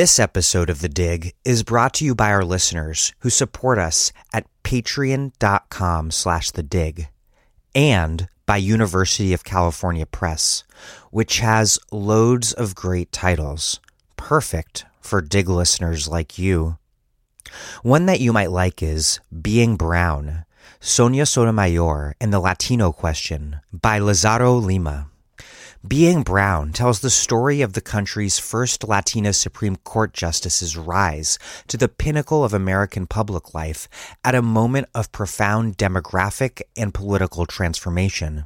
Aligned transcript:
This 0.00 0.18
episode 0.18 0.70
of 0.70 0.80
The 0.80 0.88
Dig 0.88 1.34
is 1.44 1.62
brought 1.62 1.92
to 1.96 2.06
you 2.06 2.14
by 2.14 2.30
our 2.30 2.42
listeners 2.42 3.12
who 3.18 3.28
support 3.28 3.76
us 3.76 4.14
at 4.32 4.46
patreon.com 4.64 6.10
slash 6.10 6.50
the 6.52 6.62
dig 6.62 7.08
and 7.74 8.26
by 8.46 8.56
University 8.56 9.34
of 9.34 9.44
California 9.44 10.06
Press, 10.06 10.64
which 11.10 11.40
has 11.40 11.78
loads 11.92 12.54
of 12.54 12.74
great 12.74 13.12
titles, 13.12 13.78
perfect 14.16 14.86
for 15.02 15.20
dig 15.20 15.50
listeners 15.50 16.08
like 16.08 16.38
you. 16.38 16.78
One 17.82 18.06
that 18.06 18.20
you 18.20 18.32
might 18.32 18.50
like 18.50 18.82
is 18.82 19.20
Being 19.42 19.76
Brown, 19.76 20.46
Sonia 20.80 21.26
Sotomayor 21.26 22.14
and 22.18 22.32
the 22.32 22.40
Latino 22.40 22.90
Question 22.90 23.60
by 23.70 23.98
Lazaro 23.98 24.54
Lima. 24.54 25.09
Being 25.86 26.24
Brown 26.24 26.74
tells 26.74 27.00
the 27.00 27.08
story 27.08 27.62
of 27.62 27.72
the 27.72 27.80
country's 27.80 28.38
first 28.38 28.84
Latina 28.84 29.32
Supreme 29.32 29.76
Court 29.76 30.12
justice's 30.12 30.76
rise 30.76 31.38
to 31.68 31.78
the 31.78 31.88
pinnacle 31.88 32.44
of 32.44 32.52
American 32.52 33.06
public 33.06 33.54
life 33.54 33.88
at 34.22 34.34
a 34.34 34.42
moment 34.42 34.88
of 34.94 35.10
profound 35.10 35.78
demographic 35.78 36.60
and 36.76 36.92
political 36.92 37.46
transformation. 37.46 38.44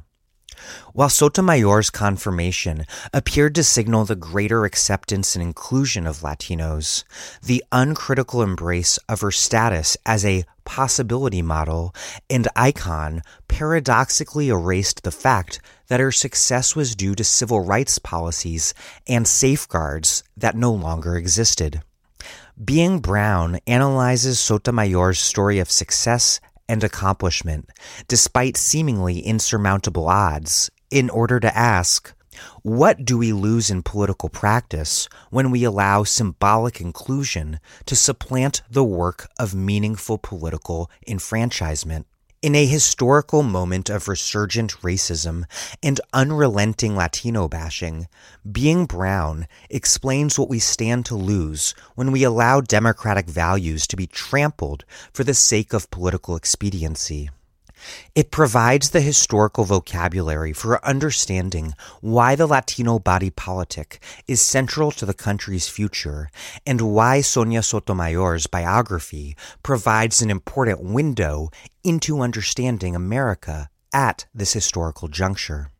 While 0.93 1.09
Sotomayor's 1.09 1.89
confirmation 1.89 2.85
appeared 3.13 3.53
to 3.55 3.65
signal 3.65 4.05
the 4.05 4.15
greater 4.15 4.63
acceptance 4.63 5.35
and 5.35 5.43
inclusion 5.43 6.07
of 6.07 6.19
Latinos, 6.19 7.03
the 7.43 7.65
uncritical 7.73 8.41
embrace 8.41 8.97
of 9.09 9.19
her 9.19 9.31
status 9.31 9.97
as 10.05 10.23
a 10.23 10.45
possibility 10.65 11.41
model 11.41 11.93
and 12.29 12.47
icon 12.55 13.21
paradoxically 13.47 14.49
erased 14.49 15.03
the 15.03 15.11
fact 15.11 15.61
that 15.87 15.99
her 15.99 16.11
success 16.11 16.75
was 16.75 16.95
due 16.95 17.15
to 17.15 17.23
civil 17.23 17.59
rights 17.59 17.99
policies 17.99 18.73
and 19.07 19.27
safeguards 19.27 20.23
that 20.35 20.55
no 20.55 20.71
longer 20.71 21.15
existed. 21.15 21.81
Being 22.63 22.99
Brown 22.99 23.59
analyzes 23.67 24.39
Sotomayor's 24.39 25.19
story 25.19 25.59
of 25.59 25.69
success 25.69 26.39
and 26.67 26.83
accomplishment, 26.83 27.69
despite 28.07 28.57
seemingly 28.57 29.19
insurmountable 29.19 30.07
odds, 30.07 30.71
in 30.89 31.09
order 31.09 31.39
to 31.39 31.55
ask, 31.55 32.14
what 32.65 33.05
do 33.05 33.15
we 33.15 33.31
lose 33.31 33.69
in 33.69 33.83
political 33.83 34.27
practice 34.27 35.07
when 35.29 35.51
we 35.51 35.63
allow 35.63 36.03
symbolic 36.03 36.81
inclusion 36.81 37.59
to 37.85 37.95
supplant 37.95 38.63
the 38.67 38.83
work 38.83 39.29
of 39.37 39.53
meaningful 39.53 40.17
political 40.17 40.89
enfranchisement? 41.07 42.07
In 42.41 42.55
a 42.55 42.65
historical 42.65 43.43
moment 43.43 43.91
of 43.91 44.07
resurgent 44.07 44.71
racism 44.81 45.43
and 45.83 46.01
unrelenting 46.11 46.95
Latino 46.95 47.47
bashing, 47.47 48.07
Being 48.51 48.87
Brown 48.87 49.45
explains 49.69 50.39
what 50.39 50.49
we 50.49 50.57
stand 50.57 51.05
to 51.05 51.15
lose 51.15 51.75
when 51.93 52.11
we 52.11 52.23
allow 52.23 52.61
democratic 52.61 53.27
values 53.27 53.85
to 53.85 53.95
be 53.95 54.07
trampled 54.07 54.85
for 55.13 55.23
the 55.23 55.35
sake 55.35 55.71
of 55.71 55.91
political 55.91 56.35
expediency. 56.35 57.29
It 58.15 58.31
provides 58.31 58.89
the 58.89 59.01
historical 59.01 59.65
vocabulary 59.65 60.53
for 60.53 60.83
understanding 60.85 61.73
why 62.01 62.35
the 62.35 62.47
Latino 62.47 62.99
body 62.99 63.29
politic 63.29 63.99
is 64.27 64.41
central 64.41 64.91
to 64.91 65.05
the 65.05 65.13
country's 65.13 65.67
future 65.67 66.29
and 66.65 66.81
why 66.81 67.21
Sonia 67.21 67.61
Sotomayor's 67.61 68.47
biography 68.47 69.35
provides 69.63 70.21
an 70.21 70.29
important 70.29 70.81
window 70.81 71.49
into 71.83 72.21
understanding 72.21 72.95
America 72.95 73.69
at 73.93 74.25
this 74.33 74.53
historical 74.53 75.07
juncture. 75.07 75.71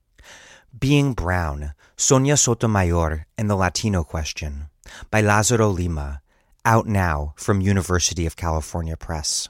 Being 0.78 1.14
Brown, 1.14 1.73
Sonia 1.95 2.38
Sotomayor 2.38 3.28
and 3.38 3.50
the 3.50 3.56
Latino 3.56 4.03
Question 4.03 4.66
by 5.09 5.22
Lazaro 5.22 5.69
Lima, 5.69 6.22
out 6.66 6.88
now 6.88 7.34
from 7.38 7.62
University 7.62 8.25
of 8.25 8.36
California 8.36 8.97
Press. 8.97 9.50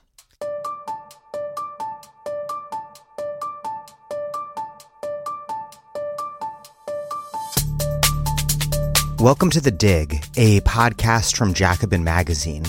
Welcome 9.20 9.50
to 9.52 9.62
The 9.62 9.72
Dig, 9.72 10.26
a 10.36 10.60
podcast 10.62 11.38
from 11.38 11.54
Jacobin 11.54 12.04
Magazine. 12.04 12.66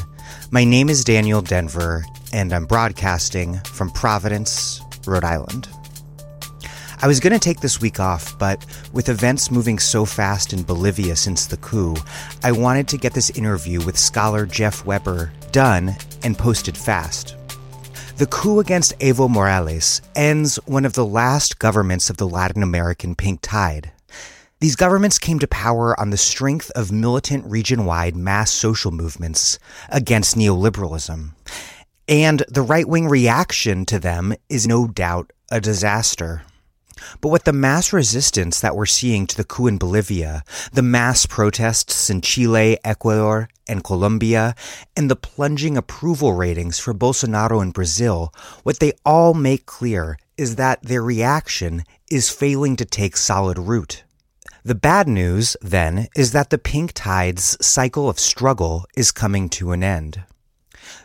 My 0.53 0.62
name 0.62 0.89
is 0.89 1.03
Daniel 1.03 1.43
Denvir, 1.43 2.05
and 2.33 2.53
I'm 2.53 2.67
broadcasting 2.67 3.59
from 3.65 3.91
Providence, 3.91 4.81
Rhode 5.09 5.25
Island. 5.25 5.69
I 7.03 7.09
was 7.09 7.19
going 7.19 7.33
to 7.33 7.41
take 7.41 7.61
this 7.61 7.81
week 7.81 7.99
off, 7.99 8.39
but 8.39 8.65
with 8.93 9.09
events 9.09 9.51
moving 9.51 9.81
so 9.81 10.05
fast 10.05 10.53
in 10.53 10.62
Bolivia 10.62 11.17
since 11.17 11.47
the 11.47 11.57
coup, 11.57 11.97
I 12.45 12.53
wanted 12.53 12.87
to 12.89 12.97
get 12.97 13.13
this 13.13 13.31
interview 13.31 13.84
with 13.84 13.99
scholar 13.99 14.47
Jeff 14.47 14.87
Webber 14.87 15.33
done 15.51 15.97
and 16.23 16.39
posted 16.39 16.77
fast. 16.77 17.34
The 18.19 18.27
coup 18.27 18.61
against 18.61 18.99
Evo 19.01 19.28
Morales 19.28 20.01
ends 20.15 20.57
one 20.65 20.84
of 20.84 20.93
the 20.93 21.05
last 21.05 21.59
governments 21.59 22.09
of 22.09 22.19
the 22.19 22.28
Latin 22.28 22.63
American 22.63 23.17
pink 23.17 23.41
tide. 23.43 23.91
These 24.59 24.77
governments 24.77 25.19
came 25.19 25.39
to 25.41 25.47
power 25.47 25.99
on 26.00 26.09
the 26.09 26.17
strength 26.17 26.71
of 26.71 26.91
militant 26.91 27.44
region 27.44 27.84
wide 27.84 28.17
mass 28.17 28.50
social 28.50 28.91
movements 28.91 29.59
against 29.91 30.34
neoliberalism. 30.34 31.33
And 32.09 32.43
the 32.49 32.62
right 32.62 32.89
wing 32.89 33.06
reaction 33.06 33.84
to 33.84 33.99
them 33.99 34.34
is 34.49 34.66
no 34.66 34.87
doubt 34.87 35.34
a 35.50 35.61
disaster. 35.61 36.43
But 37.21 37.28
with 37.28 37.45
the 37.45 37.53
mass 37.53 37.93
resistance 37.93 38.59
that 38.61 38.75
we're 38.75 38.87
seeing 38.87 39.27
to 39.27 39.37
the 39.37 39.45
coup 39.45 39.66
in 39.66 39.77
Bolivia, 39.77 40.43
the 40.72 40.81
mass 40.81 41.27
protests 41.27 42.09
in 42.09 42.22
Chile, 42.22 42.78
Ecuador, 42.83 43.50
and 43.66 43.84
Colombia, 43.84 44.55
and 44.97 45.11
the 45.11 45.16
plunging 45.16 45.77
approval 45.77 46.33
ratings 46.33 46.78
for 46.78 46.95
Bolsonaro 46.95 47.62
in 47.62 47.72
Brazil, 47.72 48.33
what 48.62 48.78
they 48.81 48.95
all 49.05 49.34
make 49.34 49.66
clear 49.66 50.19
is 50.39 50.56
that 50.56 50.83
their 50.83 51.03
reaction 51.03 51.84
is 52.11 52.31
failing 52.31 52.77
to 52.77 52.87
take 52.87 53.19
solid 53.19 53.59
root. 53.59 54.03
The 54.66 54.75
bad 54.75 55.06
news, 55.06 55.56
then, 55.62 56.09
is 56.16 56.32
that 56.32 56.50
the 56.50 56.59
pink 56.59 56.91
tide's 56.93 57.56
cycle 57.65 58.09
of 58.09 58.19
struggle 58.19 58.84
is 58.97 59.12
coming 59.12 59.49
to 59.50 59.71
an 59.71 59.84
end. 59.84 60.25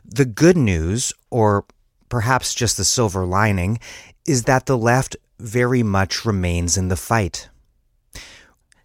The 0.04 0.26
good 0.26 0.58
news, 0.58 1.14
or 1.30 1.66
perhaps 2.10 2.56
just 2.56 2.76
the 2.76 2.84
silver 2.84 3.24
lining, 3.24 3.78
is 4.26 4.46
that 4.46 4.66
the 4.66 4.76
left 4.76 5.16
very 5.38 5.84
much 5.84 6.26
remains 6.26 6.76
in 6.76 6.88
the 6.88 6.96
fight. 6.96 7.50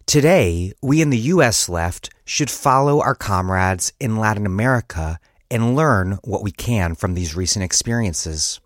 Today, 0.05 0.73
we 0.79 1.01
in 1.01 1.09
the 1.09 1.33
US 1.33 1.67
left 1.67 2.11
should 2.23 2.51
follow 2.51 3.01
our 3.01 3.15
comrades 3.15 3.93
in 3.99 4.17
Latin 4.17 4.45
America 4.45 5.19
and 5.49 5.75
learn 5.75 6.19
what 6.23 6.43
we 6.43 6.51
can 6.51 6.93
from 6.93 7.15
these 7.15 7.35
recent 7.35 7.65
experiences. 7.65 8.59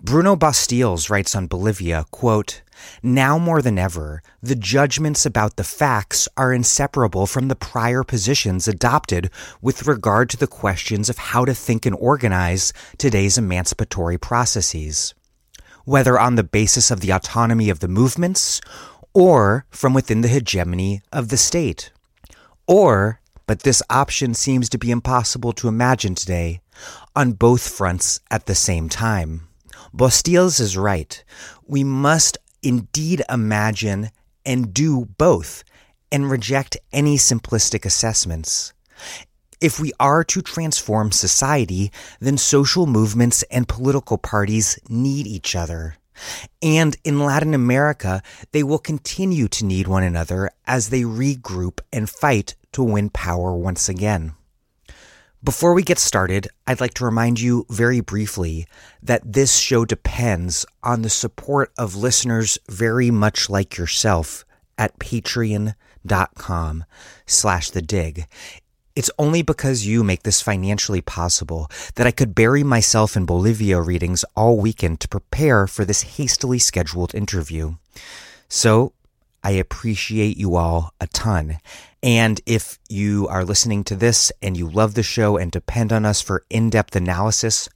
Bruno 0.00 0.36
Bosteels 0.36 1.10
writes 1.10 1.34
on 1.34 1.48
Bolivia, 1.48 2.06
quote, 2.12 2.62
now 3.02 3.38
more 3.38 3.62
than 3.62 3.78
ever, 3.78 4.22
the 4.42 4.54
judgments 4.54 5.26
about 5.26 5.56
the 5.56 5.64
facts 5.64 6.28
are 6.36 6.52
inseparable 6.52 7.26
from 7.26 7.48
the 7.48 7.56
prior 7.56 8.02
positions 8.02 8.68
adopted 8.68 9.30
with 9.60 9.86
regard 9.86 10.30
to 10.30 10.36
the 10.36 10.46
questions 10.46 11.08
of 11.08 11.18
how 11.18 11.44
to 11.44 11.54
think 11.54 11.86
and 11.86 11.96
organize 11.96 12.72
today's 12.98 13.38
emancipatory 13.38 14.18
processes. 14.18 15.14
Whether 15.84 16.18
on 16.18 16.34
the 16.34 16.44
basis 16.44 16.90
of 16.90 17.00
the 17.00 17.10
autonomy 17.10 17.70
of 17.70 17.80
the 17.80 17.88
movements 17.88 18.60
or 19.12 19.66
from 19.70 19.94
within 19.94 20.20
the 20.20 20.28
hegemony 20.28 21.02
of 21.12 21.28
the 21.28 21.36
state. 21.36 21.90
Or, 22.66 23.20
but 23.46 23.62
this 23.62 23.82
option 23.90 24.34
seems 24.34 24.68
to 24.68 24.78
be 24.78 24.90
impossible 24.90 25.52
to 25.54 25.68
imagine 25.68 26.14
today, 26.14 26.60
on 27.16 27.32
both 27.32 27.68
fronts 27.68 28.20
at 28.30 28.46
the 28.46 28.54
same 28.54 28.88
time. 28.88 29.48
Bosteels 29.94 30.60
is 30.60 30.76
right. 30.76 31.22
We 31.66 31.82
must 31.82 32.38
indeed 32.62 33.22
imagine 33.28 34.10
and 34.44 34.72
do 34.72 35.06
both 35.18 35.64
and 36.12 36.30
reject 36.30 36.76
any 36.92 37.16
simplistic 37.16 37.84
assessments. 37.84 38.72
If 39.60 39.78
we 39.78 39.92
are 40.00 40.24
to 40.24 40.40
transform 40.40 41.12
society, 41.12 41.92
then 42.18 42.38
social 42.38 42.86
movements 42.86 43.42
and 43.50 43.68
political 43.68 44.16
parties 44.16 44.78
need 44.88 45.26
each 45.26 45.54
other. 45.54 45.96
And 46.62 46.96
in 47.04 47.20
Latin 47.20 47.54
America, 47.54 48.22
they 48.52 48.62
will 48.62 48.78
continue 48.78 49.48
to 49.48 49.64
need 49.64 49.86
one 49.86 50.02
another 50.02 50.50
as 50.66 50.88
they 50.88 51.02
regroup 51.02 51.80
and 51.92 52.08
fight 52.08 52.54
to 52.72 52.82
win 52.82 53.10
power 53.10 53.54
once 53.54 53.88
again. 53.88 54.34
Before 55.42 55.72
we 55.72 55.82
get 55.82 55.98
started, 55.98 56.48
I'd 56.66 56.82
like 56.82 56.92
to 56.94 57.04
remind 57.06 57.40
you 57.40 57.64
very 57.70 58.00
briefly 58.00 58.66
that 59.02 59.32
this 59.32 59.56
show 59.56 59.86
depends 59.86 60.66
on 60.82 61.00
the 61.00 61.08
support 61.08 61.72
of 61.78 61.96
listeners 61.96 62.58
very 62.68 63.10
much 63.10 63.48
like 63.48 63.78
yourself 63.78 64.44
at 64.76 64.98
patreon.com 64.98 66.84
slash 67.24 67.70
the 67.70 67.80
dig. 67.80 68.26
It's 68.94 69.10
only 69.18 69.40
because 69.40 69.86
you 69.86 70.04
make 70.04 70.24
this 70.24 70.42
financially 70.42 71.00
possible 71.00 71.70
that 71.94 72.06
I 72.06 72.10
could 72.10 72.34
bury 72.34 72.62
myself 72.62 73.16
in 73.16 73.24
Bolivia 73.24 73.80
readings 73.80 74.26
all 74.36 74.58
weekend 74.58 75.00
to 75.00 75.08
prepare 75.08 75.66
for 75.66 75.86
this 75.86 76.18
hastily 76.18 76.58
scheduled 76.58 77.14
interview. 77.14 77.76
So 78.50 78.92
I 79.42 79.52
appreciate 79.52 80.36
you 80.36 80.56
all 80.56 80.92
a 81.00 81.06
ton. 81.06 81.60
And 82.02 82.40
if 82.46 82.78
you 82.88 83.28
are 83.28 83.44
listening 83.44 83.84
to 83.84 83.96
this 83.96 84.32
and 84.40 84.56
you 84.56 84.68
love 84.68 84.94
the 84.94 85.02
show 85.02 85.36
and 85.36 85.50
depend 85.52 85.92
on 85.92 86.06
us 86.06 86.20
for 86.22 86.44
in 86.48 86.70
depth 86.70 86.96
analysis, 86.96 87.68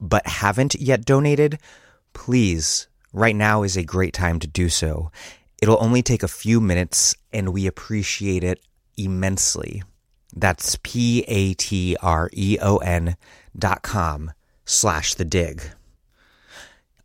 but 0.00 0.26
haven't 0.26 0.74
yet 0.76 1.04
donated, 1.04 1.58
please, 2.14 2.88
right 3.12 3.36
now 3.36 3.62
is 3.62 3.76
a 3.76 3.82
great 3.82 4.14
time 4.14 4.38
to 4.40 4.46
do 4.46 4.68
so. 4.68 5.10
It'll 5.60 5.82
only 5.82 6.02
take 6.02 6.22
a 6.22 6.28
few 6.28 6.60
minutes 6.60 7.14
and 7.32 7.52
we 7.52 7.66
appreciate 7.66 8.44
it 8.44 8.60
immensely. 8.96 9.82
That's 10.34 10.78
P 10.82 11.24
A 11.26 11.54
T 11.54 11.96
R 12.00 12.30
E 12.32 12.58
O 12.62 12.76
N 12.78 13.16
dot 13.58 13.82
com 13.82 14.32
slash 14.64 15.14
the 15.14 15.24
dig. 15.24 15.62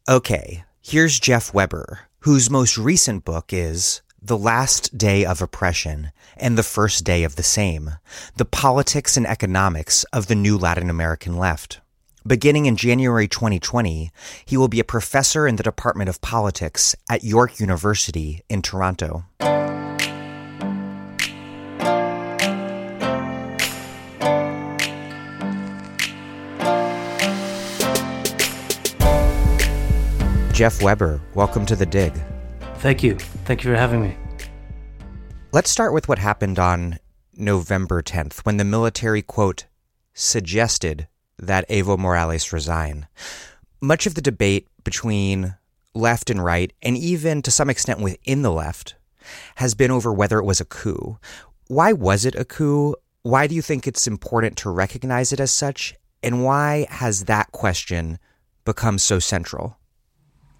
Okay, 0.07 0.63
here's 0.81 1.19
Jeff 1.19 1.53
Webber, 1.53 2.01
whose 2.19 2.49
most 2.49 2.77
recent 2.77 3.25
book 3.25 3.51
is 3.51 4.01
The 4.25 4.37
Last 4.37 4.97
Day 4.97 5.25
of 5.25 5.41
Oppression 5.41 6.13
and 6.37 6.57
the 6.57 6.63
First 6.63 7.03
Day 7.03 7.25
of 7.25 7.35
the 7.35 7.43
Same 7.43 7.95
The 8.37 8.45
Politics 8.45 9.17
and 9.17 9.27
Economics 9.27 10.05
of 10.13 10.27
the 10.27 10.35
New 10.35 10.57
Latin 10.57 10.89
American 10.89 11.37
Left. 11.37 11.81
Beginning 12.25 12.65
in 12.65 12.77
January 12.77 13.27
2020, 13.27 14.11
he 14.45 14.55
will 14.55 14.69
be 14.69 14.79
a 14.79 14.85
professor 14.85 15.45
in 15.45 15.57
the 15.57 15.61
Department 15.61 16.09
of 16.09 16.21
Politics 16.21 16.95
at 17.09 17.25
York 17.25 17.59
University 17.59 18.45
in 18.47 18.61
Toronto. 18.61 19.25
Jeff 30.53 30.81
Webber, 30.81 31.19
welcome 31.33 31.65
to 31.65 31.75
the 31.75 31.85
dig. 31.85 32.13
Thank 32.83 33.01
you. 33.01 33.15
Thank 33.45 33.63
you 33.63 33.71
for 33.71 33.77
having 33.77 34.01
me. 34.01 34.17
Let's 35.53 35.69
start 35.69 35.93
with 35.93 36.09
what 36.09 36.19
happened 36.19 36.59
on 36.59 36.99
November 37.33 38.01
10th 38.01 38.39
when 38.39 38.57
the 38.57 38.65
military, 38.65 39.21
quote, 39.21 39.67
suggested 40.13 41.07
that 41.39 41.67
Evo 41.69 41.97
Morales 41.97 42.51
resign. 42.51 43.07
Much 43.79 44.05
of 44.05 44.15
the 44.15 44.21
debate 44.21 44.67
between 44.83 45.55
left 45.95 46.29
and 46.29 46.43
right, 46.43 46.73
and 46.81 46.97
even 46.97 47.41
to 47.43 47.51
some 47.51 47.69
extent 47.69 48.01
within 48.01 48.41
the 48.41 48.51
left, 48.51 48.95
has 49.55 49.75
been 49.75 49.89
over 49.89 50.11
whether 50.11 50.37
it 50.37 50.45
was 50.45 50.59
a 50.59 50.65
coup. 50.65 51.17
Why 51.69 51.93
was 51.93 52.25
it 52.25 52.35
a 52.35 52.43
coup? 52.43 52.97
Why 53.21 53.47
do 53.47 53.55
you 53.55 53.61
think 53.61 53.87
it's 53.87 54.07
important 54.07 54.57
to 54.57 54.69
recognize 54.69 55.31
it 55.31 55.39
as 55.39 55.53
such? 55.53 55.95
And 56.21 56.43
why 56.43 56.87
has 56.89 57.23
that 57.25 57.53
question 57.53 58.19
become 58.65 58.97
so 58.99 59.19
central? 59.19 59.77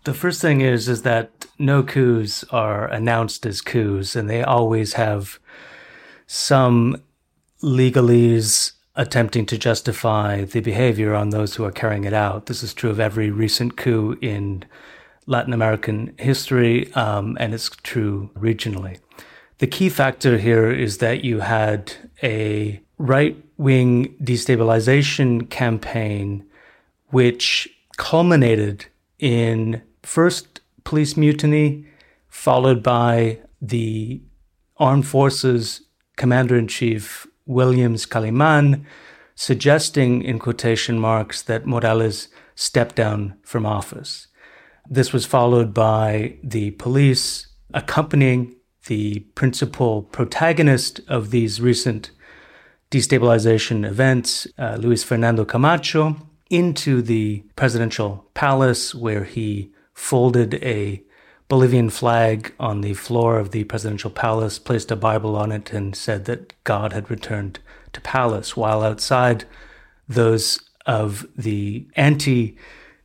The 0.03 0.13
first 0.13 0.41
thing 0.41 0.59
is 0.59 0.89
is 0.89 1.03
that 1.03 1.45
no 1.57 1.81
coups 1.81 2.43
are 2.51 2.87
announced 2.87 3.45
as 3.45 3.61
coups, 3.61 4.15
and 4.17 4.29
they 4.29 4.43
always 4.43 4.93
have 4.93 5.39
some 6.27 7.01
legalese 7.61 8.73
attempting 8.95 9.45
to 9.45 9.57
justify 9.57 10.43
the 10.43 10.59
behavior 10.59 11.15
on 11.15 11.29
those 11.29 11.55
who 11.55 11.63
are 11.63 11.71
carrying 11.71 12.03
it 12.03 12.13
out. 12.13 12.47
This 12.47 12.63
is 12.63 12.73
true 12.73 12.89
of 12.89 12.99
every 12.99 13.31
recent 13.31 13.77
coup 13.77 14.17
in 14.21 14.65
Latin 15.25 15.53
American 15.53 16.13
history, 16.19 16.91
um, 16.93 17.37
and 17.39 17.53
it's 17.53 17.69
true 17.69 18.29
regionally. 18.35 18.99
The 19.59 19.67
key 19.67 19.87
factor 19.87 20.37
here 20.37 20.69
is 20.69 20.97
that 20.97 21.23
you 21.23 21.39
had 21.39 21.93
a 22.21 22.81
right 22.97 23.41
wing 23.57 24.15
destabilization 24.21 25.49
campaign 25.49 26.45
which 27.09 27.69
culminated 27.95 28.87
in 29.17 29.81
first 30.03 30.61
police 30.83 31.17
mutiny, 31.17 31.85
followed 32.29 32.83
by 32.83 33.39
the 33.61 34.21
armed 34.77 35.07
forces 35.07 35.81
commander 36.15 36.55
in 36.55 36.67
chief 36.67 37.25
Williams 37.45 38.05
Kaliman 38.05 38.85
suggesting, 39.35 40.21
in 40.21 40.39
quotation 40.39 40.99
marks, 40.99 41.41
that 41.41 41.65
Morales 41.65 42.27
step 42.55 42.95
down 42.95 43.35
from 43.43 43.65
office. 43.65 44.27
This 44.89 45.11
was 45.13 45.25
followed 45.25 45.73
by 45.73 46.37
the 46.43 46.71
police 46.71 47.47
accompanying 47.73 48.55
the 48.85 49.19
principal 49.33 50.03
protagonist 50.03 50.99
of 51.07 51.31
these 51.31 51.61
recent 51.61 52.11
destabilization 52.91 53.85
events, 53.85 54.45
uh, 54.57 54.77
Luis 54.79 55.03
Fernando 55.03 55.45
Camacho, 55.45 56.17
into 56.49 57.01
the 57.01 57.43
presidential 57.55 58.29
palace 58.33 58.93
where 58.93 59.23
he 59.23 59.71
folded 59.93 60.55
a 60.55 61.03
Bolivian 61.47 61.89
flag 61.89 62.53
on 62.59 62.81
the 62.81 62.93
floor 62.93 63.37
of 63.37 63.51
the 63.51 63.63
presidential 63.65 64.09
palace, 64.09 64.57
placed 64.57 64.91
a 64.91 64.95
Bible 64.95 65.35
on 65.35 65.51
it, 65.51 65.71
and 65.71 65.95
said 65.95 66.25
that 66.25 66.53
God 66.63 66.93
had 66.93 67.09
returned 67.09 67.59
to 67.91 68.01
palace, 68.01 68.57
while 68.57 68.81
outside 68.83 69.45
those 70.07 70.59
of 70.85 71.25
the 71.37 71.87
anti 71.95 72.57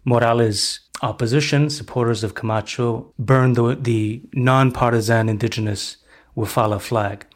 Morales 0.05 0.81
opposition, 1.03 1.69
supporters 1.69 2.25
of 2.25 2.35
Camacho, 2.35 3.13
burned 3.19 3.57
the, 3.57 3.77
the 3.79 4.23
non 4.33 4.73
partisan 4.73 5.29
indigenous 5.29 5.99
Wiphala 6.37 6.81
flag. 6.81 7.27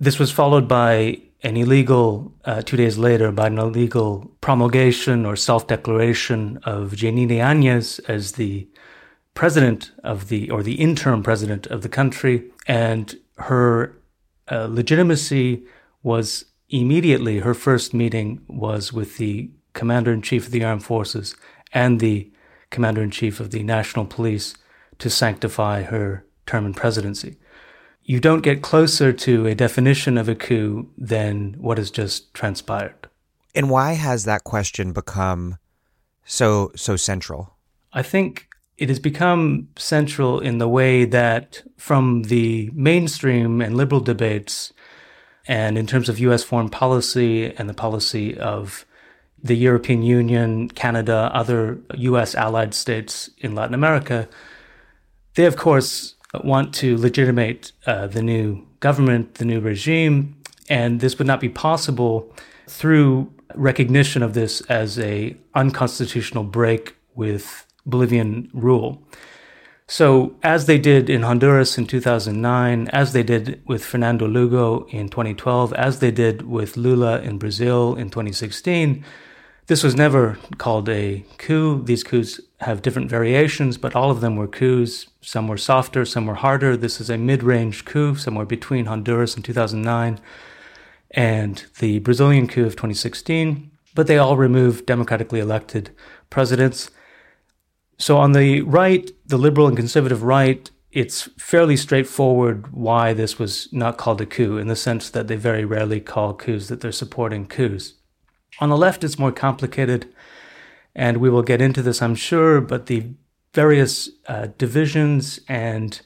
This 0.00 0.18
was 0.18 0.30
followed 0.30 0.68
by 0.68 1.20
an 1.42 1.56
illegal, 1.56 2.32
uh, 2.44 2.62
two 2.62 2.76
days 2.76 2.98
later, 2.98 3.30
by 3.30 3.48
an 3.48 3.58
illegal 3.58 4.30
promulgation 4.40 5.26
or 5.26 5.36
self 5.36 5.66
declaration 5.66 6.58
of 6.64 6.92
Jeanine 6.92 7.28
Áñez 7.28 8.00
as 8.08 8.32
the 8.32 8.68
president 9.34 9.92
of 10.02 10.28
the, 10.28 10.50
or 10.50 10.62
the 10.62 10.80
interim 10.80 11.22
president 11.22 11.66
of 11.66 11.82
the 11.82 11.88
country. 11.88 12.50
And 12.66 13.14
her 13.38 13.96
uh, 14.50 14.66
legitimacy 14.70 15.64
was 16.02 16.46
immediately, 16.70 17.40
her 17.40 17.54
first 17.54 17.92
meeting 17.92 18.40
was 18.48 18.92
with 18.92 19.18
the 19.18 19.50
commander 19.74 20.12
in 20.12 20.22
chief 20.22 20.46
of 20.46 20.52
the 20.52 20.64
armed 20.64 20.84
forces 20.84 21.36
and 21.72 22.00
the 22.00 22.30
commander 22.70 23.02
in 23.02 23.10
chief 23.10 23.40
of 23.40 23.50
the 23.50 23.62
national 23.62 24.06
police 24.06 24.56
to 24.98 25.10
sanctify 25.10 25.82
her 25.82 26.24
term 26.46 26.64
in 26.64 26.72
presidency 26.74 27.36
you 28.06 28.20
don't 28.20 28.42
get 28.42 28.62
closer 28.62 29.12
to 29.12 29.46
a 29.46 29.54
definition 29.54 30.16
of 30.16 30.28
a 30.28 30.34
coup 30.34 30.88
than 30.96 31.54
what 31.58 31.76
has 31.76 31.90
just 31.90 32.32
transpired. 32.32 33.08
And 33.54 33.68
why 33.68 33.94
has 33.94 34.24
that 34.24 34.44
question 34.44 34.92
become 34.92 35.58
so 36.24 36.70
so 36.76 36.96
central? 36.96 37.56
I 37.92 38.02
think 38.02 38.46
it 38.78 38.88
has 38.88 39.00
become 39.00 39.68
central 39.76 40.38
in 40.38 40.58
the 40.58 40.68
way 40.68 41.04
that 41.04 41.62
from 41.76 42.24
the 42.24 42.70
mainstream 42.74 43.60
and 43.60 43.76
liberal 43.76 44.00
debates 44.00 44.72
and 45.48 45.76
in 45.76 45.86
terms 45.86 46.08
of 46.08 46.20
US 46.20 46.44
foreign 46.44 46.68
policy 46.68 47.52
and 47.56 47.68
the 47.68 47.74
policy 47.74 48.38
of 48.38 48.84
the 49.42 49.56
European 49.56 50.02
Union, 50.02 50.68
Canada, 50.68 51.30
other 51.32 51.78
US 51.94 52.34
allied 52.34 52.74
states 52.74 53.30
in 53.38 53.54
Latin 53.54 53.74
America, 53.74 54.28
they 55.34 55.46
of 55.46 55.56
course 55.56 56.15
want 56.42 56.74
to 56.74 56.96
legitimate 56.96 57.72
uh, 57.86 58.06
the 58.06 58.22
new 58.22 58.66
government, 58.80 59.34
the 59.34 59.44
new 59.44 59.60
regime, 59.60 60.36
and 60.68 61.00
this 61.00 61.18
would 61.18 61.26
not 61.26 61.40
be 61.40 61.48
possible 61.48 62.32
through 62.66 63.32
recognition 63.54 64.22
of 64.22 64.34
this 64.34 64.60
as 64.62 64.98
a 64.98 65.36
unconstitutional 65.54 66.44
break 66.44 66.96
with 67.14 67.66
Bolivian 67.84 68.50
rule. 68.52 69.02
So, 69.88 70.34
as 70.42 70.66
they 70.66 70.78
did 70.78 71.08
in 71.08 71.22
Honduras 71.22 71.78
in 71.78 71.86
2009, 71.86 72.88
as 72.88 73.12
they 73.12 73.22
did 73.22 73.62
with 73.66 73.84
Fernando 73.84 74.26
Lugo 74.26 74.84
in 74.86 75.08
2012, 75.08 75.72
as 75.74 76.00
they 76.00 76.10
did 76.10 76.42
with 76.42 76.76
Lula 76.76 77.20
in 77.20 77.38
Brazil 77.38 77.94
in 77.94 78.10
2016, 78.10 79.04
this 79.66 79.82
was 79.82 79.96
never 79.96 80.38
called 80.58 80.88
a 80.88 81.24
coup. 81.38 81.82
These 81.82 82.04
coups 82.04 82.40
have 82.60 82.82
different 82.82 83.10
variations, 83.10 83.76
but 83.78 83.96
all 83.96 84.10
of 84.10 84.20
them 84.20 84.36
were 84.36 84.46
coups. 84.46 85.08
Some 85.20 85.48
were 85.48 85.56
softer, 85.56 86.04
some 86.04 86.26
were 86.26 86.36
harder. 86.36 86.76
This 86.76 87.00
is 87.00 87.10
a 87.10 87.18
mid 87.18 87.42
range 87.42 87.84
coup, 87.84 88.14
somewhere 88.14 88.46
between 88.46 88.86
Honduras 88.86 89.36
in 89.36 89.42
2009 89.42 90.20
and 91.10 91.64
the 91.80 91.98
Brazilian 92.00 92.46
coup 92.46 92.66
of 92.66 92.72
2016. 92.72 93.70
But 93.94 94.06
they 94.06 94.18
all 94.18 94.36
removed 94.36 94.86
democratically 94.86 95.40
elected 95.40 95.90
presidents. 96.30 96.90
So 97.98 98.18
on 98.18 98.32
the 98.32 98.60
right, 98.62 99.10
the 99.26 99.38
liberal 99.38 99.66
and 99.66 99.76
conservative 99.76 100.22
right, 100.22 100.70
it's 100.92 101.28
fairly 101.38 101.76
straightforward 101.76 102.72
why 102.72 103.14
this 103.14 103.38
was 103.38 103.68
not 103.72 103.98
called 103.98 104.20
a 104.20 104.26
coup, 104.26 104.58
in 104.58 104.68
the 104.68 104.76
sense 104.76 105.10
that 105.10 105.28
they 105.28 105.36
very 105.36 105.64
rarely 105.64 106.00
call 106.00 106.34
coups 106.34 106.68
that 106.68 106.80
they're 106.80 106.92
supporting 106.92 107.46
coups. 107.46 107.94
On 108.60 108.68
the 108.68 108.76
left, 108.76 109.04
it's 109.04 109.18
more 109.18 109.32
complicated, 109.32 110.12
and 110.94 111.18
we 111.18 111.30
will 111.30 111.42
get 111.42 111.60
into 111.60 111.82
this, 111.82 112.00
I'm 112.00 112.14
sure, 112.14 112.60
but 112.60 112.86
the 112.86 113.08
various 113.52 114.10
uh, 114.28 114.48
divisions 114.58 115.40
and 115.48 116.00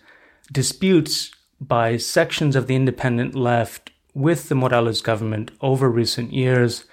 disputes 0.53 1.31
by 1.61 1.97
sections 1.97 2.57
of 2.57 2.67
the 2.67 2.77
independent 2.77 3.35
left 3.35 3.91
with 4.15 4.49
the 4.49 4.55
Morales 4.55 5.03
government 5.03 5.51
over 5.61 5.89
recent 5.89 6.33
years 6.33 6.85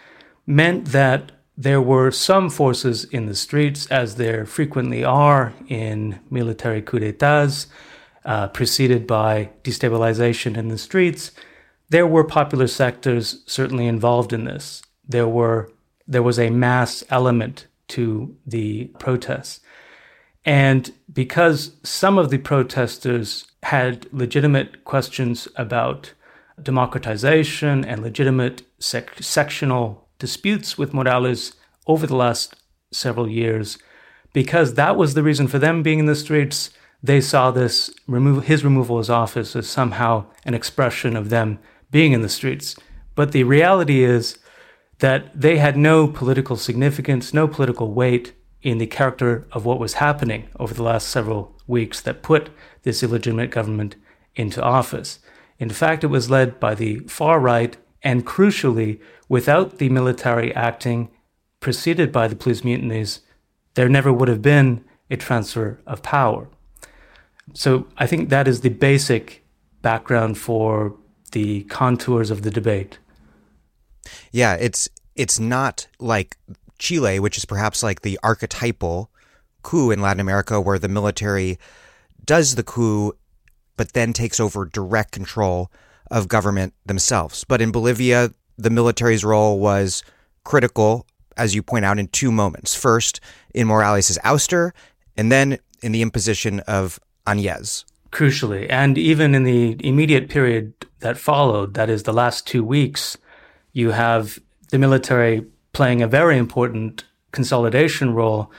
meant 0.45 0.85
that 0.85 1.31
there 1.57 1.81
were 1.81 2.11
some 2.11 2.49
forces 2.49 3.03
in 3.05 3.25
the 3.25 3.35
streets, 3.35 3.87
as 3.87 4.15
there 4.15 4.45
frequently 4.45 5.03
are 5.03 5.53
in 5.67 6.19
military 6.29 6.81
coups 6.81 7.03
d'etats, 7.03 7.67
uh, 8.25 8.47
preceded 8.49 9.07
by 9.07 9.49
destabilization 9.63 10.55
in 10.55 10.67
the 10.67 10.77
streets, 10.77 11.31
there 11.89 12.05
were 12.05 12.23
popular 12.23 12.67
sectors 12.67 13.43
certainly 13.47 13.87
involved 13.87 14.33
in 14.33 14.43
this. 14.43 14.83
There 15.07 15.27
were 15.27 15.71
there 16.07 16.23
was 16.23 16.39
a 16.39 16.49
mass 16.49 17.03
element 17.09 17.67
to 17.89 18.35
the 18.45 18.85
protests. 18.99 19.59
And 20.45 20.93
because 21.11 21.73
some 21.83 22.17
of 22.17 22.29
the 22.29 22.37
protesters 22.37 23.45
had 23.63 24.07
legitimate 24.13 24.85
questions 24.85 25.47
about 25.57 26.13
democratization 26.61 27.83
and 27.83 28.01
legitimate 28.01 28.61
sec- 28.79 29.21
sectional 29.21 30.07
disputes 30.19 30.77
with 30.77 30.93
Morales 30.93 31.53
over 31.85 32.07
the 32.07 32.15
last 32.15 32.55
several 32.91 33.29
years, 33.29 33.77
because 34.33 34.75
that 34.75 34.95
was 34.95 35.13
the 35.13 35.23
reason 35.23 35.47
for 35.47 35.59
them 35.59 35.83
being 35.83 35.99
in 35.99 36.05
the 36.05 36.15
streets, 36.15 36.69
they 37.03 37.21
saw 37.21 37.51
this 37.51 37.93
remove 38.07 38.45
his 38.45 38.63
removal 38.63 38.99
as 38.99 39.09
office 39.09 39.55
as 39.55 39.67
somehow 39.67 40.25
an 40.45 40.53
expression 40.53 41.15
of 41.15 41.29
them 41.29 41.59
being 41.91 42.13
in 42.13 42.21
the 42.21 42.29
streets. 42.29 42.75
But 43.15 43.31
the 43.31 43.43
reality 43.43 44.03
is 44.03 44.39
that 44.99 45.39
they 45.39 45.57
had 45.57 45.77
no 45.77 46.07
political 46.07 46.55
significance, 46.55 47.33
no 47.33 47.47
political 47.47 47.91
weight 47.93 48.33
in 48.61 48.79
the 48.79 48.87
character 48.87 49.47
of 49.51 49.65
what 49.65 49.79
was 49.79 49.93
happening 49.93 50.49
over 50.59 50.73
the 50.73 50.83
last 50.83 51.07
several 51.07 51.55
weeks 51.67 52.01
that 52.01 52.23
put 52.23 52.49
this 52.83 53.03
illegitimate 53.03 53.51
government 53.51 53.95
into 54.35 54.61
office. 54.61 55.19
In 55.59 55.69
fact, 55.69 56.03
it 56.03 56.07
was 56.07 56.29
led 56.29 56.59
by 56.59 56.75
the 56.75 56.99
far 56.99 57.39
right, 57.39 57.77
and 58.03 58.25
crucially, 58.25 58.99
without 59.27 59.77
the 59.77 59.89
military 59.89 60.53
acting 60.55 61.09
preceded 61.59 62.11
by 62.11 62.27
the 62.27 62.35
police 62.35 62.61
mutinies, 62.61 63.21
there 63.73 63.89
never 63.89 64.13
would 64.13 64.27
have 64.27 64.41
been 64.41 64.83
a 65.09 65.17
transfer 65.17 65.79
of 65.85 66.03
power. 66.03 66.47
So 67.53 67.87
I 67.97 68.07
think 68.07 68.29
that 68.29 68.47
is 68.47 68.61
the 68.61 68.69
basic 68.69 69.45
background 69.81 70.37
for 70.37 70.95
the 71.31 71.63
contours 71.63 72.31
of 72.31 72.41
the 72.41 72.51
debate. 72.51 72.99
Yeah, 74.31 74.53
it's 74.55 74.89
it's 75.15 75.39
not 75.39 75.87
like 75.99 76.37
Chile, 76.79 77.19
which 77.19 77.37
is 77.37 77.45
perhaps 77.45 77.83
like 77.83 78.01
the 78.01 78.19
archetypal 78.23 79.09
coup 79.63 79.91
in 79.91 80.01
Latin 80.01 80.19
America 80.19 80.61
where 80.61 80.79
the 80.79 80.87
military 80.87 81.57
does 82.23 82.55
the 82.55 82.63
coup 82.63 83.13
but 83.75 83.93
then 83.93 84.11
takes 84.11 84.39
over 84.39 84.65
direct 84.65 85.11
control 85.11 85.71
of 86.09 86.27
government 86.27 86.73
themselves. 86.85 87.43
But 87.43 87.61
in 87.61 87.71
Bolivia, 87.71 88.31
the 88.57 88.69
military's 88.69 89.23
role 89.23 89.59
was 89.59 90.03
critical, 90.43 91.05
as 91.37 91.53
you 91.53 91.61
point 91.61 91.85
out, 91.85 91.99
in 91.99 92.07
two 92.07 92.31
moments. 92.31 92.75
First, 92.75 93.21
in 93.53 93.67
Morales' 93.67 94.17
ouster, 94.23 94.71
and 95.15 95.31
then 95.31 95.59
in 95.81 95.91
the 95.91 96.01
imposition 96.01 96.59
of 96.61 96.99
Añez. 97.27 97.85
Crucially, 98.11 98.67
and 98.69 98.97
even 98.97 99.35
in 99.35 99.43
the 99.43 99.75
immediate 99.79 100.29
period 100.29 100.73
that 100.99 101.17
followed, 101.17 101.75
that 101.75 101.89
is 101.89 102.03
the 102.03 102.13
last 102.13 102.47
two 102.47 102.63
weeks, 102.63 103.17
you 103.74 103.91
have 103.91 104.39
the 104.69 104.77
military 104.77 105.45
playing 105.74 106.01
a 106.01 106.07
very 106.07 106.38
important 106.38 107.03
consolidation 107.31 108.13
role 108.13 108.51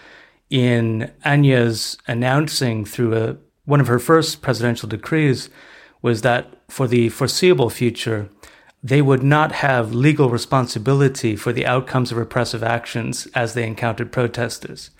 in 0.50 1.12
Añez's 1.25 1.99
announcing 2.07 2.85
through 2.85 3.17
a, 3.17 3.37
one 3.65 3.81
of 3.81 3.87
her 3.87 3.99
first 3.99 4.41
presidential 4.41 4.88
decrees 4.88 5.50
was 6.00 6.23
that 6.23 6.55
for 6.69 6.87
the 6.87 7.09
foreseeable 7.09 7.71
future, 7.71 8.29
they 8.83 9.03
would 9.03 9.23
not 9.23 9.53
have 9.53 9.93
legal 9.93 10.31
responsibility 10.31 11.35
for 11.35 11.53
the 11.53 11.67
outcomes 11.67 12.12
of 12.12 12.19
repressive 12.19 12.62
actions 12.62 13.27
as 13.35 13.55
they 13.55 13.67
encountered 13.67 14.12
protesters, 14.12 14.91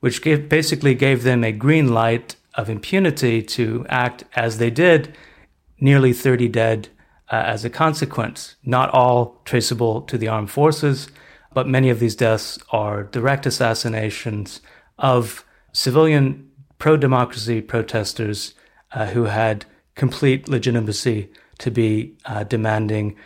which 0.00 0.22
gave, 0.22 0.48
basically 0.48 0.94
gave 0.94 1.22
them 1.22 1.42
a 1.42 1.52
green 1.52 1.92
light 1.92 2.36
of 2.54 2.70
impunity 2.70 3.42
to 3.42 3.84
act 3.88 4.24
as 4.36 4.58
they 4.58 4.70
did, 4.70 5.16
nearly 5.80 6.12
30 6.12 6.48
dead 6.48 6.88
uh, 7.30 7.36
as 7.36 7.64
a 7.64 7.70
consequence. 7.70 8.56
Not 8.64 8.90
all 8.90 9.40
traceable 9.44 10.02
to 10.02 10.18
the 10.18 10.28
armed 10.28 10.50
forces, 10.50 11.08
but 11.52 11.68
many 11.68 11.90
of 11.90 12.00
these 12.00 12.16
deaths 12.16 12.58
are 12.70 13.04
direct 13.04 13.46
assassinations 13.46 14.60
of 14.98 15.44
civilian 15.72 16.50
pro 16.78 16.96
democracy 16.96 17.60
protesters 17.60 18.54
uh, 18.92 19.06
who 19.06 19.24
had 19.24 19.64
complete 19.94 20.48
legitimacy 20.48 21.30
to 21.58 21.70
be 21.70 22.14
uh, 22.26 22.44
demanding 22.44 23.16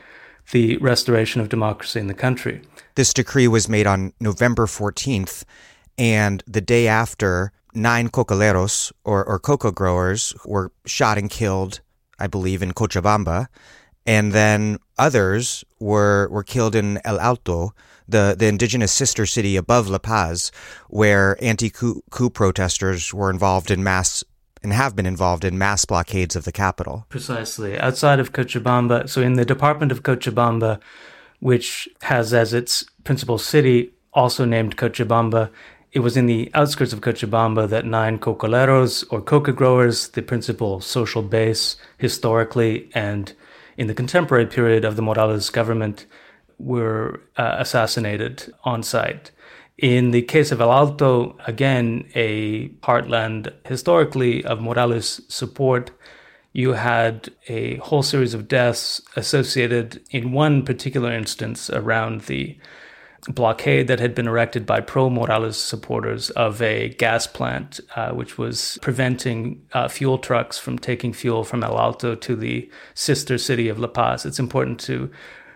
the 0.52 0.76
restoration 0.78 1.40
of 1.40 1.48
democracy 1.48 2.00
in 2.00 2.06
the 2.06 2.14
country. 2.14 2.62
This 2.94 3.12
decree 3.12 3.48
was 3.48 3.68
made 3.68 3.86
on 3.86 4.12
November 4.20 4.66
14th, 4.66 5.44
and 5.96 6.42
the 6.46 6.60
day 6.60 6.88
after, 6.88 7.52
nine 7.74 8.08
cocaleros, 8.08 8.92
or, 9.04 9.24
or 9.24 9.38
cocoa 9.38 9.70
growers, 9.70 10.34
were 10.44 10.72
shot 10.86 11.18
and 11.18 11.30
killed, 11.30 11.80
I 12.18 12.26
believe, 12.26 12.62
in 12.62 12.72
Cochabamba. 12.72 13.46
And 14.06 14.32
then 14.32 14.78
others 14.96 15.64
were, 15.78 16.28
were 16.30 16.44
killed 16.44 16.74
in 16.74 17.00
El 17.04 17.20
Alto, 17.20 17.74
the, 18.08 18.34
the 18.38 18.46
indigenous 18.46 18.92
sister 18.92 19.26
city 19.26 19.56
above 19.56 19.88
La 19.88 19.98
Paz, 19.98 20.50
where 20.88 21.36
anti 21.42 21.70
coup 21.70 22.30
protesters 22.30 23.12
were 23.12 23.30
involved 23.30 23.70
in 23.70 23.82
mass 23.82 24.24
and 24.62 24.72
have 24.72 24.96
been 24.96 25.06
involved 25.06 25.44
in 25.44 25.58
mass 25.58 25.84
blockades 25.84 26.34
of 26.34 26.44
the 26.44 26.52
capital. 26.52 27.06
Precisely. 27.08 27.78
Outside 27.78 28.18
of 28.18 28.32
Cochabamba, 28.32 29.08
so 29.08 29.20
in 29.20 29.34
the 29.34 29.44
department 29.44 29.92
of 29.92 30.02
Cochabamba, 30.02 30.80
which 31.40 31.88
has 32.02 32.34
as 32.34 32.52
its 32.52 32.84
principal 33.04 33.38
city 33.38 33.92
also 34.12 34.44
named 34.44 34.76
Cochabamba, 34.76 35.50
it 35.92 36.00
was 36.00 36.16
in 36.16 36.26
the 36.26 36.50
outskirts 36.54 36.92
of 36.92 37.00
Cochabamba 37.00 37.68
that 37.68 37.86
nine 37.86 38.18
cocaleros 38.18 39.04
or 39.10 39.22
coca 39.22 39.52
growers, 39.52 40.08
the 40.08 40.22
principal 40.22 40.80
social 40.80 41.22
base 41.22 41.76
historically 41.96 42.90
and 42.94 43.32
in 43.78 43.86
the 43.86 43.94
contemporary 43.94 44.46
period 44.46 44.84
of 44.84 44.96
the 44.96 45.02
Morales 45.02 45.48
government, 45.48 46.04
were 46.58 47.20
uh, 47.36 47.56
assassinated 47.58 48.52
on 48.64 48.82
site. 48.82 49.30
In 49.78 50.10
the 50.10 50.22
case 50.22 50.50
of 50.50 50.60
El 50.60 50.72
Alto, 50.72 51.38
again, 51.46 52.10
a 52.16 52.68
heartland 52.82 53.52
historically 53.64 54.44
of 54.44 54.60
Morales' 54.60 55.20
support, 55.28 55.92
you 56.52 56.72
had 56.72 57.30
a 57.48 57.76
whole 57.76 58.02
series 58.02 58.34
of 58.34 58.48
deaths 58.48 59.00
associated 59.14 60.02
in 60.10 60.32
one 60.32 60.64
particular 60.64 61.12
instance 61.12 61.70
around 61.70 62.22
the 62.22 62.58
blockade 63.28 63.88
that 63.88 64.00
had 64.00 64.14
been 64.14 64.28
erected 64.28 64.64
by 64.64 64.80
pro 64.80 65.10
Morales 65.10 65.56
supporters 65.56 66.30
of 66.30 66.62
a 66.62 66.90
gas 66.90 67.26
plant, 67.26 67.80
uh, 67.96 68.12
which 68.12 68.38
was 68.38 68.78
preventing 68.80 69.64
uh, 69.72 69.88
fuel 69.88 70.18
trucks 70.18 70.58
from 70.58 70.78
taking 70.78 71.12
fuel 71.12 71.44
from 71.44 71.64
El 71.64 71.78
Alto 71.78 72.14
to 72.14 72.36
the 72.36 72.70
sister 72.94 73.36
city 73.36 73.68
of 73.68 73.78
La 73.78 73.88
Paz. 73.88 74.24
It's 74.24 74.38
important 74.38 74.80
to 74.80 75.10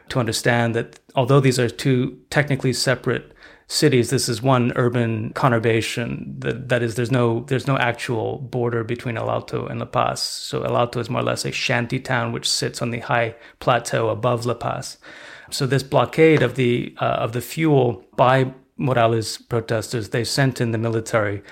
to 0.09 0.19
understand 0.19 0.75
that 0.75 0.99
although 1.15 1.41
these 1.41 1.59
are 1.59 1.71
two 1.71 2.19
technically 2.29 2.73
separate 2.73 3.33
cities, 3.69 4.11
this 4.11 4.29
is 4.29 4.43
one 4.43 4.73
urban 4.77 5.33
conurbation. 5.33 6.41
That, 6.41 6.69
that 6.69 6.83
is, 6.83 6.97
there's 6.97 7.11
no 7.11 7.45
there's 7.45 7.67
no 7.67 7.79
actual 7.79 8.39
border 8.39 8.85
between 8.85 9.17
El 9.17 9.31
Alto 9.31 9.67
and 9.67 9.81
La 9.81 9.87
Paz. 9.87 10.21
So 10.21 10.63
El 10.63 10.77
Alto 10.77 11.01
is 11.01 11.09
more 11.09 11.23
or 11.23 11.25
less 11.25 11.45
a 11.45 11.53
shanty 11.53 12.01
town 12.01 12.33
which 12.33 12.51
sits 12.51 12.83
on 12.83 12.91
the 12.91 13.01
high 13.01 13.35
plateau 13.61 14.09
above 14.09 14.45
La 14.45 14.55
Paz. 14.55 14.99
So 15.53 15.67
this 15.67 15.83
blockade 15.83 16.43
of 16.43 16.55
the 16.55 16.95
uh, 16.99 17.05
of 17.05 17.33
the 17.33 17.41
fuel 17.41 18.05
by 18.17 18.53
Morales 18.77 19.37
protesters, 19.39 20.09
they 20.09 20.25
sent 20.25 20.61
in 20.61 20.73
the 20.73 20.79
military, 20.79 21.43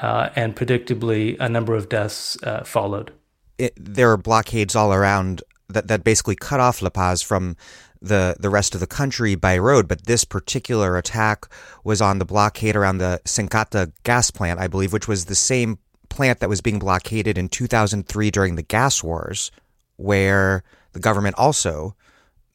uh, 0.00 0.28
and 0.36 0.54
predictably 0.54 1.36
a 1.40 1.48
number 1.48 1.74
of 1.74 1.88
deaths 1.88 2.36
uh, 2.42 2.64
followed. 2.64 3.12
It, 3.58 3.72
there 3.76 4.12
are 4.12 4.18
blockades 4.18 4.76
all 4.76 4.92
around 4.92 5.42
that, 5.68 5.88
that 5.88 6.04
basically 6.04 6.36
cut 6.36 6.60
off 6.60 6.82
La 6.82 6.90
Paz 6.90 7.22
from 7.22 7.56
the, 8.02 8.36
the 8.38 8.50
rest 8.50 8.74
of 8.74 8.80
the 8.80 8.86
country 8.86 9.34
by 9.34 9.56
road, 9.56 9.88
but 9.88 10.04
this 10.04 10.24
particular 10.24 10.96
attack 10.98 11.46
was 11.82 12.00
on 12.00 12.18
the 12.18 12.26
blockade 12.26 12.76
around 12.76 12.98
the 12.98 13.20
Senkata 13.24 13.90
gas 14.04 14.30
plant, 14.30 14.60
I 14.60 14.68
believe, 14.68 14.92
which 14.92 15.08
was 15.08 15.24
the 15.24 15.34
same 15.34 15.78
plant 16.10 16.40
that 16.40 16.48
was 16.48 16.60
being 16.60 16.78
blockaded 16.78 17.38
in 17.38 17.48
2003 17.48 18.30
during 18.30 18.56
the 18.56 18.62
gas 18.62 19.02
wars, 19.02 19.50
where 19.96 20.62
the 20.92 21.00
government 21.00 21.36
also 21.38 21.96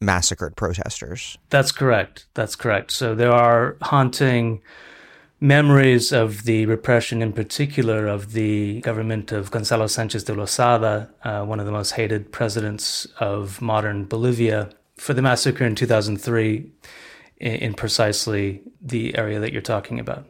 massacred 0.02 0.56
protesters. 0.56 1.38
That's 1.50 1.72
correct. 1.72 2.26
That's 2.34 2.56
correct. 2.56 2.92
So 2.92 3.16
there 3.16 3.32
are 3.32 3.78
haunting 3.82 4.62
memories 5.40 6.12
of 6.12 6.44
the 6.44 6.66
repression, 6.66 7.22
in 7.22 7.34
particular, 7.34 8.08
of 8.08 8.34
the 8.34 8.82
government 8.82 9.32
of 9.32 9.52
Gonzalo 9.52 9.88
Sanchez 9.88 10.24
de 10.24 10.34
Lozada, 10.34 11.10
uh, 11.24 11.46
one 11.46 11.60
of 11.60 11.66
the 11.66 11.72
most 11.72 11.92
hated 11.92 12.32
presidents 12.32 13.08
of 13.20 13.62
modern 13.62 14.06
Bolivia, 14.06 14.70
for 14.98 15.14
the 15.14 15.22
massacre 15.22 15.66
in 15.66 15.76
2003 15.76 16.72
in, 17.38 17.52
in 17.56 17.74
precisely 17.74 18.62
the 18.82 19.18
area 19.18 19.40
that 19.40 19.52
you're 19.52 19.62
talking 19.62 20.00
about. 20.00 20.26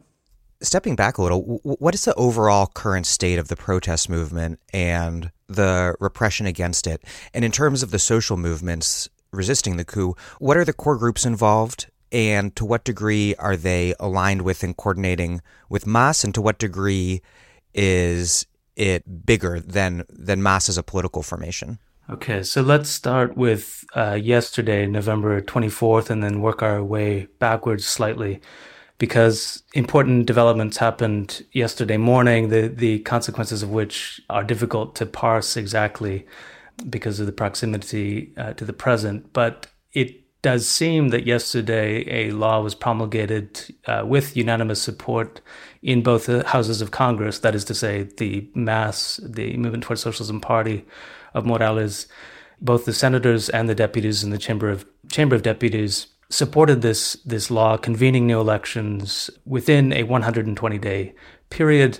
Stepping 0.61 0.95
back 0.95 1.17
a 1.17 1.23
little, 1.23 1.59
what 1.63 1.95
is 1.95 2.05
the 2.05 2.13
overall 2.13 2.67
current 2.67 3.07
state 3.07 3.39
of 3.39 3.47
the 3.47 3.55
protest 3.55 4.09
movement 4.09 4.59
and 4.71 5.31
the 5.47 5.95
repression 5.99 6.45
against 6.45 6.85
it? 6.85 7.03
And 7.33 7.43
in 7.43 7.51
terms 7.51 7.81
of 7.81 7.89
the 7.89 7.97
social 7.97 8.37
movements 8.37 9.09
resisting 9.31 9.77
the 9.77 9.85
coup, 9.85 10.15
what 10.39 10.57
are 10.57 10.65
the 10.65 10.73
core 10.73 10.97
groups 10.97 11.25
involved? 11.25 11.87
And 12.11 12.55
to 12.57 12.65
what 12.65 12.83
degree 12.83 13.35
are 13.35 13.55
they 13.55 13.93
aligned 13.99 14.41
with 14.41 14.63
and 14.63 14.75
coordinating 14.75 15.41
with 15.69 15.87
MAS? 15.87 16.23
And 16.23 16.33
to 16.35 16.41
what 16.41 16.59
degree 16.59 17.21
is 17.73 18.45
it 18.75 19.25
bigger 19.25 19.59
than, 19.59 20.03
than 20.09 20.43
MAS 20.43 20.67
as 20.67 20.77
a 20.77 20.83
political 20.83 21.23
formation? 21.23 21.79
Okay, 22.09 22.43
so 22.43 22.61
let's 22.61 22.89
start 22.89 23.37
with 23.37 23.85
uh, 23.95 24.19
yesterday, 24.21 24.85
November 24.85 25.39
24th, 25.39 26.09
and 26.09 26.21
then 26.21 26.41
work 26.41 26.61
our 26.61 26.83
way 26.83 27.27
backwards 27.39 27.85
slightly 27.85 28.41
because 28.97 29.63
important 29.73 30.25
developments 30.25 30.77
happened 30.77 31.45
yesterday 31.53 31.97
morning, 31.97 32.49
the, 32.49 32.67
the 32.67 32.99
consequences 32.99 33.63
of 33.63 33.69
which 33.69 34.21
are 34.29 34.43
difficult 34.43 34.93
to 34.95 35.05
parse 35.05 35.55
exactly 35.55 36.25
because 36.89 37.19
of 37.19 37.25
the 37.25 37.31
proximity 37.31 38.33
uh, 38.37 38.53
to 38.53 38.65
the 38.65 38.73
present. 38.73 39.33
But 39.33 39.67
it 39.93 40.21
does 40.41 40.67
seem 40.67 41.09
that 41.09 41.27
yesterday 41.27 42.03
a 42.07 42.31
law 42.31 42.61
was 42.61 42.73
promulgated 42.73 43.75
uh, 43.85 44.03
with 44.05 44.35
unanimous 44.35 44.81
support 44.81 45.41
in 45.83 46.01
both 46.01 46.25
the 46.25 46.47
houses 46.47 46.81
of 46.81 46.91
Congress, 46.91 47.39
that 47.39 47.53
is 47.53 47.63
to 47.65 47.75
say, 47.75 48.03
the 48.17 48.49
MAS, 48.55 49.19
the 49.23 49.55
Movement 49.57 49.83
Towards 49.83 50.01
Socialism 50.01 50.41
Party 50.41 50.85
of 51.33 51.45
Morales, 51.45 52.07
both 52.59 52.85
the 52.85 52.93
senators 52.93 53.49
and 53.49 53.69
the 53.69 53.75
deputies 53.75 54.23
in 54.23 54.31
the 54.31 54.37
Chamber 54.37 54.69
of 54.69 54.85
Chamber 55.09 55.35
of 55.35 55.43
Deputies 55.43 56.07
supported 56.29 56.81
this 56.81 57.13
this 57.25 57.51
law 57.51 57.77
convening 57.77 58.25
new 58.25 58.39
elections 58.39 59.29
within 59.45 59.91
a 59.93 60.03
120 60.03 60.77
day 60.77 61.13
period 61.49 61.99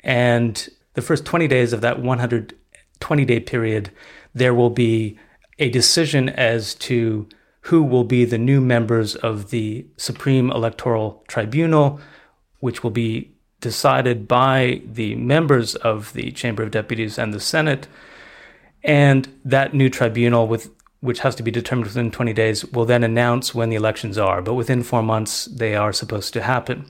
and 0.00 0.68
the 0.94 1.02
first 1.02 1.24
20 1.24 1.46
days 1.46 1.72
of 1.72 1.80
that 1.80 2.00
120 2.00 3.24
day 3.24 3.38
period 3.38 3.90
there 4.38 4.54
will 4.54 4.70
be 4.70 5.18
a 5.58 5.70
decision 5.70 6.28
as 6.28 6.74
to 6.74 7.28
who 7.62 7.82
will 7.82 8.04
be 8.04 8.24
the 8.24 8.38
new 8.38 8.60
members 8.60 9.14
of 9.16 9.50
the 9.50 9.86
Supreme 9.96 10.50
Electoral 10.50 11.22
Tribunal, 11.28 12.00
which 12.60 12.82
will 12.82 12.90
be 12.90 13.34
decided 13.60 14.28
by 14.28 14.80
the 14.84 15.16
members 15.16 15.74
of 15.74 16.12
the 16.12 16.30
Chamber 16.30 16.62
of 16.62 16.70
Deputies 16.70 17.18
and 17.18 17.34
the 17.34 17.40
Senate. 17.40 17.88
And 18.84 19.28
that 19.44 19.74
new 19.74 19.90
tribunal, 19.90 20.46
with 20.46 20.70
which 21.00 21.20
has 21.20 21.34
to 21.34 21.42
be 21.42 21.50
determined 21.50 21.86
within 21.86 22.10
20 22.10 22.32
days, 22.32 22.64
will 22.66 22.84
then 22.84 23.04
announce 23.04 23.54
when 23.54 23.68
the 23.68 23.76
elections 23.76 24.16
are. 24.16 24.40
But 24.40 24.54
within 24.54 24.82
four 24.82 25.02
months, 25.02 25.46
they 25.46 25.74
are 25.74 25.92
supposed 25.92 26.32
to 26.34 26.42
happen. 26.42 26.86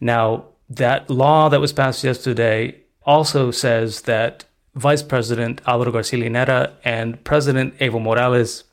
Now, 0.00 0.46
that 0.68 1.08
law 1.08 1.48
that 1.50 1.60
was 1.60 1.72
passed 1.72 2.02
yesterday 2.02 2.82
also 3.04 3.50
says 3.50 4.02
that 4.02 4.45
Vice 4.76 5.02
President 5.02 5.60
Alvaro 5.66 5.90
Garcia 5.90 6.22
Linera 6.22 6.72
and 6.84 7.22
President 7.24 7.76
Evo 7.78 8.00
Morales 8.00 8.64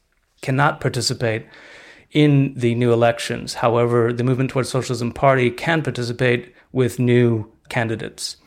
cannot 0.42 0.82
participate 0.82 1.46
in 2.12 2.54
the 2.56 2.76
new 2.76 2.94
elections. 2.94 3.56
However, 3.56 4.14
the 4.14 4.24
Movement 4.24 4.52
Towards 4.52 4.70
Socialism 4.70 5.12
Party 5.12 5.50
can 5.50 5.82
participate 5.82 6.54
with 6.72 7.00
new 7.00 7.52
candidates. 7.70 8.38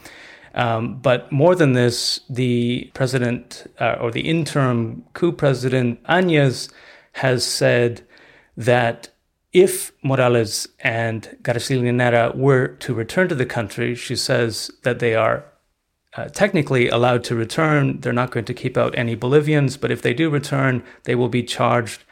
Um, 0.55 0.99
but 1.01 1.31
more 1.33 1.55
than 1.55 1.73
this, 1.73 2.21
the 2.31 2.91
president 2.95 3.67
uh, 3.81 3.97
or 4.01 4.11
the 4.11 4.29
interim 4.29 5.05
coup 5.13 5.33
president 5.33 6.03
Áñez 6.05 6.71
has 7.13 7.45
said 7.45 8.07
that 8.57 9.09
if 9.53 9.93
Morales 10.03 10.69
and 10.81 11.37
Garcia 11.43 11.79
Linera 11.79 12.35
were 12.37 12.69
to 12.69 12.95
return 12.95 13.29
to 13.29 13.35
the 13.35 13.47
country, 13.47 13.95
she 13.95 14.15
says 14.15 14.71
that 14.83 14.99
they 14.99 15.15
are 15.15 15.45
uh, 16.17 16.29
technically 16.29 16.89
allowed 16.89 17.23
to 17.25 17.35
return. 17.35 18.01
They're 18.01 18.13
not 18.13 18.31
going 18.31 18.47
to 18.47 18.55
keep 18.55 18.77
out 18.77 18.97
any 18.97 19.15
Bolivians, 19.15 19.77
but 19.77 19.91
if 19.91 20.03
they 20.03 20.15
do 20.15 20.31
return, 20.31 20.83
they 21.05 21.15
will 21.15 21.29
be 21.29 21.43
charged 21.43 22.05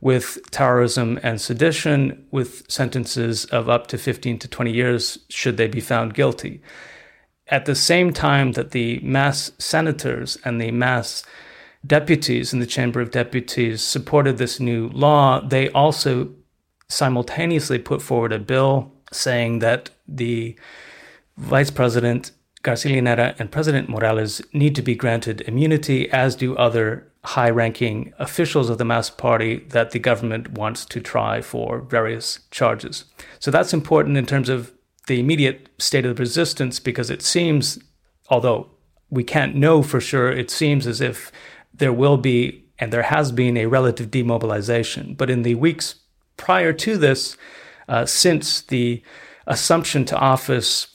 with 0.00 0.38
terrorism 0.50 1.18
and 1.22 1.40
sedition 1.40 2.26
with 2.32 2.68
sentences 2.70 3.44
of 3.46 3.68
up 3.68 3.86
to 3.86 3.96
15 3.96 4.38
to 4.40 4.48
20 4.48 4.72
years 4.72 5.18
should 5.28 5.56
they 5.56 5.68
be 5.68 5.80
found 5.80 6.12
guilty. 6.14 6.60
At 7.46 7.66
the 7.66 7.76
same 7.76 8.12
time 8.12 8.52
that 8.52 8.72
the 8.72 8.98
MAS 9.00 9.52
senators 9.58 10.38
and 10.44 10.60
the 10.60 10.72
MAS 10.72 11.24
deputies 11.86 12.52
in 12.52 12.58
the 12.58 12.66
Chamber 12.66 13.00
of 13.00 13.12
Deputies 13.12 13.80
supported 13.80 14.38
this 14.38 14.58
new 14.58 14.88
law, 14.88 15.40
they 15.40 15.68
also 15.70 16.30
simultaneously 16.88 17.78
put 17.78 18.02
forward 18.02 18.32
a 18.32 18.38
bill 18.38 18.92
saying 19.12 19.60
that 19.60 19.90
the 20.08 20.56
vice 21.36 21.70
president 21.70 22.32
Garcia 22.62 23.00
Linera 23.00 23.34
and 23.38 23.50
President 23.50 23.88
Morales 23.88 24.40
need 24.52 24.74
to 24.76 24.82
be 24.82 24.94
granted 24.94 25.40
immunity, 25.42 26.08
as 26.10 26.36
do 26.36 26.56
other 26.56 27.08
high 27.24 27.50
ranking 27.50 28.12
officials 28.18 28.68
of 28.68 28.78
the 28.78 28.84
MAS 28.84 29.10
party 29.10 29.58
that 29.68 29.90
the 29.90 29.98
government 29.98 30.52
wants 30.52 30.84
to 30.84 31.00
try 31.00 31.40
for 31.40 31.80
various 31.80 32.40
charges. 32.50 33.04
So 33.38 33.50
that's 33.50 33.72
important 33.72 34.16
in 34.16 34.26
terms 34.26 34.48
of 34.48 34.72
the 35.06 35.20
immediate 35.20 35.68
state 35.78 36.04
of 36.04 36.16
the 36.16 36.20
resistance 36.20 36.78
because 36.80 37.10
it 37.10 37.22
seems, 37.22 37.78
although 38.28 38.70
we 39.10 39.24
can't 39.24 39.54
know 39.54 39.82
for 39.82 40.00
sure, 40.00 40.30
it 40.30 40.50
seems 40.50 40.86
as 40.86 41.00
if 41.00 41.30
there 41.74 41.92
will 41.92 42.16
be 42.16 42.64
and 42.78 42.92
there 42.92 43.02
has 43.02 43.30
been 43.30 43.56
a 43.56 43.66
relative 43.66 44.10
demobilization. 44.10 45.14
But 45.14 45.30
in 45.30 45.42
the 45.42 45.54
weeks 45.54 45.96
prior 46.36 46.72
to 46.72 46.96
this, 46.96 47.36
uh, 47.88 48.06
since 48.06 48.60
the 48.60 49.02
assumption 49.46 50.04
to 50.06 50.16
office 50.16 50.88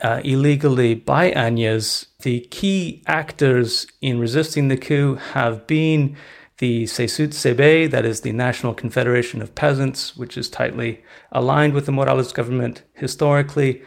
uh, 0.00 0.20
illegally 0.24 0.94
by 0.94 1.30
Añez, 1.32 2.06
the 2.20 2.40
key 2.50 3.02
actors 3.06 3.86
in 4.00 4.18
resisting 4.18 4.68
the 4.68 4.76
coup 4.76 5.16
have 5.32 5.66
been 5.66 6.16
the 6.58 6.84
CSUT-CB, 6.84 7.90
that 7.90 8.04
is 8.04 8.20
the 8.20 8.32
National 8.32 8.74
Confederation 8.74 9.40
of 9.40 9.54
Peasants, 9.54 10.16
which 10.16 10.36
is 10.36 10.50
tightly 10.50 11.02
aligned 11.30 11.72
with 11.72 11.86
the 11.86 11.92
Morales 11.92 12.32
government 12.32 12.82
historically, 12.94 13.82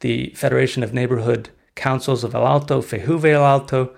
the 0.00 0.30
Federation 0.34 0.82
of 0.82 0.92
Neighborhood 0.92 1.50
Councils 1.76 2.24
of 2.24 2.34
El 2.34 2.46
Alto, 2.46 2.80
FEJUVE 2.80 3.26
El 3.26 3.44
Alto, 3.44 3.94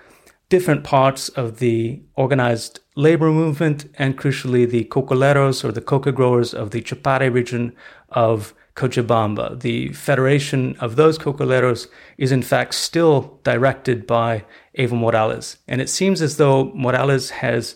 different 0.48 0.84
parts 0.84 1.28
of 1.30 1.58
the 1.58 2.02
organized 2.16 2.80
labor 2.96 3.30
movement, 3.30 3.86
and 3.98 4.18
crucially 4.18 4.68
the 4.68 4.84
cocaleros 4.84 5.64
or 5.64 5.72
the 5.72 5.80
coca 5.80 6.12
growers 6.12 6.52
of 6.52 6.70
the 6.70 6.82
Chapare 6.82 7.32
region 7.32 7.74
of 8.10 8.54
Cochabamba. 8.78 9.60
The 9.60 9.92
federation 9.92 10.76
of 10.78 10.94
those 10.94 11.18
cocaleros 11.18 11.88
is 12.16 12.30
in 12.30 12.42
fact 12.42 12.74
still 12.74 13.40
directed 13.42 14.06
by 14.06 14.44
Evo 14.78 14.92
Morales. 14.92 15.56
And 15.66 15.80
it 15.80 15.88
seems 15.88 16.22
as 16.22 16.36
though 16.36 16.72
Morales 16.74 17.30
has 17.30 17.74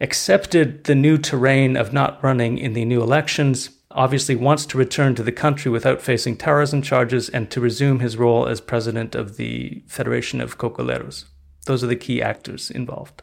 accepted 0.00 0.84
the 0.84 0.94
new 0.94 1.16
terrain 1.16 1.74
of 1.74 1.94
not 1.94 2.22
running 2.22 2.58
in 2.58 2.74
the 2.74 2.84
new 2.84 3.02
elections, 3.02 3.70
obviously 3.90 4.36
wants 4.36 4.66
to 4.66 4.78
return 4.78 5.14
to 5.14 5.22
the 5.22 5.32
country 5.32 5.70
without 5.70 6.02
facing 6.02 6.36
terrorism 6.36 6.82
charges 6.82 7.30
and 7.30 7.50
to 7.50 7.60
resume 7.60 8.00
his 8.00 8.18
role 8.18 8.46
as 8.46 8.60
president 8.60 9.14
of 9.14 9.38
the 9.38 9.82
Federation 9.86 10.42
of 10.42 10.58
Cocaleros. 10.58 11.24
Those 11.64 11.82
are 11.82 11.88
the 11.88 11.96
key 11.96 12.20
actors 12.20 12.70
involved. 12.70 13.22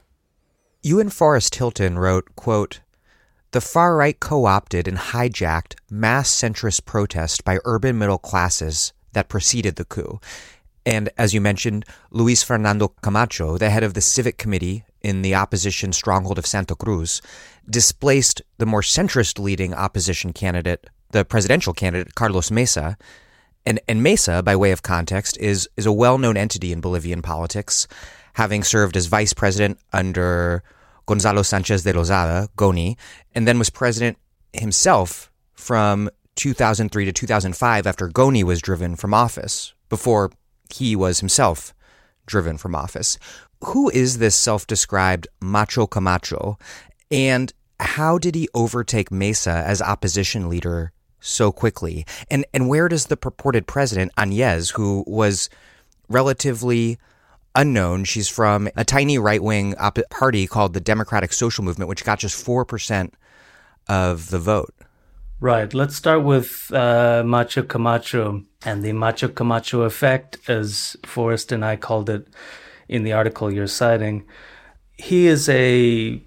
Ewan 0.82 1.10
Forrest 1.10 1.56
Hylton 1.56 2.00
wrote, 2.00 2.36
quote, 2.36 2.80
the 3.54 3.62
far 3.62 3.96
right 3.96 4.20
co 4.20 4.46
opted 4.46 4.88
and 4.88 4.98
hijacked 4.98 5.76
mass 5.90 6.30
centrist 6.30 6.86
protest 6.86 7.46
by 7.46 7.60
urban 7.66 7.98
middle 7.98 8.18
classes 8.18 8.94
that 9.14 9.30
preceded 9.30 9.76
the 9.76 9.86
coup. 9.86 10.20
And 10.86 11.10
as 11.18 11.34
you 11.34 11.40
mentioned, 11.40 11.86
Luis 12.10 12.44
Fernando 12.44 12.90
Camacho, 13.04 13.58
the 13.60 13.70
head 13.70 13.84
of 13.84 13.94
the 13.94 14.02
civic 14.02 14.38
committee 14.38 14.84
in 15.02 15.22
the 15.22 15.36
opposition 15.36 15.94
stronghold 15.94 16.40
of 16.40 16.48
Santa 16.48 16.76
Cruz, 16.76 17.22
displaced 17.70 18.42
the 18.58 18.66
more 18.66 18.82
centrist 18.82 19.40
leading 19.40 19.74
opposition 19.74 20.34
candidate, 20.34 20.90
the 21.12 21.24
presidential 21.24 21.74
candidate 21.74 22.16
Carlos 22.16 22.50
Mesa. 22.50 22.98
And, 23.68 23.80
and 23.88 24.02
Mesa, 24.02 24.42
by 24.42 24.56
way 24.56 24.72
of 24.72 24.82
context, 24.82 25.38
is, 25.38 25.70
is 25.78 25.86
a 25.86 25.94
well 25.94 26.18
known 26.18 26.38
entity 26.38 26.74
in 26.74 26.82
Bolivian 26.82 27.22
politics, 27.22 27.88
having 28.34 28.64
served 28.64 28.98
as 28.98 29.06
vice 29.06 29.32
president 29.32 29.78
under 29.94 30.64
Gonzalo 31.06 31.42
Sanchez 31.42 31.84
de 31.84 31.94
Lozada, 31.94 32.48
Goni, 32.56 32.98
and 33.36 33.48
then 33.48 33.60
was 33.60 33.70
president 33.70 34.18
himself 34.54 35.32
from 35.54 36.10
2003 36.36 37.06
to 37.06 37.12
2005 37.12 37.88
after 37.88 38.08
Goni 38.08 38.44
was 38.44 38.62
driven 38.62 38.96
from 38.96 39.14
office, 39.14 39.74
before 39.90 40.32
he 40.74 40.96
was 40.96 41.20
himself 41.20 41.74
driven 42.26 42.58
from 42.58 42.76
office. 42.76 43.18
Who 43.66 43.90
is 43.90 44.18
this 44.18 44.36
self 44.36 44.68
described 44.68 45.28
Macho 45.42 45.88
Camacho, 45.88 46.58
and 47.12 47.54
how 47.80 48.18
did 48.18 48.36
he 48.36 48.48
overtake 48.54 49.12
Mesa 49.12 49.64
as 49.66 49.82
opposition 49.82 50.50
leader 50.50 50.92
so 51.20 51.52
quickly? 51.52 52.06
And, 52.30 52.46
and 52.54 52.68
where 52.70 52.88
does 52.88 53.08
the 53.08 53.18
purported 53.18 53.68
president, 53.68 54.14
Áñez, 54.16 54.74
who 54.74 55.04
was 55.06 55.50
relatively 56.10 56.98
unknown. 57.56 58.04
She's 58.04 58.30
from 58.30 58.70
a 58.76 58.84
tiny 58.84 59.18
right 59.18 59.42
wing 59.42 59.76
op- 59.78 60.10
party 60.10 60.48
called 60.48 60.74
the 60.74 60.82
Democratic 60.82 61.34
Social 61.34 61.64
Movement, 61.64 61.90
which 61.90 62.04
got 62.04 62.20
just 62.20 62.46
4% 62.46 63.12
of 63.88 64.30
the 64.30 64.40
vote. 64.40 64.74
Right. 65.40 65.74
Let's 65.74 65.96
start 65.96 66.24
with 66.24 66.72
uh, 66.74 67.24
Macho 67.26 67.64
Camacho 67.64 68.44
and 68.66 68.84
the 68.84 68.94
Macho 68.94 69.28
Camacho 69.28 69.82
effect, 69.82 70.38
as 70.48 70.96
Forrest 71.06 71.52
and 71.52 71.66
I 71.66 71.76
called 71.76 72.10
it 72.10 72.28
in 72.88 73.04
the 73.04 73.14
article 73.14 73.52
you're 73.52 73.68
citing. 73.68 74.26
He 74.98 75.28
is 75.28 75.50
a 75.50 76.22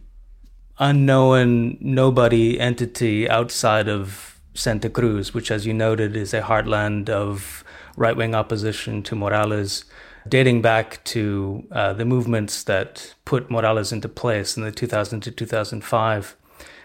unknown 0.78 1.78
nobody 1.80 2.60
entity 2.60 3.28
outside 3.30 3.88
of 3.88 4.38
Santa 4.52 4.90
Cruz, 4.90 5.32
which, 5.32 5.50
as 5.50 5.66
you 5.66 5.72
noted, 5.72 6.14
is 6.14 6.34
a 6.34 6.42
heartland 6.42 7.08
of 7.08 7.64
right 7.96 8.16
wing 8.16 8.34
opposition 8.34 9.02
to 9.04 9.14
Morales 9.14 9.86
dating 10.28 10.62
back 10.62 11.02
to 11.04 11.66
uh, 11.70 11.92
the 11.92 12.04
movements 12.04 12.64
that 12.64 13.14
put 13.24 13.50
Morales 13.50 13.92
into 13.92 14.08
place 14.08 14.56
in 14.56 14.62
the 14.62 14.72
2000 14.72 15.20
to 15.20 15.30
2005 15.30 16.36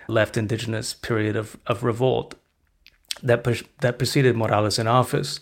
left 0.08 0.38
indigenous 0.38 0.94
period 0.94 1.36
of, 1.36 1.58
of 1.68 1.84
revolt 1.84 2.36
that, 3.24 3.46
that 3.82 3.98
preceded 3.98 4.36
Morales 4.36 4.80
in 4.80 4.88
office. 4.88 5.40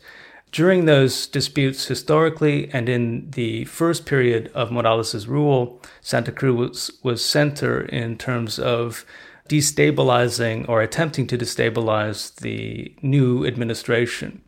During 0.52 0.86
those 0.86 1.28
disputes 1.28 1.88
historically 1.88 2.72
and 2.74 2.90
in 2.90 3.30
the 3.32 3.66
first 3.66 4.06
period 4.06 4.52
of 4.56 4.72
Morales' 4.72 5.28
rule, 5.28 5.80
Santa 6.02 6.32
Cruz 6.32 6.56
was, 6.56 6.92
was 7.04 7.24
center 7.24 7.82
in 7.82 8.18
terms 8.18 8.58
of 8.58 9.06
destabilizing 9.48 10.68
or 10.68 10.82
attempting 10.82 11.28
to 11.28 11.38
destabilize 11.38 12.36
the 12.36 12.94
new 13.02 13.46
administration. 13.46 14.42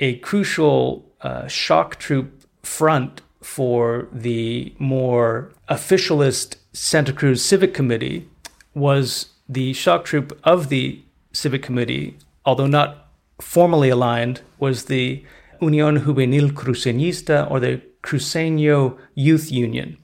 A 0.00 0.16
crucial 0.18 1.10
uh, 1.20 1.46
shock 1.46 1.96
troop 1.96 2.37
front 2.62 3.22
for 3.42 4.08
the 4.12 4.74
more 4.78 5.52
officialist 5.68 6.56
Santa 6.72 7.12
Cruz 7.12 7.44
Civic 7.44 7.74
Committee 7.74 8.28
was 8.74 9.30
the 9.48 9.72
shock 9.72 10.04
troop 10.04 10.38
of 10.44 10.68
the 10.68 11.02
Civic 11.32 11.62
Committee, 11.62 12.16
although 12.44 12.66
not 12.66 13.08
formally 13.40 13.88
aligned 13.88 14.42
was 14.58 14.84
the 14.84 15.24
Unión 15.60 16.04
Juvenil 16.04 16.50
Cruceñista 16.50 17.50
or 17.50 17.60
the 17.60 17.80
Cruceño 18.02 18.98
Youth 19.14 19.50
Union, 19.50 19.96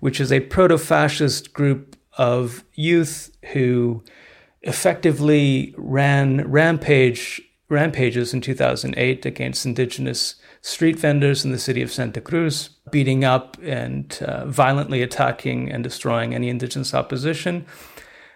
which 0.00 0.20
is 0.20 0.32
a 0.32 0.40
proto 0.40 0.78
fascist 0.78 1.52
group 1.52 1.96
of 2.18 2.64
youth 2.74 3.34
who 3.52 4.02
effectively 4.62 5.74
ran 5.76 6.48
rampage 6.48 7.42
rampages 7.68 8.34
in 8.34 8.40
2008 8.40 9.24
against 9.24 9.64
indigenous 9.64 10.34
street 10.62 10.98
vendors 10.98 11.44
in 11.44 11.52
the 11.52 11.58
city 11.58 11.82
of 11.82 11.92
Santa 11.92 12.20
Cruz, 12.20 12.70
beating 12.90 13.24
up 13.24 13.56
and 13.62 14.18
uh, 14.22 14.46
violently 14.46 15.02
attacking 15.02 15.70
and 15.70 15.84
destroying 15.84 16.34
any 16.34 16.48
indigenous 16.48 16.94
opposition. 16.94 17.66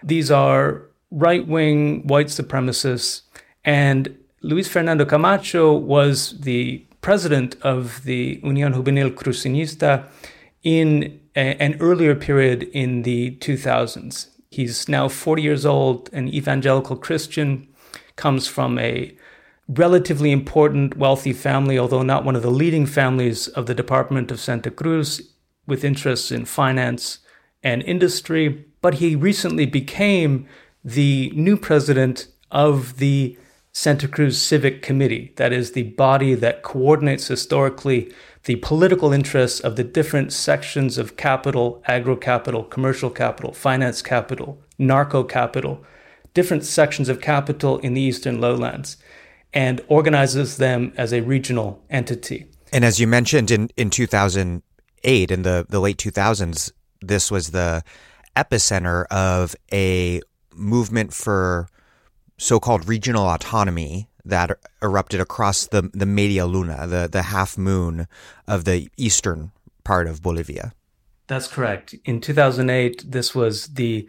These 0.03 0.31
are 0.31 0.83
right 1.11 1.47
wing 1.47 2.07
white 2.07 2.27
supremacists, 2.27 3.23
and 3.65 4.17
Luis 4.43 4.69
Fernando 4.69 5.05
Camacho 5.05 5.73
was 5.73 6.39
the 6.41 6.85
president 7.01 7.57
of 7.63 8.03
the 8.03 8.41
Unión 8.43 8.75
Juvenil 8.75 9.11
Cruceñista 9.11 10.09
in 10.63 11.21
a, 11.37 11.55
an 11.63 11.77
earlier 11.81 12.15
period 12.17 12.65
in 12.65 13.03
the 13.03 13.37
2000s. 13.37 14.29
He's 14.51 14.89
now 14.89 15.09
40 15.09 15.43
years 15.43 15.65
old, 15.65 16.11
an 16.13 16.29
evangelical 16.29 16.97
Christian, 16.97 17.69
comes 18.17 18.49
from 18.49 18.79
a 18.79 19.17
relatively 19.69 20.31
important, 20.31 20.97
wealthy 20.97 21.33
family, 21.33 21.79
although 21.79 22.03
not 22.03 22.25
one 22.25 22.37
of 22.37 22.43
the 22.43 22.51
leading 22.51 22.87
families 22.87 23.49
of 23.49 23.67
the 23.67 23.75
Department 23.75 24.31
of 24.31 24.41
Santa 24.41 24.71
Cruz, 24.71 25.33
with 25.67 25.85
interests 25.85 26.31
in 26.31 26.45
finance 26.45 27.19
and 27.63 27.83
industry. 27.83 28.65
But 28.81 28.95
he 28.95 29.17
recently 29.17 29.67
became 29.67 30.47
the 30.85 31.33
new 31.35 31.57
president 31.57 32.29
of 32.53 32.99
the 32.99 33.37
Santa 33.73 34.09
Cruz 34.09 34.41
Civic 34.41 34.81
Committee. 34.81 35.35
That 35.37 35.53
is 35.53 35.73
the 35.73 35.83
body 35.83 36.35
that 36.35 36.63
coordinates 36.63 37.27
historically 37.27 38.13
the 38.45 38.57
political 38.57 39.13
interests 39.13 39.59
of 39.59 39.75
the 39.75 39.85
different 39.85 40.33
sections 40.33 40.97
of 40.97 41.17
capital, 41.17 41.83
agro 41.87 42.17
capital, 42.17 42.63
commercial 42.63 43.11
capital, 43.11 43.53
finance 43.53 44.01
capital, 44.01 44.63
narco 44.79 45.25
capital, 45.25 45.85
different 46.33 46.65
sections 46.65 47.09
of 47.09 47.21
capital 47.21 47.79
in 47.79 47.95
the 47.95 48.01
eastern 48.01 48.41
lowlands, 48.41 48.97
and 49.57 49.81
organizes 49.89 50.59
them 50.59 50.93
as 50.99 51.15
a 51.15 51.23
regional 51.23 51.83
entity. 51.89 52.45
And 52.75 52.85
as 52.85 53.01
you 53.01 53.07
mentioned 53.07 53.51
in, 53.51 53.71
in 53.79 53.89
2008, 53.89 55.31
in 55.31 55.43
the, 55.43 55.67
the 55.67 55.81
late 55.81 55.97
2000s, 55.97 56.73
this 57.01 57.31
was 57.31 57.53
the 57.53 57.83
epicenter 58.37 59.07
of 59.07 59.57
a 59.73 60.21
movement 60.55 61.15
for 61.15 61.69
so-called 62.37 62.87
regional 62.87 63.25
autonomy 63.31 64.09
that 64.27 64.59
erupted 64.83 65.21
across 65.21 65.69
the 65.69 65.89
the 65.95 66.05
media 66.05 66.45
luna, 66.45 66.87
the 66.87 67.09
the 67.11 67.23
half 67.23 67.57
moon 67.57 68.07
of 68.47 68.65
the 68.65 68.91
eastern 68.97 69.53
part 69.85 70.07
of 70.09 70.21
Bolivia. 70.21 70.73
That's 71.29 71.49
correct. 71.49 71.95
In 72.05 72.21
2008, 72.21 73.11
this 73.11 73.35
was 73.35 73.69
the 73.69 74.09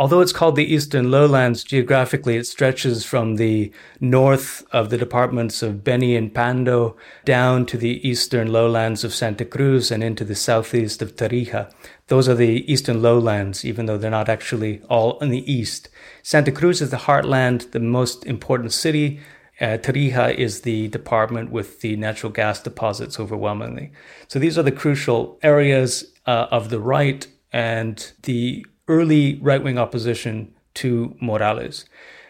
Although 0.00 0.20
it's 0.20 0.32
called 0.32 0.54
the 0.54 0.72
Eastern 0.72 1.10
Lowlands, 1.10 1.64
geographically 1.64 2.36
it 2.36 2.46
stretches 2.46 3.04
from 3.04 3.34
the 3.34 3.72
north 3.98 4.64
of 4.70 4.90
the 4.90 4.96
departments 4.96 5.60
of 5.60 5.82
Beni 5.82 6.14
and 6.14 6.32
Pando 6.32 6.96
down 7.24 7.66
to 7.66 7.76
the 7.76 8.08
eastern 8.08 8.52
lowlands 8.52 9.02
of 9.02 9.12
Santa 9.12 9.44
Cruz 9.44 9.90
and 9.90 10.04
into 10.04 10.24
the 10.24 10.36
southeast 10.36 11.02
of 11.02 11.16
Tarija. 11.16 11.72
Those 12.06 12.28
are 12.28 12.36
the 12.36 12.72
eastern 12.72 13.02
lowlands, 13.02 13.64
even 13.64 13.86
though 13.86 13.98
they're 13.98 14.08
not 14.08 14.28
actually 14.28 14.80
all 14.88 15.18
in 15.18 15.30
the 15.30 15.52
east. 15.52 15.88
Santa 16.22 16.52
Cruz 16.52 16.80
is 16.80 16.90
the 16.90 16.96
heartland, 16.96 17.72
the 17.72 17.80
most 17.80 18.24
important 18.24 18.72
city. 18.72 19.18
Uh, 19.60 19.78
Tarija 19.78 20.32
is 20.32 20.60
the 20.60 20.86
department 20.88 21.50
with 21.50 21.80
the 21.80 21.96
natural 21.96 22.30
gas 22.30 22.62
deposits 22.62 23.18
overwhelmingly. 23.18 23.90
So 24.28 24.38
these 24.38 24.56
are 24.56 24.62
the 24.62 24.70
crucial 24.70 25.40
areas 25.42 26.12
uh, 26.24 26.46
of 26.52 26.70
the 26.70 26.78
right 26.78 27.26
and 27.52 28.12
the 28.22 28.64
early 28.88 29.38
right 29.40 29.62
wing 29.62 29.78
opposition 29.78 30.54
to 30.74 31.16
Morales. 31.20 31.84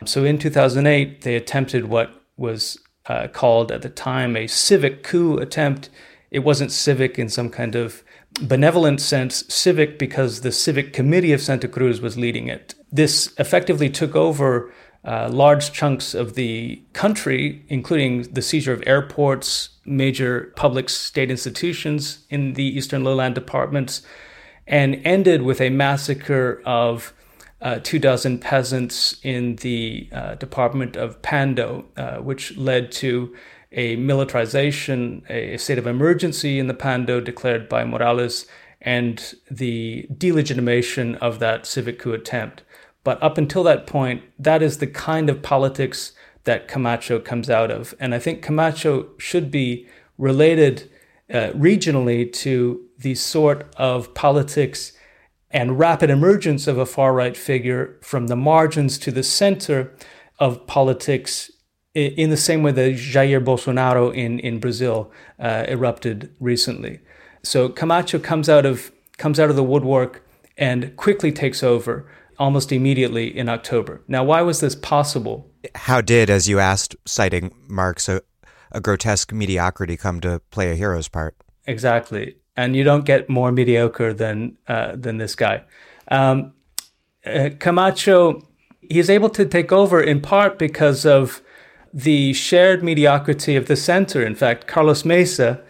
So 0.05 0.25
in 0.25 0.38
2008, 0.38 1.23
they 1.23 1.37
attempted 1.37 1.87
what 1.87 2.11
was 2.37 2.79
uh, 3.07 3.29
called 3.29 3.73
at 3.73 3.83
the 3.83 3.88
time 3.88 4.37
a 4.37 4.47
civic 4.47 5.03
coup 5.03 5.38
attempt. 5.38 5.90
It 6.31 6.40
wasn't 6.40 6.73
civic 6.73 7.18
in 7.18 7.29
some 7.29 7.51
kind 7.51 7.75
of 7.75 8.03
benevolent 8.40 9.01
sense, 9.01 9.44
civic 9.49 9.99
because 9.99 10.42
the 10.42 10.53
Civic 10.53 10.92
Committee 10.92 11.33
of 11.33 11.40
Santa 11.40 11.68
Cruz 11.68 12.01
was 12.01 12.16
leading 12.16 12.49
it. 12.49 12.75
This 12.92 13.33
effectively 13.38 13.90
took 13.90 14.14
over 14.14 14.73
uh, 15.05 15.29
large 15.31 15.73
chunks 15.73 16.14
of 16.14 16.35
the 16.35 16.83
country, 16.92 17.64
including 17.68 18.23
the 18.23 18.42
seizure 18.42 18.73
of 18.73 18.83
airports, 18.87 19.71
major 19.85 20.53
public 20.57 20.88
state 20.88 21.31
institutions 21.31 22.27
in 22.29 22.55
the 22.55 22.64
Eastern 22.64 23.05
Lowland 23.05 23.35
departments, 23.35 24.03
and 24.68 25.00
ended 25.04 25.42
with 25.42 25.61
a 25.61 25.70
massacre 25.70 26.62
of 26.64 27.14
uh, 27.61 27.81
two 27.83 27.98
dozen 27.98 28.38
peasants 28.38 29.16
in 29.22 29.57
the 29.57 30.09
uh, 30.12 30.35
department 30.35 30.94
of 30.94 31.20
Pando, 31.22 31.87
uh, 31.96 32.18
which 32.18 32.57
led 32.57 32.92
to 32.92 33.35
a 33.72 33.96
militarization, 33.96 35.24
a 35.28 35.57
state 35.57 35.78
of 35.78 35.87
emergency 35.87 36.59
in 36.59 36.68
the 36.68 36.74
Pando 36.74 37.20
declared 37.20 37.68
by 37.68 37.85
Morales, 37.85 38.46
and 38.81 39.35
the 39.50 40.07
delegitimation 40.12 41.16
of 41.16 41.40
that 41.40 41.66
civic 41.66 41.98
coup 41.98 42.12
attempt. 42.12 42.62
But 43.02 43.20
up 43.22 43.38
until 43.38 43.64
that 43.64 43.87
point, 43.87 44.22
that 44.38 44.62
is 44.62 44.78
the 44.78 44.87
kind 44.87 45.28
of 45.28 45.42
politics 45.42 46.12
that 46.44 46.68
Camacho 46.68 47.18
comes 47.18 47.50
out 47.50 47.70
of. 47.70 47.94
And 47.98 48.14
I 48.14 48.18
think 48.18 48.42
Camacho 48.42 49.09
should 49.18 49.50
be 49.50 49.88
related 50.16 50.90
uh, 51.31 51.50
regionally 51.50 52.33
to 52.33 52.88
the 52.98 53.14
sort 53.14 53.72
of 53.76 54.12
politics 54.14 54.92
and 55.50 55.78
rapid 55.78 56.11
emergence 56.11 56.66
of 56.66 56.78
a 56.78 56.87
far 56.87 57.14
right 57.14 57.37
figure 57.37 57.96
from 58.02 58.26
the 58.26 58.37
margins 58.37 58.98
to 58.98 59.11
the 59.11 59.22
center 59.22 59.94
of 60.38 60.66
politics 60.66 61.50
in 61.94 62.30
the 62.30 62.37
same 62.37 62.62
way 62.62 62.70
that 62.72 62.94
Jair 62.94 63.42
Bolsonaro 63.42 64.14
in, 64.14 64.38
in 64.40 64.61
Brazil 64.61 65.11
uh, 65.38 65.64
erupted 65.66 66.34
recently. 66.38 67.00
So 67.42 67.68
Camacho 67.68 68.18
comes 68.18 68.48
out 68.48 68.66
of 68.66 68.92
comes 69.16 69.40
out 69.40 69.50
of 69.50 69.56
the 69.56 69.64
woodwork 69.64 70.24
and 70.56 70.94
quickly 70.96 71.32
takes 71.32 71.62
over 71.62 72.08
almost 72.38 72.70
immediately 72.70 73.37
in 73.37 73.48
October. 73.48 74.02
Now, 74.06 74.22
why 74.22 74.42
was 74.42 74.61
this 74.61 74.76
possible? 74.76 75.50
How 75.74 76.00
did, 76.00 76.30
as 76.30 76.48
you 76.48 76.61
asked, 76.61 76.94
citing 77.04 77.52
Marx, 77.66 78.08
a, 78.08 78.22
a 78.70 78.80
grotesque 78.80 79.32
mediocrity 79.32 79.96
come 79.96 80.20
to 80.20 80.40
play 80.52 80.70
a 80.70 80.76
hero's 80.76 81.08
part? 81.08 81.37
Exactly 81.66 82.37
and 82.59 82.75
you 82.75 82.83
don't 82.83 83.05
get 83.05 83.29
more 83.29 83.53
mediocre 83.53 84.12
than 84.12 84.57
uh, 84.66 84.92
than 84.97 85.18
this 85.18 85.35
guy. 85.37 85.62
Um, 86.11 86.53
uh, 87.25 87.51
Camacho, 87.61 88.42
he's 88.81 89.09
able 89.09 89.31
to 89.31 89.47
take 89.47 89.71
over 89.71 90.03
in 90.03 90.21
part 90.21 90.59
because 90.59 91.07
of 91.07 91.40
the 91.94 92.33
shared 92.33 92.83
mediocrity 92.83 93.55
of 93.55 93.66
the 93.66 93.77
center. 93.77 94.27
In 94.27 94.35
fact, 94.35 94.66
Carlos 94.66 95.05
Mesa, 95.05 95.62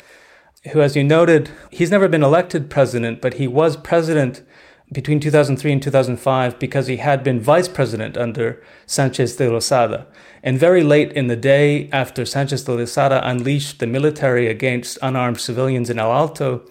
who, 0.73 0.81
as 0.81 0.97
you 0.97 1.05
noted, 1.05 1.51
he's 1.71 1.91
never 1.91 2.09
been 2.09 2.25
elected 2.25 2.71
president, 2.71 3.21
but 3.21 3.35
he 3.35 3.47
was 3.47 3.77
president 3.77 4.43
between 4.91 5.21
2003 5.21 5.73
and 5.73 5.83
2005 5.83 6.59
because 6.59 6.87
he 6.87 6.97
had 6.97 7.23
been 7.23 7.39
vice 7.39 7.69
president 7.69 8.17
under 8.17 8.63
Sanchez 8.87 9.37
de 9.37 9.47
Lozada. 9.47 10.07
And 10.49 10.59
very 10.59 10.83
late 10.83 11.13
in 11.13 11.27
the 11.27 11.37
day, 11.37 11.91
after 11.93 12.25
Sanchez 12.25 12.65
de 12.65 12.73
Lozada 12.73 13.21
unleashed 13.23 13.81
the 13.81 13.87
military 13.87 14.47
against 14.47 14.97
unarmed 15.03 15.43
civilians 15.43 15.91
in 15.91 15.99
El 15.99 16.11
Alto, 16.11 16.63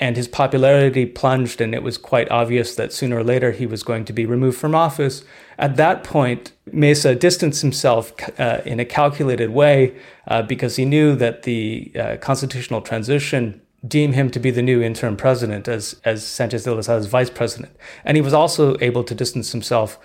and 0.00 0.16
his 0.16 0.26
popularity 0.26 1.04
plunged, 1.04 1.60
and 1.60 1.74
it 1.74 1.82
was 1.82 1.98
quite 1.98 2.30
obvious 2.30 2.74
that 2.76 2.90
sooner 2.90 3.18
or 3.18 3.22
later 3.22 3.52
he 3.52 3.66
was 3.66 3.82
going 3.82 4.06
to 4.06 4.14
be 4.14 4.24
removed 4.24 4.56
from 4.56 4.74
office. 4.74 5.24
At 5.58 5.76
that 5.76 6.04
point, 6.04 6.52
Mesa 6.72 7.14
distanced 7.14 7.60
himself 7.60 8.14
uh, 8.40 8.62
in 8.64 8.80
a 8.80 8.86
calculated 8.86 9.50
way 9.50 9.94
uh, 10.26 10.40
because 10.40 10.76
he 10.76 10.86
knew 10.86 11.14
that 11.16 11.42
the 11.42 11.92
uh, 11.94 12.16
constitutional 12.16 12.80
transition 12.80 13.60
deemed 13.86 14.14
him 14.14 14.30
to 14.30 14.40
be 14.40 14.50
the 14.50 14.62
new 14.62 14.80
interim 14.80 15.18
president 15.18 15.68
as, 15.68 16.00
as 16.06 16.26
Sanchez 16.26 16.64
de 16.64 16.70
Lozada's 16.70 17.08
vice 17.08 17.28
president. 17.28 17.76
And 18.06 18.16
he 18.16 18.22
was 18.22 18.32
also 18.32 18.74
able 18.80 19.04
to 19.04 19.14
distance 19.14 19.52
himself 19.52 19.98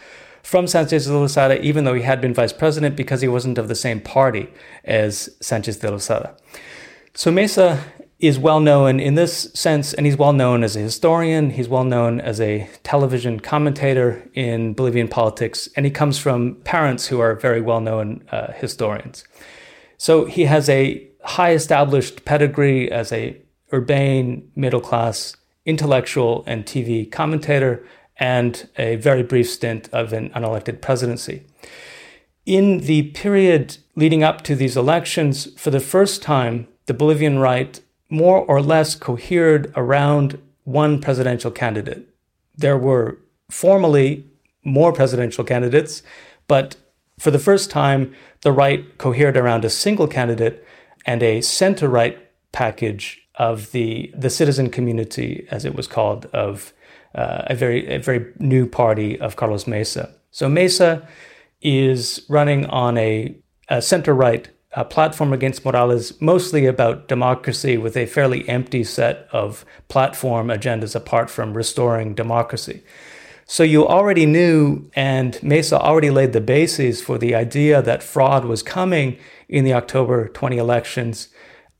from 0.48 0.66
Sanchez 0.66 1.06
de 1.06 1.12
Lozada, 1.12 1.60
even 1.60 1.84
though 1.84 1.94
he 1.94 2.04
had 2.04 2.22
been 2.22 2.34
vice 2.34 2.54
president, 2.54 2.96
because 2.96 3.20
he 3.20 3.28
wasn't 3.28 3.58
of 3.58 3.68
the 3.68 3.76
same 3.76 4.00
party 4.00 4.48
as 4.86 5.30
Sanchez 5.42 5.76
de 5.76 5.90
Lozada. 5.90 6.40
So 7.14 7.32
Mesa 7.32 7.84
is 8.20 8.40
well 8.40 8.62
known 8.62 9.02
in 9.02 9.16
this 9.16 9.52
sense, 9.54 9.94
and 9.94 10.06
he's 10.06 10.16
well 10.16 10.32
known 10.32 10.64
as 10.64 10.78
a 10.78 10.80
historian. 10.80 11.50
He's 11.50 11.68
well 11.68 11.84
known 11.84 12.22
as 12.22 12.40
a 12.40 12.70
television 12.84 13.42
commentator 13.42 14.26
in 14.36 14.74
Bolivian 14.74 15.10
politics, 15.10 15.68
and 15.76 15.86
he 15.86 15.92
comes 15.92 16.18
from 16.18 16.56
parents 16.64 17.08
who 17.08 17.20
are 17.20 17.36
very 17.36 17.60
well 17.60 17.82
known 17.82 18.24
uh, 18.32 18.54
historians. 18.54 19.26
So 19.98 20.24
he 20.24 20.46
has 20.46 20.70
a 20.70 21.06
high 21.26 21.52
established 21.52 22.24
pedigree 22.24 22.90
as 22.90 23.12
a 23.12 23.36
urbane, 23.74 24.50
middle 24.56 24.80
class, 24.80 25.36
intellectual, 25.66 26.46
and 26.48 26.66
TV 26.66 27.12
commentator, 27.12 27.86
and 28.20 28.68
a 28.78 28.96
very 28.98 29.24
brief 29.24 29.50
stint 29.50 29.90
of 29.92 30.14
an 30.14 30.30
unelected 30.32 30.82
presidency. 30.82 31.44
In 32.46 32.80
the 32.80 33.04
period 33.12 33.78
leading 33.96 34.24
up 34.24 34.42
to 34.44 34.56
these 34.56 34.78
elections, 34.78 35.54
for 35.60 35.70
the 35.70 35.80
first 35.80 36.22
time, 36.22 36.68
the 36.86 36.94
Bolivian 36.94 37.40
right 37.40 37.80
more 38.10 38.40
or 38.40 38.62
less 38.62 38.96
cohered 38.96 39.72
around 39.76 40.40
one 40.64 41.00
presidential 41.02 41.52
candidate. 41.52 42.08
There 42.56 42.78
were 42.78 43.18
formally 43.50 44.26
more 44.64 44.94
presidential 44.94 45.44
candidates, 45.44 46.04
but 46.48 46.76
for 47.20 47.32
the 47.32 47.40
first 47.40 47.70
time, 47.70 48.14
the 48.42 48.52
right 48.52 48.98
cohered 48.98 49.38
around 49.38 49.66
a 49.66 49.70
single 49.70 50.08
candidate 50.08 50.66
and 51.06 51.24
a 51.24 51.42
center 51.42 51.88
right 51.88 52.18
package 52.52 53.22
of 53.36 53.72
the 53.72 54.12
the 54.16 54.30
citizen 54.30 54.70
community, 54.70 55.48
as 55.52 55.66
it 55.66 55.76
was 55.76 55.88
called, 55.88 56.26
of 56.28 56.74
uh, 57.16 57.44
a 57.48 57.56
very 57.56 57.88
a 57.88 58.00
very 58.00 58.34
new 58.40 58.66
party 58.66 59.20
of 59.20 59.36
Carlos 59.36 59.68
Mesa. 59.68 60.14
So 60.32 60.50
Mesa 60.50 61.08
is 61.62 62.26
running 62.30 62.66
on 62.68 62.98
a, 62.98 63.36
a 63.70 63.82
center 63.82 64.14
right 64.14 64.48
uh, 64.76 64.84
platform 64.84 65.34
against 65.34 65.66
Morales, 65.66 66.20
mostly 66.22 66.66
about 66.66 67.08
democracy, 67.08 67.78
with 67.78 67.98
a 67.98 68.06
fairly 68.06 68.48
empty 68.48 68.84
set 68.84 69.28
of 69.32 69.66
platform 69.88 70.48
agendas 70.50 70.96
apart 70.96 71.30
from 71.30 71.56
restoring 71.56 72.14
democracy. 72.14 72.84
So 73.46 73.64
you 73.64 73.88
already 73.88 74.26
knew, 74.26 74.92
and 74.94 75.42
Mesa 75.42 75.80
already 75.80 76.10
laid 76.10 76.34
the 76.34 76.42
bases 76.42 77.02
for 77.02 77.18
the 77.18 77.34
idea 77.34 77.82
that 77.82 78.04
fraud 78.04 78.44
was 78.44 78.62
coming 78.62 79.18
in 79.48 79.64
the 79.64 79.74
October 79.74 80.28
20 80.28 80.58
elections 80.58 81.30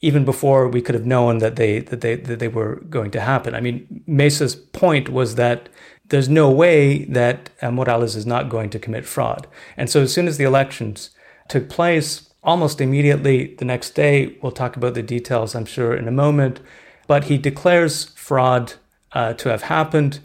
even 0.02 0.26
before 0.26 0.68
we 0.68 0.82
could 0.82 0.96
have 0.96 1.06
known 1.06 1.40
that 1.40 1.56
they 1.56 1.80
that 1.80 2.02
they 2.02 2.16
that 2.16 2.40
they 2.40 2.48
were 2.48 2.76
going 2.90 3.12
to 3.12 3.22
happen. 3.22 3.56
I 3.56 3.62
mean, 3.62 4.04
Mesa's 4.06 4.56
point 4.56 5.10
was 5.10 5.36
that 5.36 5.70
there's 6.10 6.30
no 6.30 6.50
way 6.50 7.06
that 7.06 7.50
uh, 7.62 7.72
Morales 7.72 8.16
is 8.16 8.26
not 8.26 8.50
going 8.50 8.70
to 8.70 8.80
commit 8.80 9.06
fraud. 9.06 9.48
And 9.76 9.90
so 9.90 10.02
as 10.02 10.14
soon 10.14 10.28
as 10.28 10.38
the 10.38 10.46
elections 10.46 11.10
took 11.50 11.70
place, 11.70 12.34
almost 12.44 12.80
immediately 12.80 13.56
the 13.56 13.66
next 13.66 13.92
day, 13.92 14.38
we'll 14.42 14.52
talk 14.52 14.78
about 14.78 14.94
the 14.94 15.04
details, 15.04 15.54
I'm 15.54 15.66
sure, 15.66 15.94
in 15.96 16.08
a 16.08 16.12
moment. 16.12 16.62
But 17.08 17.26
he 17.26 17.38
declares 17.38 18.06
fraud 18.12 18.74
uh, 19.12 19.34
to 19.34 19.50
have 19.50 19.64
happened. 19.64 20.20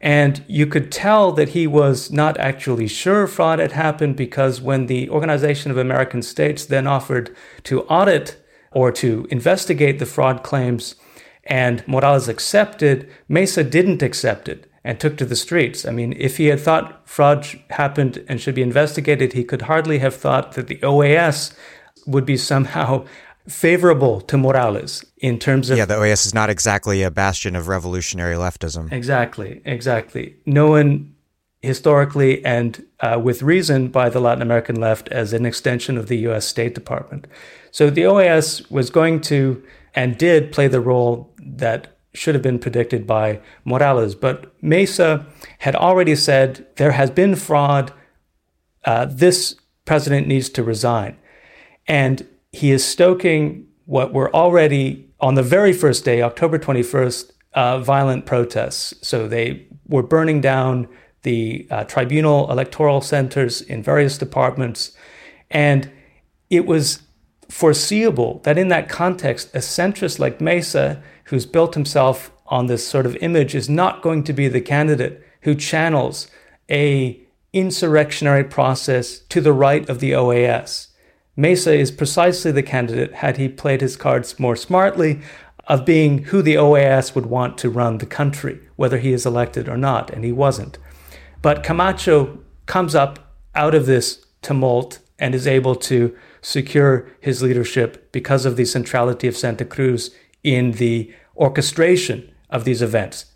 And 0.00 0.44
you 0.46 0.66
could 0.66 0.92
tell 0.92 1.32
that 1.32 1.50
he 1.50 1.66
was 1.66 2.10
not 2.10 2.38
actually 2.38 2.86
sure 2.86 3.26
fraud 3.26 3.58
had 3.58 3.72
happened 3.72 4.16
because 4.16 4.60
when 4.60 4.86
the 4.86 5.08
Organization 5.10 5.70
of 5.70 5.78
American 5.78 6.22
States 6.22 6.64
then 6.64 6.86
offered 6.86 7.34
to 7.64 7.82
audit 7.84 8.42
or 8.76 8.92
to 8.92 9.26
investigate 9.30 9.98
the 9.98 10.04
fraud 10.04 10.42
claims. 10.42 10.96
And 11.44 11.82
Morales 11.88 12.28
accepted, 12.28 13.08
Mesa 13.26 13.64
didn't 13.64 14.02
accept 14.02 14.50
it 14.50 14.70
and 14.84 15.00
took 15.00 15.16
to 15.16 15.24
the 15.24 15.34
streets. 15.34 15.86
I 15.86 15.92
mean, 15.92 16.12
if 16.18 16.36
he 16.36 16.48
had 16.48 16.60
thought 16.60 17.08
fraud 17.08 17.46
happened 17.70 18.22
and 18.28 18.38
should 18.38 18.54
be 18.54 18.60
investigated, 18.60 19.32
he 19.32 19.44
could 19.44 19.62
hardly 19.62 20.00
have 20.00 20.14
thought 20.14 20.52
that 20.52 20.66
the 20.66 20.76
OAS 20.82 21.56
would 22.06 22.26
be 22.26 22.36
somehow 22.36 23.06
favorable 23.48 24.20
to 24.20 24.36
Morales 24.36 25.06
in 25.16 25.38
terms 25.38 25.70
of. 25.70 25.78
Yeah, 25.78 25.86
the 25.86 25.94
OAS 25.94 26.26
is 26.26 26.34
not 26.34 26.50
exactly 26.50 27.02
a 27.02 27.10
bastion 27.10 27.56
of 27.56 27.68
revolutionary 27.68 28.36
leftism. 28.36 28.92
Exactly, 28.92 29.62
exactly. 29.64 30.36
No 30.44 30.66
one 30.68 31.14
historically 31.62 32.44
and 32.44 32.84
uh, 33.00 33.20
with 33.22 33.42
reason 33.42 33.88
by 33.88 34.08
the 34.08 34.20
Latin 34.20 34.42
American 34.42 34.76
left 34.76 35.08
as 35.08 35.32
an 35.32 35.44
extension 35.46 35.96
of 35.98 36.08
the 36.08 36.18
US 36.28 36.46
State 36.46 36.74
Department. 36.74 37.26
So 37.70 37.90
the 37.90 38.02
OAS 38.02 38.70
was 38.70 38.90
going 38.90 39.20
to 39.22 39.62
and 39.94 40.16
did 40.18 40.52
play 40.52 40.68
the 40.68 40.80
role 40.80 41.34
that 41.42 41.96
should 42.14 42.34
have 42.34 42.42
been 42.42 42.58
predicted 42.58 43.06
by 43.06 43.40
Morales. 43.64 44.14
But 44.14 44.52
Mesa 44.62 45.26
had 45.58 45.76
already 45.76 46.14
said 46.14 46.66
there 46.76 46.92
has 46.92 47.10
been 47.10 47.34
fraud. 47.36 47.92
Uh, 48.84 49.06
this 49.06 49.56
president 49.84 50.26
needs 50.26 50.48
to 50.50 50.62
resign. 50.62 51.16
And 51.86 52.26
he 52.52 52.70
is 52.70 52.84
stoking 52.84 53.66
what 53.84 54.12
were 54.12 54.34
already 54.34 55.08
on 55.20 55.34
the 55.34 55.42
very 55.42 55.72
first 55.72 56.04
day, 56.04 56.22
October 56.22 56.58
21st, 56.58 57.30
uh, 57.54 57.78
violent 57.78 58.26
protests. 58.26 58.94
So 59.06 59.28
they 59.28 59.66
were 59.86 60.02
burning 60.02 60.40
down 60.40 60.88
the 61.26 61.66
uh, 61.72 61.82
tribunal 61.82 62.48
electoral 62.52 63.00
centers 63.00 63.60
in 63.60 63.82
various 63.82 64.16
departments. 64.16 64.96
And 65.50 65.90
it 66.50 66.66
was 66.66 67.02
foreseeable 67.48 68.40
that 68.44 68.56
in 68.56 68.68
that 68.68 68.88
context, 68.88 69.52
a 69.52 69.58
centrist 69.58 70.20
like 70.20 70.40
Mesa, 70.40 71.02
who's 71.24 71.44
built 71.44 71.74
himself 71.74 72.30
on 72.46 72.66
this 72.66 72.86
sort 72.86 73.06
of 73.06 73.16
image, 73.16 73.56
is 73.56 73.68
not 73.68 74.02
going 74.02 74.22
to 74.22 74.32
be 74.32 74.46
the 74.46 74.60
candidate 74.60 75.20
who 75.40 75.56
channels 75.56 76.28
a 76.70 77.20
insurrectionary 77.52 78.44
process 78.44 79.18
to 79.18 79.40
the 79.40 79.52
right 79.52 79.88
of 79.88 79.98
the 79.98 80.12
OAS. 80.12 80.88
Mesa 81.34 81.74
is 81.74 81.90
precisely 81.90 82.52
the 82.52 82.62
candidate, 82.62 83.14
had 83.14 83.36
he 83.36 83.48
played 83.48 83.80
his 83.80 83.96
cards 83.96 84.38
more 84.38 84.54
smartly, 84.54 85.20
of 85.66 85.84
being 85.84 86.22
who 86.24 86.40
the 86.40 86.54
OAS 86.54 87.16
would 87.16 87.26
want 87.26 87.58
to 87.58 87.68
run 87.68 87.98
the 87.98 88.06
country, 88.06 88.60
whether 88.76 88.98
he 88.98 89.12
is 89.12 89.26
elected 89.26 89.68
or 89.68 89.76
not, 89.76 90.08
and 90.10 90.24
he 90.24 90.30
wasn't. 90.30 90.78
But 91.46 91.62
Camacho 91.62 92.40
comes 92.66 92.96
up 92.96 93.20
out 93.54 93.76
of 93.76 93.86
this 93.86 94.26
tumult 94.42 94.98
and 95.16 95.32
is 95.32 95.46
able 95.46 95.76
to 95.76 96.12
secure 96.42 97.08
his 97.20 97.40
leadership 97.40 98.10
because 98.10 98.44
of 98.44 98.56
the 98.56 98.64
centrality 98.64 99.28
of 99.28 99.36
Santa 99.36 99.64
Cruz 99.64 100.12
in 100.42 100.72
the 100.72 101.14
orchestration 101.36 102.34
of 102.50 102.64
these 102.64 102.82
events. 102.82 103.26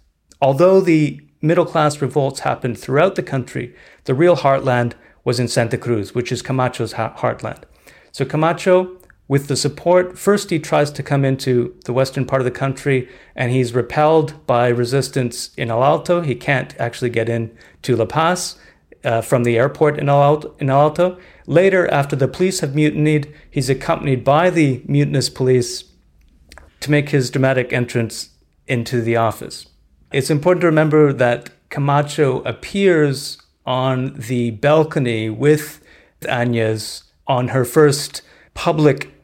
Although 0.43 0.81
the 0.81 1.21
middle 1.41 1.65
class 1.65 2.03
revolts 2.03 2.41
happened 2.41 2.77
throughout 2.77 3.15
the 3.15 3.23
country, 3.23 3.77
the 4.07 4.15
real 4.15 4.35
heartland 4.35 4.95
was 5.23 5.39
in 5.39 5.47
Santa 5.47 5.79
Cruz, 5.79 6.13
which 6.13 6.33
is 6.33 6.43
Camacho's 6.43 6.95
heartland. 6.95 7.63
So 8.11 8.25
Camacho 8.25 9.00
with 9.31 9.47
the 9.47 9.55
support. 9.55 10.19
First, 10.19 10.51
he 10.51 10.59
tries 10.59 10.91
to 10.91 11.05
come 11.05 11.25
into 11.25 11.73
the 11.85 11.93
western 11.93 12.25
part 12.25 12.41
of 12.41 12.45
the 12.45 12.51
country 12.51 13.09
and 13.37 13.53
he's 13.53 13.73
repelled 13.73 14.45
by 14.45 14.67
resistance 14.67 15.55
in 15.57 15.71
El 15.71 15.85
Alto. 15.85 16.21
He 16.21 16.35
can't 16.35 16.75
actually 16.81 17.11
get 17.11 17.29
in 17.29 17.57
to 17.83 17.95
La 17.95 18.07
Paz 18.07 18.59
uh, 19.05 19.21
from 19.21 19.45
the 19.45 19.57
airport 19.57 20.01
in 20.01 20.09
El, 20.09 20.21
Alto, 20.21 20.57
in 20.59 20.69
El 20.69 20.81
Alto. 20.81 21.17
Later, 21.47 21.89
after 21.93 22.17
the 22.17 22.27
police 22.27 22.59
have 22.59 22.75
mutinied, 22.75 23.33
he's 23.49 23.71
accompanied 23.71 24.25
by 24.25 24.51
the 24.51 24.83
mutinous 24.87 25.29
police 25.29 25.85
to 26.81 26.91
make 26.91 27.11
his 27.11 27.31
dramatic 27.31 27.73
entrance 27.73 28.31
into 28.67 29.01
the 29.01 29.15
office. 29.15 29.69
It's 30.13 30.31
important 30.31 30.63
to 30.63 30.67
remember 30.67 31.13
that 31.13 31.51
Camacho 31.69 32.43
appears 32.43 33.39
on 33.65 34.15
the 34.15 34.51
balcony 34.51 35.31
with 35.31 35.81
Añez 36.23 37.05
on 37.29 37.49
her 37.49 37.65
first 37.65 38.23
public 38.55 39.20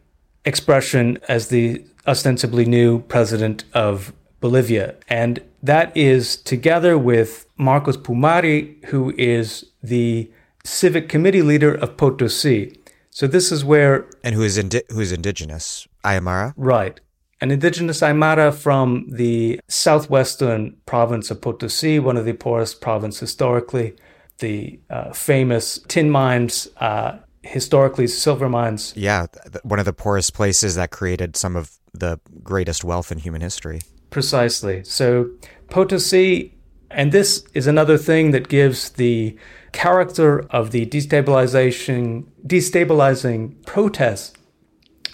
expression 0.46 1.18
as 1.28 1.48
the 1.48 1.84
ostensibly 2.06 2.64
new 2.64 3.00
president 3.02 3.64
of 3.74 4.12
Bolivia. 4.40 4.94
And 5.08 5.42
that 5.62 5.94
is 5.96 6.36
together 6.36 6.96
with 6.96 7.46
Marcos 7.58 7.96
Pumari, 7.96 8.84
who 8.86 9.12
is 9.18 9.64
the 9.82 10.30
civic 10.64 11.08
committee 11.08 11.42
leader 11.42 11.74
of 11.74 11.96
Potosi. 11.96 12.78
So 13.10 13.26
this 13.26 13.50
is 13.50 13.64
where 13.64 14.06
and 14.22 14.34
who 14.34 14.42
is 14.42 14.58
indi- 14.58 14.82
who 14.90 15.00
is 15.00 15.10
indigenous 15.12 15.88
Aymara, 16.04 16.52
right? 16.56 17.00
An 17.40 17.50
indigenous 17.50 18.00
Aymara 18.00 18.54
from 18.54 19.06
the 19.10 19.60
southwestern 19.68 20.76
province 20.86 21.30
of 21.30 21.40
Potosi, 21.40 21.98
one 21.98 22.16
of 22.16 22.24
the 22.24 22.32
poorest 22.34 22.80
provinces 22.80 23.20
historically. 23.20 23.94
The 24.38 24.78
uh, 24.90 25.12
famous 25.14 25.78
tin 25.88 26.10
mines 26.10 26.68
uh, 26.76 27.18
historically 27.46 28.06
silver 28.06 28.48
mines. 28.48 28.92
Yeah, 28.96 29.26
one 29.62 29.78
of 29.78 29.84
the 29.84 29.92
poorest 29.92 30.34
places 30.34 30.74
that 30.74 30.90
created 30.90 31.36
some 31.36 31.56
of 31.56 31.78
the 31.92 32.20
greatest 32.42 32.84
wealth 32.84 33.10
in 33.10 33.18
human 33.18 33.40
history. 33.40 33.80
Precisely. 34.10 34.84
So 34.84 35.30
Potosi, 35.68 36.52
and 36.90 37.12
this 37.12 37.44
is 37.54 37.66
another 37.66 37.98
thing 37.98 38.30
that 38.32 38.48
gives 38.48 38.90
the 38.90 39.36
character 39.72 40.40
of 40.50 40.70
the 40.70 40.86
destabilization, 40.86 42.24
destabilizing 42.46 43.64
protests 43.66 44.32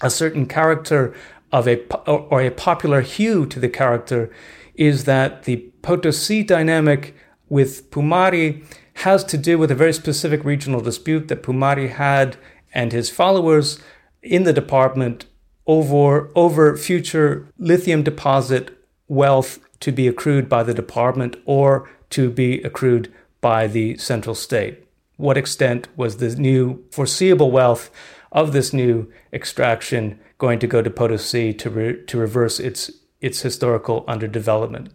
a 0.03 0.11
certain 0.11 0.47
character 0.47 1.15
of 1.53 1.69
a 1.69 1.77
or 2.07 2.41
a 2.43 2.51
popular 2.51 3.01
hue 3.03 3.47
to 3.47 3.61
the 3.61 3.69
character 3.69 4.31
is 4.75 5.05
that 5.05 5.45
the 5.45 5.57
Potosi 5.83 6.43
dynamic 6.43 7.15
with 7.49 7.91
Pumari 7.91 8.65
has 8.95 9.25
to 9.25 9.39
do 9.39 9.59
with 9.59 9.71
a 9.71 9.75
very 9.75 9.93
specific 9.93 10.45
regional 10.45 10.81
dispute 10.81 11.29
that 11.29 11.43
Pumari 11.43 11.91
had 11.91 12.37
and 12.75 12.93
his 12.93 13.11
followers 13.11 13.79
in 14.23 14.45
the 14.45 14.53
department 14.53 15.27
over 15.67 16.31
over 16.35 16.77
future 16.77 17.47
lithium 17.59 18.03
deposit 18.03 18.71
wealth 19.09 19.59
to 19.81 19.93
be 19.93 20.09
accrued 20.09 20.49
by 20.49 20.63
the 20.63 20.75
department 20.75 21.37
or 21.45 21.89
to 22.11 22.31
be 22.31 22.63
accrued 22.63 23.13
by 23.41 23.67
the 23.67 23.97
central 23.99 24.35
state. 24.35 24.87
What 25.17 25.37
extent 25.37 25.89
was 25.97 26.17
the 26.17 26.35
new 26.37 26.85
foreseeable 26.91 27.51
wealth 27.51 27.91
of 28.31 28.53
this 28.53 28.73
new 28.73 29.13
extraction 29.33 30.19
going 30.39 30.59
to 30.61 30.67
go 30.67 30.83
to 30.83 30.91
Potosi 30.91 31.53
to, 31.59 31.71
re- 31.71 32.05
to 32.07 32.19
reverse 32.19 32.59
its, 32.59 32.91
its 33.21 33.43
historical 33.43 34.05
underdevelopment? 34.05 34.89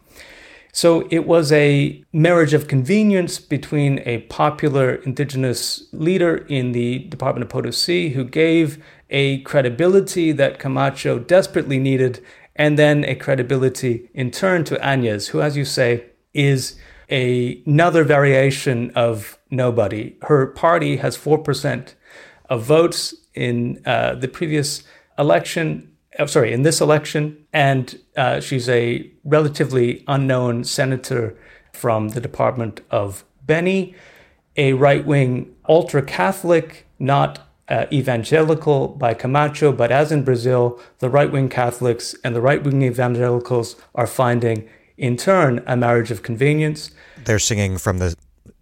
So 0.77 1.07
it 1.09 1.25
was 1.25 1.51
a 1.51 2.03
marriage 2.13 2.53
of 2.53 2.67
convenience 2.67 3.39
between 3.39 3.97
a 4.05 4.19
popular 4.29 4.93
indigenous 4.93 5.87
leader 5.91 6.45
in 6.49 6.71
the 6.71 6.99
Department 6.99 7.41
of 7.41 7.49
Potosi 7.49 8.09
who 8.09 8.23
gave 8.23 8.77
a 9.09 9.41
credibility 9.41 10.31
that 10.33 10.59
Camacho 10.59 11.17
desperately 11.17 11.79
needed, 11.79 12.23
and 12.55 12.77
then 12.77 13.03
a 13.05 13.15
credibility 13.15 14.07
in 14.13 14.29
turn 14.29 14.63
to 14.65 14.75
Añez, 14.75 15.29
who, 15.29 15.41
as 15.41 15.57
you 15.57 15.65
say, 15.65 16.05
is 16.35 16.75
a, 17.09 17.59
another 17.65 18.03
variation 18.03 18.91
of 18.91 19.39
nobody. 19.49 20.15
Her 20.27 20.45
party 20.45 20.97
has 20.97 21.17
4% 21.17 21.95
of 22.51 22.61
votes 22.61 23.15
in 23.33 23.81
uh, 23.83 24.13
the 24.13 24.27
previous 24.27 24.83
election. 25.17 25.96
Uh, 26.17 26.25
sorry, 26.25 26.51
in 26.51 26.63
this 26.63 26.81
election, 26.81 27.45
and 27.53 27.99
uh, 28.15 28.39
she's 28.39 28.67
a 28.67 29.11
relatively 29.23 30.03
unknown 30.07 30.63
senator 30.63 31.37
from 31.73 32.09
the 32.09 32.21
Department 32.21 32.81
of 32.89 33.23
Beni, 33.45 33.93
a 34.55 34.73
right 34.73 35.05
wing 35.05 35.55
ultra 35.69 36.01
Catholic, 36.01 36.87
not 36.97 37.47
uh, 37.69 37.85
evangelical 37.91 38.87
by 38.87 39.13
Camacho, 39.13 39.71
but 39.71 39.91
as 39.91 40.11
in 40.11 40.23
Brazil, 40.23 40.79
the 40.99 41.09
right 41.09 41.31
wing 41.31 41.49
Catholics 41.49 42.15
and 42.23 42.35
the 42.35 42.41
right 42.41 42.63
wing 42.63 42.81
evangelicals 42.81 43.75
are 43.93 44.07
finding, 44.07 44.67
in 44.97 45.17
turn, 45.17 45.63
a 45.67 45.77
marriage 45.77 46.09
of 46.09 46.23
convenience. 46.23 46.91
They're 47.23 47.39
singing 47.39 47.77
from 47.77 47.99
the 47.99 48.15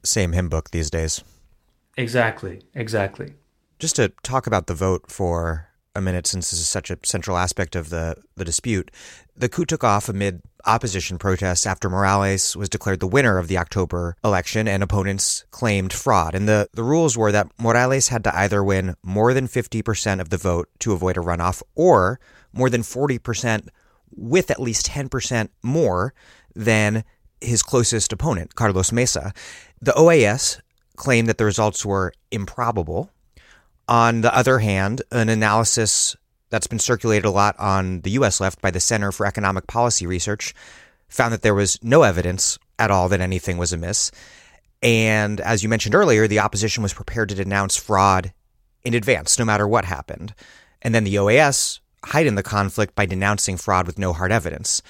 same 0.04 0.34
hymn 0.34 0.50
book 0.50 0.72
these 0.72 0.90
days. 0.90 1.24
Exactly, 1.98 2.62
exactly. 2.74 3.36
Just 3.80 3.96
to 3.96 4.10
talk 4.24 4.48
about 4.48 4.68
the 4.68 4.74
vote 4.74 5.10
for 5.10 5.70
a 5.96 6.02
minute, 6.02 6.28
since 6.28 6.52
this 6.52 6.60
is 6.60 6.68
such 6.68 6.92
a 6.92 6.98
central 7.04 7.38
aspect 7.38 7.76
of 7.76 7.90
the, 7.90 8.16
the 8.36 8.46
dispute, 8.46 8.92
the 9.36 9.50
coup 9.50 9.66
took 9.66 9.84
off 9.84 10.10
amid 10.10 10.42
opposition 10.66 11.18
protests 11.18 11.66
after 11.66 11.90
Morales 11.90 12.56
was 12.56 12.70
declared 12.70 13.00
the 13.00 13.08
winner 13.08 13.38
of 13.38 13.48
the 13.48 13.58
October 13.58 14.16
election 14.24 14.68
and 14.68 14.82
opponents 14.82 15.46
claimed 15.52 15.94
fraud. 15.94 16.36
And 16.36 16.48
the, 16.48 16.70
the 16.74 16.84
rules 16.84 17.18
were 17.18 17.32
that 17.32 17.48
Morales 17.60 18.10
had 18.10 18.24
to 18.24 18.36
either 18.36 18.64
win 18.64 18.96
more 19.04 19.34
than 19.34 19.48
50% 19.48 20.20
of 20.20 20.30
the 20.30 20.38
vote 20.38 20.70
to 20.80 20.94
avoid 20.94 21.18
a 21.18 21.22
runoff 21.22 21.62
or 21.76 22.20
more 22.54 22.70
than 22.70 22.82
40% 22.82 23.70
with 24.16 24.50
at 24.50 24.62
least 24.62 24.88
10% 24.88 25.50
more 25.62 26.14
than 26.56 27.04
his 27.42 27.62
closest 27.62 28.14
opponent, 28.14 28.56
Carlos 28.56 28.92
Mesa. 28.92 29.34
The 29.82 29.92
OAS 29.92 30.62
claimed 30.96 31.28
that 31.28 31.38
the 31.38 31.46
results 31.46 31.86
were 31.86 32.14
improbable. 32.32 33.12
On 33.88 34.22
the 34.22 34.36
other 34.36 34.60
hand, 34.60 35.02
an 35.12 35.30
analysis 35.30 36.16
that's 36.50 36.68
been 36.68 36.80
circulated 36.80 37.26
a 37.26 37.32
lot 37.32 37.56
on 37.60 38.02
the 38.02 38.12
US 38.12 38.40
left 38.40 38.62
by 38.62 38.72
the 38.72 38.80
Center 38.80 39.12
for 39.12 39.26
Economic 39.26 39.68
Policy 39.68 40.08
Research 40.08 40.54
found 41.08 41.34
that 41.34 41.42
there 41.42 41.56
was 41.56 41.82
no 41.84 42.04
evidence 42.04 42.58
at 42.80 42.92
all 42.92 43.10
that 43.10 43.22
anything 43.22 43.58
was 43.58 43.74
amiss. 43.74 44.12
And 44.82 45.40
as 45.42 45.64
you 45.64 45.70
mentioned 45.70 45.96
earlier, 45.96 46.28
the 46.28 46.40
opposition 46.40 46.84
was 46.84 46.94
prepared 46.94 47.30
to 47.30 47.36
denounce 47.36 47.76
fraud 47.76 48.34
in 48.84 48.94
advance, 48.94 49.40
no 49.40 49.46
matter 49.46 49.68
what 49.68 49.86
happened. 49.86 50.34
And 50.82 50.94
then 50.94 51.04
the 51.04 51.16
OAS 51.16 51.80
heightened 52.04 52.38
the 52.38 52.44
conflict 52.44 52.96
by 52.96 53.06
denouncing 53.06 53.58
fraud 53.58 53.88
with 53.88 53.98
no 53.98 54.14
hard 54.14 54.32
evidence. 54.32 54.82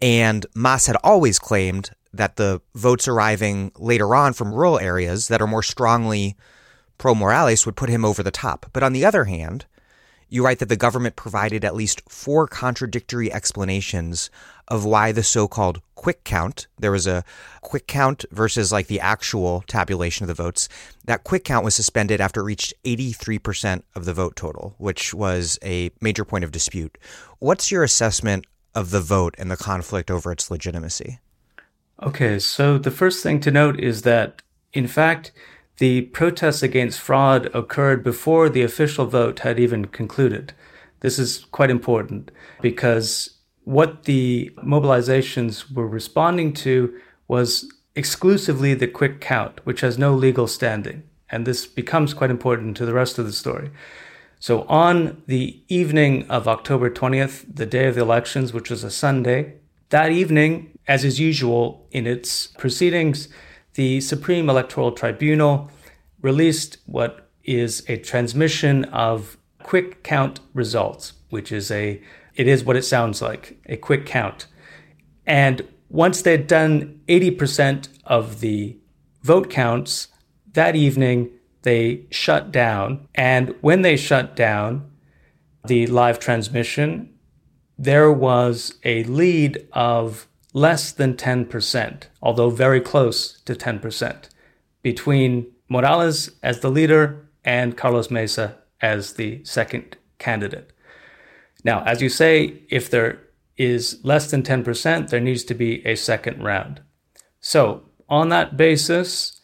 And 0.00 0.46
MAS 0.54 0.86
had 0.86 0.96
always 1.02 1.38
claimed 1.38 1.90
that 2.12 2.36
the 2.36 2.60
votes 2.74 3.08
arriving 3.08 3.72
later 3.76 4.14
on 4.14 4.32
from 4.32 4.52
rural 4.52 4.78
areas 4.78 5.28
that 5.28 5.40
are 5.40 5.46
more 5.46 5.62
strongly 5.62 6.36
pro 7.02 7.16
Morales 7.16 7.66
would 7.66 7.74
put 7.74 7.88
him 7.88 8.04
over 8.04 8.22
the 8.22 8.30
top. 8.30 8.66
But 8.72 8.84
on 8.84 8.92
the 8.92 9.04
other 9.04 9.24
hand, 9.24 9.66
you 10.28 10.44
write 10.44 10.60
that 10.60 10.68
the 10.68 10.76
government 10.76 11.16
provided 11.16 11.64
at 11.64 11.74
least 11.74 12.00
four 12.08 12.46
contradictory 12.46 13.32
explanations 13.32 14.30
of 14.68 14.84
why 14.84 15.10
the 15.10 15.24
so 15.24 15.48
called 15.48 15.82
quick 15.96 16.22
count, 16.22 16.68
there 16.78 16.92
was 16.92 17.08
a 17.08 17.24
quick 17.60 17.88
count 17.88 18.24
versus 18.30 18.70
like 18.70 18.86
the 18.86 19.00
actual 19.00 19.64
tabulation 19.66 20.22
of 20.22 20.28
the 20.28 20.40
votes. 20.40 20.68
That 21.04 21.24
quick 21.24 21.42
count 21.42 21.64
was 21.64 21.74
suspended 21.74 22.20
after 22.20 22.40
it 22.40 22.44
reached 22.44 22.72
83% 22.84 23.82
of 23.96 24.04
the 24.04 24.14
vote 24.14 24.36
total, 24.36 24.76
which 24.78 25.12
was 25.12 25.58
a 25.64 25.90
major 26.00 26.24
point 26.24 26.44
of 26.44 26.52
dispute. 26.52 26.98
What's 27.40 27.72
your 27.72 27.82
assessment 27.82 28.46
of 28.76 28.92
the 28.92 29.00
vote 29.00 29.34
and 29.38 29.50
the 29.50 29.56
conflict 29.56 30.08
over 30.08 30.30
its 30.30 30.52
legitimacy? 30.52 31.18
Okay, 32.00 32.38
so 32.38 32.78
the 32.78 32.92
first 32.92 33.24
thing 33.24 33.40
to 33.40 33.50
note 33.50 33.80
is 33.80 34.02
that, 34.02 34.42
in 34.72 34.86
fact, 34.86 35.32
the 35.82 36.02
protests 36.02 36.62
against 36.62 37.00
fraud 37.00 37.50
occurred 37.52 38.04
before 38.04 38.48
the 38.48 38.62
official 38.62 39.04
vote 39.04 39.40
had 39.40 39.58
even 39.58 39.84
concluded. 39.86 40.52
This 41.00 41.18
is 41.18 41.46
quite 41.50 41.70
important 41.70 42.30
because 42.60 43.40
what 43.64 44.04
the 44.04 44.52
mobilizations 44.58 45.74
were 45.74 45.88
responding 45.88 46.52
to 46.52 46.96
was 47.26 47.68
exclusively 47.96 48.74
the 48.74 48.86
quick 48.86 49.20
count, 49.20 49.58
which 49.66 49.80
has 49.80 49.98
no 49.98 50.14
legal 50.14 50.46
standing. 50.46 51.02
And 51.28 51.44
this 51.44 51.66
becomes 51.66 52.14
quite 52.14 52.30
important 52.30 52.76
to 52.76 52.86
the 52.86 52.94
rest 52.94 53.18
of 53.18 53.24
the 53.26 53.32
story. 53.32 53.72
So, 54.38 54.62
on 54.68 55.24
the 55.26 55.64
evening 55.66 56.30
of 56.30 56.46
October 56.46 56.90
20th, 56.90 57.44
the 57.52 57.66
day 57.66 57.88
of 57.88 57.96
the 57.96 58.02
elections, 58.02 58.52
which 58.52 58.70
was 58.70 58.84
a 58.84 58.90
Sunday, 58.92 59.54
that 59.88 60.12
evening, 60.12 60.78
as 60.86 61.04
is 61.04 61.18
usual 61.18 61.88
in 61.90 62.06
its 62.06 62.46
proceedings, 62.46 63.26
the 63.74 64.00
Supreme 64.00 64.48
Electoral 64.48 64.92
Tribunal 64.92 65.70
released 66.20 66.78
what 66.86 67.30
is 67.44 67.84
a 67.88 67.96
transmission 67.96 68.84
of 68.86 69.36
quick 69.62 70.02
count 70.02 70.40
results, 70.54 71.14
which 71.30 71.50
is 71.52 71.70
a 71.70 72.00
it 72.34 72.48
is 72.48 72.64
what 72.64 72.76
it 72.76 72.84
sounds 72.84 73.20
like, 73.20 73.58
a 73.66 73.76
quick 73.76 74.06
count. 74.06 74.46
And 75.26 75.68
once 75.90 76.22
they'd 76.22 76.46
done 76.46 77.00
80% 77.06 77.88
of 78.06 78.40
the 78.40 78.78
vote 79.22 79.50
counts 79.50 80.08
that 80.54 80.74
evening, 80.74 81.30
they 81.62 82.06
shut 82.10 82.50
down. 82.50 83.08
And 83.14 83.54
when 83.60 83.82
they 83.82 83.96
shut 83.96 84.34
down 84.34 84.90
the 85.66 85.86
live 85.86 86.18
transmission, 86.18 87.12
there 87.78 88.12
was 88.12 88.78
a 88.84 89.04
lead 89.04 89.66
of 89.72 90.26
less 90.52 90.92
than 90.92 91.14
10%, 91.14 92.04
although 92.20 92.50
very 92.50 92.80
close 92.80 93.40
to 93.42 93.54
10%, 93.54 94.28
between 94.82 95.46
Morales 95.68 96.30
as 96.42 96.60
the 96.60 96.70
leader 96.70 97.26
and 97.44 97.76
Carlos 97.76 98.10
Mesa 98.10 98.58
as 98.80 99.14
the 99.14 99.42
second 99.44 99.96
candidate. 100.18 100.72
Now, 101.64 101.82
as 101.84 102.02
you 102.02 102.08
say, 102.08 102.62
if 102.68 102.90
there 102.90 103.20
is 103.56 104.00
less 104.02 104.30
than 104.30 104.42
10%, 104.42 105.10
there 105.10 105.20
needs 105.20 105.44
to 105.44 105.54
be 105.54 105.86
a 105.86 105.94
second 105.94 106.42
round. 106.42 106.80
So, 107.40 107.82
on 108.08 108.28
that 108.28 108.56
basis, 108.56 109.40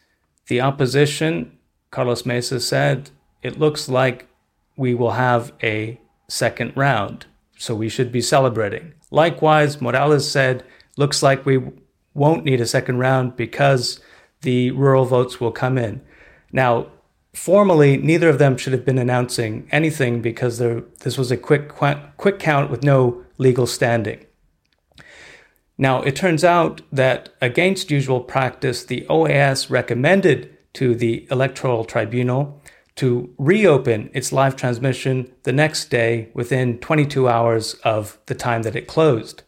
the 0.48 0.60
opposition, 0.60 1.58
Carlos 1.90 2.26
Mesa 2.26 2.60
said, 2.60 3.10
it 3.42 3.58
looks 3.58 3.88
like 3.88 4.28
we 4.76 4.94
will 4.94 5.12
have 5.12 5.52
a 5.62 6.00
second 6.28 6.72
round. 6.76 7.26
So 7.56 7.74
we 7.74 7.88
should 7.88 8.12
be 8.12 8.20
celebrating. 8.20 8.92
Likewise, 9.10 9.80
Morales 9.80 10.30
said 10.30 10.64
looks 10.98 11.22
like 11.22 11.46
we 11.46 11.62
won't 12.12 12.44
need 12.44 12.60
a 12.60 12.66
second 12.66 12.98
round 12.98 13.36
because 13.36 14.00
the 14.42 14.70
rural 14.72 15.04
votes 15.04 15.40
will 15.40 15.52
come 15.52 15.78
in. 15.78 16.00
Now, 16.52 16.88
formally, 17.32 17.96
neither 17.96 18.28
of 18.28 18.38
them 18.38 18.56
should 18.56 18.72
have 18.72 18.84
been 18.84 18.98
announcing 18.98 19.68
anything 19.70 20.20
because 20.20 20.58
this 20.58 21.16
was 21.16 21.30
a 21.30 21.36
quick 21.36 21.68
quick 22.16 22.38
count 22.38 22.70
with 22.70 22.82
no 22.82 23.24
legal 23.38 23.66
standing. 23.66 24.24
Now, 25.80 26.02
it 26.02 26.16
turns 26.16 26.42
out 26.42 26.80
that 26.90 27.28
against 27.40 27.90
usual 27.90 28.20
practice, 28.20 28.84
the 28.84 29.06
OAS 29.08 29.70
recommended 29.70 30.56
to 30.74 30.96
the 30.96 31.26
Electoral 31.30 31.84
Tribunal 31.84 32.60
to 32.96 33.32
reopen 33.38 34.10
its 34.12 34.32
live 34.32 34.56
transmission 34.56 35.32
the 35.44 35.52
next 35.52 35.84
day 35.84 36.30
within 36.34 36.78
22 36.78 37.28
hours 37.28 37.74
of 37.84 38.18
the 38.26 38.34
time 38.34 38.62
that 38.62 38.74
it 38.74 38.88
closed. 38.88 39.44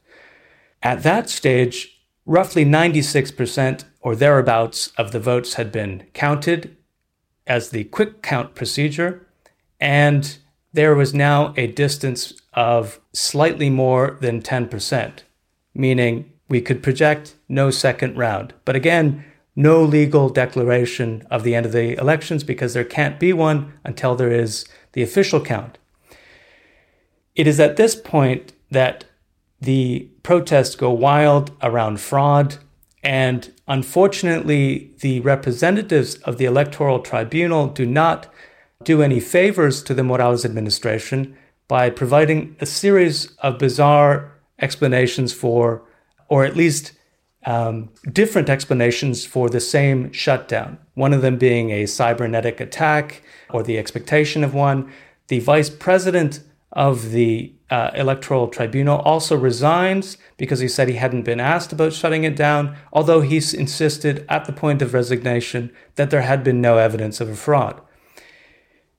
At 0.83 1.03
that 1.03 1.29
stage, 1.29 2.01
roughly 2.25 2.65
96% 2.65 3.85
or 4.01 4.17
thereabouts 4.17 4.93
of 4.97 5.13
the 5.13 5.21
votes 5.21 5.55
had 5.55 5.71
been 5.71 6.05
counted 6.15 6.77
as 7.47 7.71
the 7.71 7.85
quick 7.85 8.23
count 8.23 8.55
procedure, 8.55 9.27
and 9.81 10.39
there 10.73 10.95
was 10.95 11.13
now 11.13 11.53
a 11.57 11.67
distance 11.67 12.33
of 12.55 13.01
slightly 13.13 13.69
more 13.69 14.17
than 14.21 14.41
10%, 14.41 15.21
meaning 15.75 16.33
we 16.49 16.61
could 16.61 16.83
project 16.83 17.35
no 17.49 17.71
second 17.71 18.17
round. 18.17 18.55
But 18.65 18.77
again, 18.77 19.25
no 19.57 19.83
legal 19.83 20.29
declaration 20.29 21.27
of 21.31 21.43
the 21.43 21.55
end 21.55 21.67
of 21.67 21.73
the 21.73 21.99
elections 21.99 22.45
because 22.45 22.73
there 22.73 22.85
can't 22.85 23.21
be 23.21 23.33
one 23.33 23.75
until 23.85 24.15
there 24.15 24.33
is 24.33 24.65
the 24.93 25.03
official 25.03 25.41
count. 25.41 25.79
It 27.35 27.47
is 27.47 27.61
at 27.61 27.77
this 27.77 27.95
point 27.95 28.53
that 28.71 29.05
the 29.61 30.09
protests 30.23 30.75
go 30.75 30.91
wild 30.91 31.53
around 31.63 32.01
fraud, 32.01 32.57
and 33.03 33.53
unfortunately, 33.67 34.93
the 35.01 35.21
representatives 35.21 36.17
of 36.17 36.39
the 36.39 36.45
Electoral 36.45 37.01
Tribunal 37.01 37.69
do 37.69 37.87
not 37.87 38.33
do 38.85 39.03
any 39.03 39.21
favors 39.21 39.83
to 39.83 39.95
the 39.95 40.05
Morales 40.05 40.45
administration 40.45 41.37
by 41.69 41.89
providing 41.89 42.57
a 42.61 42.67
series 42.67 43.33
of 43.39 43.59
bizarre 43.59 44.33
explanations 44.59 45.33
for, 45.33 45.83
or 46.29 46.45
at 46.45 46.57
least 46.57 46.93
um, 47.47 47.89
different 48.13 48.51
explanations 48.51 49.25
for 49.25 49.49
the 49.49 49.61
same 49.61 50.13
shutdown. 50.13 50.79
One 50.95 51.15
of 51.15 51.23
them 51.23 51.39
being 51.39 51.71
a 51.71 51.87
cybernetic 51.87 52.61
attack 52.61 53.23
or 53.51 53.63
the 53.63 53.79
expectation 53.79 54.45
of 54.45 54.53
one. 54.53 54.93
The 55.29 55.41
vice 55.41 55.71
president 55.71 56.41
of 56.73 57.11
the 57.11 57.53
uh, 57.71 57.91
Electoral 57.95 58.49
Tribunal 58.49 58.99
also 59.01 59.37
resigns 59.37 60.17
because 60.37 60.61
he 60.61 60.69
said 60.69 60.89
he 60.89 60.97
hadn't 60.97 61.23
been 61.23 61.41
asked 61.41 61.73
about 61.73 61.93
shutting 61.93 62.25
it 62.25 62.37
down, 62.37 62.77
although 62.93 63.21
he 63.21 63.37
insisted 63.37 64.25
at 64.29 64.45
the 64.45 64.53
point 64.53 64.83
of 64.83 64.95
resignation 64.95 65.73
that 65.97 66.11
there 66.11 66.23
had 66.23 66.43
been 66.43 66.61
no 66.61 66.79
evidence 66.79 67.21
of 67.21 67.29
a 67.29 67.37
fraud. 67.37 67.81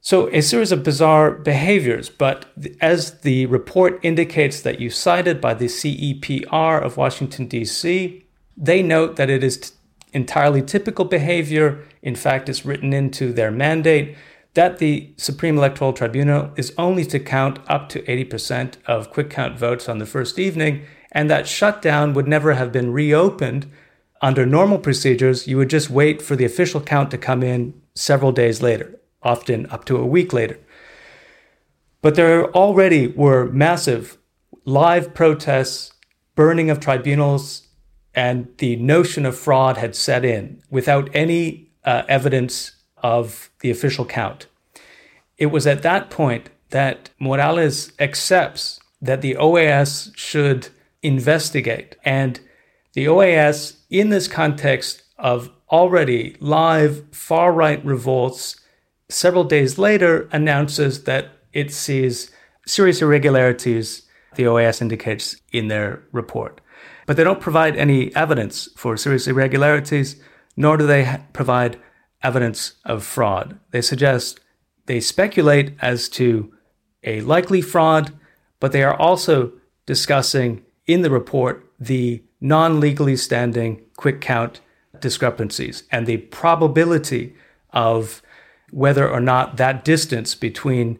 So, 0.03 0.29
a 0.29 0.41
series 0.41 0.71
of 0.71 0.83
bizarre 0.83 1.31
behaviors, 1.31 2.09
but 2.09 2.45
as 2.81 3.19
the 3.19 3.45
report 3.45 3.99
indicates 4.01 4.61
that 4.61 4.79
you 4.79 4.89
cited 4.89 5.39
by 5.39 5.53
the 5.53 5.67
CEPR 5.67 6.81
of 6.81 6.97
Washington, 6.97 7.45
D.C., 7.45 8.25
they 8.57 8.81
note 8.81 9.17
that 9.17 9.29
it 9.29 9.43
is 9.43 9.57
t- 9.57 9.75
entirely 10.11 10.63
typical 10.63 11.05
behavior. 11.05 11.85
In 12.01 12.15
fact, 12.15 12.49
it's 12.49 12.65
written 12.65 12.93
into 12.93 13.31
their 13.31 13.51
mandate 13.51 14.17
that 14.53 14.79
the 14.79 15.13
Supreme 15.17 15.57
Electoral 15.57 15.93
Tribunal 15.93 16.51
is 16.57 16.73
only 16.77 17.05
to 17.05 17.19
count 17.19 17.59
up 17.67 17.87
to 17.89 18.01
80% 18.01 18.75
of 18.85 19.11
quick 19.11 19.29
count 19.29 19.57
votes 19.57 19.87
on 19.87 19.99
the 19.99 20.05
first 20.05 20.37
evening, 20.37 20.85
and 21.11 21.29
that 21.29 21.47
shutdown 21.47 22.13
would 22.13 22.27
never 22.27 22.53
have 22.53 22.71
been 22.71 22.91
reopened. 22.91 23.71
Under 24.21 24.45
normal 24.45 24.77
procedures, 24.77 25.47
you 25.47 25.57
would 25.57 25.69
just 25.69 25.89
wait 25.89 26.21
for 26.21 26.35
the 26.35 26.45
official 26.45 26.81
count 26.81 27.11
to 27.11 27.17
come 27.17 27.43
in 27.43 27.73
several 27.95 28.31
days 28.31 28.61
later, 28.61 28.99
often 29.23 29.65
up 29.67 29.85
to 29.85 29.97
a 29.97 30.05
week 30.05 30.33
later. 30.33 30.59
But 32.01 32.15
there 32.15 32.51
already 32.51 33.07
were 33.07 33.45
massive 33.45 34.17
live 34.65 35.13
protests, 35.13 35.93
burning 36.35 36.69
of 36.69 36.79
tribunals, 36.79 37.67
and 38.13 38.49
the 38.57 38.75
notion 38.75 39.25
of 39.25 39.37
fraud 39.37 39.77
had 39.77 39.95
set 39.95 40.25
in 40.25 40.61
without 40.69 41.09
any 41.13 41.71
uh, 41.85 42.03
evidence 42.07 42.80
of 43.01 43.49
the 43.59 43.71
official 43.71 44.05
count. 44.05 44.47
It 45.37 45.47
was 45.47 45.65
at 45.67 45.83
that 45.83 46.09
point 46.09 46.49
that 46.69 47.09
Morales 47.19 47.91
accepts 47.99 48.79
that 49.01 49.21
the 49.21 49.35
OAS 49.35 50.15
should 50.15 50.69
investigate. 51.01 51.95
And 52.03 52.39
the 52.93 53.05
OAS, 53.05 53.77
in 53.89 54.09
this 54.09 54.27
context 54.27 55.03
of 55.17 55.49
already 55.69 56.35
live 56.39 57.05
far 57.11 57.51
right 57.51 57.83
revolts, 57.85 58.59
several 59.09 59.43
days 59.43 59.77
later 59.77 60.27
announces 60.31 61.03
that 61.03 61.31
it 61.53 61.71
sees 61.71 62.31
serious 62.65 63.01
irregularities, 63.01 64.03
the 64.35 64.43
OAS 64.43 64.81
indicates 64.81 65.35
in 65.51 65.67
their 65.67 66.03
report. 66.11 66.61
But 67.05 67.17
they 67.17 67.23
don't 67.23 67.41
provide 67.41 67.75
any 67.75 68.15
evidence 68.15 68.69
for 68.77 68.95
serious 68.95 69.27
irregularities, 69.27 70.21
nor 70.55 70.77
do 70.77 70.85
they 70.85 71.19
provide 71.33 71.79
evidence 72.23 72.73
of 72.85 73.03
fraud. 73.03 73.59
They 73.71 73.81
suggest, 73.81 74.39
they 74.85 74.99
speculate 74.99 75.75
as 75.81 76.09
to 76.09 76.53
a 77.03 77.21
likely 77.21 77.61
fraud, 77.61 78.13
but 78.59 78.71
they 78.71 78.83
are 78.83 78.95
also 78.95 79.53
discussing 79.85 80.63
in 80.85 81.01
the 81.01 81.09
report 81.09 81.71
the 81.79 82.23
non 82.39 82.79
legally 82.79 83.15
standing 83.15 83.81
quick 83.97 84.21
count 84.21 84.61
discrepancies 84.99 85.83
and 85.91 86.05
the 86.05 86.17
probability 86.17 87.35
of 87.71 88.21
whether 88.71 89.09
or 89.09 89.19
not 89.19 89.57
that 89.57 89.83
distance 89.83 90.35
between 90.35 90.99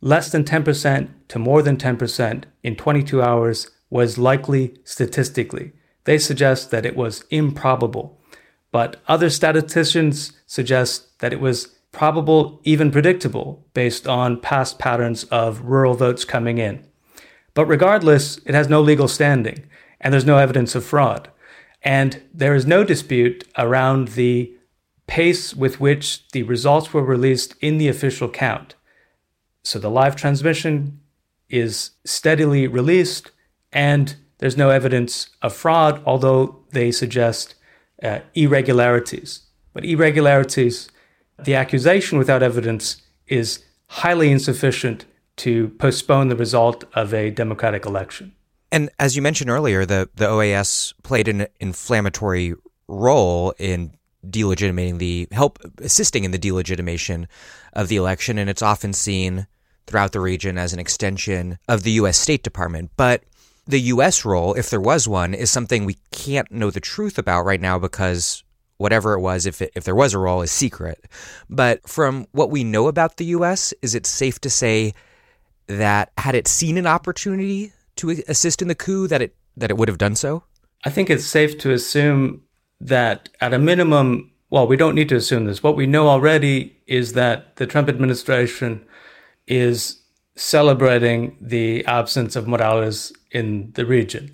less 0.00 0.30
than 0.30 0.44
10% 0.44 1.08
to 1.28 1.38
more 1.38 1.62
than 1.62 1.76
10% 1.76 2.44
in 2.62 2.76
22 2.76 3.22
hours 3.22 3.70
was 3.90 4.18
likely 4.18 4.74
statistically. 4.84 5.72
They 6.04 6.18
suggest 6.18 6.70
that 6.70 6.86
it 6.86 6.96
was 6.96 7.24
improbable. 7.30 8.17
But 8.70 8.96
other 9.08 9.30
statisticians 9.30 10.32
suggest 10.46 11.18
that 11.20 11.32
it 11.32 11.40
was 11.40 11.68
probable, 11.92 12.60
even 12.64 12.90
predictable, 12.90 13.66
based 13.72 14.06
on 14.06 14.40
past 14.40 14.78
patterns 14.78 15.24
of 15.24 15.62
rural 15.62 15.94
votes 15.94 16.24
coming 16.24 16.58
in. 16.58 16.84
But 17.54 17.66
regardless, 17.66 18.38
it 18.44 18.54
has 18.54 18.68
no 18.68 18.80
legal 18.80 19.08
standing, 19.08 19.64
and 20.00 20.12
there's 20.12 20.26
no 20.26 20.38
evidence 20.38 20.74
of 20.74 20.84
fraud. 20.84 21.30
And 21.82 22.22
there 22.32 22.54
is 22.54 22.66
no 22.66 22.84
dispute 22.84 23.44
around 23.56 24.08
the 24.08 24.54
pace 25.06 25.54
with 25.54 25.80
which 25.80 26.28
the 26.28 26.42
results 26.42 26.92
were 26.92 27.02
released 27.04 27.54
in 27.60 27.78
the 27.78 27.88
official 27.88 28.28
count. 28.28 28.74
So 29.62 29.78
the 29.78 29.90
live 29.90 30.14
transmission 30.14 31.00
is 31.48 31.92
steadily 32.04 32.66
released, 32.66 33.30
and 33.72 34.14
there's 34.38 34.56
no 34.56 34.70
evidence 34.70 35.30
of 35.40 35.54
fraud, 35.54 36.02
although 36.04 36.64
they 36.70 36.92
suggest 36.92 37.54
uh, 38.02 38.20
irregularities. 38.34 39.42
But 39.72 39.84
irregularities, 39.84 40.88
the 41.38 41.54
accusation 41.54 42.18
without 42.18 42.42
evidence 42.42 43.02
is 43.26 43.64
highly 43.86 44.30
insufficient 44.30 45.04
to 45.36 45.68
postpone 45.78 46.28
the 46.28 46.36
result 46.36 46.84
of 46.94 47.14
a 47.14 47.30
democratic 47.30 47.86
election. 47.86 48.34
And 48.70 48.90
as 48.98 49.16
you 49.16 49.22
mentioned 49.22 49.50
earlier, 49.50 49.86
the, 49.86 50.08
the 50.14 50.26
OAS 50.26 50.92
played 51.02 51.28
an 51.28 51.46
inflammatory 51.60 52.54
role 52.86 53.54
in 53.58 53.92
delegitimating 54.28 54.98
the 54.98 55.28
help 55.32 55.58
assisting 55.78 56.24
in 56.24 56.32
the 56.32 56.38
delegitimation 56.38 57.26
of 57.72 57.88
the 57.88 57.96
election, 57.96 58.36
and 58.36 58.50
it's 58.50 58.62
often 58.62 58.92
seen 58.92 59.46
throughout 59.86 60.12
the 60.12 60.20
region 60.20 60.58
as 60.58 60.72
an 60.72 60.78
extension 60.78 61.58
of 61.68 61.82
the 61.82 61.92
U.S. 61.92 62.18
State 62.18 62.42
Department. 62.42 62.90
But 62.96 63.22
the 63.68 63.80
U.S. 63.92 64.24
role, 64.24 64.54
if 64.54 64.70
there 64.70 64.80
was 64.80 65.06
one, 65.06 65.34
is 65.34 65.50
something 65.50 65.84
we 65.84 65.98
can't 66.10 66.50
know 66.50 66.70
the 66.70 66.80
truth 66.80 67.18
about 67.18 67.44
right 67.44 67.60
now 67.60 67.78
because 67.78 68.42
whatever 68.78 69.12
it 69.12 69.20
was, 69.20 69.44
if 69.44 69.60
it, 69.60 69.70
if 69.74 69.84
there 69.84 69.94
was 69.94 70.14
a 70.14 70.18
role, 70.18 70.40
is 70.40 70.50
secret. 70.50 71.04
But 71.50 71.86
from 71.86 72.26
what 72.32 72.50
we 72.50 72.64
know 72.64 72.88
about 72.88 73.18
the 73.18 73.26
U.S., 73.26 73.74
is 73.82 73.94
it 73.94 74.06
safe 74.06 74.40
to 74.40 74.50
say 74.50 74.94
that 75.66 76.12
had 76.16 76.34
it 76.34 76.48
seen 76.48 76.78
an 76.78 76.86
opportunity 76.86 77.72
to 77.96 78.10
assist 78.26 78.62
in 78.62 78.68
the 78.68 78.74
coup, 78.74 79.06
that 79.06 79.20
it 79.20 79.36
that 79.56 79.70
it 79.70 79.76
would 79.76 79.88
have 79.88 79.98
done 79.98 80.14
so? 80.14 80.44
I 80.84 80.90
think 80.90 81.10
it's 81.10 81.26
safe 81.26 81.58
to 81.58 81.72
assume 81.72 82.42
that 82.80 83.28
at 83.40 83.52
a 83.52 83.58
minimum, 83.58 84.30
well, 84.50 84.66
we 84.66 84.76
don't 84.76 84.94
need 84.94 85.08
to 85.10 85.16
assume 85.16 85.44
this. 85.44 85.62
What 85.62 85.76
we 85.76 85.86
know 85.86 86.08
already 86.08 86.76
is 86.86 87.12
that 87.14 87.56
the 87.56 87.66
Trump 87.66 87.88
administration 87.88 88.86
is 89.46 90.00
celebrating 90.36 91.36
the 91.40 91.84
absence 91.86 92.36
of 92.36 92.46
Morales 92.46 93.12
in 93.30 93.72
the 93.72 93.84
region. 93.84 94.32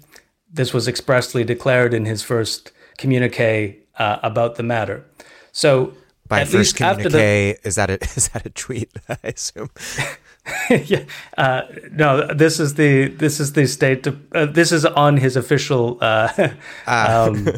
This 0.53 0.73
was 0.73 0.87
expressly 0.87 1.45
declared 1.45 1.95
in 1.95 2.05
his 2.05 2.23
first 2.23 2.73
communique 2.99 3.79
uh, 3.99 4.19
about 4.23 4.57
the 4.57 4.63
matter. 4.63 5.05
So, 5.53 5.95
by 6.27 6.41
at 6.41 6.49
first 6.49 6.77
communique, 6.77 7.11
the, 7.11 7.69
is 7.69 7.75
that 7.75 7.91
a, 7.91 7.95
is 8.17 8.29
that 8.29 8.47
a 8.47 8.51
tweet? 8.51 8.91
I 9.09 9.19
assume. 9.23 9.71
yeah, 10.71 11.05
uh, 11.39 11.63
no. 11.93 12.33
This 12.33 12.61
is 12.61 12.75
the 12.75 13.09
this 13.09 13.41
is 13.41 13.53
the 13.53 13.67
state. 13.67 14.07
Of, 14.07 14.21
uh, 14.33 14.47
this 14.47 14.73
is 14.73 14.85
on 14.85 15.17
his 15.17 15.37
official 15.37 15.99
uh, 16.01 16.51
ah. 16.87 17.25
um, 17.25 17.49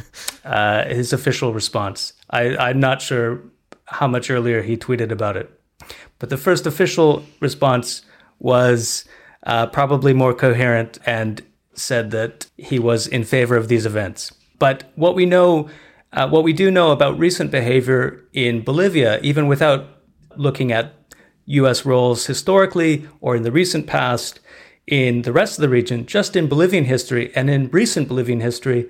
uh, 0.44 0.84
his 0.86 1.12
official 1.12 1.52
response. 1.52 2.12
I, 2.30 2.56
I'm 2.56 2.80
not 2.80 3.02
sure 3.02 3.42
how 3.86 4.06
much 4.06 4.30
earlier 4.30 4.62
he 4.62 4.76
tweeted 4.76 5.10
about 5.10 5.36
it, 5.36 5.50
but 6.18 6.28
the 6.28 6.36
first 6.36 6.66
official 6.66 7.24
response 7.40 8.02
was 8.38 9.04
uh, 9.46 9.66
probably 9.66 10.12
more 10.12 10.34
coherent 10.34 10.98
and 11.06 11.42
said 11.72 12.10
that 12.10 12.46
he 12.56 12.78
was 12.78 13.06
in 13.06 13.24
favor 13.24 13.56
of 13.56 13.68
these 13.68 13.86
events. 13.86 14.32
But 14.58 14.84
what 14.96 15.14
we 15.14 15.24
know, 15.24 15.68
uh, 16.12 16.28
what 16.28 16.42
we 16.42 16.52
do 16.52 16.70
know 16.70 16.90
about 16.90 17.18
recent 17.18 17.50
behavior 17.50 18.24
in 18.32 18.62
Bolivia, 18.62 19.20
even 19.20 19.46
without 19.46 19.86
looking 20.36 20.72
at 20.72 20.92
U.S. 21.46 21.86
roles 21.86 22.26
historically 22.26 23.08
or 23.20 23.36
in 23.36 23.44
the 23.44 23.52
recent 23.52 23.86
past, 23.86 24.40
in 24.86 25.22
the 25.22 25.32
rest 25.32 25.58
of 25.58 25.62
the 25.62 25.68
region, 25.68 26.06
just 26.06 26.34
in 26.36 26.48
Bolivian 26.48 26.84
history 26.84 27.34
and 27.34 27.48
in 27.48 27.68
recent 27.70 28.08
Bolivian 28.08 28.40
history, 28.40 28.88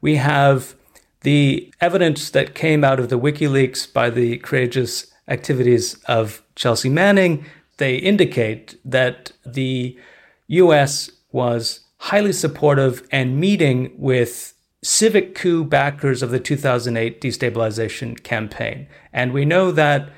we 0.00 0.16
have 0.16 0.74
the 1.22 1.72
evidence 1.80 2.30
that 2.30 2.54
came 2.54 2.84
out 2.84 2.98
of 2.98 3.10
the 3.10 3.18
WikiLeaks 3.18 3.92
by 3.92 4.08
the 4.08 4.38
courageous 4.38 5.12
activities 5.28 5.94
of 6.04 6.42
Chelsea 6.56 6.88
Manning 6.88 7.44
they 7.80 7.96
indicate 7.96 8.78
that 8.84 9.32
the 9.44 9.98
US 10.46 11.10
was 11.32 11.80
highly 11.96 12.32
supportive 12.32 13.02
and 13.10 13.40
meeting 13.40 13.92
with 13.96 14.54
civic 14.82 15.34
coup 15.34 15.64
backers 15.64 16.22
of 16.22 16.30
the 16.30 16.38
2008 16.38 17.20
destabilization 17.20 18.22
campaign. 18.22 18.86
And 19.12 19.32
we 19.32 19.44
know 19.44 19.70
that 19.72 20.10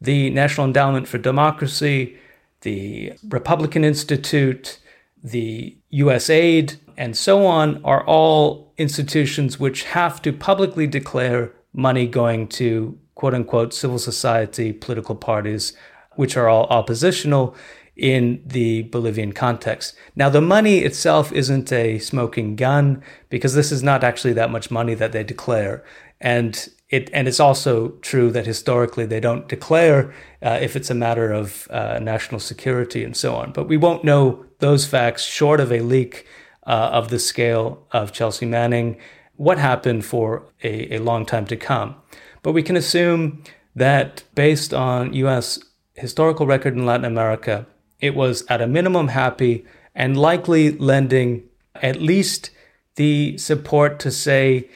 the 0.00 0.30
National 0.30 0.66
Endowment 0.66 1.06
for 1.06 1.18
Democracy, 1.18 2.16
the 2.62 3.12
Republican 3.28 3.84
Institute, 3.84 4.78
the 5.22 5.76
USAID, 5.92 6.76
and 6.96 7.16
so 7.16 7.46
on 7.46 7.84
are 7.84 8.04
all 8.06 8.72
institutions 8.78 9.60
which 9.60 9.84
have 9.84 10.22
to 10.22 10.32
publicly 10.32 10.86
declare 10.86 11.52
money 11.74 12.06
going 12.06 12.48
to 12.48 12.98
quote 13.14 13.34
unquote 13.34 13.74
civil 13.74 13.98
society 13.98 14.72
political 14.72 15.14
parties, 15.14 15.74
which 16.20 16.36
are 16.36 16.50
all 16.50 16.66
oppositional 16.66 17.56
in 17.96 18.42
the 18.44 18.82
Bolivian 18.82 19.32
context. 19.32 19.96
Now, 20.14 20.28
the 20.28 20.42
money 20.42 20.80
itself 20.80 21.32
isn't 21.32 21.72
a 21.72 21.98
smoking 21.98 22.56
gun 22.56 23.02
because 23.30 23.54
this 23.54 23.72
is 23.72 23.82
not 23.82 24.04
actually 24.04 24.34
that 24.34 24.50
much 24.50 24.70
money 24.70 24.92
that 24.92 25.12
they 25.12 25.24
declare. 25.24 25.82
And 26.20 26.68
it, 26.90 27.08
and 27.14 27.26
it's 27.26 27.40
also 27.40 27.92
true 28.02 28.30
that 28.32 28.44
historically 28.44 29.06
they 29.06 29.18
don't 29.18 29.48
declare 29.48 30.12
uh, 30.42 30.58
if 30.60 30.76
it's 30.76 30.90
a 30.90 30.94
matter 30.94 31.32
of 31.32 31.66
uh, 31.70 31.98
national 32.02 32.40
security 32.40 33.02
and 33.02 33.16
so 33.16 33.34
on. 33.34 33.52
But 33.52 33.66
we 33.66 33.78
won't 33.78 34.04
know 34.04 34.44
those 34.58 34.86
facts 34.86 35.22
short 35.24 35.58
of 35.58 35.72
a 35.72 35.80
leak 35.80 36.26
uh, 36.66 36.90
of 36.92 37.08
the 37.08 37.18
scale 37.18 37.86
of 37.92 38.12
Chelsea 38.12 38.44
Manning, 38.44 38.98
what 39.36 39.56
happened 39.56 40.04
for 40.04 40.42
a, 40.62 40.96
a 40.96 40.98
long 40.98 41.24
time 41.24 41.46
to 41.46 41.56
come. 41.56 41.94
But 42.42 42.52
we 42.52 42.62
can 42.62 42.76
assume 42.76 43.42
that 43.74 44.22
based 44.34 44.74
on 44.74 45.14
US 45.14 45.58
historical 46.00 46.46
record 46.46 46.74
in 46.74 46.86
Latin 46.86 47.04
America, 47.04 47.66
it 48.00 48.14
was 48.14 48.44
at 48.48 48.60
a 48.60 48.66
minimum 48.66 49.08
happy 49.08 49.64
and 49.94 50.16
likely 50.16 50.72
lending 50.78 51.44
at 51.74 52.00
least 52.00 52.50
the 52.96 53.38
support 53.38 53.98
to 54.00 54.10
say, 54.10 54.68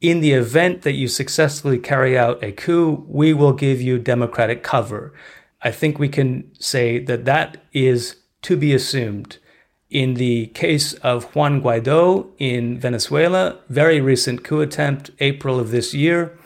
in 0.00 0.20
the 0.20 0.32
event 0.32 0.82
that 0.82 0.94
you 0.94 1.06
successfully 1.06 1.78
carry 1.78 2.18
out 2.18 2.42
a 2.42 2.52
coup, 2.52 3.04
we 3.08 3.32
will 3.32 3.52
give 3.52 3.80
you 3.80 3.98
democratic 3.98 4.62
cover. 4.62 5.14
I 5.62 5.70
think 5.70 5.98
we 5.98 6.08
can 6.08 6.50
say 6.58 6.98
that 6.98 7.24
that 7.24 7.58
is 7.72 8.16
to 8.42 8.56
be 8.56 8.74
assumed. 8.74 9.38
In 9.90 10.14
the 10.14 10.46
case 10.46 10.94
of 10.94 11.24
Juan 11.36 11.62
Guaido 11.62 12.30
in 12.38 12.80
Venezuela, 12.80 13.60
very 13.68 14.00
recent 14.00 14.42
coup 14.42 14.60
attempt, 14.60 15.10
April 15.20 15.60
of 15.60 15.70
this 15.70 15.94
year, 15.94 16.36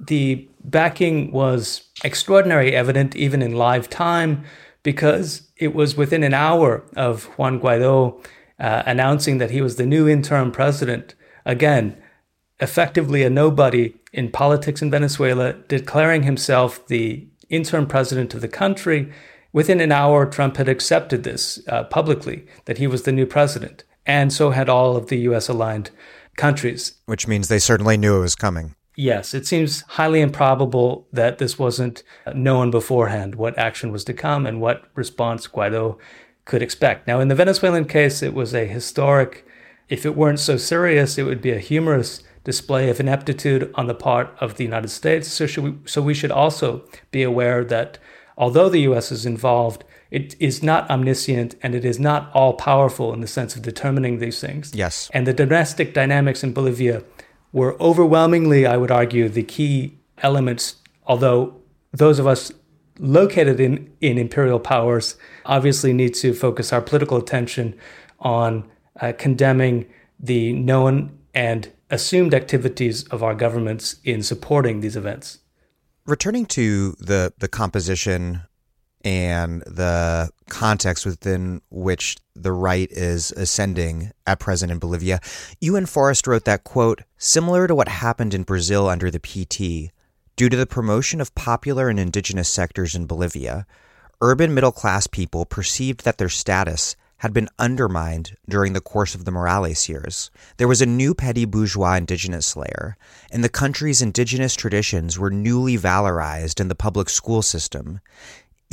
the 0.00 0.48
backing 0.62 1.30
was 1.30 1.83
extraordinary 2.02 2.74
evident 2.74 3.14
even 3.14 3.42
in 3.42 3.52
live 3.52 3.88
time 3.88 4.44
because 4.82 5.50
it 5.56 5.74
was 5.74 5.96
within 5.96 6.22
an 6.22 6.34
hour 6.34 6.84
of 6.96 7.24
Juan 7.38 7.60
Guaido 7.60 8.24
uh, 8.58 8.82
announcing 8.86 9.38
that 9.38 9.50
he 9.50 9.60
was 9.60 9.76
the 9.76 9.86
new 9.86 10.08
interim 10.08 10.52
president. 10.52 11.14
Again, 11.44 11.96
effectively 12.60 13.22
a 13.22 13.30
nobody 13.30 13.94
in 14.12 14.30
politics 14.30 14.80
in 14.80 14.90
Venezuela, 14.90 15.54
declaring 15.68 16.22
himself 16.22 16.86
the 16.86 17.26
interim 17.48 17.86
president 17.86 18.34
of 18.34 18.40
the 18.40 18.48
country. 18.48 19.12
Within 19.52 19.80
an 19.80 19.92
hour, 19.92 20.26
Trump 20.26 20.56
had 20.56 20.68
accepted 20.68 21.24
this 21.24 21.60
uh, 21.68 21.84
publicly, 21.84 22.46
that 22.66 22.78
he 22.78 22.86
was 22.86 23.02
the 23.02 23.12
new 23.12 23.26
president. 23.26 23.84
And 24.06 24.32
so 24.32 24.50
had 24.50 24.68
all 24.68 24.96
of 24.96 25.08
the 25.08 25.18
US 25.18 25.48
aligned 25.48 25.90
countries. 26.36 26.94
Which 27.06 27.26
means 27.26 27.48
they 27.48 27.58
certainly 27.58 27.96
knew 27.96 28.16
it 28.16 28.20
was 28.20 28.34
coming. 28.34 28.74
Yes, 28.96 29.34
it 29.34 29.46
seems 29.46 29.82
highly 29.82 30.20
improbable 30.20 31.06
that 31.12 31.38
this 31.38 31.58
wasn't 31.58 32.02
uh, 32.26 32.32
known 32.32 32.70
beforehand, 32.70 33.34
what 33.34 33.58
action 33.58 33.90
was 33.90 34.04
to 34.04 34.14
come 34.14 34.46
and 34.46 34.60
what 34.60 34.84
response 34.94 35.46
Guaido 35.48 35.98
could 36.44 36.62
expect. 36.62 37.06
Now, 37.06 37.20
in 37.20 37.28
the 37.28 37.34
Venezuelan 37.34 37.86
case, 37.86 38.22
it 38.22 38.34
was 38.34 38.54
a 38.54 38.66
historic, 38.66 39.46
if 39.88 40.06
it 40.06 40.16
weren't 40.16 40.40
so 40.40 40.56
serious, 40.56 41.18
it 41.18 41.24
would 41.24 41.40
be 41.40 41.50
a 41.50 41.58
humorous 41.58 42.22
display 42.44 42.88
of 42.90 43.00
ineptitude 43.00 43.72
on 43.74 43.86
the 43.86 43.94
part 43.94 44.34
of 44.40 44.56
the 44.56 44.64
United 44.64 44.88
States. 44.88 45.28
So, 45.28 45.46
should 45.46 45.64
we, 45.64 45.74
so 45.86 46.02
we 46.02 46.14
should 46.14 46.30
also 46.30 46.84
be 47.10 47.22
aware 47.22 47.64
that 47.64 47.98
although 48.36 48.68
the 48.68 48.80
US 48.80 49.10
is 49.10 49.26
involved, 49.26 49.82
it 50.10 50.36
is 50.38 50.62
not 50.62 50.88
omniscient 50.90 51.56
and 51.62 51.74
it 51.74 51.84
is 51.84 51.98
not 51.98 52.30
all 52.34 52.52
powerful 52.52 53.12
in 53.12 53.20
the 53.20 53.26
sense 53.26 53.56
of 53.56 53.62
determining 53.62 54.18
these 54.18 54.40
things. 54.40 54.72
Yes. 54.74 55.10
And 55.12 55.26
the 55.26 55.32
domestic 55.32 55.94
dynamics 55.94 56.44
in 56.44 56.52
Bolivia 56.52 57.02
were 57.54 57.80
overwhelmingly, 57.80 58.66
I 58.66 58.76
would 58.76 58.90
argue, 58.90 59.28
the 59.28 59.44
key 59.44 59.96
elements, 60.18 60.74
although 61.06 61.54
those 61.92 62.18
of 62.18 62.26
us 62.26 62.52
located 62.98 63.60
in, 63.60 63.92
in 64.00 64.18
imperial 64.18 64.58
powers 64.58 65.16
obviously 65.46 65.92
need 65.92 66.14
to 66.14 66.34
focus 66.34 66.72
our 66.72 66.82
political 66.82 67.16
attention 67.16 67.76
on 68.18 68.68
uh, 69.00 69.12
condemning 69.16 69.86
the 70.18 70.52
known 70.52 71.16
and 71.32 71.70
assumed 71.90 72.34
activities 72.34 73.04
of 73.08 73.22
our 73.22 73.36
governments 73.36 73.96
in 74.02 74.22
supporting 74.22 74.80
these 74.80 74.96
events. 74.96 75.38
Returning 76.06 76.46
to 76.46 76.96
the, 76.98 77.32
the 77.38 77.48
composition 77.48 78.42
and 79.04 79.60
the 79.62 80.30
context 80.48 81.04
within 81.04 81.60
which 81.70 82.16
the 82.34 82.52
right 82.52 82.90
is 82.90 83.32
ascending 83.32 84.12
at 84.26 84.40
present 84.40 84.72
in 84.72 84.78
Bolivia, 84.78 85.20
Ewan 85.60 85.86
Forrest 85.86 86.26
wrote 86.26 86.46
that, 86.46 86.64
quote, 86.64 87.02
similar 87.18 87.66
to 87.66 87.74
what 87.74 87.88
happened 87.88 88.32
in 88.32 88.42
Brazil 88.42 88.88
under 88.88 89.10
the 89.10 89.20
PT, 89.20 89.92
due 90.36 90.48
to 90.48 90.56
the 90.56 90.66
promotion 90.66 91.20
of 91.20 91.34
popular 91.34 91.88
and 91.88 92.00
indigenous 92.00 92.48
sectors 92.48 92.94
in 92.94 93.06
Bolivia, 93.06 93.66
urban 94.20 94.54
middle 94.54 94.72
class 94.72 95.06
people 95.06 95.44
perceived 95.44 96.04
that 96.04 96.16
their 96.16 96.30
status 96.30 96.96
had 97.18 97.32
been 97.32 97.48
undermined 97.58 98.36
during 98.48 98.72
the 98.72 98.80
course 98.80 99.14
of 99.14 99.24
the 99.24 99.30
Morales 99.30 99.88
years. 99.88 100.30
There 100.56 100.68
was 100.68 100.82
a 100.82 100.86
new 100.86 101.14
petty 101.14 101.44
bourgeois 101.44 101.94
indigenous 101.94 102.56
layer, 102.56 102.96
and 103.30 103.42
the 103.42 103.48
country's 103.48 104.02
indigenous 104.02 104.54
traditions 104.54 105.18
were 105.18 105.30
newly 105.30 105.78
valorized 105.78 106.60
in 106.60 106.68
the 106.68 106.74
public 106.74 107.08
school 107.08 107.40
system 107.40 108.00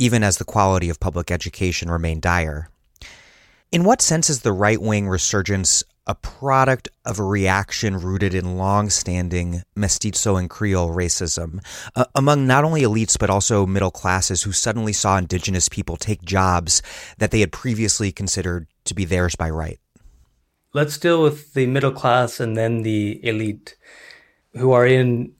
even 0.02 0.24
as 0.24 0.38
the 0.38 0.44
quality 0.44 0.88
of 0.88 0.98
public 0.98 1.30
education 1.30 1.88
remained 1.88 2.22
dire. 2.22 2.68
In 3.70 3.84
what 3.84 4.02
sense 4.02 4.28
is 4.28 4.40
the 4.40 4.52
right 4.52 4.82
wing 4.82 5.08
resurgence 5.08 5.84
a 6.08 6.16
product 6.16 6.88
of 7.04 7.20
a 7.20 7.22
reaction 7.22 7.96
rooted 7.96 8.34
in 8.34 8.56
long 8.56 8.90
standing 8.90 9.62
mestizo 9.76 10.34
and 10.34 10.50
Creole 10.50 10.90
racism 10.90 11.64
uh, 11.94 12.04
among 12.16 12.44
not 12.44 12.64
only 12.64 12.82
elites 12.82 13.16
but 13.16 13.30
also 13.30 13.64
middle 13.64 13.92
classes 13.92 14.42
who 14.42 14.50
suddenly 14.50 14.92
saw 14.92 15.16
indigenous 15.16 15.68
people 15.68 15.96
take 15.96 16.22
jobs 16.24 16.82
that 17.18 17.30
they 17.30 17.38
had 17.38 17.52
previously 17.52 18.10
considered 18.10 18.66
to 18.84 18.94
be 18.94 19.04
theirs 19.04 19.36
by 19.36 19.48
right? 19.48 19.78
Let's 20.74 20.98
deal 20.98 21.22
with 21.22 21.54
the 21.54 21.66
middle 21.66 21.92
class 21.92 22.40
and 22.40 22.56
then 22.56 22.82
the 22.82 23.24
elite 23.24 23.76
who 24.54 24.72
are 24.72 24.84
in, 24.84 25.34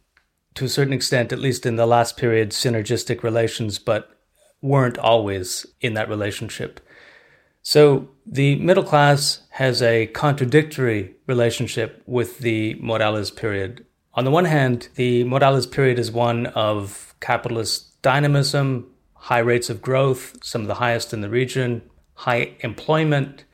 to 0.55 0.67
a 0.67 0.69
certain 0.69 0.93
extent, 0.93 1.33
at 1.33 1.41
least 1.41 1.67
in 1.67 1.75
the 1.75 1.87
last 1.87 2.17
period, 2.17 2.51
synergistic 2.51 3.25
relations, 3.25 3.81
but 3.81 4.13
weren't 4.63 4.97
always 4.99 5.67
in 5.81 5.95
that 5.95 6.09
relationship. 6.09 6.81
So 7.63 8.09
the 8.27 8.57
middle 8.57 8.83
class 8.83 9.43
has 9.51 9.83
a 9.83 10.07
contradictory 10.07 11.15
relationship 11.27 12.03
with 12.07 12.39
the 12.39 12.75
Morales 12.81 13.31
period. 13.31 13.85
On 14.15 14.25
the 14.25 14.31
one 14.31 14.47
hand, 14.47 14.89
the 14.95 15.25
Morales 15.25 15.67
period 15.67 15.99
is 15.99 16.11
one 16.11 16.47
of 16.47 17.15
capitalist 17.21 18.01
dynamism, 18.03 18.89
high 19.15 19.39
rates 19.39 19.71
of 19.71 19.81
growth, 19.81 20.43
some 20.43 20.63
of 20.63 20.69
the 20.69 20.75
highest 20.75 21.13
in 21.13 21.21
the 21.21 21.29
region, 21.29 21.83
high 22.15 22.55
employment, 22.61 23.45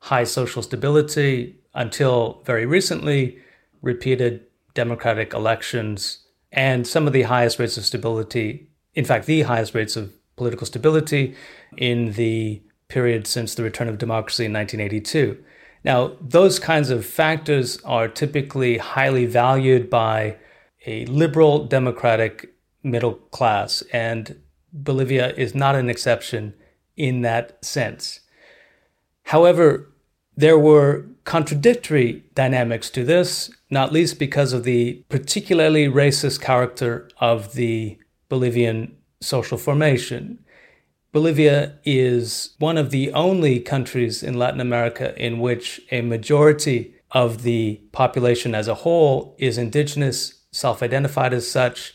high 0.00 0.24
social 0.24 0.62
stability, 0.62 1.56
until 1.74 2.42
very 2.44 2.66
recently, 2.66 3.38
repeated 3.80 4.44
democratic 4.74 5.32
elections, 5.32 6.26
and 6.50 6.86
some 6.86 7.06
of 7.06 7.12
the 7.12 7.22
highest 7.22 7.58
rates 7.58 7.76
of 7.76 7.84
stability, 7.84 8.68
in 8.94 9.04
fact, 9.04 9.26
the 9.26 9.42
highest 9.42 9.74
rates 9.74 9.96
of 9.96 10.12
political 10.36 10.66
stability 10.66 11.34
in 11.76 12.12
the 12.12 12.62
period 12.88 13.26
since 13.26 13.54
the 13.54 13.62
return 13.62 13.88
of 13.88 13.98
democracy 13.98 14.44
in 14.44 14.52
1982. 14.52 15.42
Now, 15.84 16.16
those 16.20 16.58
kinds 16.58 16.90
of 16.90 17.04
factors 17.04 17.80
are 17.84 18.08
typically 18.08 18.78
highly 18.78 19.26
valued 19.26 19.90
by 19.90 20.36
a 20.86 21.06
liberal 21.06 21.64
democratic 21.64 22.54
middle 22.82 23.14
class, 23.14 23.82
and 23.92 24.40
Bolivia 24.72 25.32
is 25.34 25.54
not 25.54 25.74
an 25.74 25.88
exception 25.90 26.54
in 26.96 27.22
that 27.22 27.64
sense. 27.64 28.20
However, 29.24 29.92
there 30.36 30.58
were 30.58 31.06
contradictory 31.24 32.24
dynamics 32.34 32.90
to 32.90 33.04
this, 33.04 33.50
not 33.70 33.92
least 33.92 34.18
because 34.18 34.52
of 34.52 34.64
the 34.64 35.04
particularly 35.08 35.86
racist 35.86 36.40
character 36.40 37.08
of 37.20 37.54
the 37.54 37.98
Bolivian 38.28 38.96
social 39.22 39.58
formation. 39.58 40.38
Bolivia 41.12 41.78
is 41.84 42.54
one 42.58 42.78
of 42.78 42.90
the 42.90 43.12
only 43.12 43.60
countries 43.60 44.22
in 44.22 44.38
Latin 44.38 44.60
America 44.60 45.14
in 45.22 45.40
which 45.40 45.80
a 45.90 46.00
majority 46.00 46.94
of 47.10 47.42
the 47.42 47.80
population 47.92 48.54
as 48.54 48.68
a 48.68 48.74
whole 48.76 49.36
is 49.38 49.58
indigenous, 49.58 50.42
self 50.50 50.82
identified 50.82 51.34
as 51.34 51.50
such, 51.50 51.94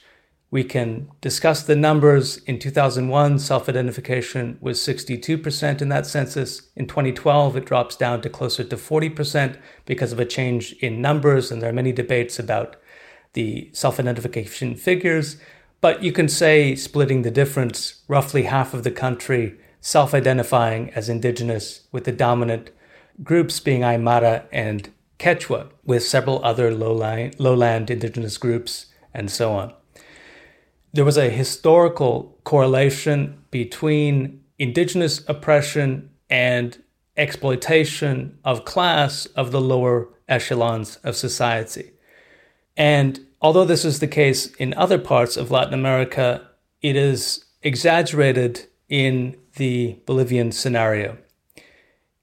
We 0.50 0.64
can 0.64 1.10
discuss 1.20 1.64
the 1.64 1.76
numbers. 1.76 2.38
In 2.46 2.58
2001, 2.58 3.40
self 3.40 3.68
identification 3.68 4.58
was 4.62 4.80
62% 4.80 5.82
in 5.82 5.90
that 5.90 6.06
census. 6.06 6.70
In 6.76 6.88
2012, 6.88 7.58
it 7.58 7.66
drops 7.66 7.98
down 7.98 8.22
to 8.22 8.30
closer 8.30 8.64
to 8.64 8.78
40% 8.78 9.58
because 9.86 10.14
of 10.14 10.20
a 10.20 10.26
change 10.26 10.72
in 10.80 11.02
numbers, 11.02 11.52
and 11.52 11.62
there 11.62 11.70
are 11.70 11.74
many 11.74 11.92
debates 11.92 12.40
about 12.40 12.78
the 13.34 13.70
self 13.74 14.00
identification 14.00 14.76
figures. 14.76 15.36
But 15.80 16.04
you 16.04 16.12
can 16.12 16.28
say, 16.28 16.76
splitting 16.76 17.22
the 17.22 17.32
difference, 17.32 18.02
roughly 18.08 18.44
half 18.44 18.74
of 18.74 18.84
the 18.84 18.92
country 18.92 19.58
self 19.80 20.14
identifying 20.14 20.90
as 20.92 21.08
indigenous, 21.08 21.88
with 21.92 22.04
the 22.06 22.12
dominant 22.12 22.72
groups 23.24 23.60
being 23.60 23.82
Aymara 23.82 24.46
and 24.52 24.92
Quechua, 25.20 25.70
with 25.86 26.04
several 26.04 26.44
other 26.44 26.74
lowland, 26.74 27.36
lowland 27.40 27.90
indigenous 27.90 28.38
groups 28.38 28.88
and 29.14 29.32
so 29.32 29.54
on 29.54 29.74
there 30.98 31.06
was 31.06 31.18
a 31.18 31.30
historical 31.30 32.40
correlation 32.44 33.44
between 33.52 34.44
indigenous 34.58 35.24
oppression 35.28 36.10
and 36.28 36.82
exploitation 37.16 38.36
of 38.44 38.66
class 38.66 39.28
of 39.28 39.52
the 39.52 39.62
lower 39.62 40.10
echelons 40.28 40.96
of 41.04 41.16
society. 41.16 41.92
And 42.76 43.27
although 43.42 43.66
this 43.66 43.86
is 43.86 44.00
the 44.00 44.08
case 44.08 44.48
in 44.56 44.74
other 44.74 44.98
parts 44.98 45.38
of 45.38 45.52
Latin 45.52 45.74
America, 45.74 46.48
it 46.82 46.96
is 46.96 47.46
exaggerated 47.62 48.68
in 48.90 49.36
the 49.56 50.00
Bolivian 50.06 50.52
scenario. 50.52 51.18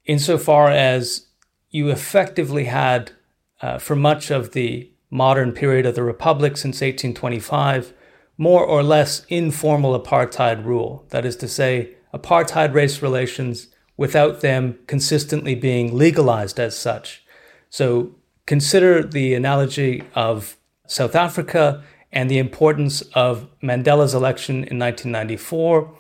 Insofar 0.04 0.70
as 0.70 1.26
you 1.70 1.90
effectively 1.90 2.64
had, 2.64 3.12
uh, 3.60 3.78
for 3.78 3.96
much 3.96 4.30
of 4.30 4.52
the 4.52 4.90
modern 5.10 5.52
period 5.52 5.86
of 5.86 5.94
the 5.94 6.02
Republic 6.02 6.56
since 6.56 6.76
1825, 6.76 7.92
more 8.36 8.64
or 8.64 8.82
less 8.82 9.24
informal 9.28 9.98
apartheid 9.98 10.64
rule. 10.64 11.06
That 11.10 11.24
is 11.24 11.36
to 11.36 11.48
say, 11.48 11.94
apartheid 12.12 12.74
race 12.74 13.00
relations 13.00 13.68
without 13.96 14.40
them 14.40 14.78
consistently 14.86 15.54
being 15.54 15.96
legalized 15.96 16.58
as 16.58 16.76
such. 16.76 17.24
So 17.70 18.16
consider 18.46 19.02
the 19.02 19.34
analogy 19.34 20.02
of 20.14 20.56
South 20.86 21.14
Africa 21.14 21.82
and 22.12 22.30
the 22.30 22.38
importance 22.38 23.02
of 23.14 23.48
Mandela's 23.62 24.14
election 24.14 24.56
in 24.56 24.78
1994. 24.78 25.92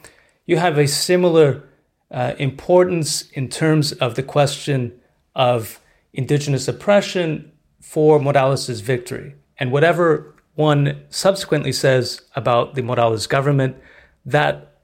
You 0.46 0.58
have 0.58 0.78
a 0.78 0.86
similar 0.86 1.68
uh, 2.10 2.34
importance 2.38 3.22
in 3.32 3.48
terms 3.48 3.92
of 3.92 4.14
the 4.14 4.22
question 4.22 5.00
of 5.34 5.80
indigenous 6.12 6.68
oppression 6.68 7.50
for 7.80 8.20
Morales' 8.20 8.80
victory. 8.80 9.34
And 9.58 9.72
whatever 9.72 10.34
one 10.54 11.02
subsequently 11.10 11.72
says 11.72 12.22
about 12.36 12.74
the 12.74 12.82
Morales 12.82 13.26
government 13.26 13.76
that 14.24 14.80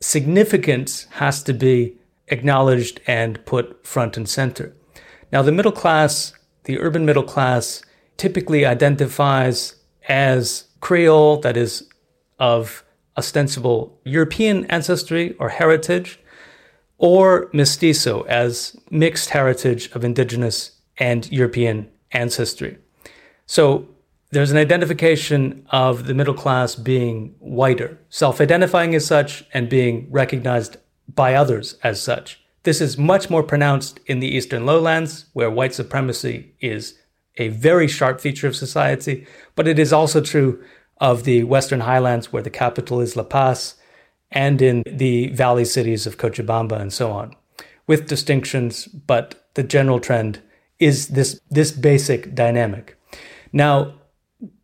significance 0.00 1.04
has 1.12 1.42
to 1.42 1.52
be 1.52 1.94
acknowledged 2.28 3.00
and 3.06 3.44
put 3.44 3.84
front 3.86 4.16
and 4.16 4.28
center. 4.28 4.72
Now, 5.32 5.42
the 5.42 5.52
middle 5.52 5.72
class, 5.72 6.32
the 6.64 6.78
urban 6.78 7.04
middle 7.04 7.24
class, 7.24 7.82
typically 8.18 8.66
identifies 8.66 9.76
as 10.08 10.64
Creole, 10.80 11.40
that 11.40 11.56
is, 11.56 11.88
of 12.38 12.84
ostensible 13.16 13.98
European 14.04 14.64
ancestry 14.66 15.34
or 15.38 15.48
heritage, 15.48 16.20
or 16.98 17.48
mestizo, 17.52 18.22
as 18.22 18.76
mixed 18.90 19.30
heritage 19.30 19.90
of 19.92 20.04
indigenous 20.04 20.72
and 20.98 21.30
European 21.32 21.88
ancestry. 22.12 22.76
So 23.46 23.88
there's 24.30 24.50
an 24.50 24.56
identification 24.56 25.66
of 25.70 26.06
the 26.06 26.14
middle 26.14 26.34
class 26.34 26.74
being 26.74 27.34
whiter, 27.38 27.98
self 28.10 28.40
identifying 28.40 28.94
as 28.94 29.06
such 29.06 29.44
and 29.54 29.68
being 29.68 30.06
recognized 30.10 30.76
by 31.14 31.34
others 31.34 31.76
as 31.82 32.02
such. 32.02 32.40
This 32.64 32.80
is 32.80 32.98
much 32.98 33.30
more 33.30 33.42
pronounced 33.42 34.00
in 34.06 34.20
the 34.20 34.28
eastern 34.28 34.66
lowlands, 34.66 35.26
where 35.32 35.50
white 35.50 35.74
supremacy 35.74 36.54
is 36.60 36.98
a 37.38 37.48
very 37.48 37.88
sharp 37.88 38.20
feature 38.20 38.46
of 38.46 38.56
society, 38.56 39.26
but 39.54 39.68
it 39.68 39.78
is 39.78 39.92
also 39.92 40.20
true 40.20 40.62
of 41.00 41.24
the 41.24 41.44
western 41.44 41.80
highlands, 41.80 42.32
where 42.32 42.42
the 42.42 42.50
capital 42.50 43.00
is 43.00 43.16
La 43.16 43.22
Paz, 43.22 43.76
and 44.30 44.60
in 44.60 44.82
the 44.86 45.28
valley 45.28 45.64
cities 45.64 46.06
of 46.06 46.18
Cochabamba 46.18 46.80
and 46.80 46.92
so 46.92 47.10
on, 47.10 47.34
with 47.86 48.08
distinctions, 48.08 48.86
but 48.86 49.48
the 49.54 49.62
general 49.62 50.00
trend 50.00 50.42
is 50.78 51.08
this, 51.08 51.40
this 51.50 51.70
basic 51.72 52.34
dynamic. 52.34 52.98
Now, 53.52 53.94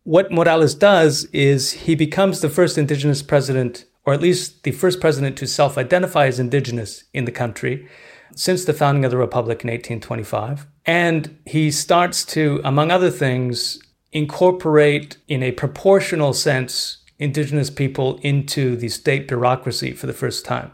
what 0.03 0.31
Morales 0.31 0.75
does 0.75 1.25
is 1.25 1.71
he 1.71 1.95
becomes 1.95 2.41
the 2.41 2.49
first 2.49 2.77
indigenous 2.77 3.23
president, 3.23 3.85
or 4.05 4.13
at 4.13 4.21
least 4.21 4.63
the 4.63 4.71
first 4.71 5.01
president 5.01 5.37
to 5.37 5.47
self 5.47 5.77
identify 5.77 6.27
as 6.27 6.39
indigenous 6.39 7.05
in 7.13 7.25
the 7.25 7.31
country 7.31 7.87
since 8.33 8.65
the 8.65 8.73
founding 8.73 9.05
of 9.05 9.11
the 9.11 9.17
Republic 9.17 9.63
in 9.63 9.69
1825. 9.69 10.65
And 10.85 11.37
he 11.45 11.71
starts 11.71 12.25
to, 12.25 12.61
among 12.63 12.91
other 12.91 13.11
things, 13.11 13.79
incorporate 14.11 15.17
in 15.27 15.43
a 15.43 15.51
proportional 15.51 16.33
sense 16.33 16.97
indigenous 17.17 17.69
people 17.69 18.17
into 18.21 18.75
the 18.75 18.89
state 18.89 19.27
bureaucracy 19.27 19.93
for 19.93 20.07
the 20.07 20.13
first 20.13 20.45
time. 20.45 20.71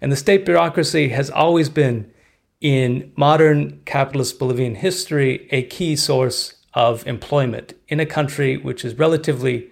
And 0.00 0.12
the 0.12 0.16
state 0.16 0.44
bureaucracy 0.44 1.08
has 1.08 1.30
always 1.30 1.68
been, 1.68 2.12
in 2.60 3.12
modern 3.16 3.80
capitalist 3.84 4.38
Bolivian 4.38 4.76
history, 4.76 5.46
a 5.50 5.62
key 5.62 5.94
source 5.96 6.54
of 6.74 7.06
employment 7.06 7.74
in 7.88 8.00
a 8.00 8.06
country 8.06 8.56
which 8.56 8.84
is 8.84 8.98
relatively 8.98 9.70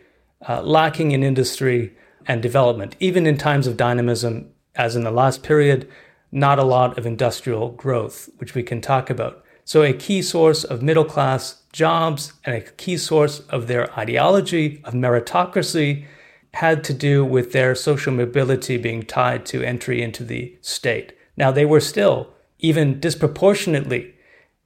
uh, 0.49 0.63
lacking 0.63 1.13
in 1.13 1.23
industry 1.23 1.95
and 2.27 2.43
development. 2.43 2.97
Even 3.01 3.27
in 3.27 3.37
times 3.37 3.67
of 3.67 3.77
dynamism, 3.77 4.51
as 4.75 4.97
in 4.97 5.05
the 5.05 5.11
last 5.11 5.43
period, 5.43 5.89
not 6.35 6.59
a 6.59 6.65
lot 6.65 6.99
of 6.99 7.07
industrial 7.07 7.71
growth, 7.71 8.29
which 8.39 8.55
we 8.55 8.63
can 8.63 8.81
talk 8.81 9.09
about. 9.09 9.45
So, 9.65 9.83
a 9.83 9.95
key 9.95 10.21
source 10.21 10.65
of 10.65 10.83
middle 10.83 11.05
class 11.05 11.63
jobs 11.73 12.35
and 12.45 12.55
a 12.55 12.61
key 12.61 12.99
source 12.99 13.41
of 13.49 13.67
their 13.67 13.91
ideology 13.99 14.83
of 14.85 14.93
meritocracy 14.93 16.05
had 16.53 16.85
to 16.85 16.93
do 16.93 17.25
with 17.25 17.53
their 17.53 17.75
social 17.75 18.13
mobility 18.13 18.77
being 18.77 19.05
tied 19.05 19.47
to 19.47 19.63
entry 19.63 20.03
into 20.03 20.25
the 20.25 20.59
state. 20.61 21.15
Now, 21.37 21.51
they 21.51 21.65
were 21.65 21.81
still 21.81 22.35
even 22.59 23.01
disproportionately 23.01 24.15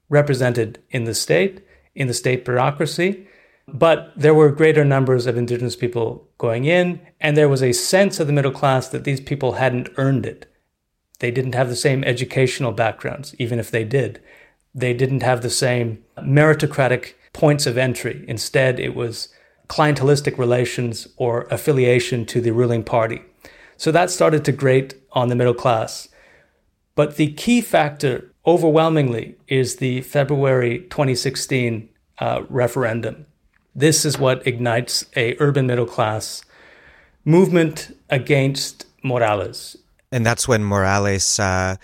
represented 0.08 0.82
in 0.90 1.04
the 1.04 1.14
state, 1.14 1.64
in 1.94 2.08
the 2.08 2.14
state 2.14 2.44
bureaucracy. 2.44 3.26
But 3.66 4.12
there 4.16 4.34
were 4.34 4.50
greater 4.50 4.84
numbers 4.84 5.26
of 5.26 5.36
indigenous 5.36 5.76
people 5.76 6.26
going 6.38 6.64
in, 6.64 7.00
and 7.20 7.36
there 7.36 7.48
was 7.48 7.62
a 7.62 7.72
sense 7.72 8.18
of 8.18 8.26
the 8.26 8.32
middle 8.32 8.52
class 8.52 8.88
that 8.88 9.04
these 9.04 9.20
people 9.20 9.52
hadn't 9.52 9.90
earned 9.96 10.24
it. 10.24 10.46
They 11.18 11.30
didn't 11.30 11.54
have 11.54 11.68
the 11.68 11.76
same 11.76 12.04
educational 12.04 12.72
backgrounds, 12.72 13.34
even 13.38 13.58
if 13.58 13.70
they 13.70 13.84
did. 13.84 14.20
They 14.74 14.94
didn't 14.94 15.22
have 15.22 15.42
the 15.42 15.50
same 15.50 16.04
meritocratic 16.18 17.14
points 17.32 17.66
of 17.66 17.76
entry. 17.76 18.24
Instead, 18.28 18.78
it 18.78 18.94
was 18.94 19.28
clientelistic 19.68 20.38
relations 20.38 21.08
or 21.16 21.46
affiliation 21.50 22.24
to 22.26 22.40
the 22.40 22.52
ruling 22.52 22.84
party. 22.84 23.22
So 23.76 23.92
that 23.92 24.10
started 24.10 24.44
to 24.44 24.52
grate 24.52 24.94
on 25.12 25.28
the 25.28 25.36
middle 25.36 25.54
class. 25.54 26.08
But 26.94 27.16
the 27.16 27.32
key 27.32 27.60
factor 27.60 28.32
overwhelmingly 28.46 29.36
is 29.46 29.76
the 29.76 30.00
February 30.02 30.80
2016 30.90 31.88
uh, 32.18 32.42
referendum. 32.48 33.26
This 33.74 34.04
is 34.04 34.18
what 34.18 34.46
ignites 34.46 35.04
a 35.14 35.36
urban 35.38 35.66
middle 35.66 35.86
class 35.86 36.44
movement 37.24 37.96
against 38.10 38.86
Morales. 39.04 39.76
And 40.10 40.24
that's 40.24 40.48
when 40.48 40.64
Morales, 40.64 41.38
uh, 41.38 41.76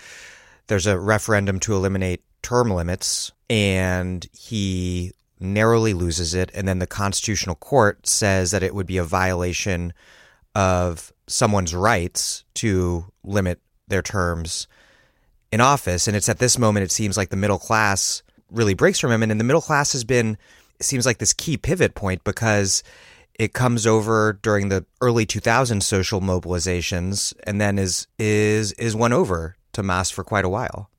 there's 0.67 0.87
a 0.87 0.99
referendum 0.99 1.59
to 1.61 1.75
eliminate 1.75 2.21
term 2.41 2.71
limits, 2.71 3.31
and 3.49 4.25
he 4.33 5.11
narrowly 5.39 5.93
loses 5.93 6.33
it. 6.33 6.49
And 6.53 6.67
then 6.67 6.79
the 6.79 6.87
Constitutional 6.87 7.55
Court 7.55 8.07
says 8.07 8.51
that 8.51 8.63
it 8.63 8.73
would 8.73 8.87
be 8.87 8.97
a 8.97 9.03
violation 9.03 9.93
of 10.55 11.11
someone's 11.27 11.75
rights 11.75 12.43
to 12.55 13.05
limit 13.23 13.59
their 13.87 14.01
terms 14.01 14.67
in 15.51 15.61
office. 15.61 16.07
And 16.07 16.15
it's 16.15 16.29
at 16.29 16.39
this 16.39 16.57
moment, 16.57 16.83
it 16.83 16.91
seems 16.91 17.17
like 17.17 17.29
the 17.29 17.35
middle 17.35 17.59
class 17.59 18.23
really 18.49 18.73
breaks 18.73 18.99
from 18.99 19.11
him. 19.11 19.23
And 19.23 19.39
the 19.39 19.43
middle 19.43 19.61
class 19.61 19.91
has 19.91 20.03
been, 20.03 20.37
seems 20.79 21.05
like 21.05 21.17
this 21.17 21.33
key 21.33 21.57
pivot 21.57 21.95
point 21.95 22.23
because 22.23 22.83
it 23.37 23.53
comes 23.53 23.85
over 23.85 24.39
during 24.41 24.69
the 24.69 24.85
early 25.01 25.25
2000s 25.25 25.83
social 25.83 26.21
mobilizations 26.21 27.33
and 27.43 27.59
then 27.59 27.77
is, 27.77 28.07
is, 28.17 28.71
is 28.73 28.95
won 28.95 29.13
over 29.13 29.55
to 29.73 29.83
MAS 29.83 30.09
for 30.09 30.23
quite 30.23 30.45
a 30.45 30.49
while. 30.49 30.89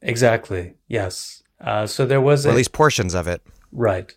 Exactly. 0.00 0.74
Yes. 0.88 1.42
Uh, 1.60 1.86
so 1.86 2.06
there 2.06 2.20
was, 2.20 2.44
at 2.46 2.54
least 2.54 2.72
portions 2.72 3.14
of 3.14 3.28
it. 3.28 3.42
Right. 3.70 4.16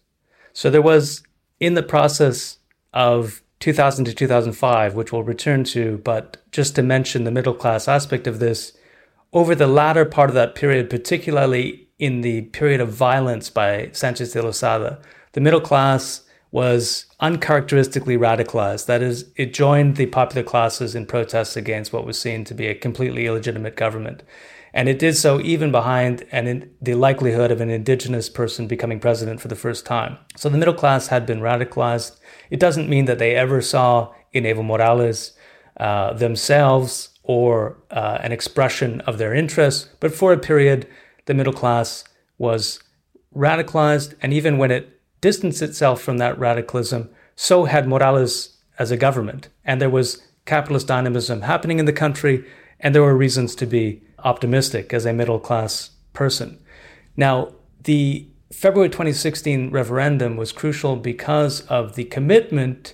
So 0.54 0.70
there 0.70 0.82
was 0.82 1.22
in 1.60 1.74
the 1.74 1.84
process 1.84 2.58
of 2.94 3.44
2000 3.60 4.06
to 4.06 4.14
2005, 4.14 4.96
which 4.96 5.12
we'll 5.12 5.24
return 5.24 5.64
to, 5.66 6.00
but 6.04 6.38
just 6.52 6.76
to 6.76 6.84
mention 6.84 7.24
the 7.24 7.32
middle 7.32 7.54
class 7.54 7.88
aspect 7.88 8.26
of 8.26 8.40
this, 8.40 8.76
over 9.34 9.54
the 9.54 9.68
latter 9.68 10.06
part 10.06 10.30
of 10.30 10.34
that 10.36 10.56
period, 10.56 10.90
particularly 10.90 11.90
in 12.00 12.22
the 12.22 12.44
period 12.44 12.82
of 12.82 12.90
violence 12.90 13.50
by 13.50 13.90
Sanchez 13.92 14.34
de 14.34 14.42
Lozada, 14.42 15.02
the 15.34 15.42
middle 15.42 15.62
class 15.62 16.22
was 16.56 17.06
uncharacteristically 17.20 18.18
radicalized. 18.18 18.86
That 18.86 19.02
is, 19.02 19.30
it 19.36 19.54
joined 19.54 19.98
the 19.98 20.06
popular 20.06 20.42
classes 20.42 20.96
in 20.96 21.06
protests 21.06 21.58
against 21.58 21.92
what 21.92 22.06
was 22.06 22.18
seen 22.18 22.46
to 22.46 22.54
be 22.54 22.68
a 22.68 22.74
completely 22.74 23.26
illegitimate 23.26 23.76
government. 23.76 24.24
And 24.74 24.88
it 24.88 24.98
did 24.98 25.18
so 25.18 25.42
even 25.42 25.70
behind 25.70 26.26
and 26.32 26.70
the 26.82 26.94
likelihood 26.94 27.52
of 27.52 27.60
an 27.60 27.70
indigenous 27.70 28.30
person 28.30 28.68
becoming 28.68 29.02
president 29.02 29.42
for 29.42 29.50
the 29.50 29.58
first 29.58 29.86
time. 29.86 30.18
So 30.38 30.48
the 30.48 30.58
middle 30.58 30.74
class 30.74 31.08
had 31.08 31.26
been 31.26 31.42
radicalized. 31.42 32.18
It 32.50 32.62
doesn't 32.62 32.88
mean 32.88 33.04
that 33.04 33.20
they 33.20 33.36
ever 33.36 33.62
saw 33.62 34.14
in 34.32 34.46
Evo 34.46 34.64
Morales 34.64 35.34
uh, 35.76 36.14
themselves 36.14 37.10
or 37.24 37.84
uh, 37.92 38.20
an 38.22 38.32
expression 38.32 39.02
of 39.02 39.18
their 39.18 39.34
interests, 39.34 39.90
but 40.00 40.14
for 40.14 40.32
a 40.32 40.38
period, 40.38 40.88
the 41.26 41.34
middle 41.34 41.52
class 41.52 42.06
was 42.38 42.80
radicalized. 43.36 44.14
And 44.22 44.32
even 44.32 44.58
when 44.58 44.72
it 44.72 44.95
distanced 45.26 45.64
itself 45.64 46.04
from 46.04 46.20
that 46.20 46.38
radicalism, 46.38 47.10
so 47.36 47.66
had 47.66 47.88
Morales 47.88 48.58
as 48.78 48.92
a 48.92 48.98
government. 49.06 49.50
And 49.64 49.82
there 49.82 49.90
was 49.90 50.22
capitalist 50.46 50.86
dynamism 50.86 51.42
happening 51.42 51.80
in 51.80 51.86
the 51.86 52.00
country, 52.06 52.46
and 52.80 52.94
there 52.94 53.02
were 53.02 53.18
reasons 53.18 53.56
to 53.56 53.66
be 53.66 54.04
optimistic 54.20 54.94
as 54.94 55.04
a 55.04 55.14
middle 55.14 55.40
class 55.40 55.90
person. 56.14 56.60
Now, 57.18 57.56
the 57.86 58.28
February 58.54 58.90
2016 58.90 59.72
referendum 59.72 60.38
was 60.38 60.52
crucial 60.52 60.96
because 60.96 61.62
of 61.62 61.96
the 61.96 62.04
commitment 62.04 62.94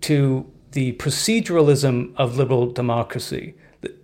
to 0.00 0.50
the 0.72 0.92
proceduralism 0.94 2.16
of 2.16 2.38
liberal 2.38 2.72
democracy 2.72 3.56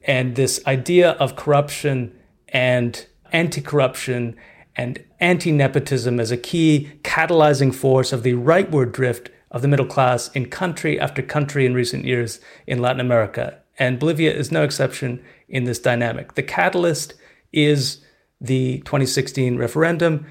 and 0.06 0.36
this 0.36 0.60
idea 0.66 1.12
of 1.12 1.34
corruption 1.34 2.14
and 2.48 3.06
anti 3.32 3.62
corruption 3.62 4.36
and 4.76 5.02
anti 5.20 5.52
nepotism 5.52 6.18
as 6.18 6.30
a 6.30 6.36
key 6.36 6.90
catalyzing 7.02 7.74
force 7.74 8.12
of 8.12 8.22
the 8.22 8.34
rightward 8.34 8.92
drift 8.92 9.30
of 9.50 9.62
the 9.62 9.68
middle 9.68 9.86
class 9.86 10.30
in 10.32 10.46
country 10.46 10.98
after 10.98 11.22
country 11.22 11.64
in 11.64 11.74
recent 11.74 12.04
years 12.04 12.40
in 12.66 12.80
Latin 12.80 13.00
America. 13.00 13.60
And 13.78 13.98
Bolivia 13.98 14.32
is 14.32 14.50
no 14.50 14.64
exception 14.64 15.22
in 15.48 15.64
this 15.64 15.78
dynamic. 15.78 16.34
The 16.34 16.42
catalyst 16.42 17.14
is 17.52 18.04
the 18.40 18.78
2016 18.80 19.56
referendum, 19.56 20.26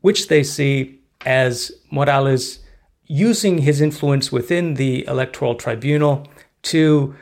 which 0.00 0.28
they 0.28 0.42
see 0.42 1.00
as 1.24 1.70
Morales 1.90 2.58
using 3.04 3.58
his 3.58 3.80
influence 3.80 4.32
within 4.32 4.74
the 4.74 5.06
electoral 5.06 5.54
tribunal 5.54 6.26
to 6.62 7.14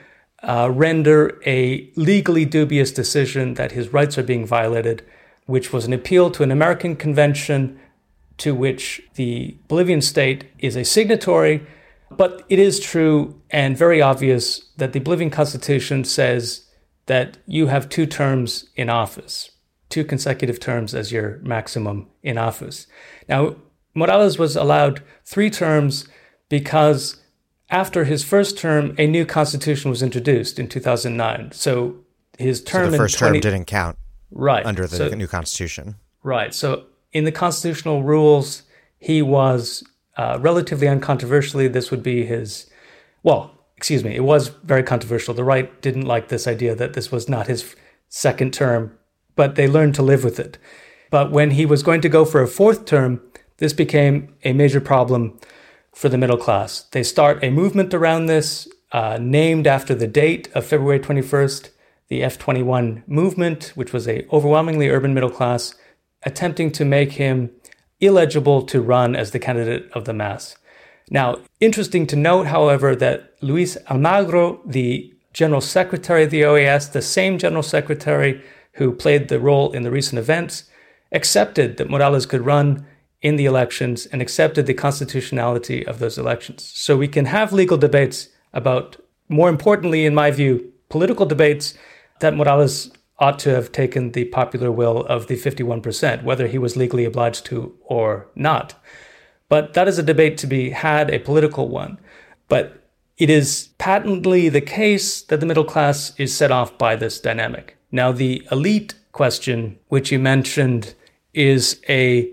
uh, 0.43 0.71
render 0.73 1.41
a 1.45 1.91
legally 1.97 2.45
dubious 2.45 2.93
decision 2.93 3.55
that 3.55 3.73
his 3.73 3.93
rights 3.93 4.17
are 4.17 4.23
being 4.23 4.47
violated, 4.47 5.05
which 5.51 5.73
was 5.73 5.85
an 5.85 5.93
appeal 5.93 6.31
to 6.31 6.45
an 6.45 6.53
American 6.53 6.95
convention 6.95 7.79
to 8.39 8.55
which 8.55 9.03
the 9.15 9.57
Bolivian 9.67 10.01
state 10.01 10.45
is 10.61 10.77
a 10.77 10.85
signatory. 10.85 11.67
But 12.13 12.45
it 12.49 12.61
is 12.61 12.79
true 12.79 13.41
and 13.51 13.77
very 13.77 14.01
obvious 14.01 14.71
that 14.77 14.93
the 14.93 15.01
Bolivian 15.01 15.31
constitution 15.31 16.05
says 16.05 16.67
that 17.07 17.39
you 17.47 17.67
have 17.67 17.89
two 17.89 18.07
terms 18.07 18.71
in 18.77 18.89
office, 18.89 19.51
two 19.89 20.05
consecutive 20.05 20.61
terms 20.61 20.95
as 20.95 21.11
your 21.11 21.39
maximum 21.43 22.09
in 22.23 22.39
office. 22.39 22.87
Now, 23.29 23.57
Morales 23.95 24.39
was 24.39 24.55
allowed 24.55 25.03
three 25.25 25.51
terms 25.51 26.07
because 26.49 27.21
after 27.71 28.05
his 28.05 28.23
first 28.23 28.57
term, 28.57 28.95
a 28.99 29.07
new 29.07 29.27
constitution 29.27 29.91
was 29.91 30.03
introduced 30.03 30.61
in 30.61 30.69
2009. 30.69 31.51
So 31.53 31.97
his 32.39 32.63
term 32.63 32.87
so 32.87 32.91
the 32.93 32.97
first 32.97 33.19
20, 33.19 33.41
term 33.41 33.41
didn't 33.41 33.67
count 33.67 33.99
right 34.31 34.65
under 34.65 34.87
the 34.87 34.97
so, 34.97 35.09
new 35.09 35.27
constitution. 35.27 35.97
Right. 36.23 36.55
So 36.55 36.87
in 37.13 37.25
the 37.25 37.33
constitutional 37.33 38.03
rules, 38.03 38.63
he 38.99 39.23
was 39.23 39.85
uh, 40.17 40.39
relatively 40.41 40.87
uncontroversially. 40.87 41.73
This 41.73 41.91
would 41.91 42.03
be 42.03 42.25
his, 42.25 42.71
well, 43.23 43.53
excuse 43.77 44.05
me, 44.05 44.15
it 44.15 44.25
was 44.25 44.49
very 44.49 44.83
controversial. 44.83 45.35
The 45.35 45.45
right 45.45 45.81
didn't 45.81 46.07
like 46.07 46.29
this 46.29 46.47
idea 46.47 46.75
that 46.75 46.93
this 46.93 47.11
was 47.11 47.29
not 47.29 47.47
his 47.47 47.75
second 48.09 48.53
term, 48.53 48.97
but 49.37 49.55
they 49.55 49.67
learned 49.67 49.95
to 49.95 50.03
live 50.03 50.23
with 50.23 50.39
it. 50.39 50.59
But 51.11 51.33
when 51.33 51.53
he 51.53 51.67
was 51.67 51.83
going 51.83 52.01
to 52.03 52.09
go 52.09 52.25
for 52.25 52.43
a 52.43 52.49
fourth 52.49 52.85
term, 52.85 53.21
this 53.57 53.73
became 53.73 54.35
a 54.45 54.53
major 54.53 54.81
problem 54.81 55.39
for 55.93 56.09
the 56.09 56.19
middle 56.19 56.37
class. 56.37 56.83
They 56.93 57.03
start 57.03 57.43
a 57.43 57.51
movement 57.51 57.93
around 57.93 58.27
this, 58.27 58.69
uh, 58.93 59.19
named 59.21 59.67
after 59.67 59.95
the 59.95 60.07
date 60.07 60.49
of 60.55 60.67
February 60.67 61.01
21st, 61.01 61.71
the 62.11 62.21
F21 62.21 63.07
movement, 63.09 63.73
which 63.77 63.93
was 63.93 64.07
a 64.07 64.27
overwhelmingly 64.31 64.91
urban 64.91 65.15
middle 65.15 65.31
class, 65.31 65.75
attempting 66.25 66.71
to 66.73 66.85
make 66.85 67.13
him 67.13 67.51
illegible 68.01 68.63
to 68.63 68.83
run 68.83 69.17
as 69.17 69.31
the 69.31 69.39
candidate 69.39 69.91
of 69.93 70.05
the 70.05 70.13
MAS. 70.13 70.57
Now, 71.09 71.39
interesting 71.61 72.07
to 72.09 72.17
note, 72.17 72.49
however, 72.49 72.95
that 72.97 73.35
Luis 73.41 73.77
Almagro, 73.89 74.61
the 74.67 75.15
general 75.33 75.61
secretary 75.61 76.25
of 76.25 76.31
the 76.31 76.43
OAS, 76.43 76.93
the 76.93 77.03
same 77.03 77.39
general 77.39 77.63
secretary 77.63 78.43
who 78.75 78.93
played 78.93 79.29
the 79.29 79.41
role 79.41 79.73
in 79.73 79.83
the 79.83 79.91
recent 79.91 80.19
events, 80.19 80.65
accepted 81.13 81.77
that 81.77 81.91
Morales 81.91 82.27
could 82.27 82.45
run 82.45 82.87
in 83.23 83.37
the 83.37 83.47
elections 83.47 84.07
and 84.07 84.23
accepted 84.23 84.67
the 84.67 84.75
constitutionality 84.75 85.87
of 85.87 85.99
those 85.99 86.19
elections. 86.19 86.71
So 86.75 86.97
we 86.97 87.09
can 87.09 87.27
have 87.27 87.53
legal 87.53 87.77
debates 87.77 88.29
about, 88.53 88.97
more 89.29 89.49
importantly, 89.49 90.07
in 90.07 90.15
my 90.15 90.31
view, 90.31 90.73
political 90.89 91.27
debates 91.27 91.75
that 92.21 92.37
Morales 92.37 92.91
ought 93.19 93.39
to 93.41 93.51
have 93.51 93.71
taken 93.71 94.13
the 94.13 94.25
popular 94.27 94.73
will 94.73 95.05
of 95.07 95.27
the 95.27 95.37
51%, 95.37 96.23
whether 96.23 96.47
he 96.47 96.59
was 96.59 96.77
legally 96.77 97.05
obliged 97.05 97.45
to 97.47 97.77
or 97.83 98.29
not. 98.35 98.75
But 99.49 99.75
that 99.75 99.89
is 99.89 99.99
a 99.99 100.03
debate 100.03 100.39
to 100.39 100.47
be 100.47 100.71
had, 100.71 101.11
a 101.11 101.19
political 101.19 101.69
one. 101.69 101.99
But 102.49 102.89
it 103.19 103.29
is 103.29 103.69
patently 103.77 104.49
the 104.49 104.63
case 104.63 105.21
that 105.23 105.41
the 105.41 105.47
middle 105.47 105.65
class 105.65 106.15
is 106.19 106.35
set 106.35 106.51
off 106.51 106.79
by 106.79 106.97
this 106.97 107.21
dynamic. 107.21 107.77
Now, 107.93 108.13
the 108.13 108.47
elite 108.51 108.95
question, 109.13 109.79
which 109.89 110.11
you 110.11 110.19
mentioned, 110.19 110.95
is 111.35 111.83
a 111.89 112.33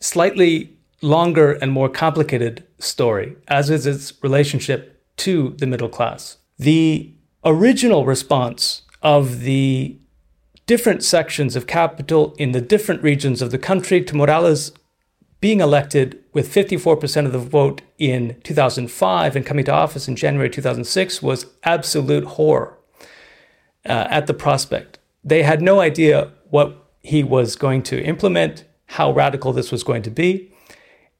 slightly 0.00 0.78
longer 1.02 1.52
and 1.52 1.70
more 1.70 1.88
complicated 1.88 2.66
story, 2.78 3.36
as 3.48 3.68
is 3.68 3.86
its 3.86 4.12
relationship 4.22 5.02
to 5.16 5.54
the 5.58 5.66
middle 5.66 5.88
class. 5.88 6.38
The 6.58 7.12
original 7.44 8.06
response 8.06 8.82
of 9.06 9.42
the 9.42 9.96
different 10.66 11.00
sections 11.00 11.54
of 11.54 11.68
capital 11.68 12.34
in 12.38 12.50
the 12.50 12.60
different 12.60 13.00
regions 13.04 13.40
of 13.40 13.52
the 13.52 13.58
country 13.58 14.02
to 14.02 14.16
Morales' 14.16 14.72
being 15.40 15.60
elected 15.60 16.18
with 16.32 16.52
54% 16.52 17.24
of 17.24 17.30
the 17.30 17.38
vote 17.38 17.82
in 17.98 18.34
2005 18.42 19.36
and 19.36 19.46
coming 19.46 19.64
to 19.64 19.72
office 19.72 20.08
in 20.08 20.16
January 20.16 20.50
2006 20.50 21.22
was 21.22 21.46
absolute 21.62 22.24
horror 22.24 22.76
uh, 23.84 24.08
at 24.10 24.26
the 24.26 24.34
prospect. 24.34 24.98
They 25.22 25.44
had 25.44 25.62
no 25.62 25.78
idea 25.78 26.32
what 26.50 26.76
he 27.00 27.22
was 27.22 27.54
going 27.54 27.84
to 27.84 28.02
implement, 28.02 28.64
how 28.86 29.12
radical 29.12 29.52
this 29.52 29.70
was 29.70 29.84
going 29.84 30.02
to 30.02 30.10
be. 30.10 30.52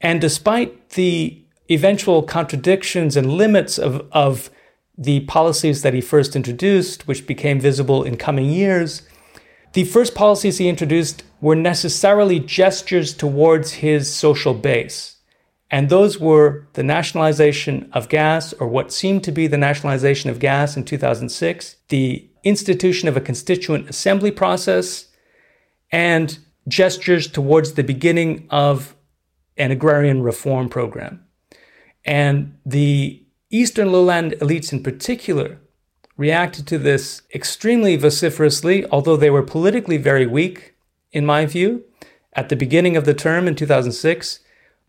And 0.00 0.20
despite 0.20 0.90
the 0.90 1.40
eventual 1.70 2.24
contradictions 2.24 3.16
and 3.16 3.34
limits 3.34 3.78
of, 3.78 4.04
of 4.10 4.50
the 4.98 5.20
policies 5.20 5.82
that 5.82 5.94
he 5.94 6.00
first 6.00 6.36
introduced, 6.36 7.06
which 7.06 7.26
became 7.26 7.60
visible 7.60 8.02
in 8.02 8.16
coming 8.16 8.50
years, 8.50 9.02
the 9.74 9.84
first 9.84 10.14
policies 10.14 10.58
he 10.58 10.68
introduced 10.68 11.22
were 11.40 11.54
necessarily 11.54 12.40
gestures 12.40 13.14
towards 13.14 13.74
his 13.74 14.12
social 14.12 14.54
base. 14.54 15.16
And 15.70 15.88
those 15.88 16.18
were 16.18 16.66
the 16.74 16.82
nationalization 16.82 17.90
of 17.92 18.08
gas, 18.08 18.52
or 18.54 18.68
what 18.68 18.92
seemed 18.92 19.24
to 19.24 19.32
be 19.32 19.46
the 19.46 19.58
nationalization 19.58 20.30
of 20.30 20.38
gas 20.38 20.76
in 20.76 20.84
2006, 20.84 21.76
the 21.88 22.30
institution 22.44 23.08
of 23.08 23.16
a 23.16 23.20
constituent 23.20 23.90
assembly 23.90 24.30
process, 24.30 25.08
and 25.90 26.38
gestures 26.68 27.26
towards 27.26 27.72
the 27.72 27.84
beginning 27.84 28.46
of 28.48 28.94
an 29.56 29.70
agrarian 29.70 30.22
reform 30.22 30.68
program. 30.68 31.24
And 32.04 32.56
the 32.64 33.25
Eastern 33.56 33.90
lowland 33.90 34.32
elites 34.32 34.70
in 34.70 34.82
particular 34.82 35.58
reacted 36.18 36.66
to 36.66 36.78
this 36.78 37.22
extremely 37.34 37.96
vociferously, 37.96 38.84
although 38.90 39.16
they 39.16 39.30
were 39.30 39.42
politically 39.42 39.96
very 39.96 40.26
weak, 40.26 40.74
in 41.10 41.24
my 41.24 41.46
view, 41.46 41.82
at 42.34 42.50
the 42.50 42.56
beginning 42.56 42.96
of 42.96 43.06
the 43.06 43.14
term 43.14 43.48
in 43.48 43.54
2006. 43.54 44.40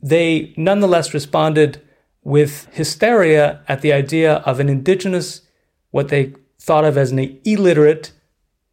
They 0.02 0.54
nonetheless 0.58 1.14
responded 1.14 1.82
with 2.24 2.68
hysteria 2.74 3.62
at 3.70 3.82
the 3.82 3.94
idea 3.94 4.36
of 4.50 4.60
an 4.60 4.68
indigenous, 4.68 5.44
what 5.92 6.10
they 6.10 6.34
thought 6.60 6.84
of 6.84 6.98
as 6.98 7.12
an 7.12 7.40
illiterate, 7.46 8.12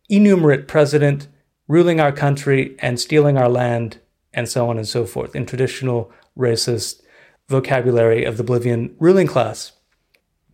enumerate 0.09 0.67
president 0.67 1.29
ruling 1.69 2.01
our 2.01 2.13
country 2.13 2.75
and 2.81 2.99
stealing 2.99 3.39
our 3.39 3.49
land, 3.49 3.99
and 4.33 4.49
so 4.49 4.69
on 4.69 4.77
and 4.77 4.89
so 4.89 5.07
forth, 5.07 5.37
in 5.37 5.47
traditional 5.47 6.11
racist 6.37 7.01
vocabulary 7.49 8.25
of 8.25 8.37
the 8.37 8.45
Bolivian 8.45 8.95
ruling 8.99 9.29
class. 9.29 9.74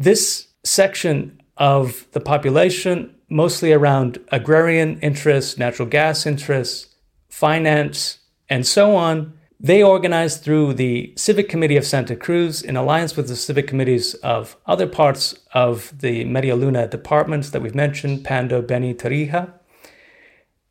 This 0.01 0.49
section 0.65 1.43
of 1.59 2.07
the 2.13 2.21
population, 2.21 3.15
mostly 3.29 3.71
around 3.71 4.19
agrarian 4.33 4.99
interests, 5.01 5.59
natural 5.59 5.87
gas 5.87 6.25
interests, 6.25 6.87
finance, 7.29 8.19
and 8.49 8.67
so 8.67 8.97
on, 8.97 9.35
They 9.63 9.83
organized 9.83 10.43
through 10.43 10.73
the 10.75 11.13
Civic 11.19 11.51
Committee 11.51 11.77
of 11.77 11.85
Santa 11.85 12.17
Cruz 12.17 12.63
in 12.63 12.79
alliance 12.79 13.15
with 13.15 13.29
the 13.29 13.37
civic 13.37 13.67
committees 13.67 14.15
of 14.15 14.57
other 14.65 14.87
parts 14.87 15.35
of 15.53 15.93
the 15.99 16.25
Media 16.25 16.57
Luna 16.57 16.87
departments 16.87 17.51
that 17.51 17.61
we've 17.61 17.75
mentioned, 17.75 18.25
Pando, 18.25 18.63
Beni, 18.63 18.95
Tarija. 18.95 19.53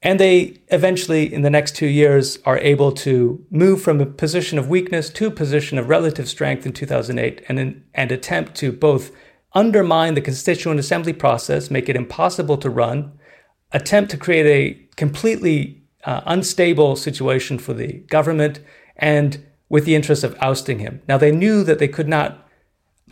And 0.02 0.20
they 0.20 0.62
eventually, 0.70 1.32
in 1.32 1.42
the 1.42 1.50
next 1.50 1.76
two 1.76 1.88
years, 1.88 2.40
are 2.46 2.58
able 2.60 2.92
to 2.94 3.46
move 3.50 3.82
from 3.82 4.00
a 4.00 4.06
position 4.06 4.58
of 4.58 4.70
weakness 4.70 5.10
to 5.10 5.28
a 5.28 5.32
position 5.32 5.78
of 5.78 5.90
relative 5.90 6.30
strength 6.30 6.66
in 6.66 6.72
2008 6.72 7.44
and, 7.50 7.84
and 7.94 8.12
attempt 8.12 8.56
to 8.56 8.72
both 8.72 9.12
undermine 9.54 10.14
the 10.14 10.22
Constituent 10.22 10.80
Assembly 10.80 11.12
process, 11.12 11.70
make 11.70 11.90
it 11.90 11.96
impossible 11.96 12.58
to 12.58 12.70
run, 12.70 13.12
attempt 13.72 14.12
to 14.12 14.18
create 14.18 14.46
a 14.46 14.96
completely 14.96 15.82
uh, 16.06 16.22
unstable 16.26 16.96
situation 16.96 17.60
for 17.60 17.74
the 17.74 17.94
government, 18.08 18.62
and 18.96 19.46
with 19.68 19.86
the 19.86 19.96
interest 19.96 20.24
of 20.24 20.38
ousting 20.42 20.80
him. 20.80 21.02
Now, 21.08 21.18
they 21.18 21.32
knew 21.32 21.64
that 21.64 21.80
they 21.80 21.88
could 21.88 22.08
not 22.08 22.49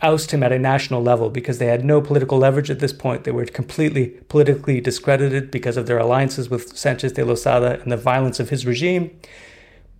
oust 0.02 0.30
him 0.30 0.42
at 0.42 0.52
a 0.52 0.58
national 0.58 1.02
level 1.02 1.30
because 1.30 1.58
they 1.58 1.66
had 1.66 1.84
no 1.84 2.00
political 2.00 2.38
leverage 2.38 2.70
at 2.70 2.78
this 2.78 2.92
point. 2.92 3.24
They 3.24 3.30
were 3.30 3.44
completely 3.46 4.08
politically 4.28 4.80
discredited 4.80 5.50
because 5.50 5.76
of 5.76 5.86
their 5.86 5.98
alliances 5.98 6.48
with 6.48 6.76
Sanchez 6.76 7.12
de 7.12 7.22
Lozada 7.22 7.82
and 7.82 7.90
the 7.90 7.96
violence 7.96 8.38
of 8.38 8.50
his 8.50 8.66
regime. 8.66 9.18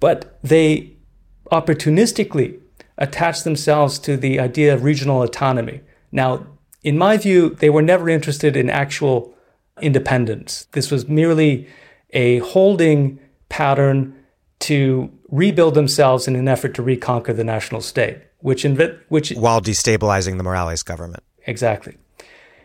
But 0.01 0.39
they 0.43 0.97
opportunistically 1.51 2.61
attached 2.97 3.45
themselves 3.45 3.99
to 4.01 4.17
the 4.17 4.39
idea 4.39 4.75
of 4.75 4.85
regional 4.85 5.23
autonomy. 5.23 5.81
Now, 6.13 6.47
in 6.83 6.99
my 6.99 7.17
view, 7.17 7.51
they 7.51 7.71
were 7.71 7.83
never 7.83 8.09
interested 8.09 8.57
in 8.57 8.71
actual 8.71 9.35
independence. 9.81 10.67
This 10.73 10.91
was 10.91 11.09
merely 11.09 11.69
a 12.11 12.39
holding 12.39 13.19
pattern 13.49 14.15
to 14.61 15.11
rebuild 15.29 15.75
themselves 15.75 16.27
in 16.27 16.37
an 16.37 16.49
effort 16.49 16.75
to 16.75 16.83
reconquer 16.83 17.33
the 17.33 17.45
national 17.45 17.81
state, 17.81 18.19
which 18.41 18.65
inv- 18.65 18.99
which 19.09 19.31
while 19.31 19.61
destabilizing 19.61 20.37
the 20.37 20.45
Morales 20.45 20.83
government. 20.83 21.23
Exactly. 21.47 21.97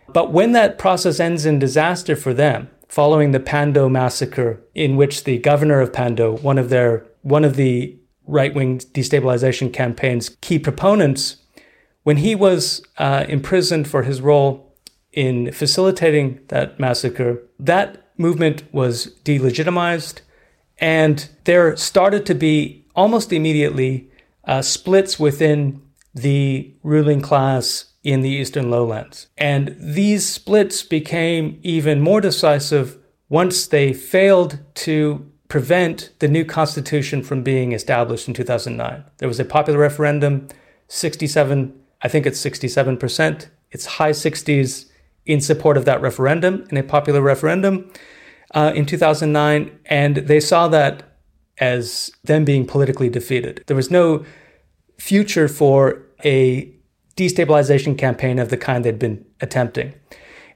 But 0.07 0.32
when 0.32 0.51
that 0.51 0.78
process 0.78 1.19
ends 1.19 1.45
in 1.45 1.59
disaster 1.59 2.15
for 2.15 2.34
them, 2.34 2.69
following 2.88 3.32
the 3.32 3.39
Pando 3.39 3.89
massacre, 3.89 4.61
in 4.76 4.95
which 4.97 5.24
the 5.24 5.38
governor 5.39 5.80
of 5.80 5.93
Pando, 5.93 6.38
one 6.38 6.57
of 6.57 6.69
their 6.69 7.05
one 7.21 7.45
of 7.45 7.55
the 7.55 7.97
right-wing 8.26 8.80
destabilization 8.80 9.71
campaign's 9.74 10.30
key 10.41 10.59
proponents, 10.59 11.38
when 12.03 12.17
he 12.17 12.36
was 12.36 12.84
uh, 12.97 13.26
imprisoned 13.28 13.88
for 13.88 14.03
his 14.03 14.21
role 14.21 14.76
in 15.11 15.51
facilitating 15.51 16.39
that 16.47 16.80
massacre, 16.80 17.41
that 17.59 18.11
movement 18.17 18.63
was 18.74 19.07
delegitimized, 19.24 20.21
and 20.78 21.30
there 21.45 21.76
started 21.76 22.26
to 22.26 22.36
be 22.36 22.86
almost 22.95 23.34
immediately 23.34 24.09
uh, 24.45 24.61
splits 24.61 25.19
within 25.19 25.81
the 26.13 26.73
ruling 26.83 27.21
class 27.21 27.85
in 28.03 28.21
the 28.21 28.29
eastern 28.29 28.69
lowlands. 28.69 29.27
And 29.37 29.75
these 29.79 30.27
splits 30.27 30.83
became 30.83 31.59
even 31.63 32.01
more 32.01 32.21
decisive 32.21 32.97
once 33.29 33.65
they 33.67 33.93
failed 33.93 34.59
to 34.75 35.29
prevent 35.47 36.11
the 36.19 36.27
new 36.27 36.43
constitution 36.43 37.23
from 37.23 37.43
being 37.43 37.71
established 37.71 38.27
in 38.27 38.33
2009. 38.33 39.03
There 39.17 39.27
was 39.27 39.39
a 39.39 39.45
popular 39.45 39.79
referendum, 39.79 40.47
67 40.87 41.79
I 42.03 42.09
think 42.09 42.25
it's 42.25 42.43
67%. 42.43 43.47
It's 43.71 43.85
high 43.85 44.11
60s 44.11 44.89
in 45.25 45.39
support 45.39 45.77
of 45.77 45.85
that 45.85 46.01
referendum, 46.01 46.67
in 46.69 46.77
a 46.77 46.83
popular 46.83 47.21
referendum 47.21 47.89
uh, 48.53 48.73
in 48.75 48.85
2009. 48.85 49.79
And 49.85 50.17
they 50.17 50.41
saw 50.41 50.67
that 50.67 51.12
as 51.60 52.12
them 52.24 52.45
being 52.45 52.66
politically 52.66 53.10
defeated. 53.10 53.64
There 53.68 53.76
was 53.76 53.91
no 53.91 54.26
future 54.97 55.47
for 55.47 56.01
a 56.24 56.74
destabilization 57.16 57.97
campaign 57.97 58.39
of 58.39 58.49
the 58.49 58.58
kind 58.58 58.84
they'd 58.84 58.99
been 58.99 59.26
attempting. 59.41 59.93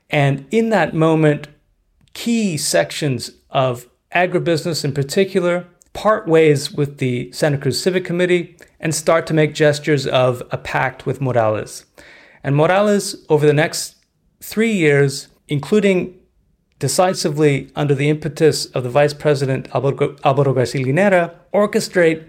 And 0.09 0.45
in 0.51 0.69
that 0.69 0.93
moment, 0.93 1.47
key 2.13 2.57
sections 2.57 3.31
of 3.49 3.87
agribusiness 4.13 4.83
in 4.83 4.93
particular 4.93 5.67
part 5.93 6.27
ways 6.27 6.71
with 6.71 6.99
the 6.99 7.31
Santa 7.31 7.57
Cruz 7.57 7.81
Civic 7.81 8.05
Committee 8.05 8.55
and 8.79 8.93
start 8.93 9.25
to 9.27 9.33
make 9.33 9.53
gestures 9.53 10.05
of 10.05 10.43
a 10.51 10.57
pact 10.57 11.05
with 11.05 11.19
Morales. 11.19 11.85
And 12.43 12.55
Morales, 12.55 13.25
over 13.29 13.45
the 13.45 13.53
next 13.53 13.95
three 14.41 14.71
years, 14.71 15.27
including 15.47 16.17
decisively 16.79 17.71
under 17.75 17.95
the 17.95 18.09
impetus 18.09 18.65
of 18.67 18.83
the 18.83 18.89
Vice 18.89 19.13
President 19.13 19.67
Alvaro 19.73 20.53
Garcia 20.53 20.85
Linera, 20.85 21.33
orchestrate 21.53 22.27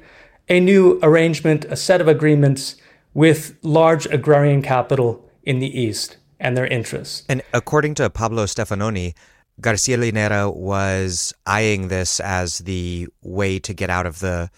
a 0.49 0.61
new 0.61 0.99
arrangement, 1.03 1.65
a 1.67 1.77
set 1.77 2.01
of 2.01 2.09
agreements 2.09 2.77
with 3.15 3.57
large 3.63 4.07
agrarian 4.07 4.63
capital 4.63 5.29
in 5.43 5.59
the 5.59 5.81
East 5.81 6.17
and 6.41 6.57
their 6.57 6.67
interests. 6.67 7.25
And 7.29 7.43
according 7.53 7.95
to 7.95 8.09
Pablo 8.09 8.45
Stefanoni, 8.45 9.15
Garcia 9.61 9.99
Linera 9.99 10.55
was 10.55 11.35
eyeing 11.47 11.89
this 11.89 12.21
as 12.21 12.59
the 12.59 13.09
way 13.23 13.59
to 13.59 13.75
get 13.75 13.91
out 13.91 14.07
of 14.07 14.21
the 14.21 14.51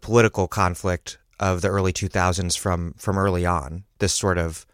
political 0.00 0.48
conflict 0.48 1.18
of 1.38 1.62
the 1.62 1.68
early 1.68 1.92
2000s 1.92 2.58
from 2.58 2.94
from 2.98 3.16
early 3.16 3.46
on. 3.46 3.84
This 3.98 4.12
sort 4.12 4.38
of 4.38 4.66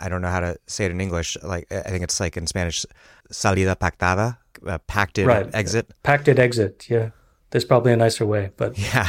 I 0.00 0.08
don't 0.08 0.22
know 0.22 0.28
how 0.28 0.40
to 0.40 0.56
say 0.66 0.86
it 0.86 0.90
in 0.90 1.00
English. 1.00 1.36
Like 1.42 1.70
I 1.70 1.90
think 1.90 2.02
it's 2.02 2.18
like 2.18 2.36
in 2.36 2.46
Spanish, 2.46 2.86
salida 3.30 3.76
pactada, 3.76 4.38
uh, 4.66 4.78
pacted 4.86 5.26
right. 5.26 5.48
exit. 5.54 5.92
Pacted 6.02 6.38
exit. 6.38 6.88
Yeah, 6.88 7.10
there's 7.50 7.64
probably 7.64 7.92
a 7.92 7.96
nicer 7.96 8.26
way, 8.26 8.50
but 8.56 8.78
yeah, 8.92 9.08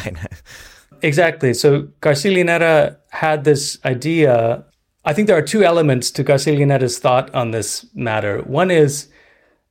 exactly. 1.01 1.53
So 1.53 1.87
Garcia 2.01 2.31
Linera 2.31 2.97
had 3.09 3.43
this 3.43 3.79
idea. 3.85 4.65
I 5.05 5.13
think 5.13 5.27
there 5.27 5.37
are 5.37 5.41
two 5.41 5.63
elements 5.63 6.11
to 6.11 6.23
Garcia 6.23 6.55
Linera's 6.55 6.99
thought 6.99 7.33
on 7.33 7.51
this 7.51 7.85
matter. 7.95 8.41
One 8.41 8.69
is 8.69 9.07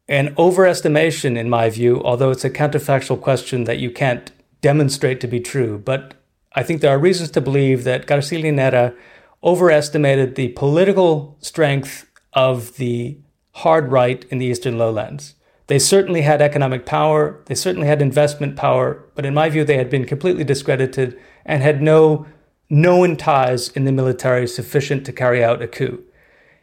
an 0.09 0.35
overestimation, 0.35 1.39
in 1.39 1.49
my 1.49 1.71
view, 1.71 2.03
although 2.03 2.31
it's 2.31 2.45
a 2.45 2.51
counterfactual 2.51 3.21
question 3.21 3.65
that 3.65 3.79
you 3.79 3.91
can't 3.91 4.33
demonstrate 4.61 5.21
to 5.21 5.29
be 5.29 5.39
true. 5.39 5.79
But 5.79 6.15
I 6.55 6.65
think 6.65 6.81
there 6.81 6.91
are 6.91 6.99
reasons 6.99 7.31
to 7.33 7.41
believe 7.41 7.85
that 7.85 8.07
Garcia 8.07 8.43
Linera 8.43 8.95
overestimated 9.43 10.35
the 10.35 10.49
political 10.49 11.37
strength 11.41 12.09
of 12.33 12.77
the 12.77 13.19
hard 13.53 13.91
right 13.91 14.25
in 14.31 14.39
the 14.39 14.47
eastern 14.47 14.79
lowlands. 14.79 15.35
They 15.67 15.79
certainly 15.79 16.23
had 16.23 16.43
economic 16.43 16.85
power, 16.85 17.43
they 17.47 17.55
certainly 17.55 17.87
had 17.87 18.03
investment 18.03 18.57
power, 18.57 19.05
but 19.15 19.25
in 19.25 19.35
my 19.35 19.49
view, 19.49 19.65
they 19.65 19.77
had 19.77 19.89
been 19.89 20.05
completely 20.05 20.45
discredited 20.45 21.19
and 21.45 21.63
had 21.63 21.81
no 21.81 22.27
known 22.69 23.17
ties 23.17 23.69
in 23.69 23.85
the 23.85 23.93
military 23.93 24.47
sufficient 24.47 25.05
to 25.07 25.13
carry 25.13 25.43
out 25.43 25.63
a 25.63 25.69
coup. 25.69 26.03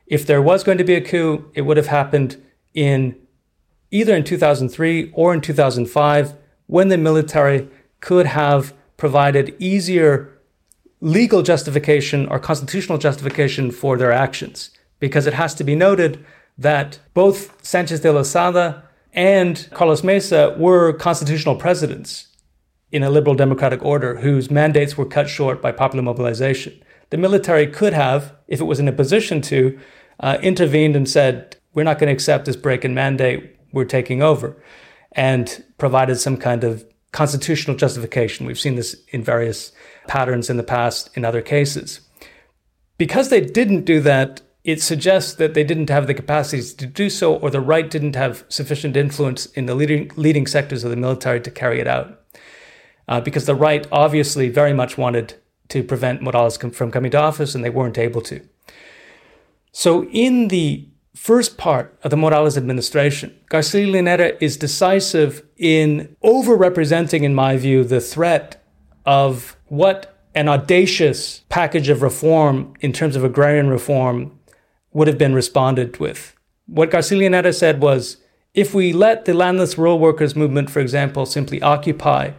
If 0.06 0.26
there 0.26 0.42
was 0.42 0.64
going 0.64 0.78
to 0.78 0.84
be 0.84 0.96
a 0.96 1.02
coup, 1.02 1.52
it 1.54 1.62
would 1.62 1.78
have 1.78 1.88
happened 1.88 2.42
in 2.74 3.16
either 3.92 4.16
in 4.16 4.24
2003 4.24 5.12
or 5.14 5.34
in 5.34 5.42
2005 5.42 6.36
when 6.68 6.90
the 6.90 6.98
military 6.98 7.70
could 8.00 8.26
have 8.26 8.74
provided 8.98 9.56
easier 9.60 10.37
legal 11.02 11.42
justification 11.42 12.28
or 12.28 12.40
constitutional 12.40 12.98
justification 12.98 13.72
for 13.72 13.98
their 13.98 14.12
actions. 14.12 14.72
Because 15.00 15.28
it 15.28 15.34
has 15.34 15.54
to 15.56 15.64
be 15.64 15.76
noted 15.76 16.26
that 16.58 17.00
both 17.14 17.64
Sanchez 17.64 18.00
de 18.00 18.10
Lozada 18.10 18.84
and 19.14 19.68
Carlos 19.74 20.04
Mesa 20.04 20.56
were 20.58 20.94
constitutional 20.94 21.56
presidents 21.56 22.28
in 22.92 23.04
a 23.04 23.10
liberal 23.10 23.36
democratic 23.36 23.84
order 23.84 24.18
whose 24.18 24.50
mandates 24.50 24.98
were 24.98 25.06
cut 25.06 25.30
short 25.30 25.62
by 25.62 25.72
popular 25.72 26.04
mobilization. 26.04 26.74
The 27.10 27.18
military 27.18 27.68
could 27.68 27.94
have, 27.94 28.36
if 28.48 28.60
it 28.60 28.66
was 28.66 28.80
in 28.80 28.88
a 28.88 28.94
position 28.94 29.42
to, 29.44 29.78
uh, 30.20 30.38
intervened 30.42 30.96
and 30.96 31.08
said, 31.08 31.58
We're 31.74 31.84
not 31.84 32.00
going 32.00 32.08
to 32.08 32.14
accept 32.14 32.46
this 32.46 32.56
break 32.56 32.84
in 32.84 32.94
mandate 32.94 33.56
we're 33.72 33.86
taking 33.86 34.22
over, 34.22 34.56
and 35.12 35.64
provided 35.78 36.18
some 36.18 36.38
kind 36.38 36.64
of 36.64 36.86
constitutional 37.12 37.78
justification. 37.78 38.46
We've 38.46 38.60
seen 38.60 38.76
this 38.76 38.96
in 39.10 39.24
various 39.24 39.72
patterns 40.08 40.50
in 40.50 40.58
the 40.58 40.64
past 40.64 41.10
in 41.16 41.26
other 41.26 41.42
cases. 41.42 42.02
Because 42.98 43.30
they 43.30 43.42
didn't 43.42 43.86
do 43.86 44.00
that, 44.02 44.42
it 44.64 44.82
suggests 44.82 45.34
that 45.36 45.54
they 45.54 45.64
didn't 45.64 45.90
have 45.90 46.08
the 46.08 46.14
capacities 46.14 46.74
to 46.74 46.86
do 46.86 47.10
so, 47.10 47.36
or 47.36 47.50
the 47.50 47.62
right 47.62 47.90
didn't 47.90 48.16
have 48.16 48.44
sufficient 48.50 48.98
influence 48.98 49.46
in 49.48 49.66
the 49.66 49.76
leading, 49.76 50.12
leading 50.16 50.48
sectors 50.48 50.84
of 50.84 50.90
the 50.90 50.98
military 50.98 51.40
to 51.42 51.52
carry 51.52 51.80
it 51.80 51.88
out. 51.88 52.22
Uh, 53.08 53.22
because 53.22 53.46
the 53.46 53.56
right 53.56 53.88
obviously 53.92 54.50
very 54.50 54.74
much 54.74 54.98
wanted 54.98 55.36
to 55.70 55.84
prevent 55.84 56.22
Morales 56.22 56.58
from 56.58 56.92
coming 56.92 57.12
to 57.12 57.18
office, 57.18 57.56
and 57.56 57.64
they 57.64 57.70
weren't 57.70 57.98
able 57.98 58.22
to. 58.22 58.42
So, 59.72 60.06
in 60.06 60.48
the 60.50 60.90
first 61.16 61.58
part 61.58 61.98
of 62.04 62.12
the 62.12 62.18
Morales 62.18 62.58
administration, 62.58 63.38
Garcia 63.50 63.88
Linera 63.88 64.38
is 64.40 64.58
decisive 64.58 65.44
in 65.58 66.16
overrepresenting, 66.24 67.24
in 67.24 67.34
my 67.34 67.58
view, 67.58 67.84
the 67.84 68.02
threat 68.02 68.64
of 69.06 69.57
what 69.70 70.18
an 70.36 70.48
audacious 70.48 71.42
package 71.50 71.90
of 71.90 72.02
reform 72.02 72.74
in 72.80 72.94
terms 72.94 73.16
of 73.16 73.24
agrarian 73.24 73.70
reform 73.70 74.38
would 74.94 75.08
have 75.08 75.18
been 75.18 75.34
responded 75.34 75.98
with. 75.98 76.36
What 76.68 76.92
Garcia 76.92 77.54
said 77.54 77.82
was 77.82 78.18
if 78.54 78.74
we 78.74 78.94
let 78.94 79.26
the 79.26 79.34
landless 79.34 79.78
rural 79.78 80.00
workers 80.00 80.36
movement, 80.36 80.70
for 80.70 80.80
example, 80.80 81.26
simply 81.26 81.62
occupy 81.62 82.32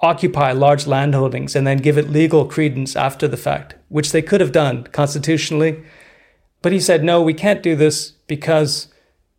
occupy 0.00 0.52
large 0.52 0.84
landholdings 0.84 1.56
and 1.56 1.66
then 1.66 1.78
give 1.78 1.96
it 1.96 2.10
legal 2.10 2.44
credence 2.44 2.94
after 2.94 3.26
the 3.26 3.36
fact, 3.36 3.74
which 3.88 4.12
they 4.12 4.20
could 4.20 4.40
have 4.40 4.52
done 4.52 4.84
constitutionally. 4.84 5.82
But 6.60 6.72
he 6.72 6.80
said, 6.80 7.02
no, 7.02 7.22
we 7.22 7.34
can't 7.34 7.62
do 7.62 7.74
this 7.74 8.10
because 8.26 8.88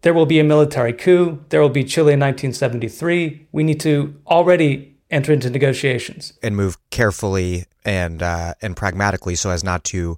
there 0.01 0.13
will 0.13 0.25
be 0.25 0.39
a 0.39 0.43
military 0.43 0.93
coup. 0.93 1.43
There 1.49 1.61
will 1.61 1.69
be 1.69 1.83
Chile 1.83 2.13
in 2.13 2.19
1973. 2.19 3.47
We 3.51 3.63
need 3.63 3.79
to 3.81 4.15
already 4.27 4.94
enter 5.11 5.31
into 5.31 5.49
negotiations 5.49 6.33
and 6.41 6.55
move 6.55 6.77
carefully 6.89 7.65
and 7.83 8.23
uh, 8.23 8.53
and 8.61 8.75
pragmatically 8.75 9.35
so 9.35 9.49
as 9.49 9.63
not 9.63 9.83
to 9.85 10.17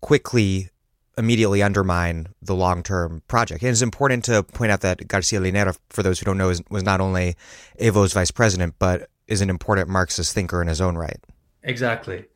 quickly 0.00 0.70
immediately 1.18 1.62
undermine 1.62 2.28
the 2.42 2.54
long 2.54 2.82
term 2.82 3.22
project. 3.28 3.62
And 3.62 3.70
it's 3.70 3.82
important 3.82 4.24
to 4.26 4.42
point 4.42 4.70
out 4.70 4.82
that 4.82 5.08
Garcia 5.08 5.40
Linera, 5.40 5.76
for 5.90 6.02
those 6.02 6.18
who 6.18 6.24
don't 6.24 6.38
know, 6.38 6.52
was 6.70 6.82
not 6.82 7.00
only 7.00 7.36
Evo's 7.78 8.12
vice 8.12 8.30
president, 8.30 8.74
but 8.78 9.08
is 9.26 9.40
an 9.40 9.50
important 9.50 9.88
Marxist 9.88 10.34
thinker 10.34 10.62
in 10.62 10.68
his 10.68 10.80
own 10.80 10.96
right. 10.96 11.18
Exactly. 11.62 12.26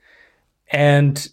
And 0.73 1.29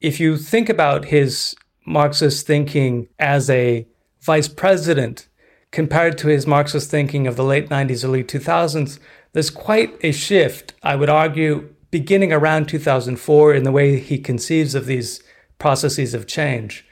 if 0.00 0.20
you 0.20 0.36
think 0.36 0.68
about 0.68 1.06
his 1.06 1.54
Marxist 1.86 2.46
thinking 2.46 3.08
as 3.18 3.50
a 3.50 3.86
vice 4.20 4.48
president 4.48 5.28
compared 5.70 6.18
to 6.18 6.28
his 6.28 6.46
Marxist 6.46 6.90
thinking 6.90 7.26
of 7.26 7.36
the 7.36 7.44
late 7.44 7.68
90s, 7.68 8.04
early 8.04 8.24
2000s, 8.24 8.98
there's 9.32 9.50
quite 9.50 9.96
a 10.02 10.12
shift, 10.12 10.74
I 10.82 10.96
would 10.96 11.08
argue, 11.08 11.74
beginning 11.90 12.32
around 12.32 12.68
2004 12.68 13.54
in 13.54 13.64
the 13.64 13.72
way 13.72 13.98
he 13.98 14.18
conceives 14.18 14.74
of 14.74 14.86
these 14.86 15.22
processes 15.58 16.14
of 16.14 16.26
change. 16.26 16.84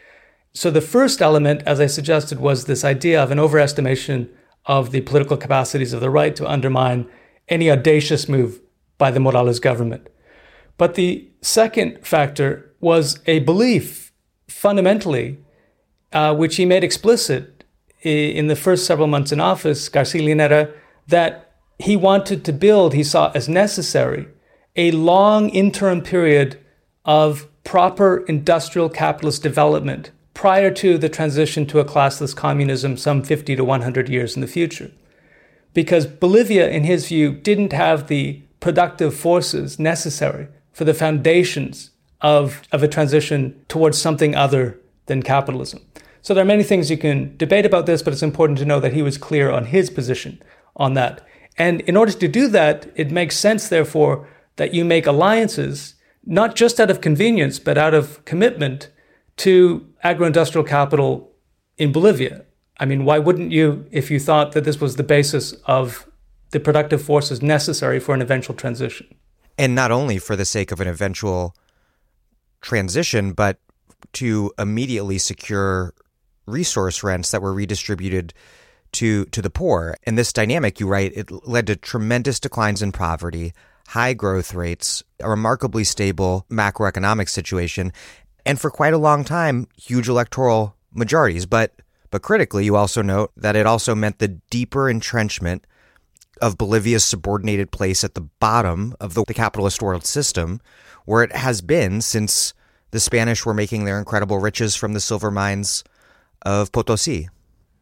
So 0.52 0.70
the 0.70 0.80
first 0.80 1.22
element, 1.22 1.62
as 1.66 1.80
I 1.80 1.86
suggested, 1.86 2.40
was 2.40 2.64
this 2.64 2.84
idea 2.84 3.22
of 3.22 3.30
an 3.30 3.38
overestimation 3.38 4.28
of 4.66 4.90
the 4.90 5.00
political 5.02 5.36
capacities 5.36 5.92
of 5.92 6.00
the 6.00 6.10
right 6.10 6.34
to 6.36 6.48
undermine 6.48 7.08
any 7.48 7.70
audacious 7.70 8.28
move 8.28 8.60
by 8.98 9.10
the 9.10 9.20
Morales 9.20 9.60
government. 9.60 10.08
But 10.76 10.94
the 10.94 11.28
second 11.42 12.06
factor 12.06 12.72
was 12.80 13.20
a 13.26 13.40
belief, 13.40 14.12
fundamentally, 14.48 15.38
uh, 16.12 16.34
which 16.34 16.56
he 16.56 16.66
made 16.66 16.84
explicit 16.84 17.64
in 18.02 18.46
the 18.46 18.56
first 18.56 18.86
several 18.86 19.08
months 19.08 19.32
in 19.32 19.40
office, 19.40 19.88
Garcia 19.88 20.22
Linera, 20.22 20.72
that 21.08 21.47
he 21.78 21.96
wanted 21.96 22.44
to 22.44 22.52
build, 22.52 22.94
he 22.94 23.04
saw 23.04 23.30
as 23.34 23.48
necessary, 23.48 24.28
a 24.76 24.90
long 24.92 25.48
interim 25.50 26.02
period 26.02 26.58
of 27.04 27.46
proper 27.64 28.24
industrial 28.28 28.88
capitalist 28.88 29.42
development 29.42 30.10
prior 30.34 30.70
to 30.70 30.98
the 30.98 31.08
transition 31.08 31.66
to 31.66 31.80
a 31.80 31.84
classless 31.84 32.34
communism 32.34 32.96
some 32.96 33.22
50 33.22 33.56
to 33.56 33.64
100 33.64 34.08
years 34.08 34.36
in 34.36 34.40
the 34.40 34.46
future. 34.46 34.90
Because 35.74 36.06
Bolivia, 36.06 36.68
in 36.68 36.84
his 36.84 37.08
view, 37.08 37.32
didn't 37.32 37.72
have 37.72 38.06
the 38.06 38.42
productive 38.60 39.14
forces 39.14 39.78
necessary 39.78 40.48
for 40.72 40.84
the 40.84 40.94
foundations 40.94 41.90
of, 42.20 42.62
of 42.72 42.82
a 42.82 42.88
transition 42.88 43.60
towards 43.68 44.00
something 44.00 44.34
other 44.34 44.78
than 45.06 45.22
capitalism. 45.22 45.80
So 46.22 46.34
there 46.34 46.42
are 46.42 46.46
many 46.46 46.62
things 46.62 46.90
you 46.90 46.98
can 46.98 47.36
debate 47.36 47.66
about 47.66 47.86
this, 47.86 48.02
but 48.02 48.12
it's 48.12 48.22
important 48.22 48.58
to 48.58 48.64
know 48.64 48.80
that 48.80 48.92
he 48.92 49.02
was 49.02 49.18
clear 49.18 49.50
on 49.50 49.66
his 49.66 49.90
position 49.90 50.42
on 50.76 50.94
that. 50.94 51.26
And 51.58 51.80
in 51.82 51.96
order 51.96 52.12
to 52.12 52.28
do 52.28 52.48
that, 52.48 52.86
it 52.94 53.10
makes 53.10 53.36
sense, 53.36 53.68
therefore, 53.68 54.28
that 54.56 54.72
you 54.72 54.84
make 54.84 55.06
alliances, 55.06 55.94
not 56.24 56.54
just 56.54 56.78
out 56.78 56.90
of 56.90 57.00
convenience, 57.00 57.58
but 57.58 57.76
out 57.76 57.94
of 57.94 58.24
commitment 58.24 58.90
to 59.38 59.86
agro-industrial 60.02 60.64
capital 60.64 61.32
in 61.76 61.92
Bolivia. 61.92 62.44
I 62.78 62.84
mean, 62.84 63.04
why 63.04 63.18
wouldn't 63.18 63.50
you 63.50 63.86
if 63.90 64.10
you 64.10 64.20
thought 64.20 64.52
that 64.52 64.64
this 64.64 64.80
was 64.80 64.96
the 64.96 65.02
basis 65.02 65.52
of 65.64 66.08
the 66.50 66.60
productive 66.60 67.02
forces 67.02 67.42
necessary 67.42 67.98
for 67.98 68.14
an 68.14 68.22
eventual 68.22 68.54
transition? 68.54 69.06
And 69.56 69.74
not 69.74 69.90
only 69.90 70.18
for 70.18 70.36
the 70.36 70.44
sake 70.44 70.70
of 70.70 70.80
an 70.80 70.86
eventual 70.86 71.56
transition, 72.60 73.32
but 73.32 73.58
to 74.14 74.52
immediately 74.58 75.18
secure 75.18 75.92
resource 76.46 77.02
rents 77.02 77.32
that 77.32 77.42
were 77.42 77.52
redistributed 77.52 78.32
to 78.92 79.24
to 79.26 79.42
the 79.42 79.50
poor. 79.50 79.96
And 80.04 80.16
this 80.16 80.32
dynamic, 80.32 80.80
you 80.80 80.86
write, 80.86 81.12
it 81.16 81.30
led 81.46 81.66
to 81.66 81.76
tremendous 81.76 82.40
declines 82.40 82.82
in 82.82 82.92
poverty, 82.92 83.52
high 83.88 84.14
growth 84.14 84.54
rates, 84.54 85.02
a 85.20 85.30
remarkably 85.30 85.84
stable 85.84 86.46
macroeconomic 86.50 87.28
situation, 87.28 87.92
and 88.44 88.60
for 88.60 88.70
quite 88.70 88.94
a 88.94 88.98
long 88.98 89.24
time, 89.24 89.66
huge 89.76 90.08
electoral 90.08 90.74
majorities. 90.92 91.46
But 91.46 91.74
but 92.10 92.22
critically, 92.22 92.64
you 92.64 92.76
also 92.76 93.02
note 93.02 93.32
that 93.36 93.56
it 93.56 93.66
also 93.66 93.94
meant 93.94 94.18
the 94.18 94.28
deeper 94.50 94.88
entrenchment 94.88 95.66
of 96.40 96.56
Bolivia's 96.56 97.04
subordinated 97.04 97.70
place 97.70 98.04
at 98.04 98.14
the 98.14 98.20
bottom 98.20 98.94
of 99.00 99.14
the, 99.14 99.24
the 99.26 99.34
capitalist 99.34 99.82
world 99.82 100.06
system, 100.06 100.60
where 101.04 101.22
it 101.22 101.32
has 101.32 101.60
been 101.60 102.00
since 102.00 102.54
the 102.90 103.00
Spanish 103.00 103.44
were 103.44 103.54
making 103.54 103.84
their 103.84 103.98
incredible 103.98 104.38
riches 104.38 104.74
from 104.74 104.92
the 104.92 105.00
silver 105.00 105.30
mines 105.30 105.84
of 106.42 106.72
Potosi. 106.72 107.28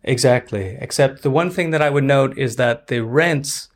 Exactly. 0.03 0.77
Except 0.81 1.23
the 1.23 1.31
one 1.31 1.51
thing 1.51 1.71
that 1.71 1.83
I 1.83 1.91
would 1.91 2.05
note 2.05 2.39
is 2.39 2.57
that 2.57 2.87
the 2.87 3.01
rents 3.01 3.69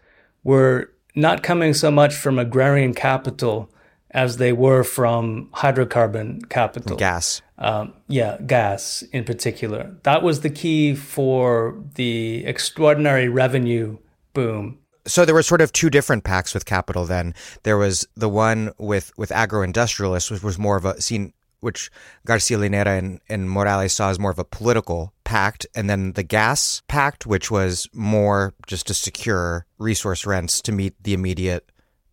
were 0.44 0.92
not 1.14 1.42
coming 1.42 1.74
so 1.74 1.90
much 1.90 2.14
from 2.14 2.38
agrarian 2.38 2.94
capital 2.94 3.70
as 4.12 4.38
they 4.38 4.52
were 4.52 4.82
from 4.82 5.48
hydrocarbon 5.54 6.48
capital. 6.48 6.96
Gas. 6.96 7.42
Um, 7.58 7.92
yeah, 8.08 8.38
gas 8.46 9.02
in 9.12 9.24
particular. 9.24 9.96
That 10.02 10.22
was 10.22 10.40
the 10.40 10.50
key 10.50 10.94
for 10.94 11.80
the 11.94 12.44
extraordinary 12.46 13.28
revenue 13.28 13.98
boom. 14.32 14.78
So 15.06 15.24
there 15.24 15.34
were 15.34 15.42
sort 15.42 15.60
of 15.60 15.72
two 15.72 15.90
different 15.90 16.24
packs 16.24 16.54
with 16.54 16.64
capital 16.64 17.04
then. 17.04 17.34
There 17.62 17.76
was 17.76 18.06
the 18.16 18.28
one 18.28 18.72
with, 18.78 19.12
with 19.16 19.32
agro-industrialists, 19.32 20.30
which 20.30 20.42
was 20.42 20.58
more 20.58 20.76
of 20.76 20.84
a 20.84 21.00
seen 21.00 21.32
which 21.60 21.90
Garcia 22.26 22.58
Linera 22.58 22.98
and, 22.98 23.20
and 23.28 23.50
Morales 23.50 23.92
saw 23.92 24.10
as 24.10 24.18
more 24.18 24.30
of 24.30 24.38
a 24.38 24.44
political 24.44 25.12
pact, 25.24 25.66
and 25.74 25.88
then 25.88 26.12
the 26.12 26.22
gas 26.22 26.82
pact, 26.88 27.26
which 27.26 27.50
was 27.50 27.88
more 27.92 28.54
just 28.66 28.86
to 28.88 28.94
secure 28.94 29.66
resource 29.78 30.26
rents 30.26 30.60
to 30.62 30.72
meet 30.72 30.94
the 31.02 31.14
immediate 31.14 31.70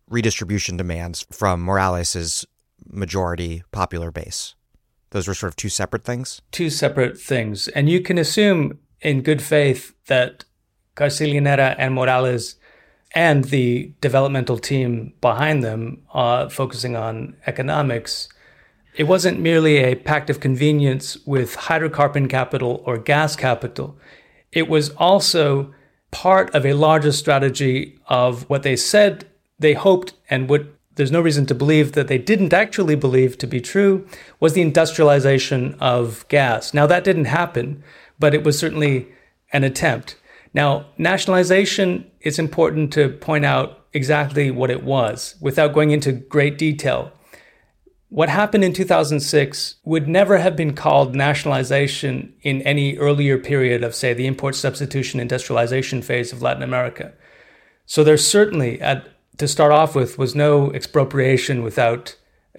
redistribution 0.08 0.76
demands 0.76 1.26
from 1.30 1.60
Morales's 1.60 2.46
majority 2.86 3.62
popular 3.72 4.10
base. 4.10 4.54
Those 5.10 5.26
were 5.26 5.34
sort 5.34 5.52
of 5.52 5.56
two 5.56 5.68
separate 5.68 6.04
things. 6.04 6.42
Two 6.52 6.70
separate 6.70 7.18
things, 7.18 7.68
and 7.68 7.88
you 7.88 8.00
can 8.00 8.18
assume 8.18 8.78
in 9.00 9.22
good 9.22 9.42
faith 9.42 9.94
that 10.06 10.44
Garcia 10.94 11.28
Linera 11.28 11.74
and 11.78 11.94
Morales 11.94 12.56
and 13.14 13.44
the 13.44 13.92
developmental 14.00 14.58
team 14.58 15.14
behind 15.20 15.62
them, 15.62 16.02
uh, 16.12 16.48
focusing 16.48 16.94
on 16.94 17.36
economics, 17.46 18.28
it 18.98 19.04
wasn't 19.04 19.38
merely 19.38 19.76
a 19.76 19.94
pact 19.94 20.28
of 20.28 20.40
convenience 20.40 21.16
with 21.24 21.56
hydrocarbon 21.56 22.28
capital 22.28 22.82
or 22.84 22.98
gas 22.98 23.36
capital. 23.36 23.96
It 24.50 24.68
was 24.68 24.90
also 24.90 25.72
part 26.10 26.52
of 26.52 26.66
a 26.66 26.72
larger 26.72 27.12
strategy 27.12 27.96
of 28.08 28.42
what 28.50 28.64
they 28.64 28.74
said 28.74 29.24
they 29.58 29.74
hoped 29.74 30.14
and 30.28 30.48
what 30.50 30.66
there's 30.96 31.12
no 31.12 31.20
reason 31.20 31.46
to 31.46 31.54
believe 31.54 31.92
that 31.92 32.08
they 32.08 32.18
didn't 32.18 32.52
actually 32.52 32.96
believe 32.96 33.38
to 33.38 33.46
be 33.46 33.60
true 33.60 34.04
was 34.40 34.54
the 34.54 34.62
industrialization 34.62 35.76
of 35.78 36.26
gas. 36.28 36.74
Now, 36.74 36.88
that 36.88 37.04
didn't 37.04 37.26
happen, 37.26 37.84
but 38.18 38.34
it 38.34 38.42
was 38.42 38.58
certainly 38.58 39.06
an 39.52 39.62
attempt. 39.62 40.16
Now, 40.52 40.86
nationalization, 40.98 42.10
it's 42.20 42.40
important 42.40 42.92
to 42.94 43.10
point 43.10 43.44
out 43.44 43.84
exactly 43.92 44.50
what 44.50 44.70
it 44.70 44.82
was 44.82 45.36
without 45.40 45.72
going 45.72 45.92
into 45.92 46.10
great 46.10 46.58
detail. 46.58 47.12
What 48.10 48.30
happened 48.30 48.64
in 48.64 48.72
2006 48.72 49.76
would 49.84 50.08
never 50.08 50.38
have 50.38 50.56
been 50.56 50.74
called 50.74 51.14
nationalization 51.14 52.34
in 52.40 52.62
any 52.62 52.96
earlier 52.96 53.36
period 53.36 53.84
of, 53.84 53.94
say, 53.94 54.14
the 54.14 54.26
import 54.26 54.54
substitution 54.54 55.20
industrialization 55.20 56.00
phase 56.00 56.32
of 56.32 56.40
Latin 56.40 56.62
America. 56.62 57.12
So 57.84 58.02
there 58.02 58.16
certainly, 58.16 58.80
at 58.80 59.08
to 59.36 59.46
start 59.46 59.72
off 59.72 59.94
with 59.94 60.18
was 60.18 60.34
no 60.34 60.72
expropriation 60.72 61.62
without 61.62 62.16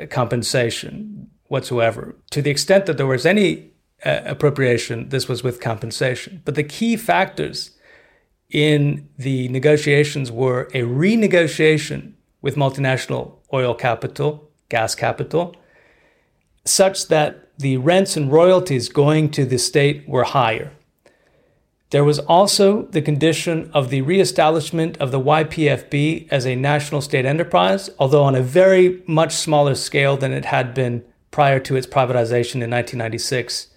compensation 0.09 1.29
whatsoever. 1.47 2.15
To 2.31 2.41
the 2.41 2.51
extent 2.51 2.85
that 2.85 2.97
there 2.97 3.05
was 3.07 3.25
any 3.25 3.71
uh, 4.05 4.21
appropriation, 4.25 5.09
this 5.09 5.27
was 5.27 5.43
with 5.43 5.59
compensation. 5.59 6.41
But 6.45 6.55
the 6.55 6.63
key 6.63 6.95
factors 6.95 7.71
in 8.49 9.09
the 9.17 9.49
negotiations 9.49 10.31
were 10.31 10.63
a 10.73 10.81
renegotiation 10.83 12.13
with 12.41 12.55
multinational 12.55 13.39
oil 13.53 13.75
capital, 13.75 14.48
gas 14.69 14.95
capital, 14.95 15.55
such 16.65 17.07
that 17.07 17.49
the 17.57 17.77
rents 17.77 18.15
and 18.15 18.31
royalties 18.31 18.89
going 18.89 19.29
to 19.31 19.45
the 19.45 19.57
state 19.57 20.07
were 20.07 20.23
higher. 20.23 20.71
There 21.91 22.03
was 22.03 22.19
also 22.19 22.83
the 22.83 23.01
condition 23.01 23.71
of 23.73 23.89
the 23.89 24.01
reestablishment 24.01 24.97
of 24.97 25.11
the 25.11 25.19
YPFB 25.19 26.27
as 26.29 26.45
a 26.45 26.55
national 26.55 27.01
state 27.01 27.25
enterprise, 27.25 27.89
although 27.97 28.23
on 28.23 28.35
a 28.35 28.43
very 28.43 29.01
much 29.07 29.33
smaller 29.33 29.73
scale 29.73 30.15
than 30.15 30.31
it 30.31 30.45
had 30.45 30.75
been 30.75 31.03
prior 31.31 31.59
to 31.61 31.75
its 31.75 31.87
privatization 31.87 32.61
in 32.61 32.69
1996 32.69 33.67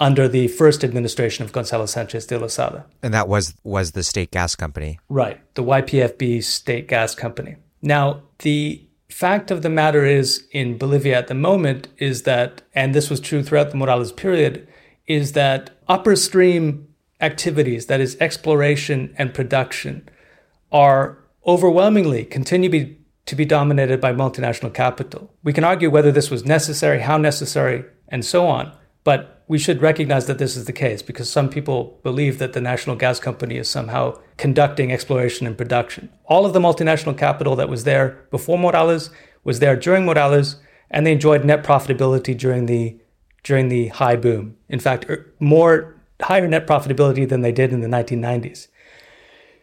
under 0.00 0.26
the 0.26 0.48
first 0.48 0.82
administration 0.82 1.44
of 1.44 1.52
Gonzalo 1.52 1.86
Sanchez 1.86 2.26
de 2.26 2.38
Lozada. 2.38 2.84
And 3.02 3.14
that 3.14 3.28
was 3.28 3.54
was 3.62 3.92
the 3.92 4.02
state 4.02 4.30
gas 4.32 4.56
company. 4.56 4.98
Right, 5.08 5.40
the 5.54 5.62
YPFB 5.62 6.42
state 6.42 6.88
gas 6.88 7.14
company. 7.14 7.56
Now, 7.82 8.22
the 8.40 8.82
fact 9.10 9.50
of 9.50 9.62
the 9.62 9.68
matter 9.68 10.04
is 10.04 10.46
in 10.52 10.78
Bolivia 10.78 11.18
at 11.18 11.28
the 11.28 11.34
moment 11.34 11.88
is 11.98 12.22
that, 12.22 12.62
and 12.74 12.94
this 12.94 13.10
was 13.10 13.20
true 13.20 13.42
throughout 13.42 13.70
the 13.70 13.76
Morales 13.76 14.12
period, 14.12 14.66
is 15.06 15.32
that 15.32 15.70
upper 15.88 16.16
stream 16.16 16.88
activities, 17.20 17.86
that 17.86 18.00
is 18.00 18.16
exploration 18.20 19.14
and 19.18 19.34
production, 19.34 20.08
are 20.72 21.18
overwhelmingly 21.46 22.24
continue 22.24 22.70
be, 22.70 22.98
to 23.26 23.34
be 23.34 23.44
dominated 23.44 24.00
by 24.00 24.12
multinational 24.12 24.72
capital. 24.72 25.34
We 25.42 25.52
can 25.52 25.64
argue 25.64 25.90
whether 25.90 26.12
this 26.12 26.30
was 26.30 26.44
necessary, 26.44 27.00
how 27.00 27.18
necessary, 27.18 27.84
and 28.08 28.24
so 28.24 28.46
on, 28.46 28.72
but 29.04 29.39
we 29.50 29.58
should 29.58 29.82
recognize 29.82 30.26
that 30.26 30.38
this 30.38 30.56
is 30.56 30.66
the 30.66 30.72
case 30.72 31.02
because 31.02 31.28
some 31.28 31.48
people 31.48 31.98
believe 32.04 32.38
that 32.38 32.52
the 32.52 32.60
national 32.60 32.94
gas 32.94 33.18
company 33.18 33.56
is 33.56 33.68
somehow 33.68 34.16
conducting 34.36 34.92
exploration 34.92 35.44
and 35.44 35.58
production. 35.58 36.08
All 36.26 36.46
of 36.46 36.52
the 36.52 36.60
multinational 36.60 37.18
capital 37.18 37.56
that 37.56 37.68
was 37.68 37.82
there 37.82 38.24
before 38.30 38.56
Morales 38.56 39.10
was 39.42 39.58
there 39.58 39.74
during 39.74 40.06
Morales, 40.06 40.54
and 40.88 41.04
they 41.04 41.10
enjoyed 41.10 41.44
net 41.44 41.64
profitability 41.64 42.38
during 42.38 42.66
the 42.66 42.96
during 43.42 43.66
the 43.66 43.88
high 43.88 44.14
boom. 44.14 44.56
In 44.68 44.78
fact, 44.78 45.10
er, 45.10 45.34
more 45.40 45.96
higher 46.22 46.46
net 46.46 46.68
profitability 46.68 47.28
than 47.28 47.40
they 47.40 47.50
did 47.50 47.72
in 47.72 47.80
the 47.80 47.88
1990s. 47.88 48.68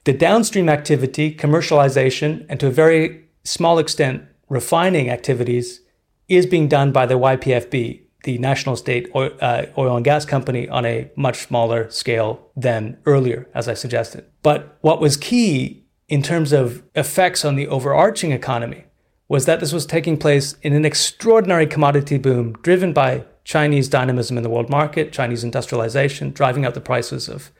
The 0.03 0.11
downstream 0.11 0.67
activity, 0.67 1.33
commercialization, 1.33 2.45
and 2.49 2.59
to 2.59 2.67
a 2.67 2.71
very 2.71 3.23
small 3.45 3.79
extent, 3.79 4.25
refining 4.49 5.09
activities 5.09 5.79
is 6.27 6.45
being 6.45 6.67
done 6.67 6.91
by 6.91 7.05
the 7.05 7.17
YPFB, 7.17 8.01
the 8.23 8.37
national 8.37 8.75
state 8.75 9.09
oil, 9.15 9.31
uh, 9.41 9.65
oil, 9.77 9.95
and 9.95 10.05
gas 10.05 10.25
company, 10.25 10.67
on 10.69 10.85
a 10.85 11.09
much 11.15 11.47
smaller 11.47 11.89
scale 11.89 12.49
than 12.55 12.97
earlier, 13.05 13.47
as 13.53 13.67
I 13.67 13.73
suggested. 13.73 14.25
But 14.41 14.77
what 14.81 14.99
was 14.99 15.17
key 15.17 15.85
in 16.07 16.21
terms 16.21 16.51
of 16.51 16.83
effects 16.95 17.45
on 17.45 17.55
the 17.55 17.67
overarching 17.67 18.31
economy 18.31 18.85
was 19.27 19.45
that 19.45 19.59
this 19.59 19.73
was 19.73 19.85
taking 19.85 20.17
place 20.17 20.55
in 20.61 20.73
an 20.73 20.85
extraordinary 20.85 21.67
commodity 21.67 22.17
boom 22.17 22.53
driven 22.61 22.93
by 22.93 23.25
Chinese 23.43 23.89
dynamism 23.89 24.37
in 24.37 24.43
the 24.43 24.49
world 24.49 24.69
market, 24.69 25.11
Chinese 25.11 25.43
industrialization, 25.43 26.31
driving 26.31 26.65
up 26.65 26.73
the 26.73 26.81
prices 26.81 27.29
of 27.29 27.51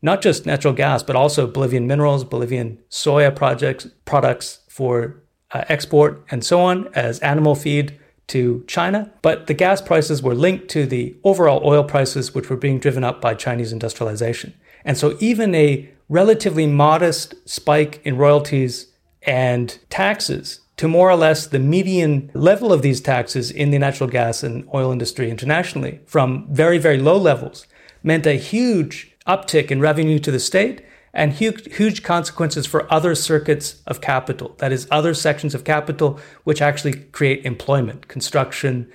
not 0.00 0.20
just 0.20 0.46
natural 0.46 0.74
gas, 0.74 1.02
but 1.02 1.16
also 1.16 1.46
Bolivian 1.46 1.86
minerals, 1.86 2.24
Bolivian 2.24 2.78
soya 2.90 3.34
projects, 3.34 3.86
products 4.04 4.60
for 4.68 5.22
uh, 5.52 5.64
export, 5.68 6.24
and 6.30 6.44
so 6.44 6.60
on, 6.60 6.88
as 6.94 7.20
animal 7.20 7.54
feed 7.54 7.98
to 8.28 8.64
China. 8.66 9.12
But 9.22 9.46
the 9.46 9.54
gas 9.54 9.80
prices 9.80 10.22
were 10.22 10.34
linked 10.34 10.68
to 10.68 10.86
the 10.86 11.16
overall 11.24 11.62
oil 11.64 11.84
prices, 11.84 12.34
which 12.34 12.48
were 12.48 12.56
being 12.56 12.78
driven 12.78 13.04
up 13.04 13.20
by 13.20 13.34
Chinese 13.34 13.72
industrialization. 13.72 14.54
And 14.84 14.96
so 14.96 15.16
even 15.20 15.54
a 15.54 15.88
relatively 16.08 16.66
modest 16.66 17.34
spike 17.48 18.00
in 18.04 18.16
royalties 18.16 18.88
and 19.22 19.78
taxes 19.88 20.60
to 20.76 20.88
more 20.88 21.10
or 21.10 21.16
less 21.16 21.46
the 21.46 21.58
median 21.58 22.30
level 22.34 22.72
of 22.72 22.82
these 22.82 23.00
taxes 23.00 23.50
in 23.50 23.70
the 23.70 23.78
natural 23.78 24.08
gas 24.08 24.42
and 24.42 24.68
oil 24.74 24.90
industry 24.90 25.30
internationally 25.30 26.00
from 26.06 26.46
very, 26.50 26.78
very 26.78 26.98
low 26.98 27.16
levels 27.16 27.66
meant 28.02 28.26
a 28.26 28.34
huge 28.34 29.14
uptick 29.26 29.70
in 29.70 29.80
revenue 29.80 30.18
to 30.18 30.30
the 30.30 30.40
state 30.40 30.82
and 31.14 31.32
huge, 31.32 31.74
huge 31.74 32.02
consequences 32.02 32.66
for 32.66 32.90
other 32.92 33.14
circuits 33.14 33.82
of 33.86 34.00
capital. 34.00 34.54
That 34.58 34.72
is, 34.72 34.88
other 34.90 35.14
sections 35.14 35.54
of 35.54 35.64
capital 35.64 36.18
which 36.44 36.62
actually 36.62 36.94
create 36.94 37.44
employment, 37.44 38.08
construction, 38.08 38.90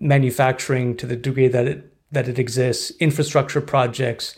manufacturing 0.00 0.96
to 0.96 1.06
the 1.06 1.16
degree 1.16 1.48
that 1.48 1.66
it, 1.66 1.92
that 2.10 2.28
it 2.28 2.38
exists, 2.38 2.92
infrastructure 3.00 3.60
projects, 3.60 4.36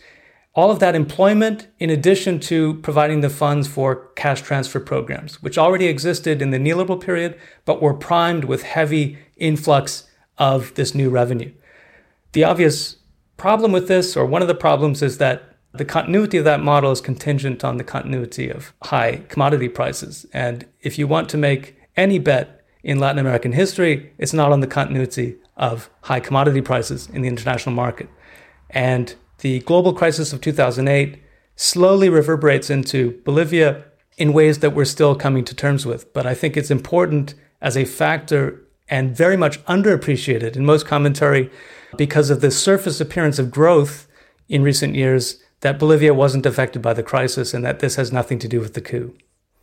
all 0.53 0.73
of 0.73 0.81
that 0.81 0.97
employment, 0.97 1.69
in 1.79 1.91
addition 1.91 2.41
to 2.41 2.75
providing 2.81 3.21
the 3.21 3.31
funds 3.31 3.69
for 3.69 4.09
cash 4.17 4.43
transfer 4.43 4.81
programs, 4.81 5.41
which 5.43 5.57
already 5.57 5.87
existed 5.87 6.43
in 6.43 6.51
the 6.51 6.59
neoliberal 6.59 7.01
period, 7.01 7.39
but 7.65 7.81
were 7.81 7.95
primed 7.95 8.45
with 8.45 8.65
heavy 8.65 9.17
influx 9.37 10.09
of 10.39 10.75
this 10.75 10.93
new 10.93 11.09
revenue. 11.09 11.53
The 12.33 12.43
obvious 12.43 12.97
problem 13.37 13.71
with 13.71 13.87
this, 13.87 14.17
or 14.17 14.27
one 14.27 14.43
of 14.43 14.49
the 14.49 14.55
problems, 14.55 15.03
is 15.03 15.19
that 15.19 15.50
the 15.73 15.85
continuity 15.85 16.39
of 16.39 16.45
that 16.45 16.61
model 16.61 16.91
is 16.91 17.01
contingent 17.01 17.65
on 17.65 17.77
the 17.77 17.85
continuity 17.85 18.51
of 18.51 18.73
high 18.83 19.23
commodity 19.29 19.69
prices. 19.69 20.27
And 20.33 20.67
if 20.81 20.99
you 20.99 21.07
want 21.07 21.29
to 21.31 21.39
make 21.39 21.77
any 21.97 22.19
bet 22.19 22.65
in 22.83 22.99
Latin 22.99 23.19
American 23.19 23.53
history, 23.53 24.13
it's 24.19 24.33
not 24.33 24.53
on 24.53 24.61
the 24.61 24.67
continuity 24.67 25.37
of 25.57 25.91
high 26.03 26.21
commodity 26.21 26.61
prices 26.61 27.09
in 27.09 27.23
the 27.23 27.29
international 27.29 27.75
market. 27.75 28.09
And 28.71 29.15
the 29.39 29.61
global 29.61 29.93
crisis 29.93 30.33
of 30.33 30.41
2008 30.41 31.19
slowly 31.57 32.09
reverberates 32.09 32.71
into 32.71 33.21
Bolivia 33.25 33.85
in 34.17 34.33
ways 34.33 34.59
that 34.59 34.75
we're 34.75 34.85
still 34.85 35.15
coming 35.15 35.45
to 35.45 35.55
terms 35.55 35.87
with. 35.87 36.13
But 36.13 36.27
I 36.27 36.35
think 36.35 36.57
it's 36.57 36.71
important 36.71 37.35
as 37.61 37.77
a 37.77 37.85
factor 37.85 38.61
and 38.89 39.17
very 39.17 39.37
much 39.37 39.65
underappreciated 39.67 40.57
in 40.57 40.67
most 40.67 40.87
commentary 40.87 41.51
because 41.97 42.29
of 42.29 42.41
the 42.41 42.51
surface 42.51 43.01
appearance 43.01 43.39
of 43.39 43.51
growth 43.51 44.09
in 44.49 44.63
recent 44.63 44.95
years 44.95 45.41
that 45.61 45.79
Bolivia 45.79 46.15
wasn't 46.15 46.47
affected 46.47 46.83
by 46.83 46.95
the 46.95 47.03
crisis 47.03 47.55
and 47.55 47.65
that 47.65 47.81
this 47.81 47.97
has 47.97 48.13
nothing 48.13 48.39
to 48.39 48.49
do 48.49 48.61
with 48.61 48.75
the 48.75 48.81
coup. 48.81 49.15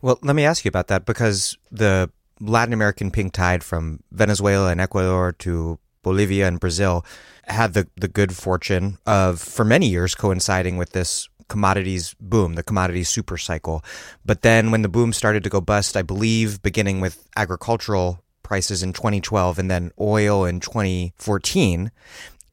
Well, 0.02 0.20
let 0.22 0.36
me 0.36 0.46
ask 0.46 0.64
you 0.64 0.70
about 0.70 0.88
that 0.88 1.06
because 1.06 1.58
the 1.72 2.10
Latin 2.40 2.74
American 2.74 3.12
pink 3.12 3.34
tide 3.34 3.64
from 3.64 4.02
Venezuela 4.12 4.72
and 4.72 4.80
Ecuador 4.80 5.34
to 5.40 5.80
Bolivia 6.04 6.48
and 6.48 6.60
Brazil 6.60 7.06
had 7.46 7.74
the, 7.74 7.88
the 7.96 8.08
good 8.08 8.36
fortune 8.36 8.98
of, 9.06 9.42
for 9.42 9.66
many 9.66 9.88
years, 9.88 10.14
coinciding 10.14 10.78
with 10.78 10.92
this 10.92 11.28
commodities 11.48 12.14
boom, 12.20 12.54
the 12.54 12.64
commodities 12.64 13.10
super 13.10 13.38
cycle. 13.38 13.84
But 14.26 14.42
then 14.42 14.70
when 14.70 14.82
the 14.82 14.90
boom 14.90 15.14
started 15.14 15.44
to 15.44 15.50
go 15.50 15.62
bust, 15.62 15.98
I 15.98 16.02
believe 16.02 16.62
beginning 16.62 17.02
with 17.02 17.28
agricultural 17.36 18.24
prices 18.44 18.84
in 18.84 18.94
2012 18.94 19.60
and 19.60 19.72
then 19.72 19.92
oil 20.00 20.46
in 20.46 20.60
2014, 20.60 21.92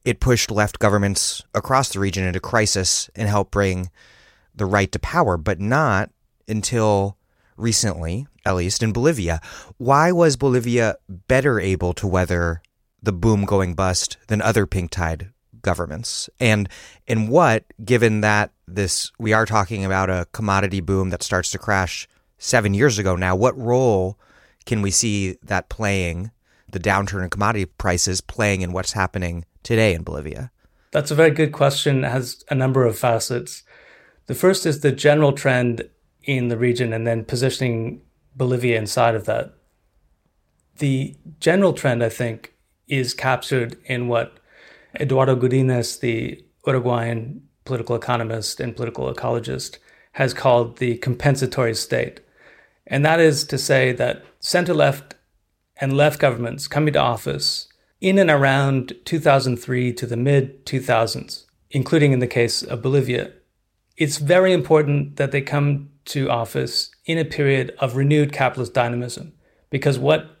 it 0.05 0.19
pushed 0.19 0.51
left 0.51 0.77
governments 0.79 1.43
across 1.55 1.89
the 1.89 1.99
region 1.99 2.23
into 2.23 2.39
crisis 2.39 3.09
and 3.15 3.27
helped 3.27 3.51
bring 3.51 3.89
the 4.53 4.65
right 4.65 4.91
to 4.91 4.99
power, 4.99 5.35
but 5.35 5.59
not 5.59 6.11
until 6.47 7.17
recently, 7.57 8.27
at 8.45 8.55
least 8.55 8.83
in 8.83 8.93
Bolivia. 8.93 9.41
Why 9.77 10.11
was 10.11 10.37
Bolivia 10.37 10.97
better 11.09 11.59
able 11.59 11.93
to 11.95 12.07
weather 12.07 12.61
the 13.01 13.11
boom 13.11 13.45
going 13.45 13.73
bust 13.73 14.17
than 14.27 14.41
other 14.41 14.67
pink 14.67 14.91
tide 14.91 15.31
governments? 15.63 16.29
And 16.39 16.69
in 17.07 17.27
what, 17.27 17.65
given 17.83 18.21
that 18.21 18.51
this 18.67 19.11
we 19.17 19.33
are 19.33 19.45
talking 19.45 19.83
about 19.83 20.11
a 20.11 20.27
commodity 20.31 20.81
boom 20.81 21.09
that 21.09 21.23
starts 21.23 21.49
to 21.51 21.57
crash 21.57 22.07
seven 22.37 22.75
years 22.75 22.99
ago 22.99 23.15
now, 23.15 23.35
what 23.35 23.57
role 23.57 24.19
can 24.67 24.83
we 24.83 24.91
see 24.91 25.37
that 25.43 25.69
playing, 25.69 26.29
the 26.71 26.79
downturn 26.79 27.23
in 27.23 27.29
commodity 27.31 27.65
prices 27.65 28.21
playing 28.21 28.61
in 28.61 28.71
what's 28.71 28.93
happening 28.93 29.45
today 29.65 29.93
in 29.93 30.03
Bolivia? 30.03 30.51
That's 30.91 31.11
a 31.11 31.15
very 31.15 31.31
good 31.31 31.51
question. 31.51 32.05
It 32.05 32.11
has 32.11 32.45
a 32.49 32.55
number 32.55 32.85
of 32.85 32.97
facets. 32.97 33.63
The 34.27 34.35
first 34.35 34.65
is 34.65 34.79
the 34.79 34.93
general 34.93 35.33
trend 35.33 35.89
in 36.23 36.47
the 36.47 36.57
region 36.57 36.93
and 36.93 37.05
then 37.05 37.25
positioning 37.25 38.01
Bolivia 38.35 38.77
inside 38.77 39.15
of 39.15 39.25
that. 39.25 39.53
The 40.77 41.15
general 41.39 41.73
trend, 41.73 42.03
I 42.03 42.09
think, 42.09 42.53
is 42.87 43.13
captured 43.13 43.77
in 43.85 44.07
what 44.07 44.39
Eduardo 44.99 45.35
Gudynas, 45.35 45.99
the 45.99 46.43
Uruguayan 46.65 47.41
political 47.65 47.95
economist 47.95 48.59
and 48.59 48.75
political 48.75 49.13
ecologist, 49.13 49.77
has 50.13 50.33
called 50.33 50.77
the 50.77 50.97
compensatory 50.97 51.75
state. 51.75 52.21
And 52.87 53.03
that 53.03 53.19
is 53.19 53.43
to 53.45 53.57
say 53.57 53.91
that 53.93 54.23
center 54.39 54.73
left 54.73 55.15
and 55.77 55.97
left 55.97 56.19
governments 56.19 56.67
coming 56.67 56.93
to 56.93 56.99
office 56.99 57.67
in 58.01 58.19
and 58.19 58.29
around 58.29 58.93
2003 59.05 59.93
to 59.93 60.05
the 60.05 60.17
mid 60.17 60.65
2000s, 60.65 61.45
including 61.71 62.11
in 62.11 62.19
the 62.19 62.27
case 62.27 62.61
of 62.61 62.81
Bolivia, 62.81 63.31
it's 63.97 64.17
very 64.17 64.53
important 64.53 65.15
that 65.15 65.31
they 65.31 65.41
come 65.41 65.89
to 66.05 66.29
office 66.29 66.91
in 67.05 67.17
a 67.17 67.25
period 67.25 67.73
of 67.79 67.95
renewed 67.95 68.31
capitalist 68.31 68.73
dynamism 68.73 69.33
because 69.69 69.97
what 69.97 70.37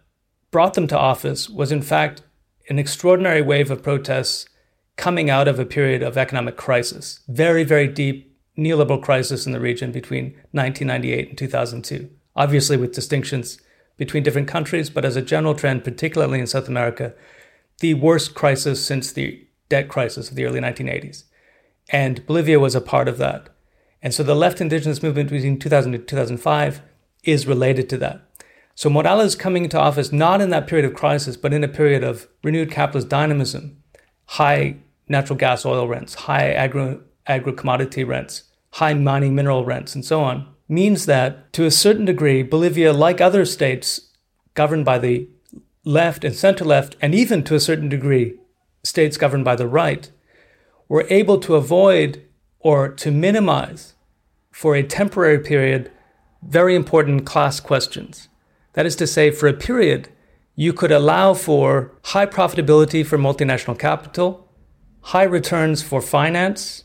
brought 0.51 0.73
them 0.73 0.87
to 0.87 0.97
office 0.97 1.49
was, 1.49 1.71
in 1.71 1.81
fact, 1.81 2.21
an 2.69 2.79
extraordinary 2.79 3.41
wave 3.41 3.71
of 3.71 3.83
protests 3.83 4.45
coming 4.95 5.29
out 5.29 5.47
of 5.47 5.59
a 5.59 5.65
period 5.65 6.01
of 6.01 6.17
economic 6.17 6.55
crisis, 6.55 7.19
very, 7.27 7.63
very 7.63 7.87
deep 7.87 8.35
neoliberal 8.57 9.01
crisis 9.01 9.45
in 9.45 9.51
the 9.51 9.59
region 9.59 9.91
between 9.91 10.25
1998 10.51 11.29
and 11.29 11.37
2002. 11.37 12.09
Obviously, 12.35 12.77
with 12.77 12.93
distinctions 12.93 13.59
between 13.97 14.23
different 14.23 14.47
countries, 14.47 14.89
but 14.89 15.05
as 15.05 15.15
a 15.15 15.21
general 15.21 15.55
trend, 15.55 15.83
particularly 15.83 16.39
in 16.39 16.47
South 16.47 16.67
America, 16.67 17.13
the 17.79 17.93
worst 17.93 18.33
crisis 18.35 18.85
since 18.85 19.11
the 19.11 19.47
debt 19.69 19.89
crisis 19.89 20.29
of 20.29 20.35
the 20.35 20.45
early 20.45 20.59
1980s. 20.59 21.23
And 21.89 22.25
Bolivia 22.25 22.59
was 22.59 22.75
a 22.75 22.81
part 22.81 23.07
of 23.07 23.17
that. 23.17 23.49
And 24.01 24.13
so 24.13 24.23
the 24.23 24.35
left 24.35 24.61
indigenous 24.61 25.01
movement 25.01 25.29
between 25.29 25.59
2000 25.59 25.93
and 25.93 26.07
2005 26.07 26.81
is 27.23 27.47
related 27.47 27.89
to 27.89 27.97
that. 27.97 28.21
So 28.75 28.89
Morales 28.89 29.35
coming 29.35 29.63
into 29.63 29.79
office 29.79 30.11
not 30.11 30.41
in 30.41 30.49
that 30.49 30.67
period 30.67 30.85
of 30.85 30.93
crisis, 30.93 31.37
but 31.37 31.53
in 31.53 31.63
a 31.63 31.67
period 31.67 32.03
of 32.03 32.27
renewed 32.43 32.71
capitalist 32.71 33.09
dynamism, 33.09 33.81
high 34.25 34.77
natural 35.07 35.37
gas 35.37 35.65
oil 35.65 35.87
rents, 35.87 36.13
high 36.13 36.51
agro 36.51 37.01
agro 37.25 37.53
commodity 37.53 38.03
rents, 38.03 38.43
high 38.73 38.93
mining 38.93 39.33
mineral 39.33 39.65
rents, 39.65 39.95
and 39.95 40.03
so 40.03 40.21
on, 40.21 40.47
means 40.67 41.05
that, 41.05 41.51
to 41.53 41.65
a 41.65 41.71
certain 41.71 42.05
degree, 42.05 42.43
Bolivia, 42.43 42.91
like 42.91 43.21
other 43.21 43.45
states 43.45 44.11
governed 44.53 44.85
by 44.85 44.97
the 44.97 45.27
left 45.85 46.25
and 46.25 46.35
center 46.35 46.65
left, 46.65 46.97
and 47.01 47.15
even 47.15 47.43
to 47.43 47.55
a 47.55 47.59
certain 47.59 47.87
degree, 47.87 48.33
states 48.83 49.17
governed 49.17 49.45
by 49.45 49.55
the 49.55 49.67
right, 49.67 50.11
were 50.89 51.05
able 51.09 51.39
to 51.39 51.55
avoid 51.55 52.21
or 52.59 52.89
to 52.89 53.11
minimize 53.11 53.93
for 54.51 54.75
a 54.75 54.83
temporary 54.83 55.39
period 55.39 55.91
very 56.41 56.75
important 56.75 57.25
class 57.25 57.59
questions. 57.59 58.27
That 58.73 58.85
is 58.85 58.95
to 58.97 59.07
say, 59.07 59.31
for 59.31 59.47
a 59.47 59.53
period, 59.53 60.09
you 60.55 60.73
could 60.73 60.91
allow 60.91 61.33
for 61.33 61.91
high 62.03 62.25
profitability 62.25 63.05
for 63.05 63.17
multinational 63.17 63.77
capital, 63.77 64.47
high 65.01 65.23
returns 65.23 65.81
for 65.81 66.01
finance, 66.01 66.83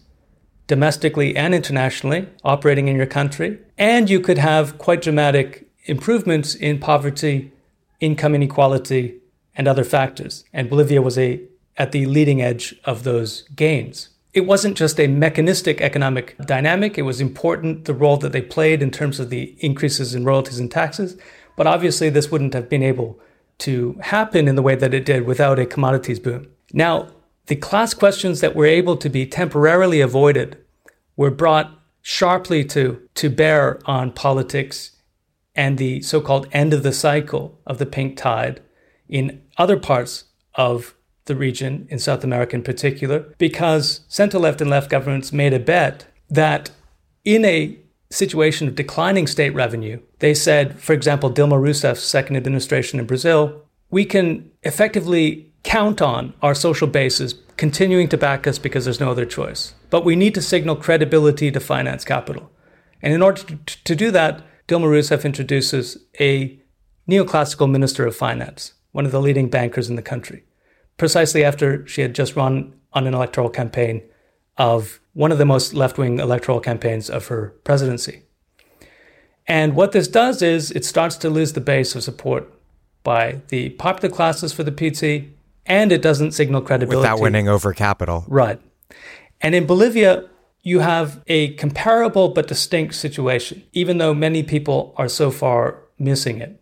domestically 0.67 1.37
and 1.37 1.55
internationally, 1.55 2.29
operating 2.45 2.89
in 2.89 2.97
your 2.97 3.07
country, 3.07 3.59
and 3.77 4.09
you 4.09 4.21
could 4.21 4.39
have 4.39 4.79
quite 4.79 5.03
dramatic 5.03 5.69
improvements 5.87 6.55
in 6.55 6.79
poverty, 6.79 7.53
income 8.01 8.35
inequality, 8.35 9.21
and 9.55 9.69
other 9.69 9.85
factors. 9.85 10.45
And 10.53 10.71
Bolivia 10.71 11.03
was 11.03 11.19
a 11.19 11.43
at 11.77 11.93
the 11.93 12.07
leading 12.07 12.43
edge 12.43 12.75
of 12.85 13.05
those 13.05 13.43
gains. 13.55 14.09
It 14.33 14.43
wasn't 14.43 14.77
just 14.77 15.01
a 15.01 15.07
mechanistic 15.07 15.81
economic 15.81 16.37
dynamic, 16.47 16.97
it 16.97 17.03
was 17.03 17.21
important 17.21 17.85
the 17.85 17.95
role 17.95 18.17
that 18.19 18.33
they 18.33 18.43
played 18.43 18.83
in 18.83 18.91
terms 18.91 19.19
of 19.19 19.31
the 19.31 19.57
increases 19.59 20.15
in 20.15 20.25
royalties 20.25 20.61
and 20.61 20.71
taxes, 20.71 21.17
but 21.57 21.67
obviously 21.67 22.11
this 22.11 22.31
wouldn't 22.31 22.55
have 22.55 22.69
been 22.69 22.83
able 22.83 23.19
to 23.59 23.99
happen 24.03 24.47
in 24.47 24.55
the 24.55 24.63
way 24.63 24.75
that 24.75 24.95
it 24.95 25.05
did 25.05 25.27
without 25.27 25.59
a 25.59 25.67
commodities 25.67 26.21
boom. 26.21 26.47
Now, 26.73 27.09
the 27.47 27.57
class 27.57 27.93
questions 27.95 28.41
that 28.41 28.55
were 28.55 28.67
able 28.67 28.97
to 28.97 29.09
be 29.09 29.27
temporarily 29.27 30.01
avoided 30.01 30.59
were 31.17 31.31
brought 31.31 31.77
sharply 32.03 32.65
to, 32.65 33.01
to 33.17 33.29
bear 33.29 33.81
on 33.85 34.13
politics 34.13 34.93
and 35.61 35.77
the 35.77 36.01
so 36.01 36.23
called 36.23 36.49
end 36.53 36.73
of 36.73 36.83
the 36.83 36.93
cycle 36.93 37.61
of 37.67 37.77
the 37.77 37.85
pink 37.85 38.17
tide 38.17 38.63
in 39.11 39.43
other 39.59 39.77
parts 39.77 40.25
of 40.55 40.95
the 41.27 41.37
region, 41.37 41.87
in 41.91 41.99
South 41.99 42.25
America 42.25 42.57
in 42.57 42.63
particular, 42.63 43.35
because 43.37 44.01
center 44.09 44.39
left 44.39 44.63
and 44.63 44.71
left 44.71 44.89
governments 44.89 45.35
made 45.35 45.53
a 45.53 45.59
bet 45.59 46.07
that 46.31 46.71
in 47.27 47.45
a 47.45 47.79
situation 48.09 48.69
of 48.69 48.75
declining 48.75 49.27
state 49.27 49.51
revenue, 49.51 50.01
they 50.21 50.33
said, 50.33 50.81
for 50.81 50.95
example, 50.95 51.31
Dilma 51.31 51.61
Rousseff's 51.61 52.03
second 52.03 52.37
administration 52.37 52.99
in 52.99 53.05
Brazil, 53.05 53.63
we 53.91 54.07
can 54.07 54.51
effectively 54.63 55.53
count 55.63 56.01
on 56.01 56.33
our 56.41 56.55
social 56.55 56.89
bases 56.89 57.35
continuing 57.59 58.09
to 58.09 58.17
back 58.17 58.47
us 58.47 58.59
because 58.59 58.87
there's 58.87 58.99
no 58.99 59.11
other 59.11 59.27
choice. 59.27 59.75
But 59.91 60.07
we 60.07 60.17
need 60.17 60.35
to 60.37 60.41
signal 60.41 60.77
credibility 60.77 61.51
to 61.51 61.61
finance 61.61 62.03
capital. 62.03 62.51
And 63.03 63.13
in 63.13 63.21
order 63.21 63.43
to, 63.43 63.57
to 63.85 63.95
do 63.95 64.11
that, 64.13 64.43
Dilma 64.71 64.87
Rousseff 64.87 65.25
introduces 65.25 65.99
a 66.21 66.59
neoclassical 67.09 67.69
minister 67.69 68.07
of 68.07 68.15
finance, 68.15 68.75
one 68.93 69.05
of 69.05 69.13
the 69.13 69.21
leading 69.21 69.51
bankers 69.51 69.91
in 69.91 69.97
the 69.97 70.03
country 70.03 70.45
precisely 71.01 71.43
after 71.43 71.87
she 71.87 72.03
had 72.03 72.15
just 72.15 72.37
run 72.37 72.75
on 72.93 73.07
an 73.07 73.15
electoral 73.15 73.49
campaign 73.49 74.03
of 74.59 75.01
one 75.15 75.33
of 75.33 75.39
the 75.39 75.47
most 75.47 75.73
left 75.73 75.97
wing 75.97 76.19
electoral 76.19 76.61
campaigns 76.61 77.09
of 77.09 77.29
her 77.29 77.55
presidency. 77.65 78.23
And 79.47 79.75
what 79.75 79.93
this 79.93 80.07
does 80.07 80.43
is 80.43 80.71
it 80.73 80.85
starts 80.85 81.17
to 81.17 81.31
lose 81.31 81.55
the 81.55 81.61
base 81.63 81.95
of 81.95 82.03
support 82.03 82.53
by 83.03 83.41
the 83.49 83.71
popular 83.71 84.15
classes 84.15 84.53
for 84.53 84.63
the 84.63 84.71
PT, 84.71 85.33
and 85.65 85.91
it 85.91 86.03
doesn't 86.03 86.33
signal 86.33 86.61
credibility. 86.61 86.99
Without 86.99 87.19
winning 87.19 87.49
over 87.49 87.73
capital. 87.73 88.27
Right. 88.29 88.61
And 89.41 89.55
in 89.55 89.67
Bolivia, 89.67 90.29
you 90.63 90.81
have 90.81 91.23
a 91.27 91.55
comparable 91.55 92.29
but 92.29 92.49
distinct 92.49 92.95
situation, 92.95 93.63
even 93.73 93.99
though 93.99 94.15
many 94.15 94.43
people 94.43 94.95
are 94.97 95.09
so 95.09 95.31
far 95.31 95.83
missing 95.99 96.41
it. 96.41 96.61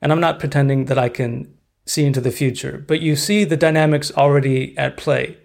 And 0.00 0.12
I'm 0.12 0.20
not 0.20 0.40
pretending 0.40 0.86
that 0.86 0.98
I 0.98 1.08
can 1.08 1.52
see 1.86 2.04
into 2.04 2.20
the 2.20 2.30
future, 2.30 2.84
but 2.86 3.00
you 3.00 3.16
see 3.16 3.44
the 3.44 3.56
dynamics 3.56 4.10
already 4.16 4.76
at 4.78 4.96
play. 4.96 5.36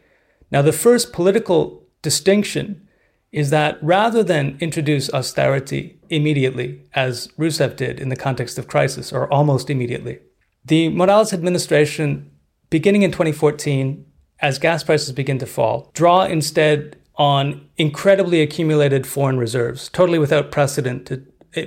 Now, 0.52 0.62
the 0.62 0.72
first 0.72 1.14
political 1.14 1.84
distinction 2.02 2.88
is 3.32 3.50
that 3.52 3.78
rather 3.84 4.24
than 4.24 4.58
introduce 4.60 5.14
austerity 5.14 6.00
immediately, 6.10 6.82
as 6.96 7.28
Rousseff 7.38 7.76
did 7.76 8.00
in 8.00 8.10
the 8.10 8.16
context 8.16 8.58
of 8.58 8.68
crisis, 8.68 9.14
or 9.14 9.32
almost 9.32 9.70
immediately, 9.70 10.20
the 10.66 10.90
Morales 10.90 11.34
administration, 11.34 12.32
beginning 12.70 13.04
in 13.04 13.12
2014, 13.12 14.06
as 14.42 14.58
gas 14.58 14.84
prices 14.84 15.12
begin 15.12 15.38
to 15.40 15.46
fall, 15.46 15.92
draw 15.94 16.24
instead 16.24 16.99
on 17.20 17.68
incredibly 17.76 18.42
accumulated 18.42 19.06
foreign 19.06 19.38
reserves, 19.38 19.90
totally 19.90 20.18
without 20.18 20.52
precedent, 20.52 21.12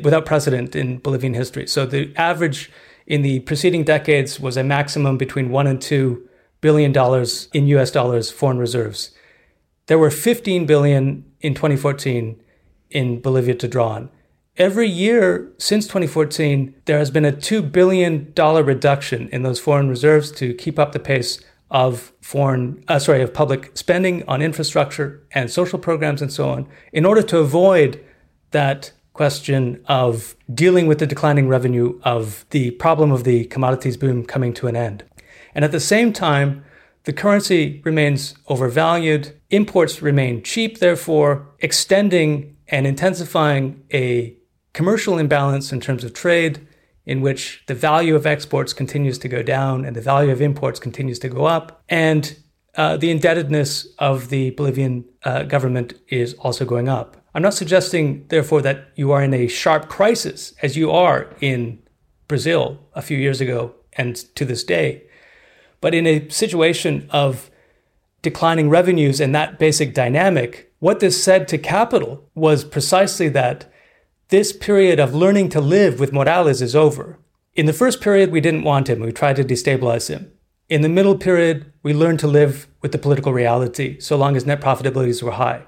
without 0.03 0.25
precedent 0.25 0.75
in 0.75 0.99
Bolivian 0.99 1.35
history. 1.35 1.67
So 1.67 1.85
the 1.85 2.13
average 2.17 2.73
in 3.07 3.21
the 3.21 3.41
preceding 3.41 3.85
decades 3.85 4.41
was 4.41 4.57
a 4.57 4.65
maximum 4.65 5.19
between 5.19 5.51
one 5.51 5.67
and 5.67 5.81
two 5.81 6.27
billion 6.63 6.91
dollars 6.91 7.49
in 7.53 7.67
US 7.67 7.91
dollars 7.91 8.31
foreign 8.31 8.59
reserves. 8.59 9.11
There 9.87 9.99
were 9.99 10.11
15 10.11 10.65
billion 10.65 11.25
in 11.41 11.55
2014 11.55 12.41
in 12.91 13.21
Bolivia 13.21 13.55
to 13.57 13.69
draw 13.69 13.89
on. 13.89 14.11
Every 14.57 14.89
year 14.89 15.51
since 15.59 15.87
2014, 15.87 16.75
there 16.85 16.99
has 16.99 17.11
been 17.11 17.25
a 17.25 17.33
$2 17.33 17.73
billion 17.73 18.33
reduction 18.37 19.29
in 19.31 19.43
those 19.43 19.59
foreign 19.59 19.89
reserves 19.89 20.31
to 20.33 20.55
keep 20.55 20.79
up 20.79 20.93
the 20.93 20.99
pace 20.99 21.43
of 21.71 22.12
foreign, 22.23 22.83
uh, 22.89 22.99
sorry, 22.99 23.21
of 23.21 23.35
public 23.35 23.77
spending 23.77 24.27
on 24.27 24.41
infrastructure 24.41 25.23
and 25.33 25.51
social 25.51 25.79
programs 25.79 26.23
and 26.23 26.33
so 26.33 26.49
on, 26.49 26.69
in 26.93 27.05
order 27.05 27.23
to 27.23 27.39
avoid 27.39 28.03
that 28.53 28.93
question 29.13 29.83
of 29.87 30.35
dealing 30.55 30.87
with 30.87 30.99
the 30.99 31.07
declining 31.07 31.49
revenue 31.49 32.01
of 32.05 32.47
the 32.51 32.71
problem 32.73 33.13
of 33.13 33.25
the 33.25 33.45
commodities 33.47 33.97
boom 33.97 34.25
coming 34.25 34.55
to 34.55 34.67
an 34.69 34.77
end. 34.77 35.05
And 35.55 35.65
at 35.65 35.73
the 35.73 35.81
same 35.81 36.13
time, 36.13 36.65
the 37.05 37.13
currency 37.13 37.83
remains 37.85 38.35
overvalued, 38.47 39.33
imports 39.51 40.01
remain 40.01 40.43
cheap, 40.43 40.79
therefore, 40.79 41.49
extending 41.59 42.57
and 42.69 42.87
intensifying 42.87 43.83
a 43.93 44.37
commercial 44.73 45.19
imbalance 45.19 45.73
in 45.73 45.81
terms 45.81 46.05
of 46.05 46.15
trade, 46.15 46.67
in 47.05 47.21
which 47.21 47.63
the 47.67 47.75
value 47.75 48.15
of 48.15 48.27
exports 48.27 48.73
continues 48.73 49.19
to 49.19 49.29
go 49.29 49.43
down 49.43 49.85
and 49.85 49.97
the 49.97 50.01
value 50.01 50.31
of 50.31 50.41
imports 50.41 50.79
continues 50.79 51.19
to 51.19 51.29
go 51.29 51.47
up. 51.47 51.83
And 51.89 52.37
uh, 52.77 52.97
the 52.97 53.11
indebtedness 53.11 53.87
of 53.99 54.29
the 54.29 54.51
Bolivian 54.51 55.05
uh, 55.25 55.43
government 55.43 55.95
is 56.09 56.35
also 56.35 56.65
going 56.65 56.89
up. 56.89 57.17
I'm 57.35 57.43
not 57.43 57.55
suggesting, 57.55 58.27
therefore, 58.29 58.63
that 58.63 58.89
you 58.95 59.11
are 59.13 59.23
in 59.23 59.35
a 59.35 59.47
sharp 59.49 59.89
crisis 59.89 60.55
as 60.63 60.77
you 60.77 60.91
are 60.91 61.35
in 61.41 61.83
Brazil 62.29 62.79
a 62.95 63.03
few 63.03 63.19
years 63.19 63.41
ago 63.41 63.75
and 63.95 64.17
to 64.37 64.45
this 64.45 64.65
day, 64.65 65.03
but 65.81 65.95
in 65.95 66.07
a 66.07 66.29
situation 66.29 67.09
of 67.11 67.51
declining 68.23 68.71
revenues 68.71 69.21
and 69.21 69.35
that 69.35 69.59
basic 69.59 69.93
dynamic, 69.93 70.73
what 70.79 71.01
this 71.01 71.23
said 71.23 71.49
to 71.49 71.59
capital 71.59 72.29
was 72.35 72.65
precisely 72.65 73.29
that 73.29 73.72
this 74.33 74.51
period 74.51 74.99
of 74.99 75.15
learning 75.15 75.51
to 75.51 75.61
live 75.61 76.01
with 76.01 76.11
Morales 76.11 76.63
is 76.63 76.75
over. 76.75 77.19
In 77.55 77.67
the 77.67 77.73
first 77.75 78.01
period, 78.01 78.33
we 78.33 78.41
didn't 78.41 78.65
want 78.65 78.89
him. 78.89 79.01
We 79.01 79.13
tried 79.13 79.37
to 79.37 79.45
destabilize 79.45 80.09
him. 80.09 80.33
In 80.71 80.81
the 80.81 80.89
middle 80.89 81.19
period, 81.19 81.71
we 81.83 81.93
learned 81.93 82.19
to 82.21 82.27
live 82.27 82.67
with 82.81 82.93
the 82.93 82.99
political 82.99 83.35
reality 83.35 84.01
so 84.01 84.17
long 84.17 84.35
as 84.35 84.47
net 84.47 84.63
profitabilities 84.63 85.23
were 85.23 85.33
high. 85.33 85.65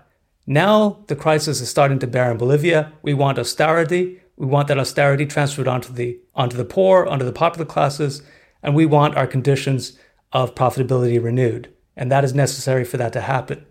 Now 0.47 1.05
the 1.09 1.15
crisis 1.15 1.61
is 1.61 1.69
starting 1.69 1.99
to 1.99 2.07
bear 2.07 2.31
in 2.31 2.39
Bolivia. 2.39 2.91
We 3.03 3.13
want 3.13 3.39
austerity. 3.39 4.23
We 4.39 4.47
want 4.47 4.69
that 4.69 4.79
austerity 4.79 5.27
transferred 5.27 5.69
onto 5.69 5.93
the 5.93 6.19
onto 6.35 6.57
the 6.57 6.65
poor, 6.65 7.05
onto 7.05 7.27
the 7.27 7.33
popular 7.33 7.67
classes, 7.67 8.23
and 8.63 8.75
we 8.75 8.87
want 8.87 9.15
our 9.15 9.27
conditions 9.27 9.99
of 10.33 10.55
profitability 10.55 11.23
renewed. 11.23 11.71
And 11.99 12.11
that 12.11 12.25
is 12.25 12.33
necessary 12.33 12.85
for 12.85 12.97
that 12.97 13.13
to 13.13 13.21
happen. 13.21 13.67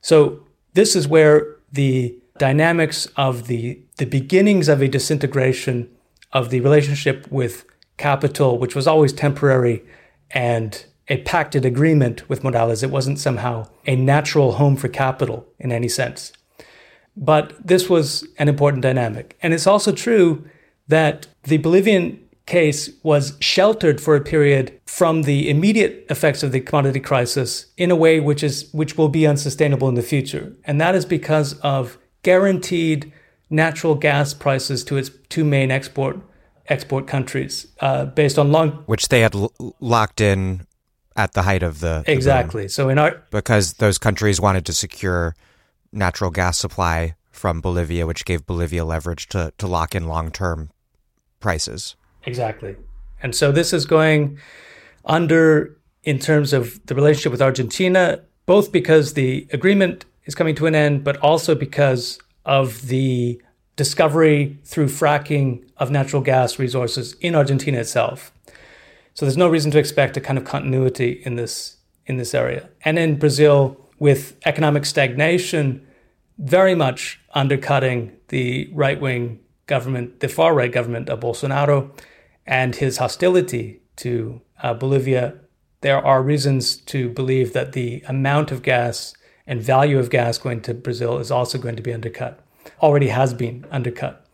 So 0.00 0.46
this 0.72 0.96
is 0.96 1.06
where 1.06 1.56
the 1.70 2.18
dynamics 2.38 3.06
of 3.16 3.46
the 3.46 3.80
the 3.98 4.04
beginnings 4.04 4.68
of 4.68 4.82
a 4.82 4.88
disintegration 4.88 5.88
of 6.32 6.50
the 6.50 6.60
relationship 6.60 7.30
with 7.30 7.64
capital, 7.96 8.58
which 8.58 8.74
was 8.74 8.86
always 8.86 9.12
temporary 9.12 9.84
and 10.30 10.84
a 11.08 11.18
pacted 11.18 11.64
agreement 11.64 12.28
with 12.28 12.42
Morales. 12.42 12.82
It 12.82 12.90
wasn't 12.90 13.18
somehow 13.18 13.68
a 13.86 13.94
natural 13.94 14.52
home 14.52 14.76
for 14.76 14.88
capital 14.88 15.46
in 15.58 15.70
any 15.70 15.88
sense. 15.88 16.32
But 17.16 17.54
this 17.64 17.88
was 17.88 18.26
an 18.38 18.48
important 18.48 18.82
dynamic. 18.82 19.38
And 19.42 19.54
it's 19.54 19.66
also 19.66 19.92
true 19.92 20.48
that 20.88 21.28
the 21.44 21.58
Bolivian 21.58 22.20
case 22.46 22.90
was 23.02 23.36
sheltered 23.40 24.00
for 24.00 24.16
a 24.16 24.20
period 24.20 24.78
from 24.86 25.22
the 25.22 25.48
immediate 25.48 26.04
effects 26.10 26.42
of 26.42 26.52
the 26.52 26.60
commodity 26.60 27.00
crisis 27.00 27.66
in 27.76 27.90
a 27.90 27.96
way 27.96 28.20
which 28.20 28.42
is 28.42 28.68
which 28.72 28.98
will 28.98 29.08
be 29.08 29.26
unsustainable 29.26 29.88
in 29.88 29.94
the 29.94 30.02
future. 30.02 30.52
And 30.64 30.80
that 30.80 30.94
is 30.94 31.06
because 31.06 31.54
of 31.60 31.96
guaranteed 32.24 33.12
natural 33.50 33.94
gas 33.94 34.34
prices 34.34 34.82
to 34.84 34.96
its 34.96 35.10
two 35.28 35.44
main 35.44 35.70
export 35.70 36.18
export 36.66 37.06
countries 37.06 37.66
uh, 37.80 38.06
based 38.06 38.38
on 38.38 38.50
long 38.50 38.70
which 38.86 39.08
they 39.08 39.20
had 39.20 39.34
l- 39.34 39.52
locked 39.80 40.20
in 40.20 40.66
at 41.16 41.32
the 41.32 41.42
height 41.42 41.62
of 41.62 41.80
the, 41.80 42.02
exactly. 42.06 42.64
The 42.64 42.68
so 42.70 42.88
in 42.88 42.98
our 42.98 43.22
because 43.30 43.74
those 43.74 43.98
countries 43.98 44.40
wanted 44.40 44.66
to 44.66 44.72
secure 44.72 45.36
natural 45.92 46.30
gas 46.30 46.58
supply 46.58 47.14
from 47.30 47.60
Bolivia, 47.60 48.06
which 48.06 48.24
gave 48.24 48.46
Bolivia 48.46 48.84
leverage 48.84 49.28
to, 49.28 49.52
to 49.58 49.66
lock 49.66 49.94
in 49.94 50.06
long 50.06 50.30
term 50.30 50.70
prices. 51.40 51.96
Exactly. 52.24 52.76
And 53.22 53.34
so 53.34 53.52
this 53.52 53.72
is 53.72 53.84
going 53.84 54.38
under 55.04 55.76
in 56.02 56.18
terms 56.18 56.52
of 56.52 56.84
the 56.86 56.94
relationship 56.94 57.32
with 57.32 57.42
Argentina, 57.42 58.20
both 58.46 58.72
because 58.72 59.14
the 59.14 59.46
agreement 59.52 60.04
is 60.26 60.34
coming 60.34 60.54
to 60.56 60.66
an 60.66 60.74
end, 60.74 61.04
but 61.04 61.16
also 61.18 61.54
because 61.54 62.18
of 62.44 62.88
the 62.88 63.40
discovery 63.76 64.58
through 64.64 64.86
fracking 64.86 65.68
of 65.78 65.90
natural 65.90 66.22
gas 66.22 66.58
resources 66.58 67.14
in 67.20 67.34
Argentina 67.34 67.78
itself. 67.78 68.32
So 69.14 69.24
there's 69.24 69.36
no 69.36 69.48
reason 69.48 69.70
to 69.72 69.78
expect 69.78 70.16
a 70.16 70.20
kind 70.20 70.38
of 70.38 70.44
continuity 70.44 71.22
in 71.24 71.36
this 71.36 71.76
in 72.06 72.18
this 72.18 72.34
area. 72.34 72.68
And 72.84 72.98
in 72.98 73.18
Brazil, 73.18 73.80
with 73.98 74.36
economic 74.44 74.84
stagnation 74.84 75.86
very 76.38 76.74
much 76.74 77.20
undercutting 77.34 78.12
the 78.28 78.68
right 78.72 79.00
wing 79.00 79.40
government, 79.66 80.20
the 80.20 80.28
far 80.28 80.54
right 80.54 80.72
government 80.72 81.08
of 81.08 81.20
Bolsonaro, 81.20 81.90
and 82.46 82.76
his 82.76 82.98
hostility 82.98 83.80
to 83.96 84.40
uh, 84.62 84.74
Bolivia, 84.74 85.34
there 85.80 86.04
are 86.04 86.22
reasons 86.22 86.76
to 86.76 87.08
believe 87.10 87.52
that 87.52 87.72
the 87.72 88.02
amount 88.08 88.50
of 88.50 88.62
gas 88.62 89.14
and 89.46 89.60
value 89.60 89.98
of 89.98 90.10
gas 90.10 90.38
going 90.38 90.60
to 90.62 90.74
Brazil 90.74 91.18
is 91.18 91.30
also 91.30 91.58
going 91.58 91.76
to 91.76 91.82
be 91.82 91.92
undercut, 91.92 92.40
already 92.80 93.08
has 93.08 93.34
been 93.34 93.66
undercut. 93.70 94.26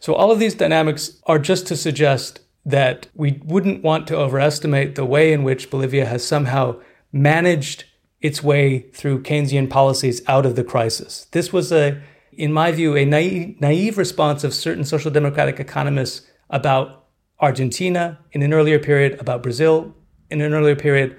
So, 0.00 0.14
all 0.14 0.30
of 0.30 0.38
these 0.38 0.54
dynamics 0.54 1.20
are 1.26 1.38
just 1.38 1.66
to 1.68 1.76
suggest 1.76 2.40
that 2.64 3.06
we 3.14 3.40
wouldn't 3.44 3.82
want 3.82 4.06
to 4.08 4.16
overestimate 4.16 4.94
the 4.94 5.04
way 5.04 5.32
in 5.32 5.44
which 5.44 5.70
Bolivia 5.70 6.06
has 6.06 6.26
somehow 6.26 6.80
managed 7.12 7.84
its 8.20 8.42
way 8.42 8.80
through 8.92 9.22
Keynesian 9.22 9.70
policies 9.70 10.20
out 10.26 10.46
of 10.46 10.56
the 10.56 10.64
crisis. 10.64 11.26
This 11.30 11.52
was 11.52 11.70
a, 11.70 12.00
in 12.32 12.52
my 12.52 12.72
view, 12.72 12.96
a 12.96 13.04
naive, 13.04 13.60
naive 13.60 13.98
response 13.98 14.42
of 14.42 14.52
certain 14.52 14.84
social 14.84 15.10
democratic 15.10 15.60
economists 15.60 16.26
about 16.50 17.06
Argentina 17.40 18.18
in 18.32 18.42
an 18.42 18.52
earlier 18.52 18.78
period, 18.78 19.20
about 19.20 19.42
Brazil 19.42 19.94
in 20.30 20.40
an 20.40 20.52
earlier 20.52 20.76
period. 20.76 21.16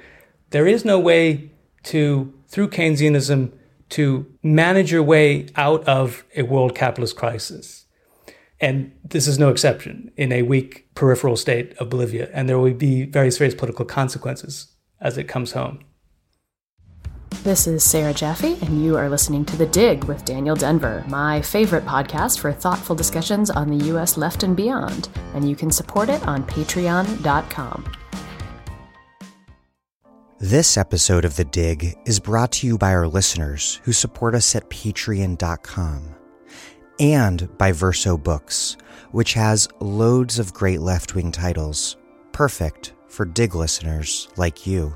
There 0.50 0.68
is 0.68 0.84
no 0.84 1.00
way 1.00 1.52
to, 1.88 2.34
through 2.48 2.70
Keynesianism, 2.70 3.52
to 3.90 4.26
manage 4.44 4.92
your 4.92 5.04
way 5.04 5.48
out 5.56 5.84
of 5.88 6.26
a 6.36 6.44
world 6.44 6.76
capitalist 6.76 7.16
crisis. 7.16 7.86
And 8.60 8.92
this 9.04 9.28
is 9.28 9.40
no 9.40 9.50
exception 9.50 10.12
in 10.18 10.32
a 10.32 10.42
weak 10.42 10.94
peripheral 10.96 11.38
state 11.38 11.74
of 11.78 11.90
Bolivia. 11.90 12.30
And 12.34 12.50
there 12.50 12.60
will 12.60 12.74
be 12.74 13.06
very 13.06 13.32
serious 13.32 13.56
political 13.56 13.86
consequences 13.86 14.74
as 15.00 15.18
it 15.18 15.26
comes 15.26 15.52
home. 15.52 15.80
This 17.44 17.68
is 17.68 17.84
Sarah 17.84 18.14
Jaffe, 18.14 18.58
and 18.62 18.84
you 18.84 18.98
are 18.98 19.10
listening 19.10 19.46
to 19.46 19.56
The 19.56 19.68
Dig 19.68 20.04
with 20.06 20.26
Daniel 20.26 20.56
Denvir, 20.56 21.08
my 21.08 21.42
favorite 21.42 21.86
podcast 21.86 22.40
for 22.40 22.52
thoughtful 22.52 22.96
discussions 22.96 23.50
on 23.50 23.70
the 23.70 23.86
U.S. 23.86 24.18
left 24.18 24.44
and 24.44 24.56
beyond. 24.56 25.08
And 25.34 25.48
you 25.48 25.56
can 25.56 25.72
support 25.72 26.10
it 26.10 26.26
on 26.28 26.44
patreon.com. 26.44 27.86
This 30.40 30.78
episode 30.78 31.26
of 31.26 31.36
The 31.36 31.46
Dig 31.46 31.98
is 32.06 32.20
brought 32.20 32.52
to 32.54 32.68
you 32.68 32.78
by 32.78 32.94
our 32.94 33.08
listeners 33.08 33.82
who 33.82 33.92
support 33.92 34.36
us 34.36 34.56
at 34.56 34.70
patreon.com 34.70 36.16
and 37.00 37.58
by 37.58 37.72
Verso 37.72 38.20
Books, 38.20 38.78
which 39.10 39.34
has 39.34 39.68
loads 39.80 40.38
of 40.38 40.54
great 40.54 40.80
left 40.80 41.16
wing 41.16 41.32
titles, 41.32 41.98
perfect 42.34 42.94
for 43.08 43.26
Dig 43.26 43.56
listeners 43.56 44.28
like 44.38 44.68
you. 44.68 44.94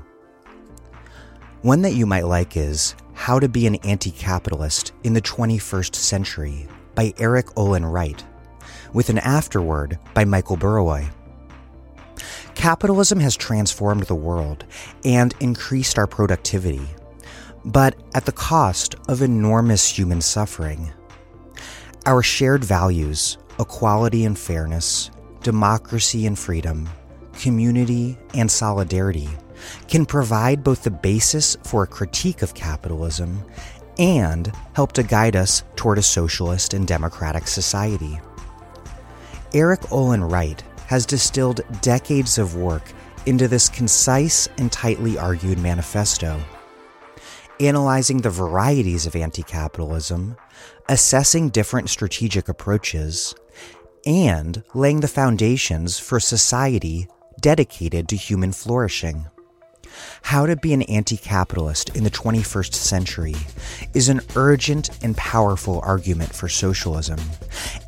One 1.62 1.82
that 1.82 1.94
you 1.94 2.06
might 2.06 2.26
like 2.26 2.56
is 2.56 2.94
How 3.12 3.40
to 3.40 3.48
Be 3.48 3.66
an 3.66 3.74
Anti 3.82 4.12
Capitalist 4.12 4.92
in 5.02 5.12
the 5.12 5.20
21st 5.20 5.96
Century 5.96 6.68
by 6.94 7.14
Erik 7.18 7.48
Olin 7.58 7.84
Wright, 7.84 8.24
with 8.92 9.08
an 9.08 9.18
afterword 9.18 9.98
by 10.14 10.24
Michael 10.24 10.56
Burawoy. 10.56 11.10
Capitalism 12.62 13.18
has 13.18 13.36
transformed 13.36 14.04
the 14.04 14.14
world 14.14 14.64
and 15.04 15.34
increased 15.40 15.98
our 15.98 16.06
productivity, 16.06 16.86
but 17.64 17.96
at 18.14 18.24
the 18.24 18.30
cost 18.30 18.94
of 19.08 19.20
enormous 19.20 19.88
human 19.88 20.20
suffering. 20.20 20.92
Our 22.06 22.22
shared 22.22 22.62
values, 22.62 23.36
equality 23.58 24.24
and 24.24 24.38
fairness, 24.38 25.10
democracy 25.42 26.24
and 26.24 26.38
freedom, 26.38 26.88
community 27.32 28.16
and 28.32 28.48
solidarity, 28.48 29.28
can 29.88 30.06
provide 30.06 30.62
both 30.62 30.84
the 30.84 30.90
basis 30.92 31.56
for 31.64 31.82
a 31.82 31.88
critique 31.88 32.42
of 32.42 32.54
capitalism 32.54 33.44
and 33.98 34.52
help 34.74 34.92
to 34.92 35.02
guide 35.02 35.34
us 35.34 35.64
toward 35.74 35.98
a 35.98 36.02
socialist 36.02 36.74
and 36.74 36.86
democratic 36.86 37.48
society. 37.48 38.20
Erik 39.52 39.90
Olin 39.90 40.22
Wright 40.22 40.62
has 40.92 41.06
distilled 41.06 41.62
decades 41.80 42.36
of 42.36 42.54
work 42.54 42.82
into 43.24 43.48
this 43.48 43.70
concise 43.70 44.46
and 44.58 44.70
tightly 44.70 45.16
argued 45.16 45.58
manifesto, 45.58 46.38
analyzing 47.60 48.18
the 48.18 48.28
varieties 48.28 49.06
of 49.06 49.16
anti 49.16 49.42
capitalism, 49.42 50.36
assessing 50.90 51.48
different 51.48 51.88
strategic 51.88 52.46
approaches, 52.46 53.34
and 54.04 54.62
laying 54.74 55.00
the 55.00 55.08
foundations 55.08 55.98
for 55.98 56.20
society 56.20 57.08
dedicated 57.40 58.06
to 58.06 58.14
human 58.14 58.52
flourishing. 58.52 59.24
How 60.22 60.46
to 60.46 60.56
be 60.56 60.72
an 60.72 60.82
anti 60.82 61.16
capitalist 61.16 61.94
in 61.96 62.04
the 62.04 62.10
21st 62.10 62.74
century 62.74 63.34
is 63.94 64.08
an 64.08 64.20
urgent 64.36 64.90
and 65.02 65.16
powerful 65.16 65.80
argument 65.84 66.34
for 66.34 66.48
socialism, 66.48 67.18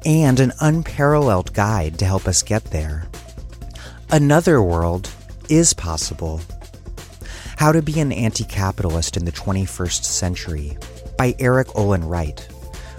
and 0.05 0.41
an 0.41 0.53
unparalleled 0.61 1.53
guide 1.55 1.99
to 1.99 2.05
help 2.05 2.27
us 2.27 2.43
get 2.43 2.65
there. 2.67 3.07
Another 4.11 4.63
world 4.63 5.11
is 5.49 5.75
possible. 5.75 6.41
How 7.57 7.73
to 7.73 7.83
be 7.83 8.01
an 8.01 8.13
anti 8.13 8.45
capitalist 8.45 9.17
in 9.17 9.25
the 9.25 9.33
21st 9.33 10.05
century 10.05 10.77
by 11.17 11.35
Erik 11.39 11.75
Olin 11.77 12.05
Wright, 12.05 12.47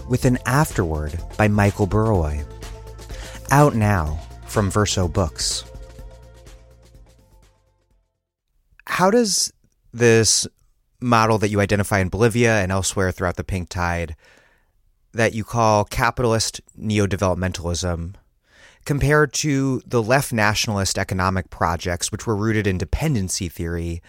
with 0.09 0.25
an 0.25 0.39
afterword 0.45 1.19
by 1.37 1.47
Michael 1.47 1.87
Burawoy. 1.87 2.45
Out 3.51 3.75
now 3.75 4.19
from 4.47 4.71
Verso 4.71 5.07
Books. 5.07 5.65
How 8.87 9.11
does 9.11 9.51
this 9.93 10.47
model 10.99 11.37
that 11.39 11.49
you 11.49 11.59
identify 11.59 11.99
in 11.99 12.09
Bolivia 12.09 12.59
and 12.61 12.71
elsewhere 12.71 13.11
throughout 13.11 13.35
the 13.35 13.43
pink 13.43 13.69
tide 13.69 14.15
that 15.13 15.33
you 15.33 15.43
call 15.43 15.85
capitalist 15.85 16.61
neo-developmentalism 16.75 18.15
compared 18.85 19.33
to 19.33 19.81
the 19.85 20.03
left 20.03 20.31
nationalist 20.31 20.97
economic 20.97 21.49
projects 21.49 22.11
which 22.11 22.27
were 22.27 22.35
rooted 22.35 22.67
in 22.67 22.77
dependency 22.77 23.47
theory 23.49 24.01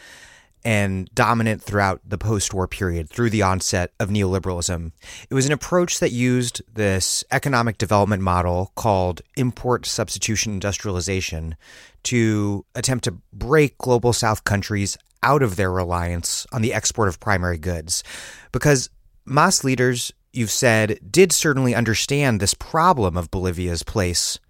and 0.66 1.09
dominant 1.14 1.62
throughout 1.62 2.01
the 2.05 2.18
post 2.18 2.52
war 2.52 2.66
period 2.66 3.09
through 3.09 3.30
the 3.30 3.40
onset 3.40 3.93
of 4.01 4.09
neoliberalism. 4.09 4.90
It 5.30 5.34
was 5.34 5.47
an 5.47 5.52
approach 5.52 6.01
that 6.01 6.10
used 6.10 6.60
this 6.74 7.22
economic 7.30 7.78
development 7.78 8.20
model 8.20 8.72
called 8.74 9.22
import 9.36 9.86
substitution 9.86 10.55
industrialization 10.55 11.55
to 12.02 12.66
attempt 12.74 13.05
to 13.05 13.16
break 13.32 13.78
global 13.78 14.12
south 14.12 14.43
countries 14.43 14.98
out 15.22 15.40
of 15.40 15.55
their 15.55 15.70
reliance 15.70 16.48
on 16.52 16.62
the 16.62 16.74
export 16.74 17.06
of 17.06 17.20
primary 17.20 17.59
goods. 17.59 18.02
Because 18.51 18.90
MAS 19.24 19.62
leaders, 19.62 20.12
you've 20.32 20.51
said, 20.51 20.98
did 21.09 21.30
certainly 21.30 21.76
understand 21.76 22.40
this 22.40 22.55
problem 22.55 23.16
of 23.16 23.30
Bolivia's 23.30 23.84
place 23.84 24.40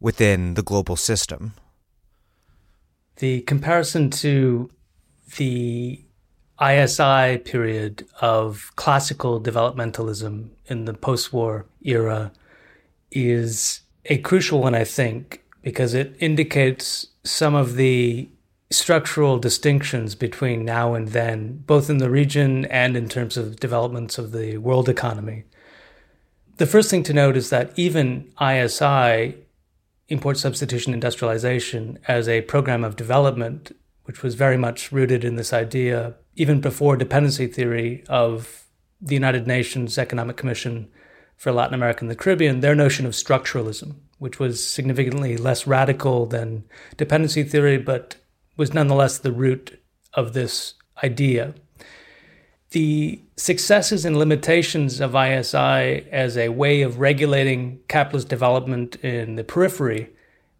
within 0.00 0.54
the 0.54 0.62
global 0.62 0.96
system. 0.96 1.52
The 3.16 3.42
comparison 3.42 4.08
to 4.10 4.70
the 5.36 6.00
ISI 6.60 7.38
period 7.38 8.06
of 8.20 8.70
classical 8.76 9.40
developmentalism 9.40 10.50
in 10.66 10.84
the 10.84 10.94
post 10.94 11.32
war 11.32 11.66
era 11.82 12.32
is 13.10 13.80
a 14.06 14.18
crucial 14.18 14.60
one, 14.60 14.74
I 14.74 14.84
think, 14.84 15.42
because 15.62 15.94
it 15.94 16.14
indicates 16.20 17.08
some 17.24 17.54
of 17.54 17.76
the 17.76 18.28
structural 18.70 19.38
distinctions 19.38 20.14
between 20.14 20.64
now 20.64 20.94
and 20.94 21.08
then, 21.08 21.62
both 21.66 21.88
in 21.88 21.98
the 21.98 22.10
region 22.10 22.64
and 22.66 22.96
in 22.96 23.08
terms 23.08 23.36
of 23.36 23.60
developments 23.60 24.18
of 24.18 24.32
the 24.32 24.58
world 24.58 24.88
economy. 24.88 25.44
The 26.56 26.66
first 26.66 26.90
thing 26.90 27.02
to 27.04 27.12
note 27.12 27.36
is 27.36 27.50
that 27.50 27.72
even 27.76 28.32
ISI, 28.40 29.36
import 30.08 30.38
substitution 30.38 30.92
industrialization, 30.92 31.98
as 32.06 32.28
a 32.28 32.42
program 32.42 32.84
of 32.84 32.96
development 32.96 33.72
which 34.04 34.22
was 34.22 34.34
very 34.34 34.56
much 34.56 34.92
rooted 34.92 35.24
in 35.24 35.36
this 35.36 35.52
idea, 35.52 36.14
even 36.36 36.60
before 36.60 36.96
dependency 36.96 37.46
theory 37.46 38.04
of 38.08 38.64
the 39.00 39.14
United 39.14 39.46
Nations 39.46 39.98
Economic 39.98 40.36
Commission 40.36 40.88
for 41.36 41.52
Latin 41.52 41.74
America 41.74 42.00
and 42.00 42.10
the 42.10 42.16
Caribbean, 42.16 42.60
their 42.60 42.74
notion 42.74 43.06
of 43.06 43.12
structuralism, 43.12 43.96
which 44.18 44.38
was 44.38 44.66
significantly 44.66 45.36
less 45.36 45.66
radical 45.66 46.26
than 46.26 46.64
dependency 46.96 47.42
theory, 47.42 47.76
but 47.78 48.16
was 48.56 48.72
nonetheless 48.72 49.18
the 49.18 49.32
root 49.32 49.82
of 50.14 50.32
this 50.32 50.74
idea. 51.02 51.54
the 52.74 53.20
successes 53.36 54.04
and 54.04 54.18
limitations 54.18 55.00
of 55.00 55.14
ISI 55.14 56.06
as 56.10 56.36
a 56.36 56.48
way 56.48 56.82
of 56.82 56.98
regulating 56.98 57.78
capitalist 57.88 58.28
development 58.28 58.96
in 58.96 59.36
the 59.36 59.44
periphery 59.44 60.10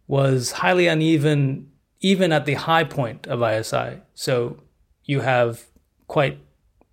was 0.07 0.53
highly 0.53 0.87
uneven 0.87 1.69
even 2.01 2.31
at 2.31 2.45
the 2.45 2.53
high 2.53 2.83
point 2.83 3.27
of 3.27 3.41
ISI. 3.41 4.01
So 4.13 4.57
you 5.03 5.21
have 5.21 5.65
quite 6.07 6.39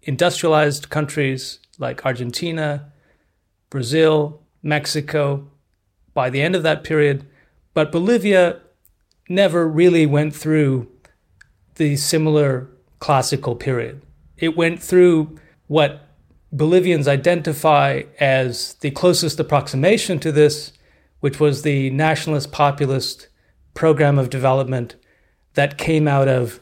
industrialized 0.03 0.91
countries 0.91 1.59
like 1.79 2.05
Argentina, 2.05 2.93
Brazil, 3.71 4.41
Mexico 4.63 5.49
by 6.15 6.31
the 6.31 6.43
end 6.43 6.55
of 6.55 6.63
that 6.63 6.85
period, 6.85 7.27
but 7.75 7.91
Bolivia 7.91 8.61
never 9.29 9.67
really 9.67 10.07
went 10.07 10.35
through 10.35 10.89
the 11.77 11.97
similar 11.97 12.69
classical 12.99 13.57
period. 13.57 14.03
It 14.37 14.57
went 14.57 14.83
through 14.83 15.39
what 15.67 16.09
Bolivians 16.53 17.09
identify 17.09 18.03
as 18.21 18.75
the 18.75 18.91
closest 18.91 19.41
approximation 19.41 20.19
to 20.19 20.31
this, 20.31 20.73
which 21.21 21.41
was 21.41 21.63
the 21.63 21.89
nationalist 21.91 22.53
populist 22.53 23.29
program 23.75 24.19
of 24.19 24.31
development 24.31 24.97
that 25.55 25.79
came 25.79 26.09
out 26.09 26.29
of 26.29 26.61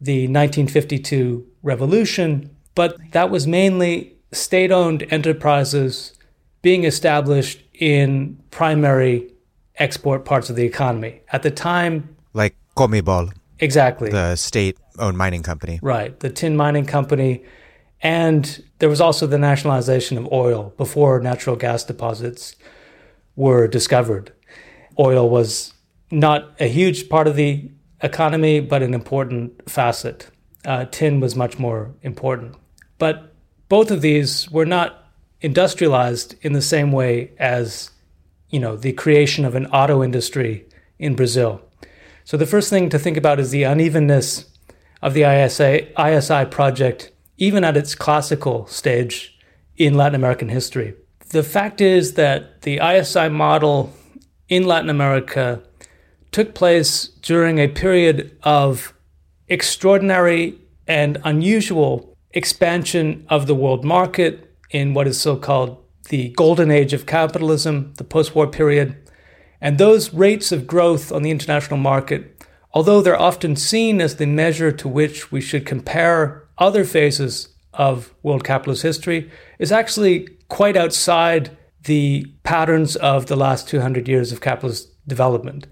the 0.00 0.22
1952 0.22 1.46
revolution, 1.62 2.50
but 2.74 2.96
that 3.12 3.30
was 3.30 3.46
mainly 3.46 4.16
state 4.32 4.72
owned 4.72 5.04
enterprises 5.10 6.18
being 6.62 6.84
established 6.84 7.62
in 7.74 8.38
primary 8.50 9.32
export 9.76 10.24
parts 10.24 10.50
of 10.50 10.56
the 10.56 10.64
economy. 10.64 11.20
At 11.32 11.42
the 11.42 11.50
time, 11.50 12.16
like 12.32 12.56
Comibol. 12.76 13.32
Exactly. 13.58 14.10
The 14.10 14.36
state 14.36 14.76
owned 14.98 15.16
mining 15.16 15.42
company. 15.42 15.78
Right. 15.82 16.18
The 16.18 16.30
tin 16.30 16.56
mining 16.56 16.86
company. 16.86 17.44
And 18.02 18.64
there 18.78 18.88
was 18.88 19.00
also 19.00 19.26
the 19.26 19.38
nationalization 19.38 20.18
of 20.18 20.30
oil 20.32 20.74
before 20.76 21.20
natural 21.20 21.54
gas 21.54 21.84
deposits 21.84 22.56
were 23.36 23.68
discovered. 23.68 24.32
Oil 24.98 25.30
was 25.30 25.72
not 26.12 26.54
a 26.60 26.68
huge 26.68 27.08
part 27.08 27.26
of 27.26 27.36
the 27.36 27.70
economy, 28.02 28.60
but 28.60 28.82
an 28.82 28.94
important 28.94 29.68
facet. 29.68 30.28
Uh, 30.64 30.84
tin 30.84 31.18
was 31.18 31.34
much 31.34 31.58
more 31.58 31.92
important. 32.02 32.54
But 32.98 33.34
both 33.68 33.90
of 33.90 34.02
these 34.02 34.50
were 34.50 34.66
not 34.66 35.08
industrialized 35.40 36.36
in 36.42 36.52
the 36.52 36.62
same 36.62 36.92
way 36.92 37.32
as, 37.38 37.90
you 38.50 38.60
know, 38.60 38.76
the 38.76 38.92
creation 38.92 39.44
of 39.44 39.54
an 39.54 39.66
auto 39.66 40.04
industry 40.04 40.66
in 40.98 41.16
Brazil. 41.16 41.62
So 42.24 42.36
the 42.36 42.46
first 42.46 42.70
thing 42.70 42.90
to 42.90 42.98
think 42.98 43.16
about 43.16 43.40
is 43.40 43.50
the 43.50 43.64
unevenness 43.64 44.44
of 45.00 45.14
the 45.14 45.22
ISA, 45.22 45.88
ISI 46.00 46.44
project, 46.44 47.10
even 47.38 47.64
at 47.64 47.76
its 47.76 47.94
classical 47.94 48.66
stage 48.66 49.36
in 49.76 49.94
Latin 49.94 50.14
American 50.14 50.50
history. 50.50 50.94
The 51.30 51.42
fact 51.42 51.80
is 51.80 52.14
that 52.14 52.62
the 52.62 52.78
ISI 52.78 53.30
model 53.30 53.92
in 54.48 54.66
Latin 54.66 54.90
America 54.90 55.62
took 56.32 56.54
place 56.54 57.08
during 57.20 57.58
a 57.58 57.68
period 57.68 58.36
of 58.42 58.94
extraordinary 59.48 60.58
and 60.88 61.18
unusual 61.24 62.16
expansion 62.32 63.24
of 63.28 63.46
the 63.46 63.54
world 63.54 63.84
market 63.84 64.50
in 64.70 64.94
what 64.94 65.06
is 65.06 65.20
so 65.20 65.36
called 65.36 65.78
the 66.08 66.30
golden 66.30 66.70
age 66.70 66.92
of 66.92 67.06
capitalism, 67.06 67.92
the 67.98 68.04
post 68.04 68.34
war 68.34 68.46
period. 68.46 68.96
And 69.60 69.78
those 69.78 70.12
rates 70.12 70.50
of 70.50 70.66
growth 70.66 71.12
on 71.12 71.22
the 71.22 71.30
international 71.30 71.78
market, 71.78 72.44
although 72.72 73.00
they're 73.00 73.20
often 73.20 73.54
seen 73.54 74.00
as 74.00 74.16
the 74.16 74.26
measure 74.26 74.72
to 74.72 74.88
which 74.88 75.30
we 75.30 75.40
should 75.40 75.66
compare 75.66 76.48
other 76.58 76.84
phases 76.84 77.48
of 77.74 78.12
world 78.22 78.42
capitalist 78.42 78.82
history, 78.82 79.30
is 79.58 79.70
actually 79.70 80.28
quite 80.48 80.76
outside 80.76 81.56
the 81.84 82.26
patterns 82.42 82.96
of 82.96 83.26
the 83.26 83.36
last 83.36 83.68
200 83.68 84.08
years 84.08 84.32
of 84.32 84.40
capitalist 84.40 84.88
development. 85.06 85.66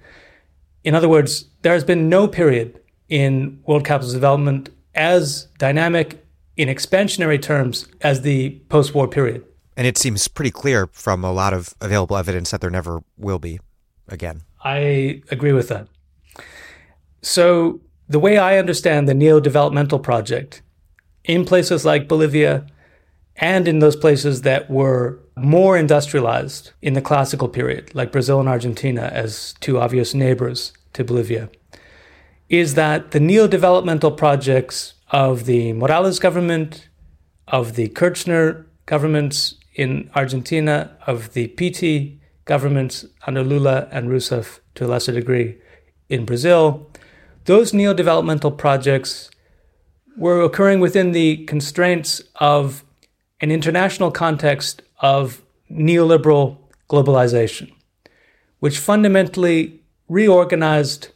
In 0.85 0.95
other 0.95 1.09
words, 1.09 1.47
there 1.63 1.73
has 1.73 1.85
been 1.85 2.09
no 2.09 2.27
period 2.27 2.81
in 3.09 3.61
world 3.67 3.85
capitalist 3.85 4.15
development 4.15 4.71
as 4.95 5.49
dynamic 5.59 6.25
in 6.57 6.69
expansionary 6.69 7.41
terms 7.41 7.87
as 8.01 8.23
the 8.23 8.51
post 8.69 8.95
war 8.95 9.09
period. 9.09 9.45
And 9.77 9.87
it 9.87 9.97
seems 9.97 10.29
pretty 10.29 10.51
clear 10.51 10.89
from 10.93 11.25
a 11.25 11.33
lot 11.33 11.53
of 11.53 11.75
available 11.81 12.17
evidence 12.17 12.51
that 12.51 12.61
there 12.61 12.71
never 12.71 13.03
will 13.17 13.39
be 13.39 13.61
again. 14.09 14.43
I 14.63 15.23
agree 15.31 15.53
with 15.53 15.69
that. 15.69 15.89
So, 17.23 17.81
the 18.09 18.19
way 18.19 18.39
I 18.39 18.59
understand 18.59 19.09
the 19.09 19.15
neo 19.15 19.41
developmental 19.41 19.99
project 19.99 20.63
in 21.25 21.45
places 21.45 21.85
like 21.85 22.09
Bolivia 22.09 22.67
and 23.41 23.67
in 23.67 23.79
those 23.79 23.97
places 23.97 24.43
that 24.43 24.71
were 24.71 25.19
more 25.35 25.77
industrialized 25.77 26.73
in 26.83 26.93
the 26.93 27.01
classical 27.01 27.49
period, 27.49 27.95
like 27.95 28.13
Brazil 28.13 28.39
and 28.39 28.49
Argentina 28.49 29.11
as 29.13 29.55
two 29.61 29.81
obvious 29.81 30.13
neighbors 30.13 30.73
to 30.93 31.03
Bolivia, 31.03 31.49
is 32.51 32.75
that 32.75 33.13
the 33.13 33.21
neo 33.21 33.49
developmental 33.49 34.11
projects 34.11 34.95
of 35.11 35.47
the 35.47 35.73
Morales 35.73 36.19
government, 36.19 36.89
of 37.49 37.77
the 37.77 37.89
Kirchner 37.89 38.67
governments 38.85 39.55
in 39.75 40.11
Argentina, 40.15 40.97
of 41.07 41.33
the 41.33 41.49
PT 41.49 42.21
governments 42.45 43.07
under 43.27 43.43
Lula 43.43 43.89
and 43.91 44.09
Rousseff 44.09 44.61
to 44.75 44.85
a 44.85 44.89
lesser 44.89 45.13
degree 45.13 45.57
in 46.11 46.27
Brazil, 46.27 46.91
those 47.47 47.73
neo 47.73 47.95
developmental 47.95 48.51
projects 48.51 49.31
were 50.17 50.43
occurring 50.43 50.81
within 50.81 51.13
the 51.13 51.47
constraints 51.47 52.21
of 52.37 52.85
an 53.41 53.51
international 53.51 54.11
context 54.11 54.83
of 55.01 55.43
neoliberal 55.71 56.59
globalization, 56.89 57.73
which 58.59 58.79
fundamentally 58.79 59.81
reorganized 60.09 61.09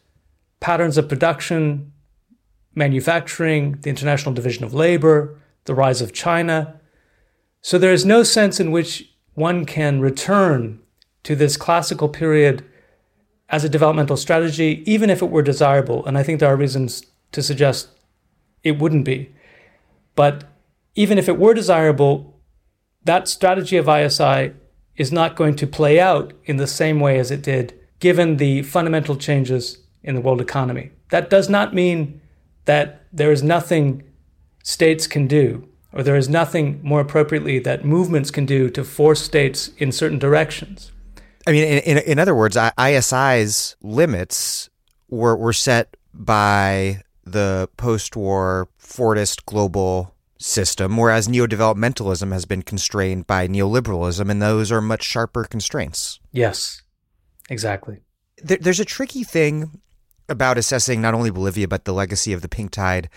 patterns 0.61 0.97
of 0.97 1.09
production, 1.09 1.93
manufacturing, 2.75 3.73
the 3.83 3.91
international 3.91 4.35
division 4.35 4.65
of 4.65 4.73
labor, 4.73 5.39
the 5.65 5.75
rise 5.75 6.01
of 6.01 6.13
China. 6.13 6.81
So 7.61 7.79
there 7.79 7.93
is 7.93 8.05
no 8.05 8.23
sense 8.23 8.61
in 8.61 8.71
which 8.71 9.11
one 9.35 9.65
can 9.67 10.01
return 10.01 10.81
to 11.25 11.35
this 11.35 11.57
classical 11.57 12.09
period 12.09 12.65
as 13.49 13.65
a 13.65 13.69
developmental 13.69 14.17
strategy, 14.17 14.83
even 14.87 15.11
if 15.11 15.23
it 15.23 15.31
were 15.31 15.43
desirable. 15.43 16.05
And 16.07 16.17
I 16.17 16.23
think 16.23 16.41
there 16.41 16.49
are 16.49 16.57
reasons 16.57 17.05
to 17.33 17.43
suggest 17.43 17.89
it 18.63 18.79
wouldn't 18.79 19.05
be. 19.05 19.35
But 20.15 20.45
even 20.95 21.19
if 21.19 21.29
it 21.29 21.39
were 21.39 21.55
desirable, 21.55 22.41
that 23.05 23.29
strategy 23.29 23.77
of 23.77 23.89
ISI 23.89 24.55
is 24.97 25.13
not 25.13 25.37
going 25.37 25.57
to 25.57 25.67
play 25.67 25.99
out 26.01 26.33
in 26.45 26.57
the 26.57 26.67
same 26.67 27.01
way 27.01 27.19
as 27.19 27.31
it 27.31 27.43
did, 27.43 27.79
given 27.99 28.37
the 28.37 28.63
fundamental 28.63 29.17
changes 29.17 29.79
in 30.03 30.15
the 30.15 30.21
world 30.21 30.41
economy. 30.41 30.91
That 31.11 31.31
does 31.31 31.49
not 31.49 31.75
mean 31.75 32.21
that 32.65 33.05
there 33.13 33.33
is 33.33 33.43
nothing 33.43 34.05
states 34.63 35.07
can 35.07 35.27
do, 35.27 35.69
or 35.93 36.03
there 36.03 36.17
is 36.17 36.29
nothing 36.29 36.81
more 36.83 37.01
appropriately 37.01 37.59
that 37.61 37.85
movements 37.85 38.31
can 38.31 38.47
do 38.47 38.71
to 38.71 38.85
force 38.85 39.23
states 39.23 39.71
in 39.79 39.93
certain 39.93 40.19
directions. 40.19 40.93
I 41.47 41.53
mean, 41.53 41.65
in, 41.65 41.79
in, 41.81 41.99
in 41.99 42.19
other 42.19 42.35
words, 42.35 42.57
ISI's 42.79 43.77
limits 43.83 44.71
were, 45.09 45.37
were 45.37 45.53
set 45.53 45.97
by 46.13 47.03
the 47.25 47.69
post 47.77 48.17
war 48.17 48.69
Fordist 48.81 49.45
global 49.45 50.14
system, 50.45 50.97
whereas 50.97 51.29
neo-developmentalism 51.29 52.31
has 52.33 52.45
been 52.45 52.63
constrained 52.63 53.27
by 53.27 53.49
neoliberalism, 53.49 54.31
and 54.31 54.43
those 54.43 54.71
are 54.71 54.83
much 54.83 55.03
sharper 55.03 55.45
constraints. 55.45 56.21
Yes, 56.33 56.83
exactly. 57.49 58.03
There, 58.43 58.59
there's 58.59 58.81
a 58.81 58.85
tricky 58.85 59.25
thing 59.25 59.81
about 60.29 60.59
assessing 60.59 61.01
not 61.01 61.15
only 61.15 61.31
Bolivia 61.31 61.67
but 61.67 61.85
the 61.85 61.95
legacy 61.95 62.33
of 62.33 62.43
the 62.43 62.49
pink 62.49 62.73
tide 62.73 63.09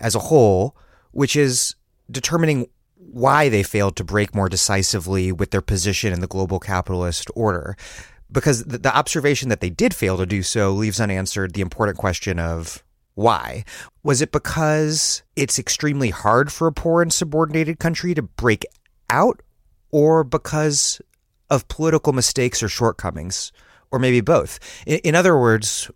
as 0.00 0.14
a 0.14 0.20
whole, 0.20 0.76
which 1.10 1.34
is 1.34 1.74
determining 2.10 2.66
why 2.94 3.48
they 3.48 3.64
failed 3.64 3.96
to 3.96 4.04
break 4.04 4.34
more 4.34 4.48
decisively 4.48 5.32
with 5.32 5.50
their 5.50 5.60
position 5.60 6.12
in 6.12 6.20
the 6.20 6.28
global 6.28 6.60
capitalist 6.60 7.28
order. 7.34 7.76
Because 8.30 8.64
the, 8.64 8.78
the 8.78 8.96
observation 8.96 9.48
that 9.48 9.60
they 9.60 9.70
did 9.70 9.92
fail 9.92 10.16
to 10.16 10.26
do 10.26 10.44
so 10.44 10.70
leaves 10.70 11.00
unanswered 11.00 11.54
the 11.54 11.62
important 11.62 11.98
question 11.98 12.38
of 12.38 12.84
why? 13.20 13.64
Was 14.02 14.22
it 14.22 14.32
because 14.32 15.22
it's 15.36 15.58
extremely 15.58 16.10
hard 16.10 16.50
for 16.50 16.66
a 16.66 16.72
poor 16.72 17.02
and 17.02 17.12
subordinated 17.12 17.78
country 17.78 18.14
to 18.14 18.22
break 18.22 18.64
out, 19.10 19.42
or 19.90 20.24
because 20.24 21.00
of 21.50 21.68
political 21.68 22.12
mistakes 22.12 22.62
or 22.62 22.68
shortcomings, 22.68 23.52
or 23.90 23.98
maybe 23.98 24.20
both? 24.20 24.58
In, 24.86 25.00
in 25.00 25.14
other 25.14 25.38
words, 25.38 25.90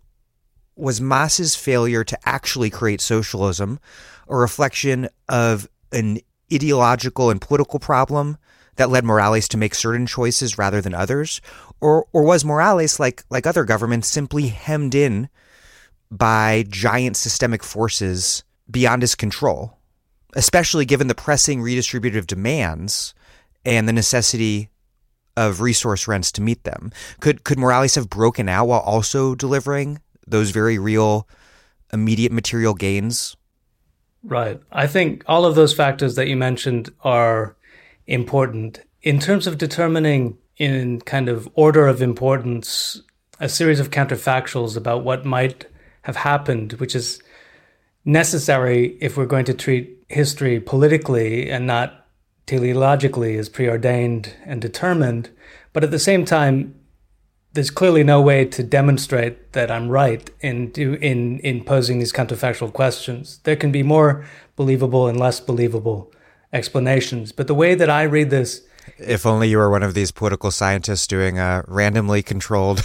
was 0.75 1.01
MAS's 1.01 1.55
failure 1.55 2.03
to 2.03 2.17
actually 2.27 2.69
create 2.69 3.01
socialism 3.01 3.79
a 4.27 4.35
reflection 4.35 5.07
of 5.29 5.67
an 5.91 6.19
ideological 6.53 7.29
and 7.29 7.39
political 7.39 7.79
problem 7.79 8.37
that 8.75 8.89
led 8.89 9.05
Morales 9.05 9.47
to 9.47 9.57
make 9.57 9.73
certain 9.73 10.05
choices 10.05 10.57
rather 10.57 10.81
than 10.81 10.93
others? 10.93 11.41
Or, 11.79 12.07
or 12.11 12.23
was 12.23 12.43
Morales, 12.43 12.99
like, 12.99 13.23
like 13.29 13.47
other 13.47 13.63
governments, 13.63 14.07
simply 14.07 14.47
hemmed 14.47 14.93
in 14.93 15.29
by 16.11 16.63
giant 16.69 17.17
systemic 17.17 17.63
forces 17.63 18.43
beyond 18.69 19.01
his 19.01 19.15
control. 19.15 19.77
especially 20.35 20.85
given 20.85 21.07
the 21.07 21.15
pressing 21.15 21.61
redistributive 21.61 22.27
demands 22.27 23.13
and 23.63 23.87
the 23.87 23.93
necessity 23.93 24.69
of 25.37 25.61
resource 25.61 26.07
rents 26.07 26.31
to 26.33 26.41
meet 26.41 26.63
them. 26.63 26.91
Could 27.19 27.43
could 27.43 27.57
Morales 27.57 27.95
have 27.95 28.09
broken 28.09 28.47
out 28.47 28.67
while 28.67 28.81
also 28.81 29.35
delivering 29.35 29.99
those 30.27 30.51
very 30.51 30.77
real 30.77 31.27
immediate 31.91 32.31
material 32.31 32.73
gains? 32.73 33.35
Right. 34.23 34.59
I 34.71 34.87
think 34.87 35.23
all 35.27 35.45
of 35.45 35.55
those 35.55 35.73
factors 35.73 36.15
that 36.15 36.27
you 36.27 36.35
mentioned 36.35 36.89
are 37.03 37.55
important. 38.07 38.79
In 39.01 39.19
terms 39.19 39.45
of 39.45 39.57
determining 39.57 40.37
in 40.57 41.01
kind 41.01 41.29
of 41.29 41.49
order 41.53 41.87
of 41.87 42.01
importance 42.01 43.01
a 43.39 43.49
series 43.49 43.81
of 43.81 43.91
counterfactuals 43.91 44.77
about 44.77 45.03
what 45.03 45.25
might 45.25 45.65
have 46.05 46.17
happened, 46.17 46.73
which 46.73 46.95
is 46.95 47.19
necessary 48.05 48.95
if 49.01 49.17
we're 49.17 49.25
going 49.25 49.45
to 49.45 49.53
treat 49.53 50.03
history 50.07 50.59
politically 50.59 51.49
and 51.49 51.65
not 51.65 52.05
teleologically 52.45 53.39
as 53.39 53.49
preordained 53.49 54.35
and 54.45 54.61
determined. 54.61 55.31
But 55.73 55.83
at 55.83 55.89
the 55.89 55.97
same 55.99 56.23
time, 56.23 56.75
there's 57.53 57.71
clearly 57.71 58.03
no 58.03 58.21
way 58.21 58.45
to 58.45 58.61
demonstrate 58.61 59.53
that 59.53 59.71
I'm 59.71 59.89
right 59.89 60.29
in 60.41 60.71
in 60.73 61.39
in 61.39 61.63
posing 61.63 61.97
these 61.97 62.13
counterfactual 62.13 62.71
questions. 62.71 63.39
There 63.43 63.55
can 63.55 63.71
be 63.71 63.81
more 63.81 64.25
believable 64.55 65.07
and 65.07 65.19
less 65.19 65.39
believable 65.39 66.11
explanations, 66.53 67.31
but 67.31 67.47
the 67.47 67.55
way 67.55 67.73
that 67.73 67.89
I 67.89 68.03
read 68.03 68.29
this 68.29 68.61
if 68.97 69.25
only 69.25 69.49
you 69.49 69.57
were 69.57 69.69
one 69.69 69.83
of 69.83 69.93
these 69.93 70.11
political 70.11 70.51
scientists 70.51 71.07
doing 71.07 71.39
uh, 71.39 71.63
randomly 71.67 72.23
controlled 72.23 72.83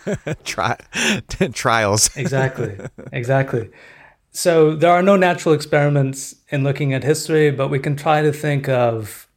tri- 0.44 0.78
trials. 1.52 2.16
exactly, 2.16 2.78
exactly. 3.12 3.70
So 4.32 4.74
there 4.74 4.90
are 4.90 5.02
no 5.02 5.16
natural 5.16 5.54
experiments 5.54 6.34
in 6.48 6.64
looking 6.64 6.94
at 6.94 7.04
history, 7.04 7.50
but 7.50 7.68
we 7.68 7.78
can 7.78 7.96
try 7.96 8.22
to 8.22 8.32
think 8.32 8.68
of 8.68 9.28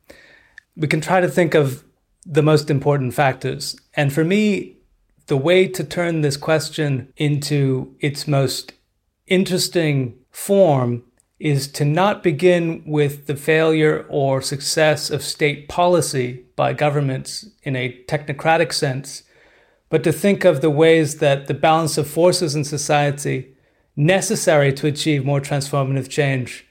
we 0.77 0.87
can 0.87 1.01
try 1.01 1.21
to 1.21 1.27
think 1.27 1.53
of 1.53 1.83
the 2.25 2.41
most 2.41 2.69
important 2.69 3.13
factors. 3.13 3.75
And 3.93 4.11
for 4.11 4.23
me, 4.23 4.77
the 5.27 5.37
way 5.37 5.67
to 5.67 5.83
turn 5.83 6.21
this 6.21 6.37
question 6.37 7.11
into 7.17 7.95
its 7.99 8.27
most 8.27 8.73
interesting 9.27 10.15
form 10.31 11.03
is 11.39 11.67
to 11.67 11.83
not 11.83 12.23
begin 12.23 12.81
with 12.85 13.27
the 13.27 13.35
failure 13.35 14.05
or 14.09 14.41
success 14.41 15.09
of 15.09 15.21
state 15.21 15.67
policy 15.67 16.45
by 16.55 16.73
governments 16.73 17.45
in 17.63 17.75
a 17.75 18.01
technocratic 18.07 18.71
sense, 18.71 19.23
but 19.89 20.03
to 20.03 20.13
think 20.13 20.45
of 20.45 20.61
the 20.61 20.69
ways 20.69 21.17
that 21.17 21.47
the 21.47 21.53
balance 21.53 21.97
of 21.97 22.07
forces 22.07 22.55
in 22.55 22.63
society 22.63 23.53
necessary 23.95 24.71
to 24.73 24.87
achieve 24.87 25.25
more 25.25 25.41
transformative 25.41 26.09
change 26.09 26.65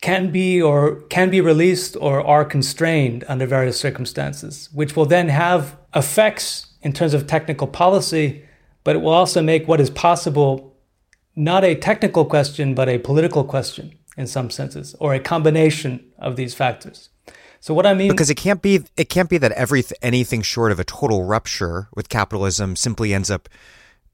can 0.00 0.30
be 0.30 0.60
or 0.60 1.00
can 1.02 1.30
be 1.30 1.40
released 1.40 1.96
or 2.00 2.24
are 2.24 2.44
constrained 2.44 3.24
under 3.28 3.46
various 3.46 3.78
circumstances, 3.78 4.68
which 4.72 4.94
will 4.94 5.06
then 5.06 5.28
have 5.28 5.76
effects 5.94 6.66
in 6.82 6.92
terms 6.92 7.14
of 7.14 7.26
technical 7.26 7.66
policy, 7.66 8.44
but 8.84 8.94
it 8.94 9.00
will 9.00 9.12
also 9.12 9.42
make 9.42 9.66
what 9.66 9.80
is 9.80 9.90
possible 9.90 10.75
not 11.36 11.64
a 11.64 11.74
technical 11.74 12.24
question, 12.24 12.74
but 12.74 12.88
a 12.88 12.98
political 12.98 13.44
question 13.44 13.96
in 14.16 14.26
some 14.26 14.50
senses, 14.50 14.96
or 14.98 15.14
a 15.14 15.20
combination 15.20 16.04
of 16.18 16.36
these 16.36 16.54
factors. 16.54 17.10
So 17.60 17.74
what 17.74 17.86
I 17.86 17.94
mean 17.94 18.10
because 18.10 18.30
it 18.30 18.36
can't 18.36 18.62
be 18.62 18.84
it 18.96 19.08
can't 19.08 19.28
be 19.28 19.38
that 19.38 19.52
every 19.52 19.84
anything 20.00 20.42
short 20.42 20.72
of 20.72 20.80
a 20.80 20.84
total 20.84 21.24
rupture 21.24 21.88
with 21.94 22.08
capitalism 22.08 22.76
simply 22.76 23.12
ends 23.12 23.30
up 23.30 23.48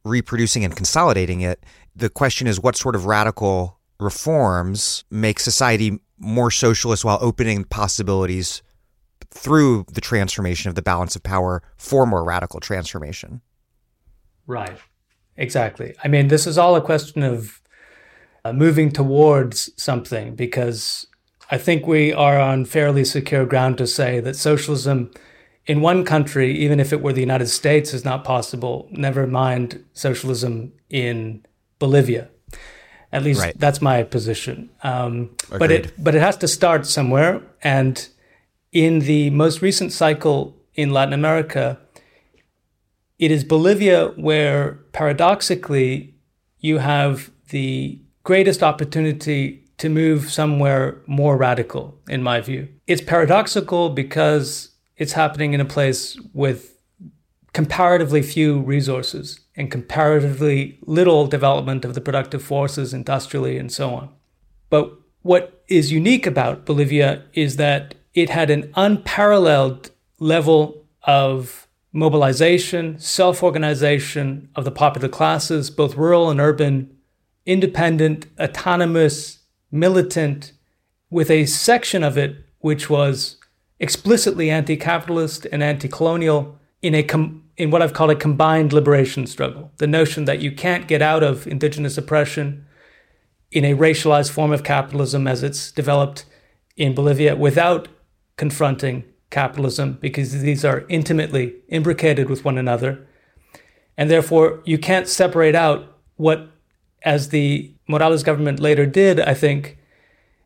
reproducing 0.05 0.65
and 0.65 0.75
consolidating 0.75 1.43
it. 1.43 1.63
The 1.95 2.09
question 2.09 2.47
is 2.47 2.59
what 2.59 2.77
sort 2.77 2.97
of 2.97 3.07
radical 3.07 3.79
reforms 4.01 5.05
make 5.11 5.39
society 5.39 6.01
more 6.19 6.51
socialist 6.51 7.05
while 7.05 7.19
opening 7.21 7.65
possibilities 7.65 8.63
through 9.31 9.87
the 9.93 10.01
transformation 10.01 10.69
of 10.69 10.75
the 10.75 10.83
balance 10.83 11.17
of 11.17 11.23
power 11.23 11.63
for 11.77 12.07
more 12.07 12.25
radical 12.25 12.61
transformation. 12.61 13.41
Right. 14.47 14.79
Exactly. 15.37 15.95
I 16.05 16.09
mean, 16.09 16.29
this 16.29 16.47
is 16.47 16.59
all 16.59 16.77
a 16.77 16.81
question 16.81 17.23
of 17.23 17.61
uh, 18.45 18.53
moving 18.53 18.91
towards 18.91 19.71
something 19.83 20.35
because 20.35 21.07
I 21.51 21.59
think 21.59 21.87
we 21.87 22.13
are 22.13 22.41
on 22.41 22.65
fairly 22.65 23.05
secure 23.05 23.47
ground 23.47 23.79
to 23.79 23.87
say 23.87 24.21
that 24.21 24.37
socialism 24.37 25.11
in 25.67 25.81
one 25.81 26.05
country, 26.05 26.57
even 26.59 26.81
if 26.81 26.93
it 26.93 27.03
were 27.03 27.13
the 27.13 27.21
United 27.21 27.49
States, 27.49 27.95
is 27.95 28.05
not 28.05 28.25
possible. 28.25 28.89
Never 28.91 29.27
mind 29.27 29.85
socialism 29.93 30.73
in 30.91 31.45
Bolivia. 31.79 32.31
At 33.13 33.23
least 33.23 33.41
right. 33.41 33.59
that's 33.59 33.83
my 33.83 34.03
position. 34.03 34.71
Um, 34.83 35.37
but 35.51 35.71
it 35.71 35.93
but 36.03 36.15
it 36.15 36.21
has 36.21 36.37
to 36.39 36.49
start 36.49 36.87
somewhere. 36.87 37.43
And 37.63 38.09
in 38.73 39.01
the 39.01 39.31
most 39.31 39.61
recent 39.61 39.93
cycle 39.93 40.57
in 40.75 40.91
Latin 40.91 41.13
America, 41.13 41.79
it 43.23 43.31
is 43.31 43.45
Bolivia 43.45 44.09
where 44.17 44.81
paradoxically 44.91 46.13
you 46.59 46.79
have 46.79 47.31
the 47.51 48.01
greatest 48.25 48.65
opportunity 48.65 49.65
to 49.79 49.89
move 49.89 50.29
somewhere 50.29 51.01
more 51.07 51.37
radical, 51.37 51.97
in 52.09 52.21
my 52.21 52.41
view. 52.41 52.67
It's 52.89 53.01
paradoxical 53.01 53.91
because 53.91 54.71
it's 54.97 55.13
happening 55.13 55.53
in 55.53 55.61
a 55.61 55.65
place 55.65 56.19
with 56.35 56.77
comparatively 57.53 58.23
few 58.23 58.59
resources 58.59 59.39
and 59.55 59.71
comparatively 59.71 60.81
little 60.83 61.29
development 61.29 61.85
of 61.85 61.95
the 61.95 62.01
productive 62.01 62.43
forces 62.43 62.93
industrially 62.93 63.57
and 63.57 63.71
so 63.71 63.95
on. 63.95 64.09
But 64.69 64.99
what 65.21 65.63
is 65.69 65.93
unique 65.93 66.27
about 66.27 66.67
Bolivia 66.67 67.23
is 67.35 67.55
that 67.55 67.95
it 68.15 68.31
had 68.31 68.51
an 68.51 68.73
unparalleled 68.75 69.93
level 70.19 70.85
of 71.05 71.62
mobilization, 71.93 72.99
self 72.99 73.43
organization 73.43 74.49
of 74.57 74.65
the 74.65 74.71
popular 74.71 75.09
classes, 75.09 75.71
both 75.71 75.97
rural 75.97 76.31
and 76.31 76.41
urban, 76.41 76.97
independent, 77.45 78.27
autonomous, 78.41 79.41
militant, 79.71 80.53
with 81.11 81.31
a 81.31 81.47
section 81.47 82.03
of 82.03 82.17
it 82.17 82.37
which 82.61 82.89
was 82.89 83.37
explicitly 83.81 84.51
anti 84.51 84.77
capitalist 84.77 85.47
and 85.53 85.63
anti 85.63 85.89
colonial 85.89 86.59
in, 86.81 86.95
a 86.95 87.03
com- 87.03 87.45
in 87.57 87.71
what 87.71 87.83
I've 87.83 87.93
called 87.93 88.11
a 88.11 88.17
combined 88.17 88.73
liberation 88.73 89.27
struggle. 89.27 89.73
The 89.77 89.87
notion 89.87 90.25
that 90.25 90.41
you 90.41 90.53
can't 90.53 90.89
get 90.89 91.03
out 91.03 91.23
of 91.23 91.47
indigenous 91.47 91.99
oppression 91.99 92.67
in 93.51 93.65
a 93.65 93.75
racialized 93.75 94.31
form 94.31 94.53
of 94.53 94.65
capitalism 94.65 95.27
as 95.27 95.43
it's 95.43 95.71
developed 95.71 96.25
in 96.77 96.95
Bolivia 96.95 97.37
without 97.37 97.89
confronting 98.37 99.05
capitalism 99.33 99.99
because 100.01 100.41
these 100.43 100.65
are 100.65 100.85
intimately 100.89 101.55
imbricated 101.69 102.31
with 102.31 102.45
one 102.45 102.57
another. 102.57 103.05
And 103.97 104.09
therefore, 104.09 104.63
you 104.65 104.79
can't 104.79 105.09
separate 105.09 105.57
out 105.57 105.99
what 106.17 106.49
as 107.05 107.31
the 107.31 107.75
Morales 107.89 108.23
government 108.23 108.61
later 108.61 108.87
did, 108.87 109.19
I 109.19 109.35
think, 109.35 109.79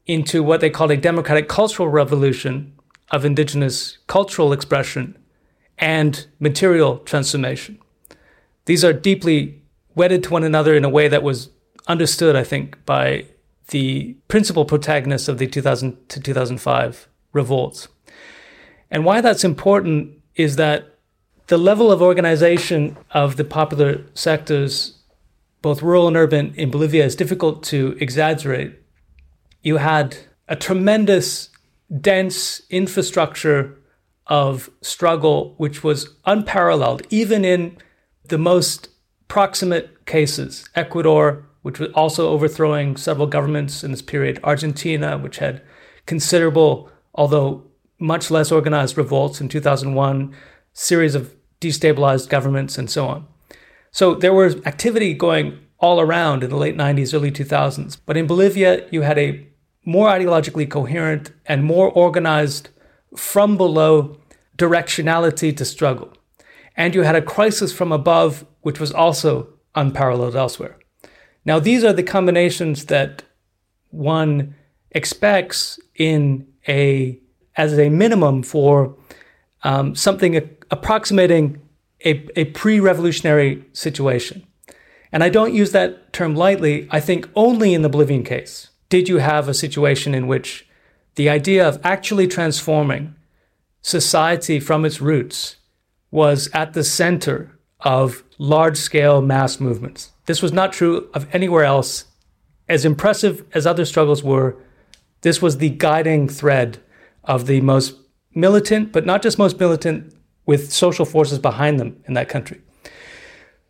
into 0.06 0.42
what 0.42 0.60
they 0.60 0.70
called 0.70 0.90
a 0.90 0.96
democratic 0.96 1.48
cultural 1.48 1.88
revolution 1.88 2.72
of 3.10 3.24
indigenous 3.24 3.98
cultural 4.06 4.52
expression 4.52 5.18
and 5.78 6.26
material 6.40 6.98
transformation. 6.98 7.78
These 8.64 8.84
are 8.84 8.92
deeply 8.92 9.60
wedded 9.94 10.22
to 10.24 10.30
one 10.30 10.44
another 10.44 10.74
in 10.74 10.84
a 10.84 10.88
way 10.88 11.08
that 11.08 11.22
was 11.22 11.50
understood, 11.86 12.34
I 12.36 12.44
think, 12.44 12.84
by 12.86 13.26
the 13.68 14.16
principal 14.28 14.64
protagonists 14.64 15.28
of 15.28 15.38
the 15.38 15.46
2000 15.46 16.08
to 16.08 16.20
2005 16.20 17.08
revolts. 17.32 17.88
And 18.90 19.04
why 19.04 19.20
that's 19.20 19.44
important 19.44 20.20
is 20.34 20.56
that 20.56 20.96
the 21.46 21.58
level 21.58 21.92
of 21.92 22.02
organization 22.02 22.96
of 23.12 23.36
the 23.36 23.44
popular 23.44 24.04
sectors 24.14 24.98
both 25.62 25.82
rural 25.82 26.06
and 26.06 26.16
urban 26.16 26.54
in 26.54 26.70
Bolivia 26.70 27.04
is 27.04 27.16
difficult 27.16 27.64
to 27.64 27.96
exaggerate. 28.00 28.74
You 29.62 29.78
had 29.78 30.16
a 30.48 30.54
tremendous, 30.54 31.48
dense 32.00 32.62
infrastructure 32.70 33.76
of 34.28 34.70
struggle, 34.80 35.54
which 35.56 35.82
was 35.82 36.10
unparalleled, 36.24 37.02
even 37.10 37.44
in 37.44 37.76
the 38.28 38.38
most 38.38 38.90
proximate 39.26 40.06
cases. 40.06 40.68
Ecuador, 40.74 41.44
which 41.62 41.80
was 41.80 41.90
also 41.94 42.28
overthrowing 42.28 42.96
several 42.96 43.26
governments 43.26 43.82
in 43.82 43.90
this 43.90 44.02
period, 44.02 44.38
Argentina, 44.44 45.18
which 45.18 45.38
had 45.38 45.62
considerable, 46.06 46.90
although 47.14 47.65
much 47.98 48.31
less 48.31 48.52
organized 48.52 48.97
revolts 48.97 49.40
in 49.40 49.48
2001, 49.48 50.35
series 50.73 51.14
of 51.14 51.35
destabilized 51.60 52.28
governments, 52.28 52.78
and 52.78 52.90
so 52.90 53.06
on. 53.06 53.27
So 53.90 54.14
there 54.14 54.35
was 54.35 54.56
activity 54.66 55.14
going 55.14 55.59
all 55.78 56.01
around 56.01 56.43
in 56.43 56.51
the 56.51 56.56
late 56.56 56.77
90s, 56.77 57.14
early 57.14 57.31
2000s. 57.31 57.98
But 58.05 58.16
in 58.16 58.27
Bolivia, 58.27 58.86
you 58.90 59.02
had 59.02 59.18
a 59.18 59.47
more 59.85 60.09
ideologically 60.09 60.68
coherent 60.68 61.32
and 61.47 61.64
more 61.64 61.90
organized 61.90 62.70
from 63.16 63.56
below 63.56 64.18
directionality 64.59 65.56
to 65.56 65.64
struggle. 65.64 66.12
And 66.77 66.94
you 66.94 67.02
had 67.02 67.16
a 67.16 67.23
crisis 67.23 67.73
from 67.73 67.93
above, 67.93 68.44
which 68.62 68.81
was 68.81 68.93
also 68.93 69.48
unparalleled 69.74 70.36
elsewhere. 70.36 70.78
Now, 71.44 71.59
these 71.59 71.85
are 71.85 71.93
the 71.93 72.02
combinations 72.02 72.86
that 72.86 73.23
one 73.90 74.55
expects 74.90 75.78
in 75.94 76.47
a 76.66 77.20
as 77.56 77.78
a 77.78 77.88
minimum 77.88 78.42
for 78.42 78.96
um, 79.62 79.94
something 79.94 80.36
approximating 80.70 81.60
a, 82.04 82.26
a 82.38 82.44
pre-revolutionary 82.46 83.64
situation. 83.72 84.46
And 85.12 85.24
I 85.24 85.28
don't 85.28 85.54
use 85.54 85.72
that 85.72 86.12
term 86.12 86.34
lightly. 86.34 86.88
I 86.90 87.00
think 87.00 87.28
only 87.34 87.74
in 87.74 87.82
the 87.82 87.88
Bolivian 87.88 88.24
case 88.24 88.68
did 88.88 89.08
you 89.08 89.18
have 89.18 89.48
a 89.48 89.54
situation 89.54 90.14
in 90.14 90.26
which 90.26 90.66
the 91.14 91.28
idea 91.28 91.66
of 91.66 91.80
actually 91.82 92.28
transforming 92.28 93.14
society 93.80 94.60
from 94.60 94.84
its 94.84 95.00
roots 95.00 95.56
was 96.10 96.48
at 96.52 96.72
the 96.72 96.84
center 96.84 97.58
of 97.80 98.22
large 98.38 98.76
scale 98.76 99.22
mass 99.22 99.60
movements. 99.60 100.12
This 100.26 100.42
was 100.42 100.52
not 100.52 100.72
true 100.72 101.08
of 101.14 101.26
anywhere 101.34 101.64
else. 101.64 102.04
As 102.68 102.84
impressive 102.84 103.44
as 103.54 103.66
other 103.66 103.84
struggles 103.84 104.22
were, 104.22 104.56
this 105.22 105.40
was 105.40 105.58
the 105.58 105.70
guiding 105.70 106.28
thread 106.28 106.78
of 107.26 107.46
the 107.46 107.60
most 107.60 107.94
militant, 108.34 108.92
but 108.92 109.06
not 109.06 109.22
just 109.22 109.38
most 109.38 109.58
militant, 109.58 110.14
with 110.46 110.72
social 110.72 111.04
forces 111.04 111.38
behind 111.38 111.80
them 111.80 112.02
in 112.06 112.14
that 112.14 112.28
country. 112.28 112.60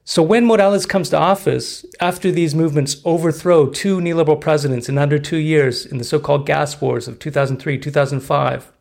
So 0.05 0.23
when 0.23 0.47
Morales 0.47 0.87
comes 0.87 1.11
to 1.11 1.19
office, 1.19 1.85
after 2.01 2.31
these 2.31 2.55
movements 2.55 3.01
overthrow 3.05 3.67
two 3.67 3.99
neoliberal 3.99 4.41
presidents 4.41 4.89
in 4.89 4.99
under 4.99 5.19
two 5.19 5.39
years 5.39 5.85
in 5.85 5.99
the 5.99 6.05
so 6.05 6.21
called 6.21 6.47
gas 6.47 6.81
wars 6.81 7.09
of 7.09 7.19
2003 7.19 7.79
2005, 7.79 8.73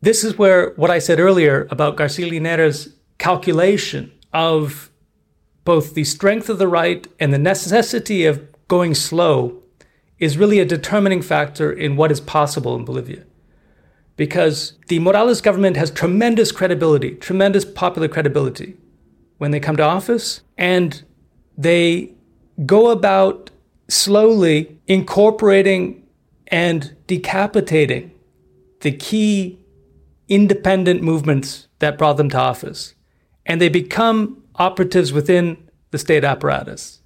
this 0.00 0.24
is 0.24 0.36
where 0.36 0.70
what 0.70 0.90
I 0.90 0.98
said 0.98 1.20
earlier 1.20 1.68
about 1.70 1.96
Garcia 1.96 2.28
Linera's 2.28 2.94
calculation 3.18 4.12
of 4.32 4.90
both 5.64 5.94
the 5.94 6.04
strength 6.04 6.48
of 6.48 6.58
the 6.58 6.68
right 6.68 7.06
and 7.20 7.32
the 7.32 7.38
necessity 7.38 8.24
of 8.24 8.48
going 8.66 8.94
slow 8.94 9.62
is 10.18 10.38
really 10.38 10.58
a 10.58 10.64
determining 10.64 11.22
factor 11.22 11.70
in 11.70 11.96
what 11.96 12.10
is 12.10 12.20
possible 12.20 12.74
in 12.74 12.84
Bolivia. 12.84 13.24
Because 14.18 14.74
the 14.88 14.98
Morales 14.98 15.40
government 15.40 15.76
has 15.76 15.92
tremendous 15.92 16.50
credibility, 16.52 17.12
tremendous 17.12 17.64
popular 17.64 18.08
credibility 18.08 18.76
when 19.38 19.52
they 19.52 19.60
come 19.60 19.76
to 19.76 19.82
office, 19.84 20.42
and 20.58 21.04
they 21.56 22.12
go 22.66 22.90
about 22.90 23.50
slowly 23.86 24.76
incorporating 24.88 26.02
and 26.48 26.96
decapitating 27.06 28.10
the 28.80 28.90
key 28.90 29.60
independent 30.26 31.00
movements 31.00 31.68
that 31.78 31.96
brought 31.96 32.16
them 32.16 32.28
to 32.30 32.38
office. 32.38 32.94
And 33.46 33.60
they 33.60 33.68
become 33.68 34.42
operatives 34.56 35.12
within 35.12 35.70
the 35.92 35.98
state 35.98 36.24
apparatus. 36.24 37.00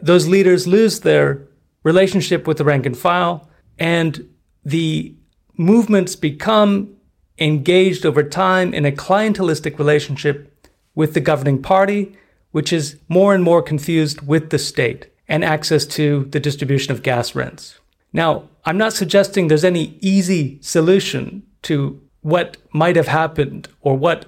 Those 0.00 0.28
leaders 0.28 0.68
lose 0.68 1.00
their 1.00 1.48
relationship 1.82 2.46
with 2.46 2.58
the 2.58 2.64
rank 2.64 2.86
and 2.86 2.96
file, 2.96 3.50
and 3.80 4.28
the 4.64 5.16
movements 5.60 6.16
become 6.16 6.96
engaged 7.38 8.06
over 8.06 8.22
time 8.22 8.72
in 8.72 8.86
a 8.86 8.92
clientelistic 8.92 9.78
relationship 9.78 10.68
with 10.94 11.12
the 11.12 11.20
governing 11.20 11.60
party, 11.60 12.16
which 12.50 12.72
is 12.72 12.98
more 13.08 13.34
and 13.34 13.44
more 13.44 13.62
confused 13.62 14.22
with 14.22 14.48
the 14.48 14.58
state 14.58 15.08
and 15.28 15.44
access 15.44 15.84
to 15.84 16.24
the 16.30 16.40
distribution 16.40 16.92
of 16.92 17.02
gas 17.02 17.34
rents. 17.34 17.78
Now, 18.10 18.48
I'm 18.64 18.78
not 18.78 18.94
suggesting 18.94 19.48
there's 19.48 19.62
any 19.62 19.98
easy 20.00 20.58
solution 20.62 21.42
to 21.62 22.00
what 22.22 22.56
might 22.72 22.96
have 22.96 23.08
happened 23.08 23.68
or 23.82 23.98
what 23.98 24.24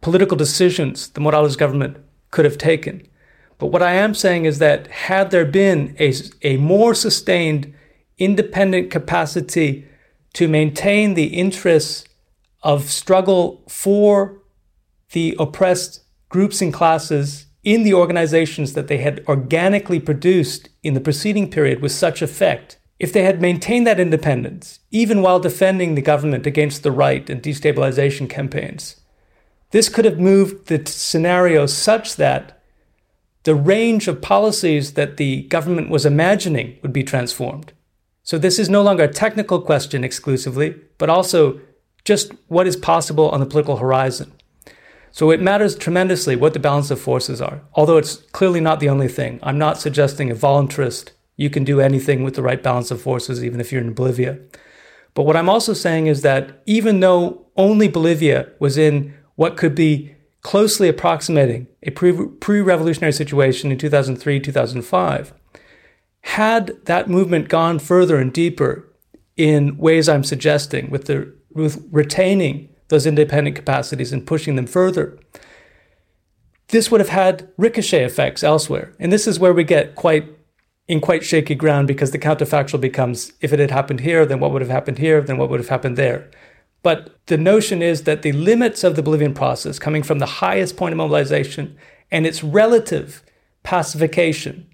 political 0.00 0.36
decisions 0.36 1.10
the 1.10 1.20
Morales 1.20 1.56
government 1.56 1.98
could 2.30 2.46
have 2.46 2.56
taken. 2.56 3.06
But 3.58 3.66
what 3.66 3.82
I 3.82 3.92
am 3.92 4.14
saying 4.14 4.46
is 4.46 4.58
that 4.60 4.86
had 4.86 5.30
there 5.30 5.44
been 5.44 5.94
a, 6.00 6.14
a 6.42 6.56
more 6.56 6.94
sustained 6.94 7.74
independent 8.16 8.90
capacity 8.90 9.86
to 10.34 10.48
maintain 10.48 11.14
the 11.14 11.26
interests 11.26 12.04
of 12.62 12.90
struggle 12.90 13.64
for 13.68 14.42
the 15.12 15.34
oppressed 15.38 16.02
groups 16.28 16.62
and 16.62 16.72
classes 16.72 17.46
in 17.62 17.82
the 17.82 17.94
organizations 17.94 18.72
that 18.72 18.88
they 18.88 18.98
had 18.98 19.24
organically 19.28 20.00
produced 20.00 20.68
in 20.82 20.94
the 20.94 21.00
preceding 21.00 21.50
period 21.50 21.80
with 21.80 21.92
such 21.92 22.22
effect, 22.22 22.78
if 22.98 23.12
they 23.12 23.22
had 23.22 23.40
maintained 23.40 23.86
that 23.86 24.00
independence, 24.00 24.80
even 24.90 25.22
while 25.22 25.40
defending 25.40 25.94
the 25.94 26.02
government 26.02 26.46
against 26.46 26.82
the 26.82 26.92
right 26.92 27.28
and 27.28 27.42
destabilization 27.42 28.28
campaigns, 28.28 28.96
this 29.70 29.88
could 29.88 30.04
have 30.04 30.18
moved 30.18 30.66
the 30.66 30.84
scenario 30.86 31.66
such 31.66 32.16
that 32.16 32.60
the 33.44 33.54
range 33.54 34.06
of 34.06 34.20
policies 34.20 34.94
that 34.94 35.16
the 35.16 35.42
government 35.44 35.88
was 35.88 36.04
imagining 36.04 36.78
would 36.82 36.92
be 36.92 37.02
transformed. 37.02 37.72
So, 38.30 38.38
this 38.38 38.60
is 38.60 38.68
no 38.70 38.80
longer 38.80 39.02
a 39.02 39.12
technical 39.12 39.60
question 39.60 40.04
exclusively, 40.04 40.76
but 40.98 41.10
also 41.10 41.60
just 42.04 42.30
what 42.46 42.68
is 42.68 42.76
possible 42.76 43.28
on 43.30 43.40
the 43.40 43.44
political 43.44 43.78
horizon. 43.78 44.32
So 45.10 45.32
it 45.32 45.42
matters 45.42 45.74
tremendously 45.74 46.36
what 46.36 46.52
the 46.52 46.60
balance 46.60 46.92
of 46.92 47.00
forces 47.00 47.40
are, 47.40 47.62
although 47.74 47.96
it's 47.96 48.18
clearly 48.30 48.60
not 48.60 48.78
the 48.78 48.88
only 48.88 49.08
thing. 49.08 49.40
I'm 49.42 49.58
not 49.58 49.80
suggesting 49.80 50.30
a 50.30 50.36
voluntarist, 50.36 51.10
you 51.36 51.50
can 51.50 51.64
do 51.64 51.80
anything 51.80 52.22
with 52.22 52.36
the 52.36 52.42
right 52.44 52.62
balance 52.62 52.92
of 52.92 53.02
forces, 53.02 53.42
even 53.42 53.60
if 53.60 53.72
you're 53.72 53.80
in 53.80 53.94
Bolivia. 53.94 54.38
But 55.14 55.24
what 55.24 55.36
I'm 55.36 55.48
also 55.48 55.72
saying 55.72 56.06
is 56.06 56.22
that 56.22 56.62
even 56.66 57.00
though 57.00 57.48
only 57.56 57.88
Bolivia 57.88 58.52
was 58.60 58.78
in 58.78 59.12
what 59.34 59.56
could 59.56 59.74
be 59.74 60.14
closely 60.42 60.88
approximating 60.88 61.66
a 61.82 61.90
pre 61.90 62.60
revolutionary 62.60 63.12
situation 63.12 63.72
in 63.72 63.78
2003, 63.78 64.38
2005, 64.38 65.34
had 66.22 66.84
that 66.84 67.08
movement 67.08 67.48
gone 67.48 67.78
further 67.78 68.18
and 68.18 68.32
deeper 68.32 68.88
in 69.36 69.76
ways 69.78 70.08
I'm 70.08 70.24
suggesting, 70.24 70.90
with 70.90 71.06
the 71.06 71.34
with 71.52 71.86
retaining 71.90 72.68
those 72.88 73.06
independent 73.06 73.56
capacities 73.56 74.12
and 74.12 74.26
pushing 74.26 74.56
them 74.56 74.66
further. 74.66 75.18
This 76.68 76.90
would 76.90 77.00
have 77.00 77.08
had 77.08 77.48
ricochet 77.56 78.04
effects 78.04 78.44
elsewhere. 78.44 78.94
And 79.00 79.12
this 79.12 79.26
is 79.26 79.40
where 79.40 79.52
we 79.52 79.64
get 79.64 79.94
quite 79.94 80.28
in 80.86 81.00
quite 81.00 81.24
shaky 81.24 81.54
ground 81.54 81.86
because 81.86 82.10
the 82.10 82.18
counterfactual 82.18 82.80
becomes 82.80 83.32
if 83.40 83.52
it 83.52 83.60
had 83.60 83.70
happened 83.70 84.00
here, 84.00 84.26
then 84.26 84.40
what 84.40 84.52
would 84.52 84.62
have 84.62 84.70
happened 84.70 84.98
here, 84.98 85.20
then 85.20 85.38
what 85.38 85.48
would 85.48 85.60
have 85.60 85.68
happened 85.68 85.96
there. 85.96 86.30
But 86.82 87.16
the 87.26 87.38
notion 87.38 87.82
is 87.82 88.04
that 88.04 88.22
the 88.22 88.32
limits 88.32 88.82
of 88.82 88.96
the 88.96 89.02
Bolivian 89.02 89.34
process, 89.34 89.78
coming 89.78 90.02
from 90.02 90.18
the 90.18 90.26
highest 90.26 90.76
point 90.76 90.92
of 90.92 90.96
mobilization 90.96 91.76
and 92.10 92.26
its 92.26 92.42
relative 92.42 93.22
pacification, 93.62 94.66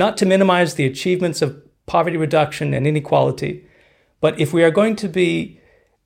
not 0.00 0.16
to 0.16 0.26
minimize 0.26 0.74
the 0.74 0.86
achievements 0.86 1.42
of 1.42 1.62
poverty 1.84 2.16
reduction 2.16 2.72
and 2.72 2.86
inequality, 2.86 3.66
but 4.20 4.40
if 4.40 4.52
we 4.52 4.64
are 4.64 4.70
going 4.70 4.96
to 4.96 5.08
be, 5.08 5.60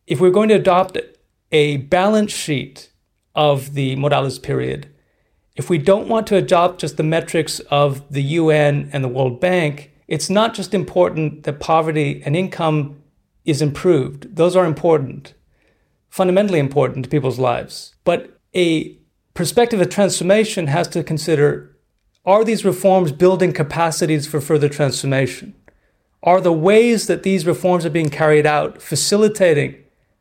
if 0.08 0.20
we're 0.20 0.38
going 0.38 0.48
to 0.48 0.56
adopt 0.56 0.98
a 1.52 1.76
balance 1.76 2.32
sheet 2.32 2.90
of 3.36 3.74
the 3.74 3.94
Morales 3.94 4.40
period, 4.40 4.88
if 5.54 5.70
we 5.70 5.78
don't 5.78 6.08
want 6.08 6.26
to 6.26 6.36
adopt 6.36 6.80
just 6.80 6.96
the 6.96 7.04
metrics 7.04 7.60
of 7.82 8.02
the 8.12 8.22
UN 8.40 8.90
and 8.92 9.04
the 9.04 9.14
World 9.16 9.40
Bank, 9.40 9.92
it's 10.08 10.28
not 10.28 10.54
just 10.54 10.74
important 10.74 11.44
that 11.44 11.60
poverty 11.60 12.20
and 12.24 12.34
income 12.34 13.00
is 13.44 13.62
improved. 13.62 14.34
Those 14.34 14.56
are 14.56 14.66
important, 14.66 15.34
fundamentally 16.08 16.58
important 16.58 17.04
to 17.04 17.10
people's 17.10 17.38
lives. 17.38 17.94
But 18.02 18.40
a 18.56 18.98
perspective 19.34 19.80
of 19.80 19.88
transformation 19.88 20.66
has 20.66 20.88
to 20.88 21.04
consider 21.04 21.73
are 22.24 22.44
these 22.44 22.64
reforms 22.64 23.12
building 23.12 23.52
capacities 23.52 24.26
for 24.26 24.40
further 24.40 24.68
transformation? 24.68 25.54
Are 26.22 26.40
the 26.40 26.52
ways 26.52 27.06
that 27.06 27.22
these 27.22 27.46
reforms 27.46 27.84
are 27.84 27.90
being 27.90 28.08
carried 28.08 28.46
out 28.46 28.80
facilitating 28.80 29.76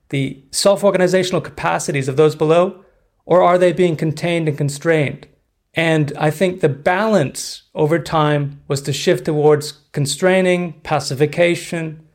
the 0.09 0.43
self 0.51 0.83
organizational 0.83 1.41
capacities 1.41 2.07
of 2.07 2.17
those 2.17 2.35
below, 2.35 2.83
or 3.25 3.41
are 3.41 3.57
they 3.57 3.71
being 3.71 3.95
contained 3.95 4.47
and 4.47 4.57
constrained? 4.57 5.27
And 5.73 6.11
I 6.17 6.29
think 6.29 6.59
the 6.59 6.69
balance 6.69 7.63
over 7.73 7.97
time 7.97 8.61
was 8.67 8.81
to 8.81 8.93
shift 8.93 9.25
towards 9.25 9.71
constraining, 9.91 10.73
pacification, 10.81 12.05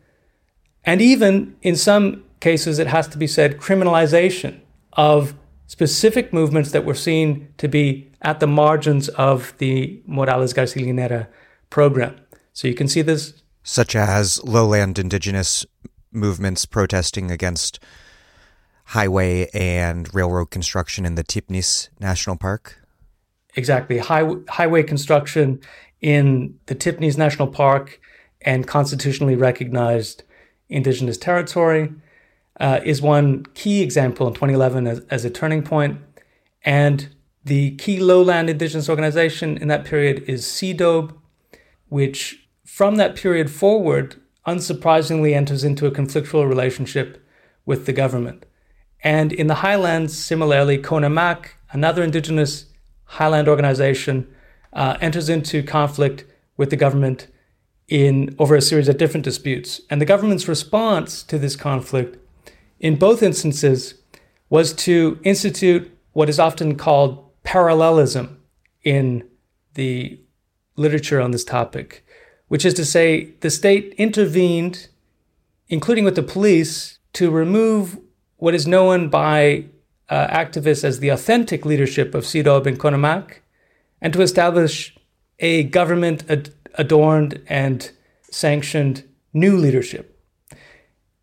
and 0.85 1.01
even 1.03 1.57
in 1.63 1.77
some 1.77 2.25
cases, 2.41 2.79
it 2.79 2.87
has 2.87 3.09
to 3.09 3.19
be 3.19 3.27
said, 3.27 3.59
criminalization 3.59 4.61
of 4.93 5.35
specific 5.67 6.33
movements 6.33 6.71
that 6.73 6.85
were 6.85 6.95
seen 6.95 7.49
to 7.59 7.69
be 7.69 8.08
at 8.23 8.41
the 8.41 8.47
margins 8.47 9.09
of 9.11 9.55
the 9.59 10.03
Morales 10.07 10.53
Garcia 10.53 10.85
Linera 10.85 11.29
program. 11.71 12.17
So 12.53 12.69
you 12.69 12.75
can 12.75 12.89
see 12.89 13.03
this. 13.03 13.35
Such 13.63 13.95
as 13.95 14.43
lowland 14.45 14.99
indigenous 14.99 15.67
movements 16.11 16.67
protesting 16.67 17.31
against 17.31 17.79
highway 18.87 19.49
and 19.53 20.13
railroad 20.15 20.51
construction 20.51 21.05
in 21.05 21.15
the 21.15 21.25
Tipnis 21.25 21.91
National 22.01 22.37
Park? 22.37 22.79
Exactly. 23.55 23.99
High, 23.99 24.27
highway 24.49 24.83
construction 24.83 25.61
in 26.01 26.59
the 26.67 26.75
Tipnis 26.75 27.19
National 27.19 27.49
Park 27.49 28.01
and 28.43 28.67
constitutionally 28.67 29.37
recognized 29.37 30.23
indigenous 30.69 31.19
territory 31.19 31.93
uh, 32.61 32.81
is 32.85 33.03
one 33.03 33.45
key 33.55 33.83
example 33.83 34.27
in 34.27 34.35
2011 34.35 34.87
as, 34.87 35.01
as 35.11 35.25
a 35.25 35.31
turning 35.31 35.63
point. 35.63 35.99
And 36.65 37.15
the 37.45 37.77
key 37.77 38.01
lowland 38.01 38.51
indigenous 38.51 38.89
organization 38.89 39.57
in 39.57 39.69
that 39.69 39.85
period 39.85 40.25
is 40.27 40.45
CIDOB, 40.45 41.15
which 41.89 42.49
from 42.65 42.97
that 42.97 43.17
period 43.17 43.51
forward 43.51 44.17
unsurprisingly 44.47 45.35
enters 45.35 45.65
into 45.65 45.87
a 45.87 45.91
conflictual 45.91 46.49
relationship 46.49 47.25
with 47.67 47.87
the 47.87 47.93
government. 47.93 48.47
And 49.03 49.33
in 49.33 49.47
the 49.47 49.57
highlands, 49.57 50.19
similarly, 50.19 50.79
CONAMAC, 50.79 51.51
another 51.71 52.03
indigenous 52.03 52.67
highland 53.05 53.49
organization, 53.49 54.27
uh, 54.73 54.97
enters 55.01 55.29
into 55.29 55.63
conflict 55.63 56.25
with 56.57 56.71
the 56.71 56.77
government 56.77 57.29
in 57.89 58.35
over 58.39 58.55
a 58.55 58.63
series 58.63 58.89
of 58.89 58.99
different 58.99 59.25
disputes. 59.25 59.81
And 59.89 60.01
the 60.01 60.07
government's 60.07 60.49
response 60.49 61.23
to 61.25 61.39
this 61.39 61.57
conflict 61.57 62.19
in 62.81 62.97
both 62.97 63.23
instances 63.23 63.95
was 64.51 64.73
to 64.73 65.19
institute 65.25 65.91
what 66.13 66.29
is 66.29 66.39
often 66.39 66.77
called 66.77 67.25
parallelism 67.49 68.39
in 68.85 69.27
the 69.73 70.21
literature 70.77 71.19
on 71.19 71.31
this 71.31 71.45
topic, 71.45 72.05
which 72.49 72.63
is 72.63 72.75
to 72.75 72.85
say 72.85 73.31
the 73.41 73.49
state 73.49 73.95
intervened, 73.97 74.89
including 75.69 76.05
with 76.05 76.15
the 76.15 76.23
police, 76.23 76.99
to 77.15 77.31
remove 77.31 77.99
what 78.37 78.55
is 78.55 78.67
known 78.67 79.09
by 79.09 79.65
uh, 80.11 80.27
activists 80.27 80.85
as 80.85 81.01
the 81.01 81.09
authentic 81.09 81.65
leadership 81.65 82.15
of 82.15 82.25
CIDOB 82.25 82.67
and 82.67 82.79
CONAMAC, 82.79 83.37
and 84.03 84.13
to 84.13 84.21
establish 84.21 84.95
a 85.39 85.63
government 85.63 86.25
ad- 86.29 86.51
adorned 86.75 87.41
and 87.49 87.91
sanctioned 88.31 89.05
new 89.33 89.57
leadership, 89.57 90.23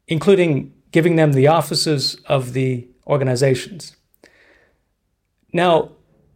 including 0.07 0.73
giving 0.89 1.17
them 1.17 1.33
the 1.33 1.45
offices 1.45 2.15
of 2.25 2.53
the 2.53 2.87
organizations. 3.05 3.95
Now, 5.53 5.91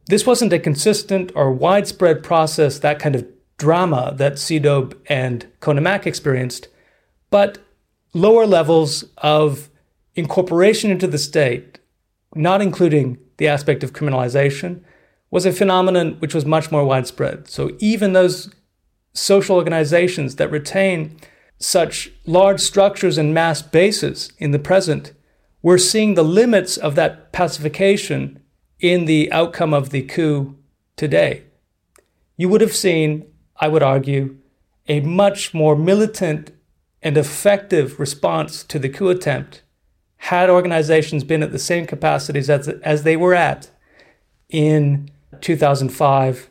this 0.09 0.25
wasn't 0.25 0.51
a 0.51 0.57
consistent 0.57 1.31
or 1.35 1.51
widespread 1.51 2.23
process, 2.23 2.79
that 2.79 2.97
kind 2.97 3.15
of 3.15 3.27
drama 3.57 4.15
that 4.17 4.33
CIDOB 4.33 4.97
and 5.05 5.45
CONAMAC 5.61 6.07
experienced, 6.07 6.67
but 7.29 7.59
lower 8.15 8.47
levels 8.47 9.05
of 9.19 9.69
incorporation 10.15 10.89
into 10.89 11.05
the 11.05 11.19
state, 11.19 11.77
not 12.33 12.59
including 12.59 13.19
the 13.37 13.47
aspect 13.47 13.83
of 13.83 13.93
criminalization, 13.93 14.81
was 15.29 15.45
a 15.45 15.53
phenomenon 15.53 16.15
which 16.17 16.33
was 16.33 16.43
much 16.43 16.71
more 16.71 16.83
widespread. 16.83 17.47
So 17.47 17.77
even 17.77 18.13
those 18.13 18.51
social 19.13 19.57
organizations 19.57 20.37
that 20.37 20.49
retain 20.49 21.19
such 21.59 22.11
large 22.25 22.61
structures 22.61 23.19
and 23.19 23.31
mass 23.31 23.61
bases 23.61 24.31
in 24.39 24.49
the 24.49 24.57
present, 24.57 25.13
we're 25.61 25.77
seeing 25.77 26.15
the 26.15 26.23
limits 26.23 26.77
of 26.77 26.95
that 26.95 27.31
pacification 27.31 28.38
in 28.79 29.05
the 29.05 29.31
outcome 29.31 29.73
of 29.73 29.89
the 29.89 30.01
coup 30.01 30.57
today. 30.95 31.43
You 32.37 32.49
would 32.49 32.61
have 32.61 32.75
seen, 32.75 33.25
I 33.57 33.67
would 33.67 33.83
argue, 33.83 34.37
a 34.87 35.01
much 35.01 35.53
more 35.53 35.75
militant 35.75 36.51
and 37.01 37.17
effective 37.17 37.99
response 37.99 38.63
to 38.63 38.79
the 38.79 38.89
coup 38.89 39.09
attempt 39.09 39.61
had 40.23 40.49
organizations 40.49 41.23
been 41.23 41.43
at 41.43 41.51
the 41.51 41.59
same 41.59 41.85
capacities 41.85 42.49
as, 42.49 42.67
as 42.67 43.03
they 43.03 43.15
were 43.15 43.33
at 43.33 43.69
in 44.49 45.09
2005 45.41 46.49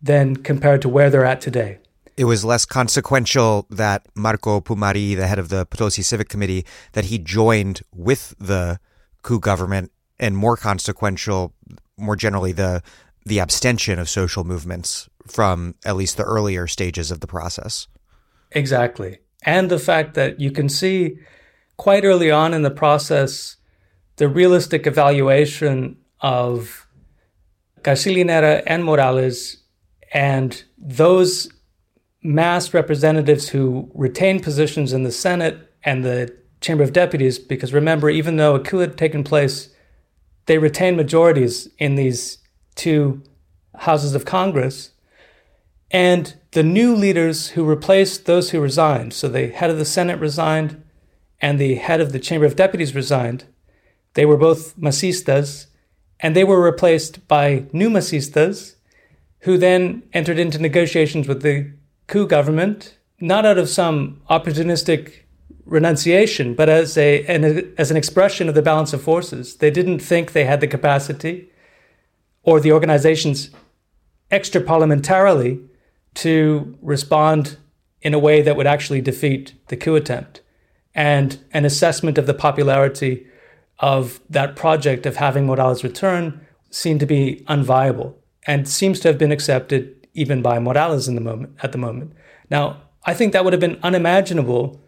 than 0.00 0.36
compared 0.36 0.82
to 0.82 0.88
where 0.88 1.10
they're 1.10 1.24
at 1.24 1.40
today 1.40 1.78
it 2.18 2.24
was 2.24 2.44
less 2.44 2.64
consequential 2.64 3.64
that 3.70 4.04
Marco 4.16 4.60
Pumari, 4.60 5.16
the 5.16 5.28
head 5.28 5.38
of 5.38 5.50
the 5.50 5.64
Potosi 5.64 6.02
Civic 6.02 6.28
Committee, 6.28 6.66
that 6.92 7.04
he 7.06 7.16
joined 7.16 7.82
with 7.94 8.34
the 8.40 8.80
coup 9.22 9.38
government, 9.38 9.92
and 10.18 10.36
more 10.36 10.56
consequential, 10.56 11.52
more 11.96 12.16
generally, 12.16 12.52
the 12.52 12.82
the 13.26 13.40
abstention 13.40 13.98
of 13.98 14.08
social 14.08 14.42
movements 14.44 15.08
from 15.26 15.74
at 15.84 15.96
least 15.96 16.16
the 16.16 16.22
earlier 16.22 16.66
stages 16.66 17.10
of 17.10 17.20
the 17.20 17.26
process. 17.26 17.86
Exactly, 18.52 19.18
and 19.42 19.70
the 19.70 19.78
fact 19.78 20.14
that 20.14 20.40
you 20.40 20.50
can 20.50 20.68
see 20.68 21.18
quite 21.76 22.04
early 22.04 22.30
on 22.30 22.54
in 22.54 22.62
the 22.62 22.70
process 22.70 23.56
the 24.16 24.28
realistic 24.28 24.86
evaluation 24.86 25.96
of 26.20 26.86
Garcia 27.82 28.24
Linera 28.24 28.62
and 28.66 28.84
Morales 28.84 29.58
and 30.12 30.64
those 30.76 31.48
mass 32.22 32.74
representatives 32.74 33.48
who 33.48 33.90
retain 33.94 34.40
positions 34.40 34.92
in 34.92 35.04
the 35.04 35.12
Senate 35.12 35.72
and 35.84 36.04
the 36.04 36.34
Chamber 36.60 36.82
of 36.82 36.92
Deputies, 36.92 37.38
because 37.38 37.72
remember, 37.72 38.10
even 38.10 38.36
though 38.36 38.56
a 38.56 38.60
coup 38.60 38.78
had 38.78 38.98
taken 38.98 39.22
place, 39.22 39.68
they 40.48 40.56
retained 40.56 40.96
majorities 40.96 41.68
in 41.76 41.94
these 41.94 42.38
two 42.74 43.22
houses 43.76 44.14
of 44.14 44.24
Congress. 44.24 44.92
And 45.90 46.34
the 46.52 46.62
new 46.62 46.96
leaders 46.96 47.50
who 47.50 47.64
replaced 47.64 48.24
those 48.24 48.50
who 48.50 48.60
resigned, 48.60 49.12
so 49.12 49.28
the 49.28 49.48
head 49.48 49.68
of 49.68 49.76
the 49.76 49.84
Senate 49.84 50.18
resigned 50.18 50.82
and 51.38 51.58
the 51.58 51.74
head 51.74 52.00
of 52.00 52.12
the 52.12 52.18
Chamber 52.18 52.46
of 52.46 52.56
Deputies 52.56 52.94
resigned, 52.94 53.44
they 54.14 54.24
were 54.24 54.38
both 54.38 54.74
Masistas, 54.78 55.66
and 56.18 56.34
they 56.34 56.44
were 56.44 56.62
replaced 56.62 57.28
by 57.28 57.66
new 57.74 57.90
Masistas, 57.90 58.76
who 59.40 59.58
then 59.58 60.02
entered 60.14 60.38
into 60.38 60.58
negotiations 60.58 61.28
with 61.28 61.42
the 61.42 61.70
coup 62.06 62.26
government, 62.26 62.96
not 63.20 63.44
out 63.44 63.58
of 63.58 63.68
some 63.68 64.22
opportunistic 64.30 65.24
renunciation, 65.64 66.54
but 66.54 66.68
as 66.68 66.96
a 66.96 67.24
an, 67.26 67.74
as 67.76 67.90
an 67.90 67.96
expression 67.96 68.48
of 68.48 68.54
the 68.54 68.62
balance 68.62 68.92
of 68.92 69.02
forces. 69.02 69.56
They 69.56 69.70
didn't 69.70 70.00
think 70.00 70.32
they 70.32 70.44
had 70.44 70.60
the 70.60 70.66
capacity 70.66 71.50
or 72.42 72.60
the 72.60 72.72
organizations 72.72 73.50
extra 74.30 74.60
parliamentarily 74.60 75.66
to 76.14 76.76
respond 76.82 77.58
in 78.00 78.14
a 78.14 78.18
way 78.18 78.42
that 78.42 78.56
would 78.56 78.66
actually 78.66 79.00
defeat 79.00 79.54
the 79.68 79.76
coup 79.76 79.96
attempt. 79.96 80.40
And 80.94 81.38
an 81.52 81.64
assessment 81.64 82.18
of 82.18 82.26
the 82.26 82.34
popularity 82.34 83.26
of 83.78 84.20
that 84.28 84.56
project 84.56 85.06
of 85.06 85.16
having 85.16 85.46
Morales 85.46 85.84
return 85.84 86.40
seemed 86.70 87.00
to 87.00 87.06
be 87.06 87.44
unviable 87.48 88.14
and 88.46 88.68
seems 88.68 89.00
to 89.00 89.08
have 89.08 89.18
been 89.18 89.32
accepted 89.32 89.94
even 90.14 90.42
by 90.42 90.58
Morales 90.58 91.06
in 91.06 91.14
the 91.14 91.20
moment 91.20 91.54
at 91.62 91.72
the 91.72 91.78
moment. 91.78 92.12
Now, 92.50 92.82
I 93.04 93.14
think 93.14 93.32
that 93.32 93.44
would 93.44 93.52
have 93.52 93.60
been 93.60 93.78
unimaginable 93.82 94.80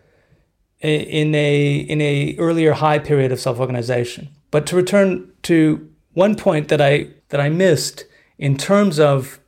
in 0.81 1.35
a 1.35 1.77
in 1.77 2.01
a 2.01 2.37
earlier 2.39 2.73
high 2.73 2.99
period 2.99 3.33
of 3.33 3.41
self-organization. 3.41 4.29
But 4.51 4.67
to 4.67 4.77
return 4.77 5.31
to 5.43 5.89
one 6.13 6.35
point 6.37 6.69
that 6.69 6.81
I 6.81 7.09
that 7.29 7.41
I 7.41 7.49
missed 7.49 8.05
in 8.39 8.57
terms 8.57 8.99
of 8.99 9.41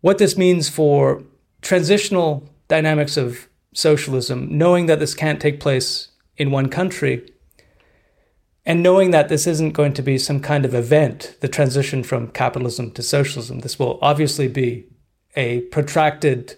what 0.00 0.18
this 0.18 0.36
means 0.38 0.68
for 0.68 1.22
transitional 1.60 2.48
dynamics 2.68 3.16
of 3.16 3.48
socialism, 3.74 4.46
knowing 4.56 4.86
that 4.86 5.00
this 5.00 5.14
can't 5.14 5.40
take 5.40 5.60
place 5.60 6.08
in 6.36 6.50
one 6.50 6.68
country, 6.68 7.32
and 8.64 8.82
knowing 8.82 9.10
that 9.10 9.28
this 9.28 9.46
isn't 9.46 9.72
going 9.72 9.92
to 9.94 10.02
be 10.02 10.18
some 10.18 10.40
kind 10.40 10.64
of 10.64 10.74
event, 10.74 11.36
the 11.40 11.48
transition 11.48 12.02
from 12.02 12.28
capitalism 12.28 12.90
to 12.92 13.02
socialism, 13.02 13.60
this 13.60 13.78
will 13.78 13.98
obviously 14.00 14.46
be 14.46 14.86
a 15.36 15.60
protracted, 15.62 16.56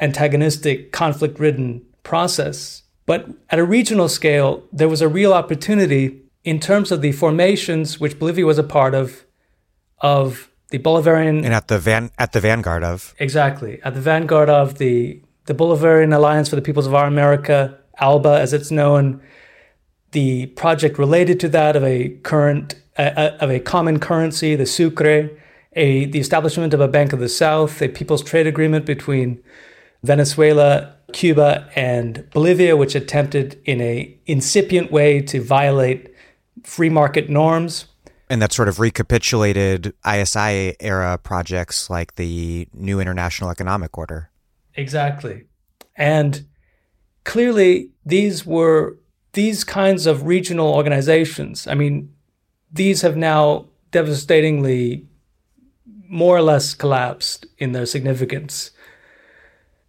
antagonistic, 0.00 0.92
conflict 0.92 1.38
ridden 1.38 1.82
process. 2.02 2.82
But 3.10 3.28
at 3.50 3.58
a 3.58 3.64
regional 3.64 4.08
scale, 4.08 4.62
there 4.72 4.88
was 4.88 5.02
a 5.02 5.08
real 5.08 5.32
opportunity 5.32 6.22
in 6.44 6.60
terms 6.60 6.92
of 6.92 7.02
the 7.02 7.10
formations 7.10 7.98
which 7.98 8.16
Bolivia 8.20 8.46
was 8.46 8.56
a 8.56 8.62
part 8.62 8.94
of, 8.94 9.26
of 9.98 10.48
the 10.68 10.78
Bolivarian 10.78 11.44
and 11.44 11.52
at 11.52 11.66
the 11.66 11.80
van 11.80 12.12
at 12.20 12.30
the 12.30 12.38
vanguard 12.38 12.84
of. 12.84 13.12
Exactly. 13.18 13.80
At 13.82 13.94
the 13.94 14.00
vanguard 14.00 14.48
of 14.48 14.78
the 14.78 15.20
the 15.46 15.54
Bolivarian 15.54 16.14
Alliance 16.14 16.48
for 16.48 16.54
the 16.54 16.62
Peoples 16.62 16.86
of 16.86 16.94
Our 16.94 17.06
America, 17.06 17.76
ALBA 17.98 18.38
as 18.44 18.52
it's 18.52 18.70
known, 18.70 19.20
the 20.12 20.46
project 20.62 20.96
related 20.96 21.40
to 21.40 21.48
that 21.48 21.74
of 21.74 21.82
a 21.82 22.10
current 22.22 22.76
uh, 22.96 23.32
of 23.40 23.50
a 23.50 23.58
common 23.58 23.98
currency, 23.98 24.54
the 24.54 24.66
sucre, 24.66 25.30
a 25.72 26.04
the 26.04 26.20
establishment 26.20 26.72
of 26.74 26.80
a 26.80 26.86
Bank 26.86 27.12
of 27.12 27.18
the 27.18 27.28
South, 27.28 27.82
a 27.82 27.88
people's 27.88 28.22
trade 28.22 28.46
agreement 28.46 28.86
between 28.86 29.42
Venezuela, 30.04 30.94
Cuba, 31.12 31.68
and 31.74 32.28
Bolivia, 32.30 32.76
which 32.76 32.94
attempted 32.94 33.60
in 33.64 33.80
a 33.80 34.16
incipient 34.26 34.90
way 34.90 35.20
to 35.22 35.42
violate 35.42 36.12
free 36.64 36.90
market 36.90 37.28
norms. 37.30 37.86
And 38.28 38.40
that 38.40 38.52
sort 38.52 38.68
of 38.68 38.78
recapitulated 38.78 39.92
ISI 40.06 40.76
era 40.80 41.18
projects 41.18 41.90
like 41.90 42.14
the 42.14 42.68
New 42.72 43.00
International 43.00 43.50
Economic 43.50 43.98
Order. 43.98 44.30
Exactly. 44.74 45.46
And 45.96 46.46
clearly, 47.24 47.90
these 48.04 48.46
were 48.46 48.96
these 49.32 49.64
kinds 49.64 50.06
of 50.06 50.26
regional 50.26 50.74
organizations, 50.74 51.66
I 51.66 51.74
mean, 51.74 52.12
these 52.72 53.02
have 53.02 53.16
now 53.16 53.66
devastatingly 53.90 55.06
more 56.08 56.36
or 56.36 56.42
less 56.42 56.74
collapsed 56.74 57.46
in 57.58 57.72
their 57.72 57.86
significance. 57.86 58.70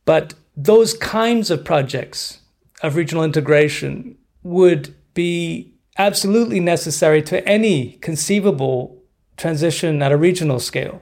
But 0.06 0.34
those 0.56 0.94
kinds 0.94 1.49
of 1.49 1.64
projects 1.64 2.40
of 2.84 2.95
regional 2.95 3.23
integration 3.23 4.18
would 4.44 4.94
be 5.14 5.73
absolutely 5.98 6.60
necessary 6.60 7.22
to 7.22 7.48
any 7.48 7.94
conceivable 8.02 9.02
transition 9.38 10.02
at 10.02 10.11
a 10.11 10.18
regional 10.18 10.60
scale. 10.60 11.02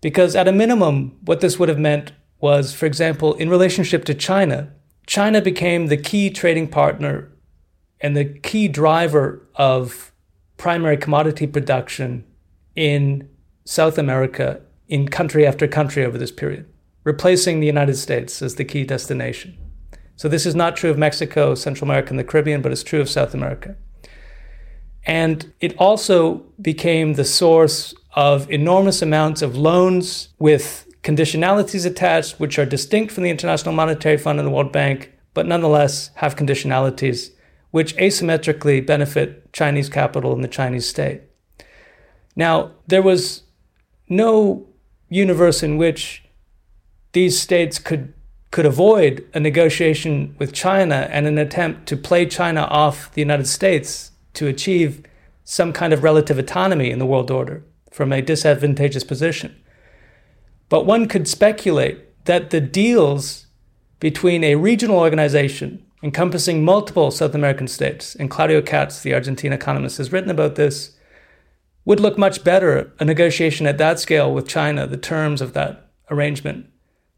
Because 0.00 0.36
at 0.36 0.48
a 0.48 0.52
minimum, 0.52 1.16
what 1.24 1.40
this 1.40 1.58
would 1.58 1.68
have 1.68 1.78
meant 1.78 2.12
was, 2.40 2.74
for 2.74 2.86
example, 2.86 3.34
in 3.34 3.48
relationship 3.48 4.04
to 4.04 4.14
China, 4.14 4.72
China 5.06 5.40
became 5.40 5.86
the 5.86 5.96
key 5.96 6.30
trading 6.30 6.68
partner 6.68 7.32
and 8.00 8.16
the 8.16 8.24
key 8.24 8.68
driver 8.68 9.46
of 9.54 10.12
primary 10.56 10.96
commodity 10.96 11.46
production 11.46 12.24
in 12.76 13.28
South 13.64 13.98
America 13.98 14.60
in 14.88 15.08
country 15.08 15.46
after 15.46 15.66
country 15.66 16.04
over 16.04 16.18
this 16.18 16.30
period, 16.30 16.66
replacing 17.04 17.60
the 17.60 17.66
United 17.66 17.96
States 17.96 18.42
as 18.42 18.56
the 18.56 18.64
key 18.64 18.84
destination. 18.84 19.56
So 20.16 20.28
this 20.28 20.46
is 20.46 20.54
not 20.54 20.76
true 20.76 20.90
of 20.90 20.98
Mexico, 20.98 21.54
Central 21.54 21.88
America, 21.88 22.10
and 22.10 22.18
the 22.18 22.24
Caribbean, 22.24 22.62
but 22.62 22.72
it's 22.72 22.82
true 22.82 23.00
of 23.00 23.08
South 23.08 23.34
America. 23.34 23.76
And 25.06 25.52
it 25.60 25.76
also 25.76 26.46
became 26.60 27.14
the 27.14 27.24
source 27.24 27.94
of 28.14 28.50
enormous 28.50 29.02
amounts 29.02 29.42
of 29.42 29.56
loans 29.56 30.30
with 30.38 30.86
conditionalities 31.02 31.84
attached, 31.84 32.40
which 32.40 32.58
are 32.58 32.64
distinct 32.64 33.12
from 33.12 33.24
the 33.24 33.30
International 33.30 33.74
Monetary 33.74 34.16
Fund 34.16 34.38
and 34.38 34.46
the 34.46 34.52
World 34.52 34.72
Bank, 34.72 35.12
but 35.34 35.46
nonetheless 35.46 36.10
have 36.16 36.36
conditionalities 36.36 37.30
which 37.74 37.96
asymmetrically 37.96 38.86
benefit 38.86 39.52
Chinese 39.52 39.88
capital 39.88 40.32
and 40.32 40.44
the 40.44 40.48
Chinese 40.48 40.88
state. 40.88 41.22
Now, 42.36 42.70
there 42.86 43.02
was 43.02 43.42
no 44.08 44.68
universe 45.08 45.60
in 45.60 45.76
which 45.76 46.23
these 47.14 47.40
states 47.40 47.78
could 47.78 48.12
could 48.50 48.66
avoid 48.66 49.26
a 49.34 49.40
negotiation 49.40 50.36
with 50.38 50.52
China 50.52 51.08
and 51.10 51.26
an 51.26 51.38
attempt 51.38 51.88
to 51.88 51.96
play 51.96 52.24
China 52.24 52.60
off 52.70 53.12
the 53.12 53.20
United 53.20 53.48
States 53.48 54.12
to 54.34 54.46
achieve 54.46 55.04
some 55.42 55.72
kind 55.72 55.92
of 55.92 56.04
relative 56.04 56.38
autonomy 56.38 56.90
in 56.90 57.00
the 57.00 57.06
world 57.06 57.32
order 57.32 57.64
from 57.90 58.12
a 58.12 58.22
disadvantageous 58.22 59.02
position. 59.02 59.60
But 60.68 60.86
one 60.86 61.08
could 61.08 61.26
speculate 61.26 62.24
that 62.26 62.50
the 62.50 62.60
deals 62.60 63.46
between 63.98 64.44
a 64.44 64.54
regional 64.54 65.00
organization 65.00 65.84
encompassing 66.04 66.64
multiple 66.64 67.10
South 67.10 67.34
American 67.34 67.66
states, 67.66 68.14
and 68.14 68.30
Claudio 68.30 68.60
Katz, 68.60 69.00
the 69.00 69.14
Argentine 69.14 69.54
economist, 69.54 69.96
has 69.96 70.12
written 70.12 70.30
about 70.30 70.54
this, 70.54 70.96
would 71.86 71.98
look 71.98 72.18
much 72.18 72.44
better, 72.44 72.92
a 73.00 73.04
negotiation 73.04 73.66
at 73.66 73.78
that 73.78 73.98
scale 73.98 74.32
with 74.32 74.46
China, 74.46 74.86
the 74.86 74.98
terms 74.98 75.40
of 75.40 75.54
that 75.54 75.90
arrangement, 76.10 76.66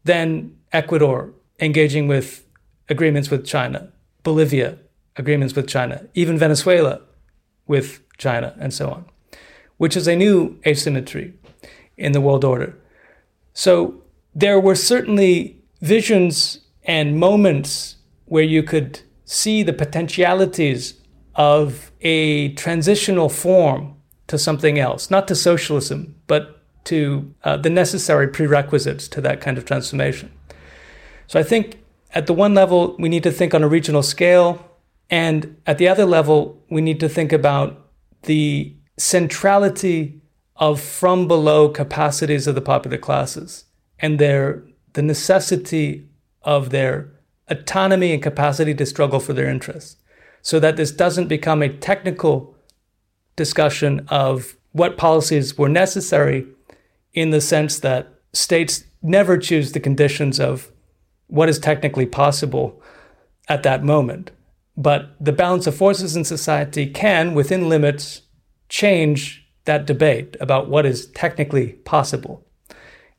than 0.07 0.55
Ecuador 0.71 1.33
engaging 1.59 2.07
with 2.07 2.45
agreements 2.89 3.29
with 3.29 3.45
China, 3.45 3.91
Bolivia 4.23 4.77
agreements 5.15 5.55
with 5.55 5.67
China, 5.67 6.07
even 6.13 6.37
Venezuela 6.37 7.01
with 7.67 8.01
China, 8.17 8.55
and 8.59 8.73
so 8.73 8.89
on, 8.89 9.05
which 9.77 9.95
is 9.95 10.07
a 10.07 10.15
new 10.15 10.59
asymmetry 10.65 11.33
in 11.97 12.11
the 12.11 12.21
world 12.21 12.43
order. 12.43 12.77
So 13.53 14.03
there 14.35 14.59
were 14.59 14.75
certainly 14.75 15.61
visions 15.81 16.59
and 16.83 17.17
moments 17.17 17.95
where 18.25 18.43
you 18.43 18.63
could 18.63 19.01
see 19.25 19.63
the 19.63 19.73
potentialities 19.73 20.93
of 21.35 21.91
a 22.01 22.53
transitional 22.53 23.29
form 23.29 23.95
to 24.27 24.37
something 24.37 24.77
else, 24.77 25.09
not 25.09 25.27
to 25.27 25.35
socialism, 25.35 26.15
but 26.27 26.56
to 26.87 27.33
uh, 27.43 27.57
the 27.57 27.69
necessary 27.69 28.27
prerequisites 28.27 29.07
to 29.09 29.21
that 29.21 29.41
kind 29.41 29.57
of 29.57 29.65
transformation. 29.65 30.31
So 31.27 31.39
I 31.39 31.43
think 31.43 31.83
at 32.13 32.27
the 32.27 32.33
one 32.33 32.53
level, 32.53 32.95
we 32.97 33.09
need 33.09 33.23
to 33.23 33.31
think 33.31 33.53
on 33.53 33.63
a 33.63 33.67
regional 33.67 34.03
scale. 34.03 34.65
And 35.09 35.57
at 35.65 35.77
the 35.77 35.87
other 35.87 36.05
level, 36.05 36.61
we 36.69 36.81
need 36.81 36.99
to 37.01 37.09
think 37.09 37.31
about 37.31 37.89
the 38.23 38.73
centrality 38.97 40.21
of 40.55 40.81
from 40.81 41.27
below 41.27 41.69
capacities 41.69 42.47
of 42.47 42.55
the 42.55 42.61
popular 42.61 42.97
classes 42.97 43.65
and 43.99 44.19
their 44.19 44.63
the 44.93 45.01
necessity 45.03 46.09
of 46.41 46.71
their 46.71 47.11
autonomy 47.49 48.11
and 48.11 48.23
capacity 48.23 48.73
to 48.73 48.85
struggle 48.85 49.19
for 49.19 49.33
their 49.33 49.47
interests 49.47 49.97
so 50.41 50.59
that 50.59 50.75
this 50.75 50.91
doesn't 50.91 51.27
become 51.27 51.61
a 51.61 51.69
technical 51.69 52.55
discussion 53.35 54.05
of 54.09 54.57
what 54.71 54.97
policies 54.97 55.57
were 55.57 55.69
necessary 55.69 56.47
in 57.17 57.31
the 57.31 57.41
sense 57.41 57.79
that 57.79 58.13
states 58.31 58.83
never 59.01 59.39
choose 59.39 59.71
the 59.71 59.79
conditions 59.79 60.39
of 60.39 60.71
what 61.25 61.49
is 61.49 61.57
technically 61.57 62.05
possible 62.05 62.79
at 63.49 63.63
that 63.63 63.83
moment. 63.83 64.29
But 64.77 65.15
the 65.19 65.31
balance 65.31 65.65
of 65.65 65.75
forces 65.75 66.15
in 66.15 66.23
society 66.23 66.85
can, 66.85 67.33
within 67.33 67.69
limits, 67.69 68.21
change 68.69 69.49
that 69.65 69.87
debate 69.87 70.37
about 70.39 70.69
what 70.69 70.85
is 70.85 71.07
technically 71.07 71.73
possible. 71.85 72.45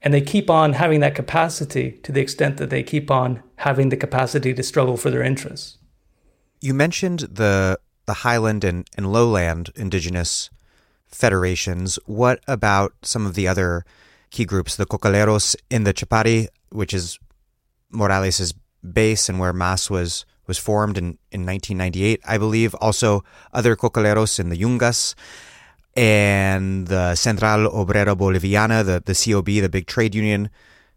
And 0.00 0.14
they 0.14 0.20
keep 0.20 0.48
on 0.48 0.74
having 0.74 1.00
that 1.00 1.16
capacity 1.16 1.98
to 2.04 2.12
the 2.12 2.20
extent 2.20 2.58
that 2.58 2.70
they 2.70 2.84
keep 2.84 3.10
on 3.10 3.42
having 3.56 3.88
the 3.88 3.96
capacity 3.96 4.54
to 4.54 4.62
struggle 4.62 4.96
for 4.96 5.10
their 5.10 5.24
interests. 5.24 5.78
You 6.60 6.72
mentioned 6.72 7.20
the 7.20 7.80
the 8.06 8.14
highland 8.14 8.64
and, 8.64 8.88
and 8.96 9.12
lowland 9.12 9.70
indigenous 9.76 10.48
federations. 11.09 11.98
What 12.06 12.40
about 12.47 12.93
some 13.02 13.26
of 13.26 13.35
the 13.35 13.48
other 13.48 13.85
key 14.30 14.44
groups, 14.44 14.76
the 14.76 14.86
cocaleros 14.86 15.56
in 15.70 15.85
the 15.85 15.94
Chapare, 15.94 16.48
which 16.70 16.93
is 16.94 17.18
Morales's 17.90 18.55
base 18.93 19.28
and 19.28 19.39
where 19.39 19.52
MAS 19.52 19.90
was 19.90 20.24
was 20.47 20.59
formed 20.59 20.97
in, 20.97 21.18
in 21.30 21.44
1998, 21.44 22.20
I 22.26 22.39
believe. 22.39 22.74
Also, 22.76 23.22
other 23.52 23.76
cocaleros 23.76 24.40
in 24.40 24.48
the 24.48 24.56
Yungas 24.56 25.14
and 25.94 26.86
the 26.89 27.14
Central 27.14 27.70
Obrera 27.70 28.16
Boliviana, 28.16 28.82
the, 28.82 29.02
the 29.05 29.14
COB, 29.14 29.47
the 29.47 29.68
big 29.68 29.86
trade 29.86 30.14
union 30.14 30.48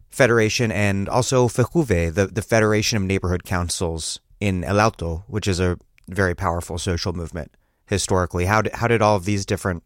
federation, 0.09 0.71
and 0.71 1.09
also 1.09 1.49
FEJUVE, 1.49 2.13
the, 2.13 2.27
the 2.27 2.41
Federation 2.41 2.95
of 2.95 3.03
Neighborhood 3.03 3.43
Councils 3.43 4.21
in 4.39 4.63
El 4.63 4.79
Alto, 4.79 5.25
which 5.27 5.49
is 5.49 5.59
a 5.59 5.77
very 6.07 6.33
powerful 6.33 6.77
social 6.77 7.11
movement 7.11 7.51
historically. 7.91 8.45
How 8.45 8.63
did, 8.63 8.73
how 8.73 8.87
did 8.87 9.03
all 9.03 9.15
of 9.15 9.25
these 9.25 9.45
different 9.45 9.83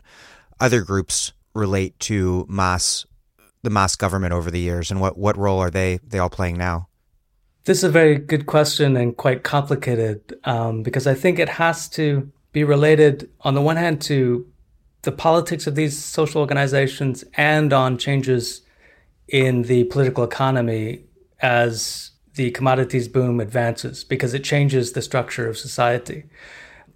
other 0.62 0.82
groups 0.82 1.34
relate 1.54 2.00
to 2.00 2.46
MAS, 2.48 3.06
the 3.64 3.70
MAS 3.70 3.98
government 3.98 4.32
over 4.32 4.50
the 4.50 4.60
years, 4.60 4.92
and 4.92 5.02
what, 5.02 5.18
what 5.18 5.36
role 5.36 5.60
are 5.60 5.72
they, 5.72 6.00
they 6.08 6.20
all 6.20 6.30
playing 6.30 6.58
now? 6.58 6.88
This 7.66 7.80
is 7.80 7.84
a 7.84 7.90
very 7.90 8.16
good 8.18 8.46
question 8.46 8.96
and 8.96 9.18
quite 9.18 9.44
complicated 9.44 10.38
um, 10.44 10.84
because 10.84 11.08
I 11.08 11.16
think 11.16 11.40
it 11.40 11.50
has 11.50 11.90
to 11.90 12.32
be 12.54 12.64
related, 12.64 13.30
on 13.42 13.56
the 13.56 13.62
one 13.62 13.76
hand, 13.76 14.02
to 14.02 14.48
the 15.02 15.12
politics 15.12 15.66
of 15.68 15.76
these 15.76 15.98
social 15.98 16.42
organizations 16.42 17.24
and 17.34 17.74
on 17.74 17.98
changes 17.98 18.62
in 19.28 19.64
the 19.64 19.86
political 19.86 20.24
economy 20.24 21.04
as 21.42 22.12
the 22.36 22.52
commodities 22.52 23.08
boom 23.08 23.40
advances 23.40 24.04
because 24.04 24.34
it 24.34 24.44
changes 24.44 24.92
the 24.92 25.02
structure 25.02 25.48
of 25.48 25.58
society 25.58 26.26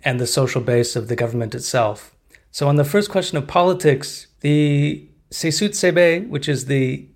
and 0.03 0.19
the 0.19 0.27
social 0.27 0.61
base 0.61 0.95
of 0.95 1.07
the 1.07 1.15
government 1.15 1.55
itself. 1.55 2.15
So, 2.51 2.67
on 2.67 2.77
the 2.77 2.83
first 2.83 3.09
question 3.09 3.37
of 3.37 3.47
politics, 3.47 4.27
the 4.41 5.07
CSUTCB, 5.31 6.29
which 6.29 6.49
is 6.49 6.65
the 6.65 7.07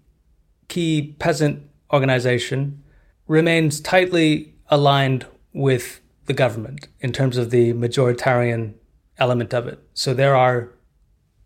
key 0.68 1.16
peasant 1.20 1.64
organization, 1.92 2.84
remains 3.28 3.80
tightly 3.80 4.54
aligned 4.70 5.26
with 5.54 6.02
the 6.26 6.34
government 6.34 6.88
in 7.00 7.12
terms 7.12 7.38
of 7.38 7.50
the 7.50 7.74
majoritarian 7.74 8.74
element 9.18 9.54
of 9.54 9.68
it. 9.68 9.80
So 9.94 10.14
there 10.14 10.36
are 10.36 10.70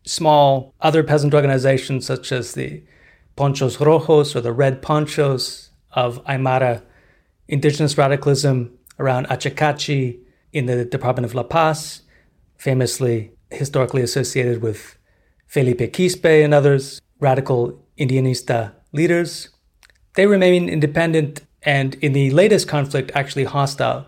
small 0.06 0.74
other 0.80 1.04
peasant 1.04 1.34
organizations 1.34 2.06
such 2.06 2.32
as 2.32 2.54
the 2.54 2.84
Ponchos 3.36 3.78
Rojos 3.78 4.36
or 4.36 4.42
the 4.42 4.54
Red 4.54 4.82
Ponchos 4.82 5.70
of 5.92 6.24
Aymara 6.26 6.82
indigenous 7.48 7.98
radicalism 7.98 8.78
around 9.00 9.28
Achacachi 9.28 10.20
in 10.54 10.66
the 10.66 10.86
Department 10.86 11.26
of 11.26 11.36
La 11.36 11.44
Paz, 11.44 12.02
famously 12.58 13.32
historically 13.52 14.02
associated 14.02 14.62
with 14.62 14.98
Felipe 15.46 15.80
Quispe 15.94 16.44
and 16.44 16.54
others, 16.54 17.02
radical 17.20 17.84
Indianista 17.98 18.74
leaders. 18.92 19.50
They 20.16 20.28
remain 20.28 20.68
independent 20.70 21.42
and 21.64 21.96
in 21.96 22.14
the 22.14 22.32
latest 22.32 22.68
conflict, 22.68 23.12
actually 23.14 23.44
hostile. 23.44 24.08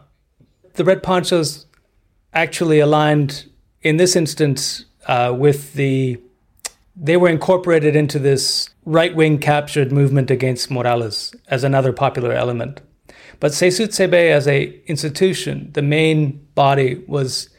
The 0.76 0.84
Red 0.84 1.04
Ponchos 1.04 1.66
actually 2.34 2.80
aligned 2.80 3.50
in 3.82 3.98
this 3.98 4.16
instance 4.16 4.86
uh, 5.08 5.36
with 5.38 5.74
the. 5.74 6.22
They 7.02 7.16
were 7.16 7.30
incorporated 7.30 7.96
into 7.96 8.20
this 8.20 8.70
right 8.86 9.16
wing 9.16 9.38
captured 9.38 9.92
movement 9.92 10.30
against 10.30 10.70
Morales 10.70 11.34
as 11.48 11.64
another 11.64 11.94
popular 11.94 12.34
element. 12.34 12.82
But 13.40 13.52
CB 13.52 14.14
as 14.32 14.48
a 14.48 14.82
institution, 14.88 15.72
the 15.74 15.82
main 15.82 16.46
body, 16.56 17.04
was 17.08 17.50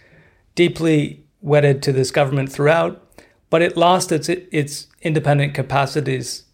deeply 0.55 1.25
wedded 1.41 1.83
to 1.83 1.93
this 1.93 2.11
government 2.11 2.53
throughout, 2.53 3.25
but 3.49 3.63
it 3.63 3.77
lost 3.77 4.13
its 4.13 4.29
its 4.29 4.89
independent 5.03 5.55
capacities 5.55 6.45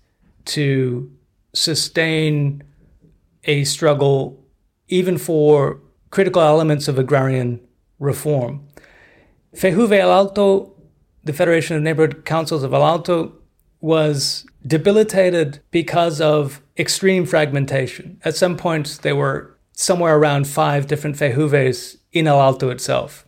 to 0.45 1.11
sustain 1.53 2.63
a 3.45 3.65
struggle 3.65 4.45
even 4.89 5.19
for 5.19 5.81
critical 6.11 6.43
elements 6.43 6.89
of 6.89 6.99
agrarian 6.99 7.61
reform. 7.99 8.67
FEJUVE 9.55 9.99
El 9.99 10.13
Alto, 10.13 10.75
the 11.25 11.33
Federation 11.33 11.77
of 11.77 11.83
Neighborhood 11.83 12.25
Councils 12.25 12.63
of 12.63 12.73
El 12.73 12.85
Alto, 12.85 13.33
was 13.87 14.45
debilitated 14.67 15.61
because 15.71 16.21
of 16.21 16.61
extreme 16.77 17.25
fragmentation. 17.25 18.21
At 18.25 18.35
some 18.35 18.57
points, 18.57 18.99
there 18.99 19.15
were 19.15 19.57
somewhere 19.75 20.17
around 20.19 20.49
five 20.49 20.89
different 20.89 21.15
fejuves 21.15 21.97
in 22.11 22.27
El 22.27 22.41
Alto 22.41 22.71
itself 22.71 23.25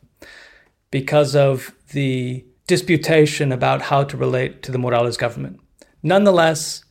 because 0.90 1.36
of 1.36 1.72
the 1.92 2.44
disputation 2.66 3.52
about 3.52 3.82
how 3.82 4.02
to 4.02 4.16
relate 4.16 4.64
to 4.64 4.72
the 4.72 4.78
Morales 4.78 5.16
government. 5.16 5.60
Nonetheless, 6.02 6.84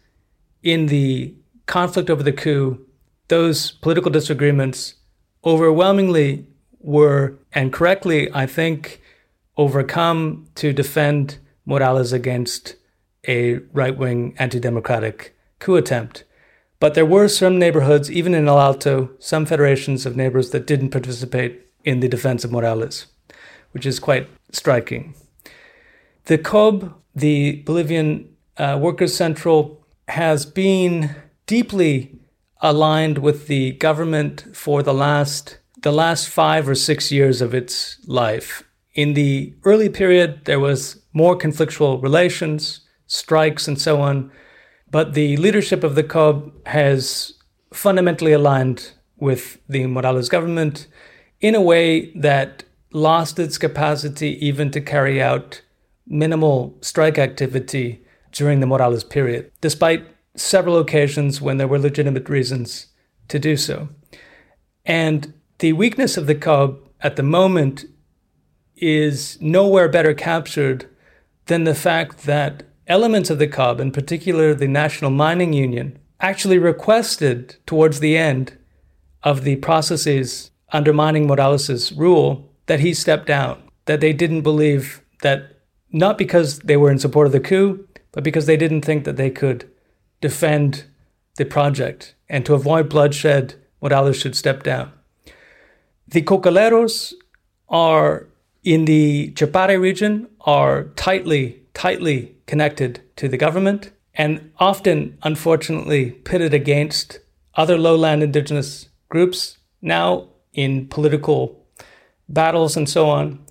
in 0.64 0.86
the 0.86 1.36
conflict 1.66 2.10
over 2.10 2.24
the 2.24 2.32
coup, 2.32 2.80
those 3.28 3.72
political 3.72 4.10
disagreements 4.10 4.94
overwhelmingly 5.44 6.48
were, 6.80 7.38
and 7.52 7.74
correctly, 7.74 8.30
I 8.34 8.46
think, 8.46 9.02
overcome 9.58 10.48
to 10.56 10.72
defend 10.72 11.40
Morales 11.66 12.14
against 12.14 12.77
a 13.28 13.56
right 13.74 13.98
wing 13.98 14.36
anti 14.38 14.60
democratic 14.60 15.36
coup 15.60 15.76
attempt. 15.76 16.24
But 16.80 16.94
there 16.94 17.06
were 17.06 17.28
some 17.28 17.58
neighborhoods, 17.58 18.12
even 18.12 18.36
in 18.36 18.48
El 18.48 18.60
Alto, 18.60 19.10
some 19.20 19.46
federations 19.46 20.06
of 20.06 20.16
neighbors 20.16 20.52
that 20.52 20.68
didn't 20.68 20.92
participate 20.92 21.66
in 21.84 22.00
the 22.00 22.08
defense 22.08 22.44
of 22.44 22.52
Morales, 22.52 23.08
which 23.72 23.86
is 23.86 24.00
quite 24.00 24.30
striking. 24.52 25.16
The 26.26 26.38
COB, 26.38 26.94
the 27.16 27.64
Bolivian 27.66 28.30
uh, 28.58 28.78
Workers' 28.80 29.16
Central, 29.16 29.84
has 30.08 30.46
been 30.46 31.16
deeply 31.48 32.20
aligned 32.62 33.20
with 33.20 33.48
the 33.48 33.72
government 33.74 34.46
for 34.54 34.84
the 34.84 34.94
last 34.94 35.60
the 35.84 35.92
last 35.92 36.28
five 36.28 36.68
or 36.68 36.74
six 36.74 37.12
years 37.12 37.40
of 37.40 37.54
its 37.54 38.00
life. 38.08 38.64
In 38.96 39.14
the 39.14 39.54
early 39.64 39.90
period, 39.90 40.46
there 40.46 40.60
was 40.60 41.00
more 41.14 41.38
conflictual 41.38 42.02
relations, 42.02 42.82
strikes, 43.08 43.68
and 43.68 43.80
so 43.80 44.02
on. 44.02 44.32
But 44.90 45.14
the 45.14 45.38
leadership 45.38 45.84
of 45.84 45.96
the 45.96 46.04
COB 46.04 46.54
has 46.68 47.34
fundamentally 47.74 48.32
aligned 48.32 48.92
with 49.18 49.60
the 49.68 49.86
Morales 49.88 50.30
government 50.30 50.88
in 51.42 51.56
a 51.56 51.62
way 51.62 52.12
that 52.12 52.64
lost 52.92 53.40
its 53.40 53.58
capacity 53.58 54.38
even 54.46 54.72
to 54.72 54.82
carry 54.82 55.22
out 55.22 55.62
minimal 56.06 56.78
strike 56.82 57.18
activity 57.18 58.02
during 58.32 58.60
the 58.60 58.66
Morales 58.66 59.04
period, 59.04 59.52
despite 59.62 60.06
several 60.36 60.78
occasions 60.78 61.42
when 61.42 61.58
there 61.58 61.68
were 61.68 61.80
legitimate 61.80 62.30
reasons 62.30 62.88
to 63.28 63.40
do 63.40 63.58
so. 63.58 63.90
And 64.86 65.34
the 65.60 65.74
weakness 65.74 66.18
of 66.18 66.28
the 66.28 66.36
COB 66.36 66.80
at 67.02 67.16
the 67.16 67.24
moment 67.24 67.86
is 68.76 69.38
nowhere 69.42 69.90
better 69.90 70.14
captured 70.14 70.88
than 71.48 71.64
the 71.64 71.76
fact 71.76 72.26
that 72.26 72.64
elements 72.88 73.30
of 73.30 73.40
the 73.40 73.48
COB, 73.48 73.80
in 73.80 73.92
particular 73.92 74.54
the 74.54 74.68
National 74.68 75.12
Mining 75.12 75.54
Union, 75.54 75.98
actually 76.20 76.58
requested 76.58 77.56
towards 77.66 78.00
the 78.00 78.18
end 78.18 78.58
of 79.24 79.44
the 79.44 79.58
processes 79.58 80.52
undermining 80.72 81.28
Morales' 81.28 81.92
rule 81.94 82.50
that 82.66 82.80
he 82.80 82.94
step 82.94 83.26
down, 83.26 83.62
that 83.86 84.02
they 84.02 84.14
didn't 84.14 84.42
believe 84.42 85.02
that, 85.22 85.60
not 85.92 86.18
because 86.18 86.60
they 86.60 86.78
were 86.78 86.92
in 86.92 87.00
support 87.00 87.28
of 87.28 87.34
the 87.34 87.40
coup, 87.40 87.88
but 88.12 88.24
because 88.24 88.46
they 88.46 88.58
didn't 88.58 88.82
think 88.82 89.04
that 89.04 89.18
they 89.18 89.30
could 89.30 89.70
defend 90.22 90.86
the 91.38 91.46
project. 91.46 92.16
And 92.30 92.46
to 92.46 92.54
avoid 92.54 92.90
bloodshed, 92.90 93.56
Morales 93.82 94.20
should 94.20 94.36
step 94.36 94.64
down. 94.64 94.92
The 96.08 96.22
cocaleros 96.22 97.14
are 97.70 98.28
in 98.64 98.86
the 98.86 99.32
Chapare 99.32 99.80
region 99.80 100.28
are 100.42 100.86
tightly, 100.96 101.62
tightly 101.78 102.36
connected 102.48 103.00
to 103.16 103.30
the 103.30 103.38
government 103.38 103.92
and 104.16 104.52
often, 104.58 105.16
unfortunately, 105.22 106.10
pitted 106.10 106.52
against 106.52 107.20
other 107.54 107.78
lowland 107.78 108.24
indigenous 108.24 108.90
groups 109.10 109.60
now 109.80 110.28
in 110.54 110.88
political 110.88 111.64
battles 112.28 112.76
and 112.76 112.90
so 112.90 113.08
on, 113.08 113.46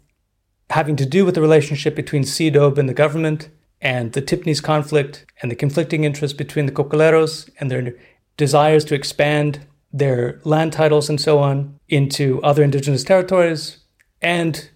having 0.71 0.97
to 0.97 1.07
do 1.07 1.25
with 1.25 1.37
the 1.37 1.41
relationship 1.41 1.95
between 1.95 2.25
CIDOB 2.25 2.79
and 2.79 2.89
the 2.89 2.95
government 2.95 3.49
and 3.81 4.13
the 4.13 4.23
Tipnis 4.23 4.61
conflict 4.61 5.25
and 5.41 5.49
the 5.49 5.55
conflicting 5.55 6.03
interests 6.03 6.37
between 6.37 6.67
the 6.67 6.73
Cocaleros 6.73 7.49
and 7.61 7.71
their 7.71 7.95
desires 8.37 8.85
to 8.87 8.97
expand 8.97 9.61
their 9.93 10.41
land 10.43 10.73
titles 10.73 11.09
and 11.09 11.21
so 11.21 11.39
on 11.39 11.79
into 11.89 12.43
other 12.43 12.65
indigenous 12.65 13.05
territories 13.05 13.79
and 14.21 14.69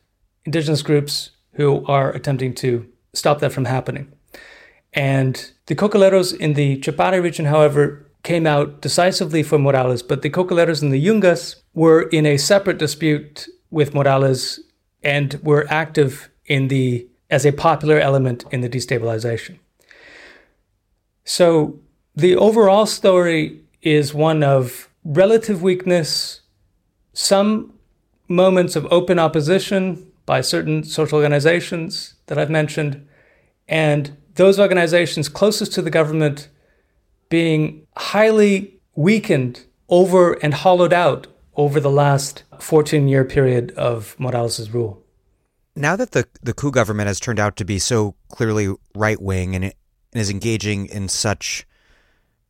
indigenous 0.44 0.82
groups 0.82 1.30
who 1.54 1.84
are 1.86 2.12
attempting 2.12 2.54
to 2.54 2.89
stop 3.12 3.40
that 3.40 3.52
from 3.52 3.64
happening. 3.64 4.12
And 4.92 5.52
the 5.66 5.74
Cocaleros 5.74 6.36
in 6.36 6.54
the 6.54 6.78
Chapare 6.80 7.22
region, 7.22 7.46
however, 7.46 8.06
came 8.22 8.46
out 8.46 8.80
decisively 8.80 9.42
for 9.42 9.58
Morales, 9.58 10.02
but 10.02 10.22
the 10.22 10.30
Cocaleros 10.30 10.82
in 10.82 10.90
the 10.90 11.04
Yungas 11.04 11.56
were 11.74 12.02
in 12.02 12.26
a 12.26 12.36
separate 12.36 12.78
dispute 12.78 13.48
with 13.70 13.94
Morales 13.94 14.60
and 15.02 15.40
were 15.42 15.66
active 15.70 16.28
in 16.46 16.68
the 16.68 17.06
as 17.30 17.46
a 17.46 17.52
popular 17.52 17.98
element 17.98 18.44
in 18.50 18.60
the 18.60 18.68
destabilization. 18.68 19.58
So 21.24 21.78
the 22.16 22.34
overall 22.34 22.86
story 22.86 23.60
is 23.82 24.12
one 24.12 24.42
of 24.42 24.88
relative 25.04 25.62
weakness, 25.62 26.40
some 27.12 27.72
moments 28.28 28.74
of 28.74 28.86
open 28.90 29.18
opposition 29.18 30.09
by 30.30 30.40
certain 30.40 30.84
social 30.84 31.16
organizations 31.16 32.14
that 32.26 32.38
I've 32.38 32.50
mentioned, 32.50 33.04
and 33.66 34.16
those 34.36 34.60
organizations 34.60 35.28
closest 35.28 35.72
to 35.72 35.82
the 35.82 35.90
government 35.90 36.48
being 37.28 37.88
highly 37.96 38.78
weakened 38.94 39.66
over 39.88 40.34
and 40.34 40.54
hollowed 40.54 40.92
out 40.92 41.26
over 41.56 41.80
the 41.80 41.90
last 41.90 42.44
14 42.60 43.08
year 43.08 43.24
period 43.24 43.72
of 43.72 44.14
Morales' 44.20 44.70
rule. 44.70 45.02
Now 45.74 45.96
that 45.96 46.12
the, 46.12 46.28
the 46.40 46.54
coup 46.54 46.70
government 46.70 47.08
has 47.08 47.18
turned 47.18 47.40
out 47.40 47.56
to 47.56 47.64
be 47.64 47.80
so 47.80 48.14
clearly 48.28 48.72
right 48.94 49.20
wing 49.20 49.56
and, 49.56 49.64
and 49.64 49.74
is 50.12 50.30
engaging 50.30 50.86
in 50.86 51.08
such 51.08 51.66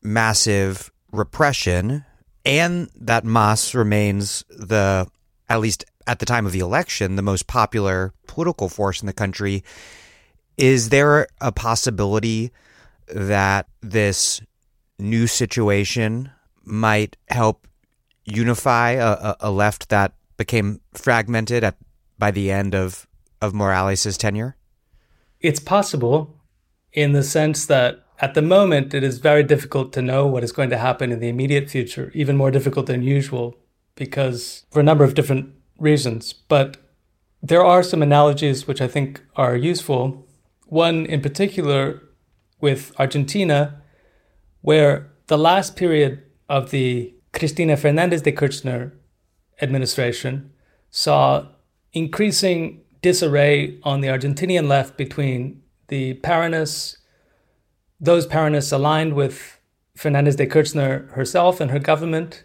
massive 0.03 0.93
repression, 1.13 2.05
and 2.45 2.91
that 2.95 3.25
MAS 3.25 3.75
remains 3.75 4.45
the, 4.51 5.07
at 5.49 5.61
least 5.61 5.87
at 6.11 6.19
the 6.19 6.27
time 6.27 6.45
of 6.45 6.51
the 6.51 6.59
election, 6.59 7.15
the 7.15 7.23
most 7.23 7.47
popular 7.47 8.13
political 8.27 8.69
force 8.69 9.01
in 9.01 9.07
the 9.07 9.13
country, 9.13 9.63
is 10.57 10.89
there 10.89 11.29
a 11.41 11.53
possibility 11.53 12.51
that 13.15 13.69
this 13.81 14.43
new 14.99 15.29
situation 15.29 16.33
might 16.65 17.17
help 17.29 17.69
unify 18.25 18.91
a, 18.91 19.37
a 19.39 19.53
left 19.53 19.89
that 19.91 20.15
became 20.37 20.81
fragmented 20.95 21.63
at 21.63 21.77
by 22.19 22.33
the 22.33 22.51
end 22.51 22.75
of 22.75 23.07
of 23.41 23.55
Morales' 23.55 24.19
tenure? 24.19 24.57
It's 25.39 25.61
possible 25.61 26.41
in 26.93 27.13
the 27.13 27.23
sense 27.23 27.67
that 27.67 28.05
at 28.19 28.35
the 28.35 28.43
moment 28.43 28.95
it 28.95 29.05
is 29.05 29.19
very 29.19 29.45
difficult 29.45 29.93
to 29.93 30.03
know 30.03 30.27
what 30.27 30.43
is 30.43 30.51
going 30.51 30.71
to 30.71 30.77
happen 30.77 31.13
in 31.13 31.21
the 31.21 31.29
immediate 31.29 31.71
future, 31.71 32.11
even 32.15 32.37
more 32.37 32.51
difficult 32.51 32.87
than 32.87 33.05
usual 33.05 33.55
because 33.95 34.65
for 34.73 34.81
a 34.81 34.83
number 34.83 35.05
of 35.05 35.15
different 35.15 35.55
reasons. 35.81 36.33
But 36.33 36.77
there 37.43 37.65
are 37.65 37.83
some 37.83 38.03
analogies 38.03 38.67
which 38.67 38.81
I 38.81 38.87
think 38.87 39.23
are 39.35 39.57
useful 39.57 40.27
one 40.67 41.05
in 41.05 41.21
particular 41.21 42.01
with 42.61 42.93
Argentina, 42.99 43.83
where 44.61 45.11
the 45.27 45.39
last 45.39 45.75
period 45.75 46.23
of 46.49 46.71
the 46.71 47.13
Cristina 47.33 47.77
Fernandez 47.77 48.23
de 48.23 48.33
Kirchner 48.33 48.93
administration 49.61 50.53
saw 50.91 51.49
increasing 51.93 52.83
disarray 53.03 53.79
on 53.83 54.01
the 54.01 54.09
Argentinian 54.09 54.69
left 54.69 54.97
between 54.97 55.63
the 55.89 56.15
Peronists, 56.15 56.97
those 57.99 58.27
Peronists 58.27 58.73
aligned 58.73 59.15
with 59.15 59.59
Fernandez 59.97 60.37
de 60.37 60.47
Kirchner 60.47 61.09
herself 61.13 61.61
and 61.61 61.71
her 61.71 61.79
government, 61.79 62.45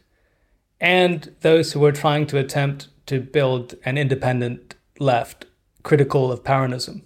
and 0.79 1.35
those 1.41 1.73
who 1.73 1.79
were 1.79 1.91
trying 1.91 2.25
to 2.27 2.37
attempt 2.37 2.87
to 3.07 3.19
build 3.19 3.75
an 3.85 3.97
independent 3.97 4.75
left 4.99 5.45
critical 5.83 6.31
of 6.31 6.43
Peronism. 6.43 7.03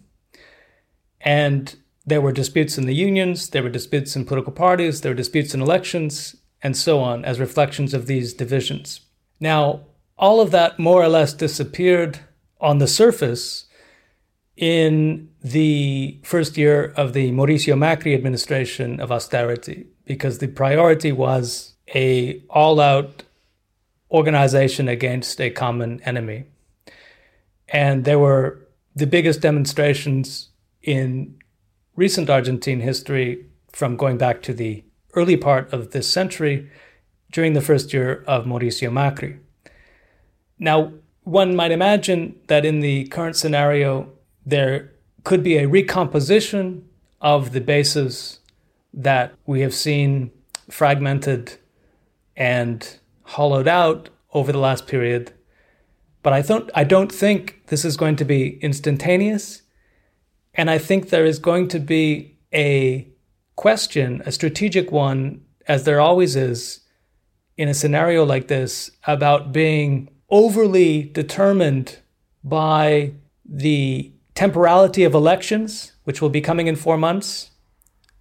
And 1.22 1.76
there 2.06 2.22
were 2.22 2.32
disputes 2.32 2.78
in 2.78 2.86
the 2.86 2.96
unions, 2.96 3.50
there 3.50 3.64
were 3.64 3.70
disputes 3.70 4.16
in 4.16 4.26
political 4.26 4.54
parties, 4.54 5.02
there 5.02 5.12
were 5.12 5.16
disputes 5.16 5.54
in 5.54 5.62
elections, 5.62 6.36
and 6.62 6.76
so 6.76 7.00
on, 7.00 7.26
as 7.26 7.40
reflections 7.40 7.94
of 7.94 8.06
these 8.06 8.34
divisions. 8.34 9.02
Now, 9.40 9.82
all 10.18 10.42
of 10.42 10.52
that 10.52 10.80
more 10.80 11.04
or 11.04 11.08
less 11.08 11.34
disappeared 11.34 12.20
on 12.60 12.80
the 12.80 12.88
surface 12.88 13.66
in 14.58 15.30
the 15.42 16.20
first 16.24 16.58
year 16.58 16.94
of 16.98 17.14
the 17.14 17.32
Mauricio 17.32 17.78
Macri 17.78 18.14
administration 18.14 19.00
of 19.00 19.12
austerity, 19.12 19.88
because 20.06 20.40
the 20.40 20.48
priority 20.48 21.12
was 21.12 21.76
a 21.96 22.44
all-out 22.50 23.24
organization 24.12 24.88
against 24.88 25.40
a 25.40 25.50
common 25.50 26.02
enemy. 26.04 26.46
And 27.68 28.06
there 28.06 28.20
were 28.20 28.68
the 28.96 29.08
biggest 29.08 29.42
demonstrations 29.42 30.50
in 30.82 31.36
recent 31.96 32.30
Argentine 32.30 32.80
history, 32.80 33.46
from 33.72 33.96
going 33.96 34.18
back 34.18 34.42
to 34.42 34.54
the 34.54 34.84
early 35.14 35.38
part 35.38 35.72
of 35.72 35.92
this 35.92 36.08
century, 36.08 36.70
during 37.32 37.54
the 37.54 37.62
first 37.62 37.94
year 37.94 38.24
of 38.26 38.46
Mauricio 38.46 38.90
Macri. 38.90 39.38
Now, 40.58 40.94
one 41.24 41.56
might 41.56 41.72
imagine 41.72 42.40
that 42.48 42.66
in 42.66 42.80
the 42.80 43.06
current 43.08 43.36
scenario, 43.36 44.10
there 44.46 44.92
could 45.24 45.44
be 45.44 45.58
a 45.58 45.68
recomposition 45.68 46.88
of 47.22 47.52
the 47.52 47.62
bases 47.62 48.40
that 48.94 49.34
we 49.46 49.62
have 49.62 49.74
seen 49.74 50.32
fragmented 50.70 51.58
and 52.36 52.99
hollowed 53.30 53.68
out 53.68 54.10
over 54.34 54.52
the 54.52 54.58
last 54.58 54.88
period. 54.88 55.32
But 56.24 56.34
I 56.34 56.42
don't, 56.42 56.70
I 56.74 56.84
don't 56.84 57.12
think 57.12 57.62
this 57.68 57.86
is 57.86 57.96
going 57.96 58.16
to 58.18 58.26
be 58.26 58.58
instantaneous. 58.60 59.62
And 60.56 60.70
I 60.70 60.78
think 60.78 61.10
there 61.10 61.26
is 61.26 61.40
going 61.40 61.68
to 61.70 61.80
be 61.80 62.38
a 62.54 63.08
question, 63.56 64.24
a 64.26 64.32
strategic 64.32 64.92
one, 64.92 65.42
as 65.68 65.84
there 65.84 66.02
always 66.02 66.36
is 66.36 66.82
in 67.56 67.70
a 67.70 67.74
scenario 67.74 68.26
like 68.26 68.48
this, 68.48 68.90
about 69.06 69.54
being 69.54 70.10
overly 70.30 71.04
determined 71.04 72.00
by 72.44 73.12
the 73.46 74.12
temporality 74.34 75.04
of 75.04 75.14
elections, 75.14 75.94
which 76.04 76.22
will 76.22 76.30
be 76.30 76.42
coming 76.42 76.68
in 76.68 76.76
four 76.76 76.98
months, 76.98 77.52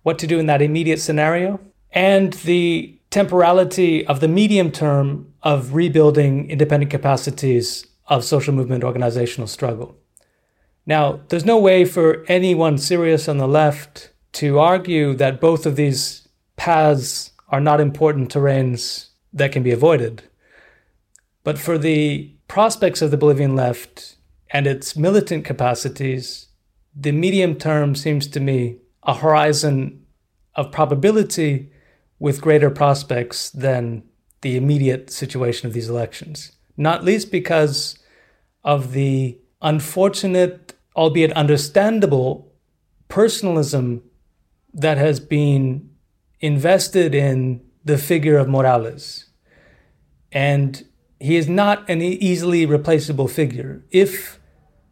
what 0.03 0.19
to 0.19 0.27
do 0.27 0.39
in 0.39 0.47
that 0.47 0.61
immediate 0.61 1.01
scenario, 1.01 1.61
and 1.93 2.35
the 2.35 2.98
temporality 3.11 4.07
of 4.07 4.21
the 4.21 4.29
medium 4.29 4.71
term 4.71 5.33
of 5.43 5.75
rebuilding 5.75 6.51
independent 6.51 6.91
capacities 6.91 7.87
of 8.07 8.25
social 8.25 8.55
movement 8.55 8.85
organizational 8.85 9.47
struggle. 9.47 9.97
Now, 10.87 11.21
there's 11.29 11.45
no 11.45 11.59
way 11.59 11.85
for 11.85 12.25
anyone 12.29 12.79
serious 12.79 13.29
on 13.29 13.39
the 13.39 13.49
left 13.49 14.11
to 14.33 14.59
argue 14.59 15.15
that 15.15 15.41
both 15.41 15.67
of 15.67 15.77
these 15.77 16.29
paths 16.57 17.33
are 17.49 17.61
not 17.61 17.81
important 17.81 18.33
terrains 18.33 19.09
that 19.33 19.53
can 19.53 19.63
be 19.63 19.71
avoided. 19.71 20.23
But 21.45 21.59
for 21.59 21.79
the 21.79 22.35
prospects 22.47 23.03
of 23.03 23.11
the 23.11 23.17
Bolivian 23.17 23.55
left 23.55 24.17
and 24.51 24.67
its 24.67 24.97
militant 24.97 25.45
capacities, 25.45 26.49
the 26.95 27.13
medium 27.13 27.55
term 27.55 27.95
seems 27.95 28.27
to 28.29 28.41
me 28.41 28.79
a 29.03 29.15
horizon 29.15 30.05
of 30.55 30.73
probability 30.73 31.71
with 32.19 32.41
greater 32.41 32.71
prospects 32.71 33.51
than 33.51 34.03
the 34.41 34.57
immediate 34.57 35.11
situation 35.11 35.67
of 35.67 35.73
these 35.73 35.89
elections, 35.89 36.53
not 36.77 37.05
least 37.05 37.31
because 37.31 37.99
of 38.65 38.93
the 38.93 39.39
unfortunate, 39.63 40.75
albeit 40.97 41.33
understandable, 41.33 42.53
personalism 43.09 44.03
that 44.73 44.99
has 44.99 45.19
been 45.21 45.91
invested 46.41 47.15
in 47.15 47.61
the 47.85 47.99
figure 47.99 48.37
of 48.37 48.49
Morales. 48.49 49.27
And 50.31 50.85
he 51.19 51.37
is 51.37 51.49
not 51.49 51.89
an 51.89 52.01
easily 52.03 52.67
replaceable 52.67 53.29
figure. 53.29 53.83
If 53.91 54.39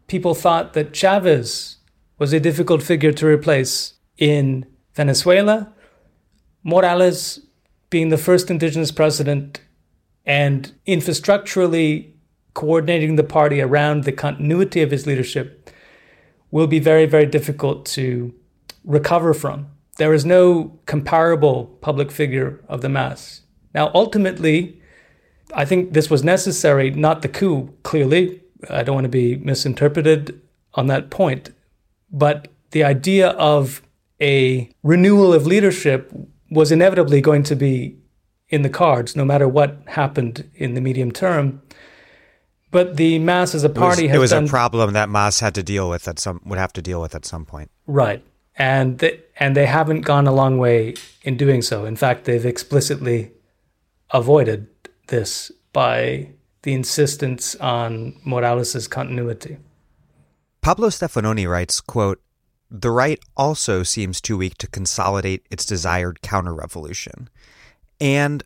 people 0.06 0.34
thought 0.34 0.72
that 0.72 0.92
Chavez 0.92 1.76
was 2.18 2.32
a 2.32 2.40
difficult 2.40 2.82
figure 2.82 3.12
to 3.12 3.26
replace 3.26 3.94
in 4.16 4.66
Venezuela, 4.94 5.72
Morales 6.66 7.38
being 7.90 8.09
the 8.09 8.18
first 8.18 8.51
indigenous 8.51 8.90
president 8.90 9.60
and 10.24 10.72
infrastructurally 10.84 12.12
coordinating 12.55 13.14
the 13.14 13.22
party 13.22 13.60
around 13.60 14.02
the 14.02 14.10
continuity 14.10 14.82
of 14.82 14.90
his 14.90 15.06
leadership 15.06 15.70
will 16.51 16.66
be 16.66 16.80
very, 16.80 17.06
very 17.06 17.24
difficult 17.24 17.86
to 17.86 18.34
recover 18.84 19.32
from. 19.32 19.68
There 19.97 20.12
is 20.12 20.24
no 20.24 20.80
comparable 20.86 21.66
public 21.80 22.10
figure 22.10 22.60
of 22.66 22.80
the 22.80 22.88
MAS. 22.88 23.43
Now, 23.72 23.93
ultimately, 23.94 24.82
I 25.55 25.64
think 25.64 25.93
this 25.93 26.10
was 26.10 26.24
necessary, 26.24 26.90
not 26.90 27.22
the 27.22 27.28
coup, 27.28 27.72
clearly. 27.84 28.43
I 28.68 28.82
don't 28.82 28.97
want 28.97 29.05
to 29.05 29.09
be 29.09 29.36
misinterpreted 29.36 30.40
on 30.74 30.88
that 30.88 31.10
point. 31.10 31.51
But 32.10 32.48
the 32.72 32.82
idea 32.82 33.28
of 33.28 33.82
a 34.20 34.68
renewal 34.82 35.32
of 35.32 35.47
leadership 35.47 36.12
was 36.51 36.70
inevitably 36.73 37.20
going 37.20 37.43
to 37.44 37.56
be 37.56 37.97
in 38.48 38.62
the 38.62 38.68
cards, 38.68 39.16
no 39.16 39.24
matter 39.24 39.48
what 39.48 39.78
happened 39.86 40.48
in 40.55 40.74
the 40.74 40.81
medium 40.81 41.10
term. 41.10 41.62
But 42.70 42.97
the 42.97 43.18
MAS 43.18 43.55
as 43.55 43.64
a 43.64 43.68
party 43.68 44.05
it 44.05 44.06
was, 44.06 44.10
has 44.10 44.16
it 44.16 44.20
was 44.20 44.31
done, 44.31 44.44
a 44.44 44.48
problem 44.48 44.93
that 44.93 45.09
MAS 45.09 45.40
had 45.40 45.55
to 45.55 45.62
deal 45.62 45.89
with 45.89 46.06
at 46.06 46.18
some 46.18 46.40
would 46.44 46.59
have 46.59 46.73
to 46.74 46.82
deal 46.82 47.01
with 47.01 47.14
at 47.14 47.24
some 47.24 47.44
point. 47.44 47.70
right, 47.86 48.23
and 48.56 48.98
they, 48.98 49.20
and 49.39 49.56
they 49.56 49.66
haven't 49.66 50.02
gone 50.02 50.27
a 50.27 50.32
long 50.32 50.59
way 50.59 50.94
in 51.23 51.36
doing 51.36 51.62
so. 51.62 51.85
In 51.85 51.97
fact, 51.97 52.24
they've 52.24 52.47
explicitly 52.47 53.31
avoided 54.10 54.68
this 55.09 55.51
by 55.73 56.28
the 56.62 56.73
insistence 56.73 57.55
on 57.56 58.18
Morales's 58.24 58.89
continuity. 58.89 59.59
Pablo 60.62 60.89
Stefanoni 60.89 61.48
writes, 61.48 61.81
quote, 61.81 62.20
the 62.70 62.90
right 62.90 63.20
also 63.36 63.82
seems 63.82 64.20
too 64.20 64.36
weak 64.36 64.56
to 64.59 64.66
consolidate 64.66 65.47
its 65.51 65.64
desired 65.64 66.22
counter-revolution. 66.22 67.28
And 68.01 68.43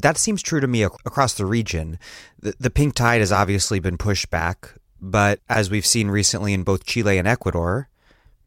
that 0.00 0.16
seems 0.16 0.42
true 0.42 0.60
to 0.60 0.66
me 0.66 0.84
ac- 0.84 0.94
across 1.04 1.34
the 1.34 1.46
region. 1.46 1.98
The, 2.40 2.54
the 2.58 2.70
pink 2.70 2.94
tide 2.94 3.20
has 3.20 3.32
obviously 3.32 3.80
been 3.80 3.98
pushed 3.98 4.30
back, 4.30 4.74
but 5.00 5.40
as 5.48 5.70
we've 5.70 5.86
seen 5.86 6.08
recently 6.08 6.52
in 6.52 6.62
both 6.62 6.86
Chile 6.86 7.18
and 7.18 7.28
Ecuador, 7.28 7.88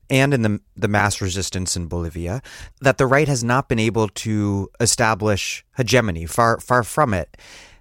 and 0.09 0.33
in 0.33 0.43
the 0.43 0.61
the 0.75 0.87
mass 0.87 1.19
resistance 1.19 1.75
in 1.75 1.87
Bolivia, 1.87 2.41
that 2.79 2.97
the 2.97 3.07
right 3.07 3.27
has 3.27 3.43
not 3.43 3.67
been 3.67 3.79
able 3.79 4.07
to 4.09 4.69
establish 4.79 5.65
hegemony. 5.77 6.27
Far 6.27 6.59
far 6.59 6.83
from 6.83 7.13
it. 7.13 7.35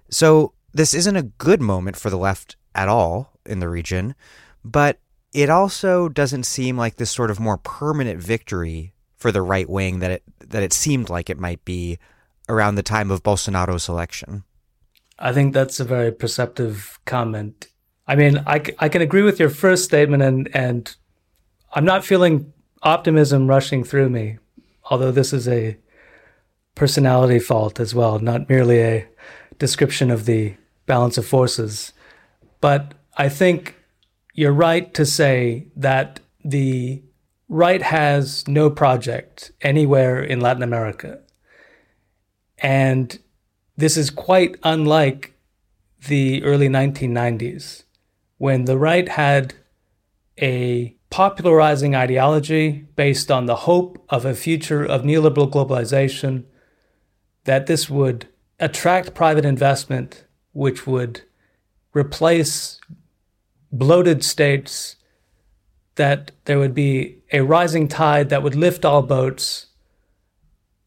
So 0.09 0.53
this 0.73 0.93
isn't 0.93 1.15
a 1.15 1.23
good 1.23 1.61
moment 1.61 1.95
for 1.95 2.09
the 2.09 2.17
left 2.17 2.55
at 2.73 2.87
all 2.87 3.31
in 3.45 3.59
the 3.59 3.69
region, 3.69 4.15
but 4.63 4.99
it 5.35 5.49
also 5.49 6.07
doesn't 6.07 6.43
seem 6.43 6.77
like 6.77 6.95
this 6.95 7.11
sort 7.11 7.29
of 7.29 7.41
more 7.41 7.57
permanent 7.57 8.21
victory 8.21 8.93
for 9.17 9.33
the 9.33 9.41
right 9.41 9.69
wing 9.69 9.99
that 9.99 10.09
it 10.09 10.23
that 10.39 10.63
it 10.63 10.71
seemed 10.71 11.09
like 11.09 11.29
it 11.29 11.37
might 11.37 11.63
be 11.65 11.99
around 12.47 12.75
the 12.75 12.83
time 12.83 13.11
of 13.11 13.21
Bolsonaro's 13.21 13.89
election. 13.89 14.45
I 15.19 15.33
think 15.33 15.53
that's 15.53 15.79
a 15.79 15.83
very 15.83 16.11
perceptive 16.11 16.99
comment. 17.05 17.67
I 18.07 18.15
mean, 18.15 18.43
I, 18.45 18.61
I 18.79 18.87
can 18.87 19.01
agree 19.01 19.23
with 19.23 19.39
your 19.39 19.49
first 19.49 19.83
statement, 19.83 20.21
and, 20.21 20.49
and 20.53 20.95
I'm 21.73 21.85
not 21.85 22.05
feeling 22.05 22.53
optimism 22.83 23.47
rushing 23.47 23.83
through 23.83 24.09
me, 24.09 24.37
although 24.91 25.11
this 25.11 25.33
is 25.33 25.47
a 25.47 25.77
personality 26.75 27.39
fault 27.39 27.79
as 27.79 27.95
well, 27.95 28.19
not 28.19 28.47
merely 28.47 28.81
a 28.81 29.07
description 29.57 30.11
of 30.11 30.25
the 30.25 30.55
balance 30.85 31.17
of 31.17 31.25
forces. 31.25 31.93
But 32.61 32.93
I 33.17 33.29
think 33.29 33.75
you're 34.35 34.53
right 34.53 34.93
to 34.93 35.05
say 35.05 35.67
that 35.75 36.19
the 36.43 37.01
right 37.47 37.81
has 37.81 38.47
no 38.47 38.69
project 38.69 39.51
anywhere 39.61 40.21
in 40.21 40.41
Latin 40.41 40.61
America. 40.61 41.21
And 42.59 43.17
this 43.77 43.95
is 43.97 44.09
quite 44.09 44.57
unlike 44.63 45.33
the 46.07 46.43
early 46.43 46.67
1990s 46.67 47.83
when 48.37 48.65
the 48.65 48.77
right 48.77 49.07
had 49.07 49.53
a 50.39 50.95
popularizing 51.09 51.95
ideology 51.95 52.85
based 52.97 53.31
on 53.31 53.45
the 53.45 53.55
hope 53.55 54.03
of 54.09 54.25
a 54.25 54.35
future 54.35 54.83
of 54.83 55.03
neoliberal 55.03 55.49
globalization, 55.49 56.43
that 57.45 57.67
this 57.67 57.89
would 57.89 58.27
attract 58.59 59.13
private 59.13 59.45
investment, 59.45 60.25
which 60.51 60.85
would 60.85 61.21
replace 61.93 62.81
bloated 63.77 64.23
states, 64.23 64.95
that 65.95 66.31
there 66.45 66.59
would 66.59 66.73
be 66.73 67.17
a 67.31 67.41
rising 67.41 67.87
tide 67.87 68.29
that 68.29 68.43
would 68.43 68.55
lift 68.55 68.85
all 68.85 69.01
boats, 69.01 69.67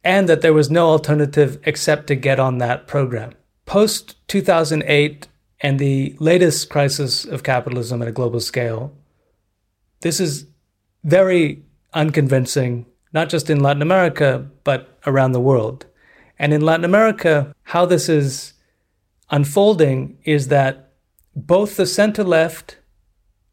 and 0.05 0.29
that 0.29 0.43
there 0.43 0.55
was 0.55 0.71
no 0.71 0.89
alternative 0.89 1.59
except 1.65 2.07
to 2.07 2.15
get 2.15 2.39
on 2.39 2.59
that 2.59 2.87
program. 2.87 3.33
Post 3.67 4.17
2008 4.29 5.29
and 5.61 5.79
the 5.79 6.17
latest 6.19 6.71
crisis 6.71 7.25
of 7.25 7.43
capitalism 7.43 8.01
at 8.01 8.09
a 8.09 8.13
global 8.13 8.41
scale, 8.41 8.97
this 10.01 10.21
is 10.21 10.47
very 11.05 11.63
unconvincing, 11.95 12.87
not 13.13 13.29
just 13.29 13.51
in 13.51 13.61
Latin 13.61 13.83
America, 13.83 14.49
but 14.65 14.99
around 15.07 15.33
the 15.33 15.41
world. 15.41 15.87
And 16.39 16.53
in 16.53 16.61
Latin 16.61 16.85
America, 16.85 17.55
how 17.65 17.85
this 17.85 18.09
is 18.09 18.55
unfolding 19.31 20.19
is 20.25 20.49
that 20.49 20.93
both 21.35 21.77
the 21.77 21.87
center 21.87 22.25
left 22.25 22.78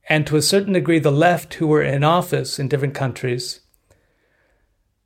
and 0.08 0.26
to 0.28 0.38
a 0.38 0.42
certain 0.42 0.74
degree 0.74 1.00
the 1.00 1.12
left 1.12 1.56
who 1.56 1.68
were 1.68 1.82
in 1.82 2.04
office 2.04 2.60
in 2.60 2.68
different 2.68 2.94
countries 2.94 3.62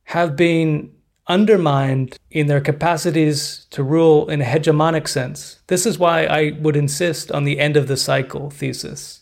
have 0.04 0.36
been 0.36 0.92
undermined 1.26 2.18
in 2.30 2.48
their 2.48 2.60
capacities 2.60 3.66
to 3.70 3.82
rule 3.84 4.28
in 4.28 4.42
a 4.42 4.44
hegemonic 4.44 5.06
sense. 5.06 5.60
This 5.68 5.86
is 5.86 5.98
why 5.98 6.24
I 6.24 6.58
would 6.60 6.76
insist 6.76 7.30
on 7.30 7.44
the 7.44 7.60
end 7.60 7.76
of 7.76 7.86
the 7.86 7.96
cycle 7.96 8.50
thesis. 8.50 9.20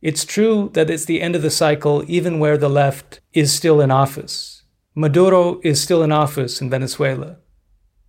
It's 0.00 0.24
true 0.24 0.70
that 0.74 0.88
it's 0.88 1.06
the 1.06 1.20
end 1.20 1.34
of 1.34 1.42
the 1.42 1.50
cycle 1.50 2.04
even 2.06 2.38
where 2.38 2.56
the 2.56 2.68
left 2.70 3.20
is 3.32 3.52
still 3.52 3.80
in 3.80 3.90
office. 3.90 4.62
Maduro 4.94 5.60
is 5.64 5.82
still 5.82 6.02
in 6.02 6.12
office 6.12 6.60
in 6.60 6.70
Venezuela. 6.70 7.38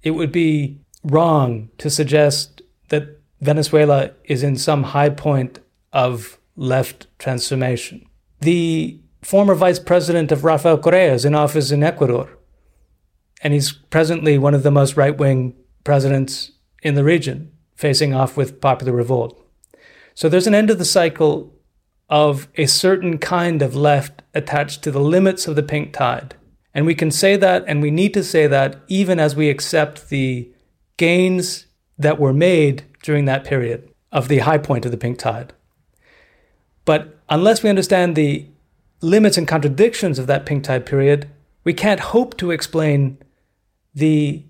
It 0.03 0.11
would 0.11 0.31
be 0.31 0.79
wrong 1.03 1.69
to 1.79 1.89
suggest 1.89 2.61
that 2.89 3.19
Venezuela 3.41 4.11
is 4.25 4.43
in 4.43 4.57
some 4.57 4.83
high 4.83 5.09
point 5.09 5.59
of 5.91 6.36
left 6.57 7.07
transformation. 7.19 8.05
The 8.41 8.99
former 9.21 9.55
vice 9.55 9.79
president 9.79 10.31
of 10.31 10.43
Rafael 10.43 10.77
Correa 10.77 11.13
is 11.13 11.23
in 11.23 11.33
office 11.33 11.71
in 11.71 11.83
Ecuador, 11.83 12.37
and 13.41 13.53
he's 13.53 13.71
presently 13.71 14.37
one 14.37 14.53
of 14.53 14.63
the 14.63 14.71
most 14.71 14.97
right 14.97 15.17
wing 15.17 15.55
presidents 15.83 16.51
in 16.83 16.95
the 16.95 17.03
region, 17.03 17.51
facing 17.75 18.13
off 18.13 18.35
with 18.35 18.59
popular 18.59 18.91
revolt. 18.91 19.41
So 20.13 20.27
there's 20.27 20.47
an 20.47 20.55
end 20.55 20.69
of 20.69 20.79
the 20.79 20.85
cycle 20.85 21.53
of 22.09 22.47
a 22.55 22.65
certain 22.65 23.17
kind 23.17 23.61
of 23.61 23.75
left 23.75 24.23
attached 24.33 24.83
to 24.83 24.91
the 24.91 24.99
limits 24.99 25.47
of 25.47 25.55
the 25.55 25.63
pink 25.63 25.93
tide. 25.93 26.35
And 26.73 26.85
we 26.85 26.95
can 26.95 27.11
say 27.11 27.35
that, 27.37 27.63
and 27.67 27.81
we 27.81 27.91
need 27.91 28.13
to 28.13 28.23
say 28.23 28.47
that, 28.47 28.81
even 28.87 29.19
as 29.19 29.35
we 29.35 29.49
accept 29.49 30.09
the 30.09 30.51
gains 30.97 31.67
that 31.97 32.19
were 32.19 32.33
made 32.33 32.85
during 33.03 33.25
that 33.25 33.43
period 33.43 33.89
of 34.11 34.27
the 34.27 34.39
high 34.39 34.57
point 34.57 34.85
of 34.85 34.91
the 34.91 34.97
pink 34.97 35.17
tide. 35.17 35.53
But 36.87 37.19
unless 37.27 37.63
we 37.63 37.69
understand 37.69 38.15
the 38.15 38.45
limits 39.01 39.37
and 39.37 39.45
contradictions 39.45 40.17
of 40.17 40.27
that 40.27 40.45
pink 40.45 40.63
tide 40.63 40.85
period, 40.85 41.27
we 41.65 41.73
can't 41.73 41.99
hope 41.99 42.37
to 42.37 42.51
explain 42.51 43.17
the 43.93 44.45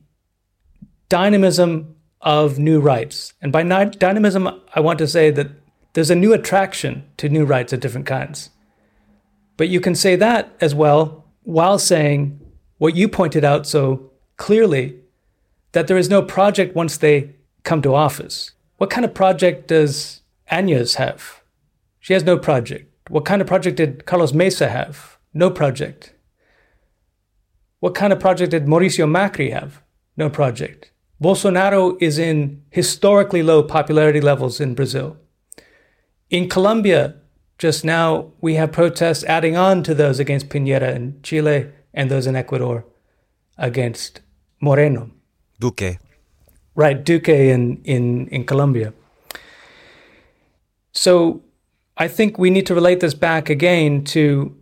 dynamism 1.09 1.95
of 2.21 2.59
new 2.59 2.79
rights. 2.79 3.33
And 3.41 3.51
by 3.51 3.63
dynamism, 3.85 4.47
I 4.75 4.79
want 4.81 4.99
to 4.99 5.07
say 5.07 5.31
that 5.31 5.49
there's 5.93 6.11
a 6.11 6.15
new 6.15 6.31
attraction 6.31 7.09
to 7.17 7.27
new 7.27 7.43
rights 7.43 7.73
of 7.73 7.79
different 7.79 8.05
kinds. 8.05 8.51
But 9.57 9.69
you 9.69 9.81
can 9.81 9.95
say 9.95 10.15
that 10.15 10.55
as 10.61 10.75
well 10.75 11.25
while 11.41 11.79
saying 11.79 12.39
what 12.77 12.95
you 12.95 13.07
pointed 13.07 13.45
out 13.45 13.65
so 13.65 14.11
clearly 14.35 14.95
that 15.71 15.87
there 15.87 15.97
is 15.97 16.07
no 16.07 16.21
project 16.21 16.75
once 16.75 16.97
they 16.97 17.31
come 17.63 17.81
to 17.81 17.95
office. 17.95 18.51
What 18.77 18.91
kind 18.91 19.05
of 19.05 19.15
project 19.15 19.69
does 19.69 20.21
Añez 20.51 20.97
have? 20.97 21.41
She 22.07 22.13
has 22.13 22.23
no 22.23 22.37
project. 22.37 22.89
What 23.09 23.25
kind 23.25 23.41
of 23.41 23.49
project 23.49 23.75
did 23.75 24.05
Carlos 24.05 24.31
Mesa 24.31 24.69
have? 24.69 25.17
No 25.33 25.51
project. 25.51 26.13
What 27.81 27.95
kind 27.95 28.13
of 28.13 28.19
project 28.21 28.51
did 28.51 28.65
Mauricio 28.65 29.05
Macri 29.05 29.51
have? 29.51 29.81
No 30.15 30.29
project. 30.29 30.91
Bolsonaro 31.21 31.97
is 31.99 32.17
in 32.17 32.63
historically 32.69 33.43
low 33.43 33.61
popularity 33.61 34.21
levels 34.21 34.61
in 34.61 34.73
Brazil. 34.73 35.17
In 36.29 36.47
Colombia, 36.47 37.15
just 37.57 37.83
now, 37.83 38.31
we 38.39 38.53
have 38.53 38.71
protests 38.71 39.25
adding 39.25 39.57
on 39.57 39.83
to 39.83 39.93
those 39.93 40.17
against 40.17 40.47
Piñera 40.47 40.95
in 40.95 41.21
Chile 41.23 41.67
and 41.93 42.09
those 42.09 42.25
in 42.25 42.37
Ecuador 42.37 42.85
against 43.57 44.21
Moreno. 44.61 45.11
Duque. 45.59 45.99
Right, 46.73 47.03
Duque 47.03 47.27
in, 47.27 47.81
in, 47.83 48.29
in 48.29 48.45
Colombia. 48.45 48.93
So 50.93 51.43
I 51.99 52.07
think 52.07 52.37
we 52.37 52.51
need 52.51 52.67
to 52.67 52.75
relate 52.75 52.99
this 52.99 53.15
back 53.15 53.49
again 53.49 54.03
to 54.05 54.55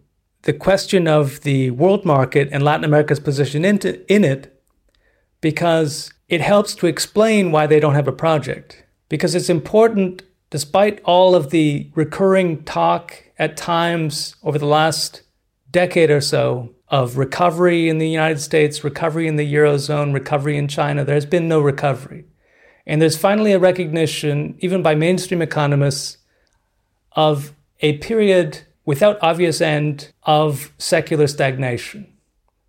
the 0.43 0.53
question 0.53 1.07
of 1.07 1.41
the 1.41 1.71
world 1.71 2.05
market 2.05 2.47
and 2.51 2.63
Latin 2.63 2.85
America's 2.85 3.19
position 3.19 3.65
in 3.65 4.23
it, 4.23 4.63
because 5.41 6.13
it 6.29 6.39
helps 6.39 6.75
to 6.75 6.87
explain 6.87 7.51
why 7.51 7.67
they 7.67 7.79
don't 7.79 7.95
have 7.95 8.07
a 8.07 8.13
project. 8.13 8.85
Because 9.09 9.35
it's 9.35 9.49
important, 9.49 10.23
despite 10.49 11.01
all 11.03 11.35
of 11.35 11.49
the 11.49 11.91
recurring 11.93 12.63
talk 12.63 13.23
at 13.37 13.57
times 13.57 14.35
over 14.41 14.57
the 14.57 14.65
last 14.65 15.23
decade 15.69 16.09
or 16.09 16.21
so 16.21 16.73
of 16.87 17.17
recovery 17.17 17.89
in 17.89 17.97
the 17.97 18.09
United 18.09 18.39
States, 18.39 18.83
recovery 18.83 19.27
in 19.27 19.35
the 19.35 19.53
Eurozone, 19.53 20.13
recovery 20.13 20.57
in 20.57 20.67
China, 20.67 21.03
there's 21.03 21.25
been 21.25 21.49
no 21.49 21.59
recovery. 21.59 22.23
And 22.85 23.01
there's 23.01 23.17
finally 23.17 23.51
a 23.51 23.59
recognition, 23.59 24.55
even 24.59 24.81
by 24.81 24.95
mainstream 24.95 25.41
economists, 25.41 26.17
of 27.15 27.53
a 27.79 27.97
period 27.97 28.61
without 28.85 29.17
obvious 29.21 29.61
end 29.61 30.11
of 30.23 30.71
secular 30.77 31.27
stagnation. 31.27 32.07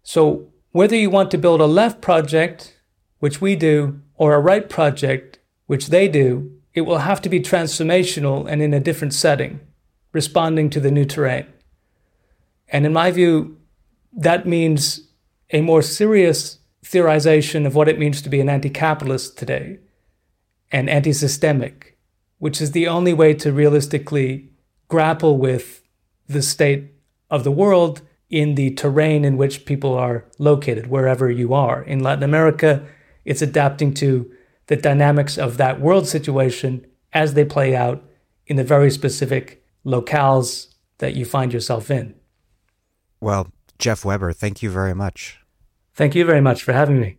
So, 0.03 0.49
whether 0.73 0.97
you 0.97 1.11
want 1.11 1.31
to 1.31 1.39
build 1.39 1.61
a 1.61 1.67
left 1.67 2.01
project, 2.01 2.79
which 3.19 3.41
we 3.41 3.57
do, 3.57 4.01
or 4.17 4.35
a 4.35 4.41
right 4.41 4.69
project, 4.69 5.39
which 5.67 5.89
they 5.89 6.09
do, 6.09 6.53
it 6.75 6.83
will 6.83 6.99
have 6.99 7.23
to 7.23 7.29
be 7.29 7.41
transformational 7.41 8.47
and 8.49 8.63
in 8.63 8.75
a 8.75 8.81
different 8.81 9.15
setting, 9.15 9.61
responding 10.13 10.71
to 10.71 10.81
the 10.81 10.91
new 10.91 11.05
terrain. 11.05 11.47
And 12.69 12.85
in 12.85 12.93
my 12.93 13.11
view, 13.11 13.59
that 14.13 14.47
means 14.47 15.01
a 15.51 15.61
more 15.63 15.83
serious 15.83 16.59
theorization 16.85 17.67
of 17.67 17.75
what 17.75 17.89
it 17.89 17.99
means 17.99 18.23
to 18.23 18.29
be 18.29 18.41
an 18.41 18.49
anti 18.49 18.71
capitalist 18.71 19.39
today 19.39 19.79
and 20.71 20.91
anti 20.91 21.13
systemic, 21.13 21.96
which 22.39 22.61
is 22.61 22.73
the 22.73 22.87
only 22.87 23.13
way 23.13 23.35
to 23.35 23.53
realistically 23.53 24.51
grapple 24.89 25.39
with 25.39 25.83
the 26.29 26.43
state 26.43 26.93
of 27.31 27.45
the 27.45 27.51
world 27.51 28.03
in 28.29 28.55
the 28.57 28.71
terrain 28.75 29.25
in 29.25 29.37
which 29.37 29.65
people 29.65 29.95
are 29.95 30.25
located, 30.39 30.89
wherever 30.89 31.31
you 31.31 31.55
are. 31.55 31.83
In 31.83 32.01
Latin 32.01 32.25
America, 32.25 32.87
it's 33.25 33.43
adapting 33.43 33.95
to 33.95 34.31
the 34.67 34.77
dynamics 34.77 35.39
of 35.39 35.57
that 35.57 35.81
world 35.81 36.09
situation 36.09 36.87
as 37.13 37.35
they 37.35 37.45
play 37.45 37.75
out 37.75 38.03
in 38.47 38.57
the 38.57 38.65
very 38.65 38.91
specific 38.91 39.65
locales 39.85 40.75
that 40.99 41.15
you 41.15 41.25
find 41.25 41.53
yourself 41.53 41.91
in. 41.91 42.15
Well, 43.21 43.49
Jeff 43.79 44.05
Webber, 44.05 44.33
thank 44.33 44.63
you 44.63 44.71
very 44.71 44.95
much. 44.95 45.39
Thank 45.95 46.15
you 46.15 46.25
very 46.25 46.41
much 46.41 46.63
for 46.63 46.73
having 46.73 47.01
me. 47.01 47.19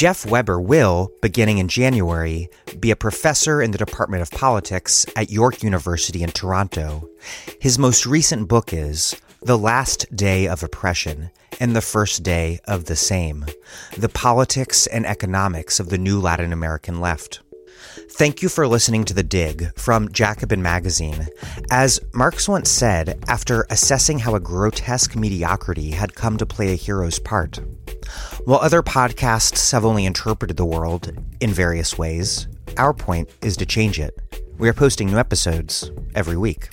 Jeff 0.00 0.24
Webber 0.24 0.58
will, 0.58 1.12
beginning 1.20 1.58
in 1.58 1.68
January, 1.68 2.48
be 2.78 2.90
a 2.90 2.96
professor 2.96 3.60
in 3.60 3.70
the 3.70 3.76
Department 3.76 4.22
of 4.22 4.30
Politics 4.30 5.04
at 5.14 5.28
York 5.28 5.62
University 5.62 6.22
in 6.22 6.30
Toronto. 6.30 7.06
His 7.60 7.78
most 7.78 8.06
recent 8.06 8.48
book 8.48 8.72
is 8.72 9.14
The 9.42 9.58
Last 9.58 10.06
Day 10.16 10.48
of 10.48 10.62
Oppression 10.62 11.28
and 11.60 11.76
the 11.76 11.82
First 11.82 12.22
Day 12.22 12.60
of 12.64 12.86
the 12.86 12.96
Same 12.96 13.44
The 13.94 14.08
Politics 14.08 14.86
and 14.86 15.04
Economics 15.04 15.78
of 15.78 15.90
the 15.90 15.98
New 15.98 16.18
Latin 16.18 16.54
American 16.54 16.98
Left. 17.02 17.42
Thank 18.12 18.42
you 18.42 18.48
for 18.50 18.66
listening 18.68 19.04
to 19.06 19.14
The 19.14 19.22
Dig 19.22 19.72
from 19.78 20.10
Jacobin 20.12 20.60
Magazine. 20.60 21.26
As 21.70 22.00
Marx 22.12 22.48
once 22.48 22.68
said, 22.68 23.24
after 23.28 23.66
assessing 23.70 24.18
how 24.18 24.34
a 24.34 24.40
grotesque 24.40 25.16
mediocrity 25.16 25.90
had 25.92 26.14
come 26.14 26.36
to 26.36 26.44
play 26.44 26.72
a 26.72 26.76
hero's 26.76 27.18
part, 27.18 27.60
while 28.44 28.58
other 28.58 28.82
podcasts 28.82 29.72
have 29.72 29.86
only 29.86 30.04
interpreted 30.04 30.58
the 30.58 30.66
world 30.66 31.12
in 31.40 31.50
various 31.50 31.96
ways, 31.96 32.46
our 32.76 32.92
point 32.92 33.30
is 33.40 33.56
to 33.56 33.64
change 33.64 33.98
it. 33.98 34.14
We 34.58 34.68
are 34.68 34.74
posting 34.74 35.10
new 35.10 35.18
episodes 35.18 35.90
every 36.14 36.36
week. 36.36 36.68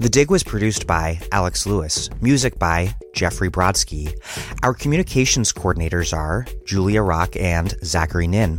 The 0.00 0.08
Dig 0.08 0.30
was 0.30 0.42
produced 0.42 0.86
by 0.88 1.20
Alex 1.30 1.66
Lewis, 1.66 2.10
music 2.20 2.58
by 2.58 2.96
Jeffrey 3.12 3.48
Brodsky. 3.50 4.12
Our 4.64 4.74
communications 4.74 5.52
coordinators 5.52 6.16
are 6.16 6.46
Julia 6.64 7.02
Rock 7.02 7.36
and 7.36 7.76
Zachary 7.84 8.26
Nin. 8.26 8.58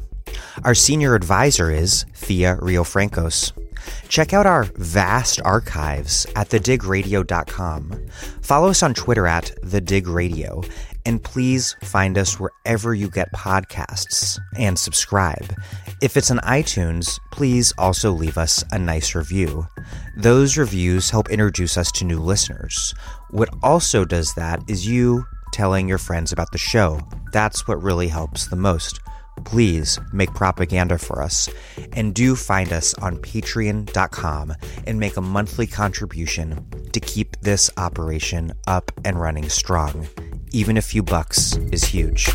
Our 0.63 0.73
senior 0.73 1.15
advisor 1.15 1.69
is 1.69 2.05
Thea 2.13 2.57
Riofrancos. 2.61 3.51
Check 4.07 4.33
out 4.33 4.45
our 4.45 4.63
vast 4.75 5.41
archives 5.43 6.25
at 6.35 6.49
thedigradio.com. 6.49 8.07
Follow 8.41 8.69
us 8.69 8.81
on 8.81 8.93
Twitter 8.93 9.27
at 9.27 9.51
thedigradio, 9.63 10.67
and 11.05 11.23
please 11.23 11.75
find 11.83 12.17
us 12.17 12.39
wherever 12.39 12.95
you 12.95 13.09
get 13.09 13.31
podcasts 13.33 14.39
and 14.57 14.79
subscribe. 14.79 15.53
If 16.01 16.17
it's 16.17 16.31
on 16.31 16.37
iTunes, 16.39 17.19
please 17.31 17.73
also 17.77 18.11
leave 18.11 18.37
us 18.37 18.63
a 18.71 18.79
nice 18.79 19.13
review. 19.13 19.67
Those 20.17 20.57
reviews 20.57 21.09
help 21.09 21.29
introduce 21.29 21.77
us 21.77 21.91
to 21.93 22.05
new 22.05 22.19
listeners. 22.19 22.93
What 23.29 23.49
also 23.61 24.05
does 24.05 24.33
that 24.35 24.61
is 24.67 24.87
you 24.87 25.25
telling 25.55 25.87
your 25.87 25.97
friends 25.97 26.33
about 26.33 26.51
the 26.51 26.57
show. 26.57 26.99
That's 27.31 27.65
what 27.65 27.81
really 27.81 28.09
helps 28.09 28.47
the 28.47 28.57
most 28.57 28.99
please 29.43 29.99
make 30.13 30.33
propaganda 30.33 30.97
for 30.97 31.21
us. 31.21 31.49
And 31.93 32.13
do 32.13 32.35
find 32.35 32.71
us 32.71 32.93
on 32.95 33.17
patreon.com 33.17 34.53
and 34.87 34.99
make 34.99 35.17
a 35.17 35.21
monthly 35.21 35.67
contribution 35.67 36.65
to 36.93 36.99
keep 36.99 37.39
this 37.41 37.69
operation 37.77 38.53
up 38.67 38.91
and 39.03 39.19
running 39.19 39.49
strong. 39.49 40.07
Even 40.51 40.77
a 40.77 40.81
few 40.81 41.03
bucks 41.03 41.57
is 41.71 41.83
huge. 41.83 42.29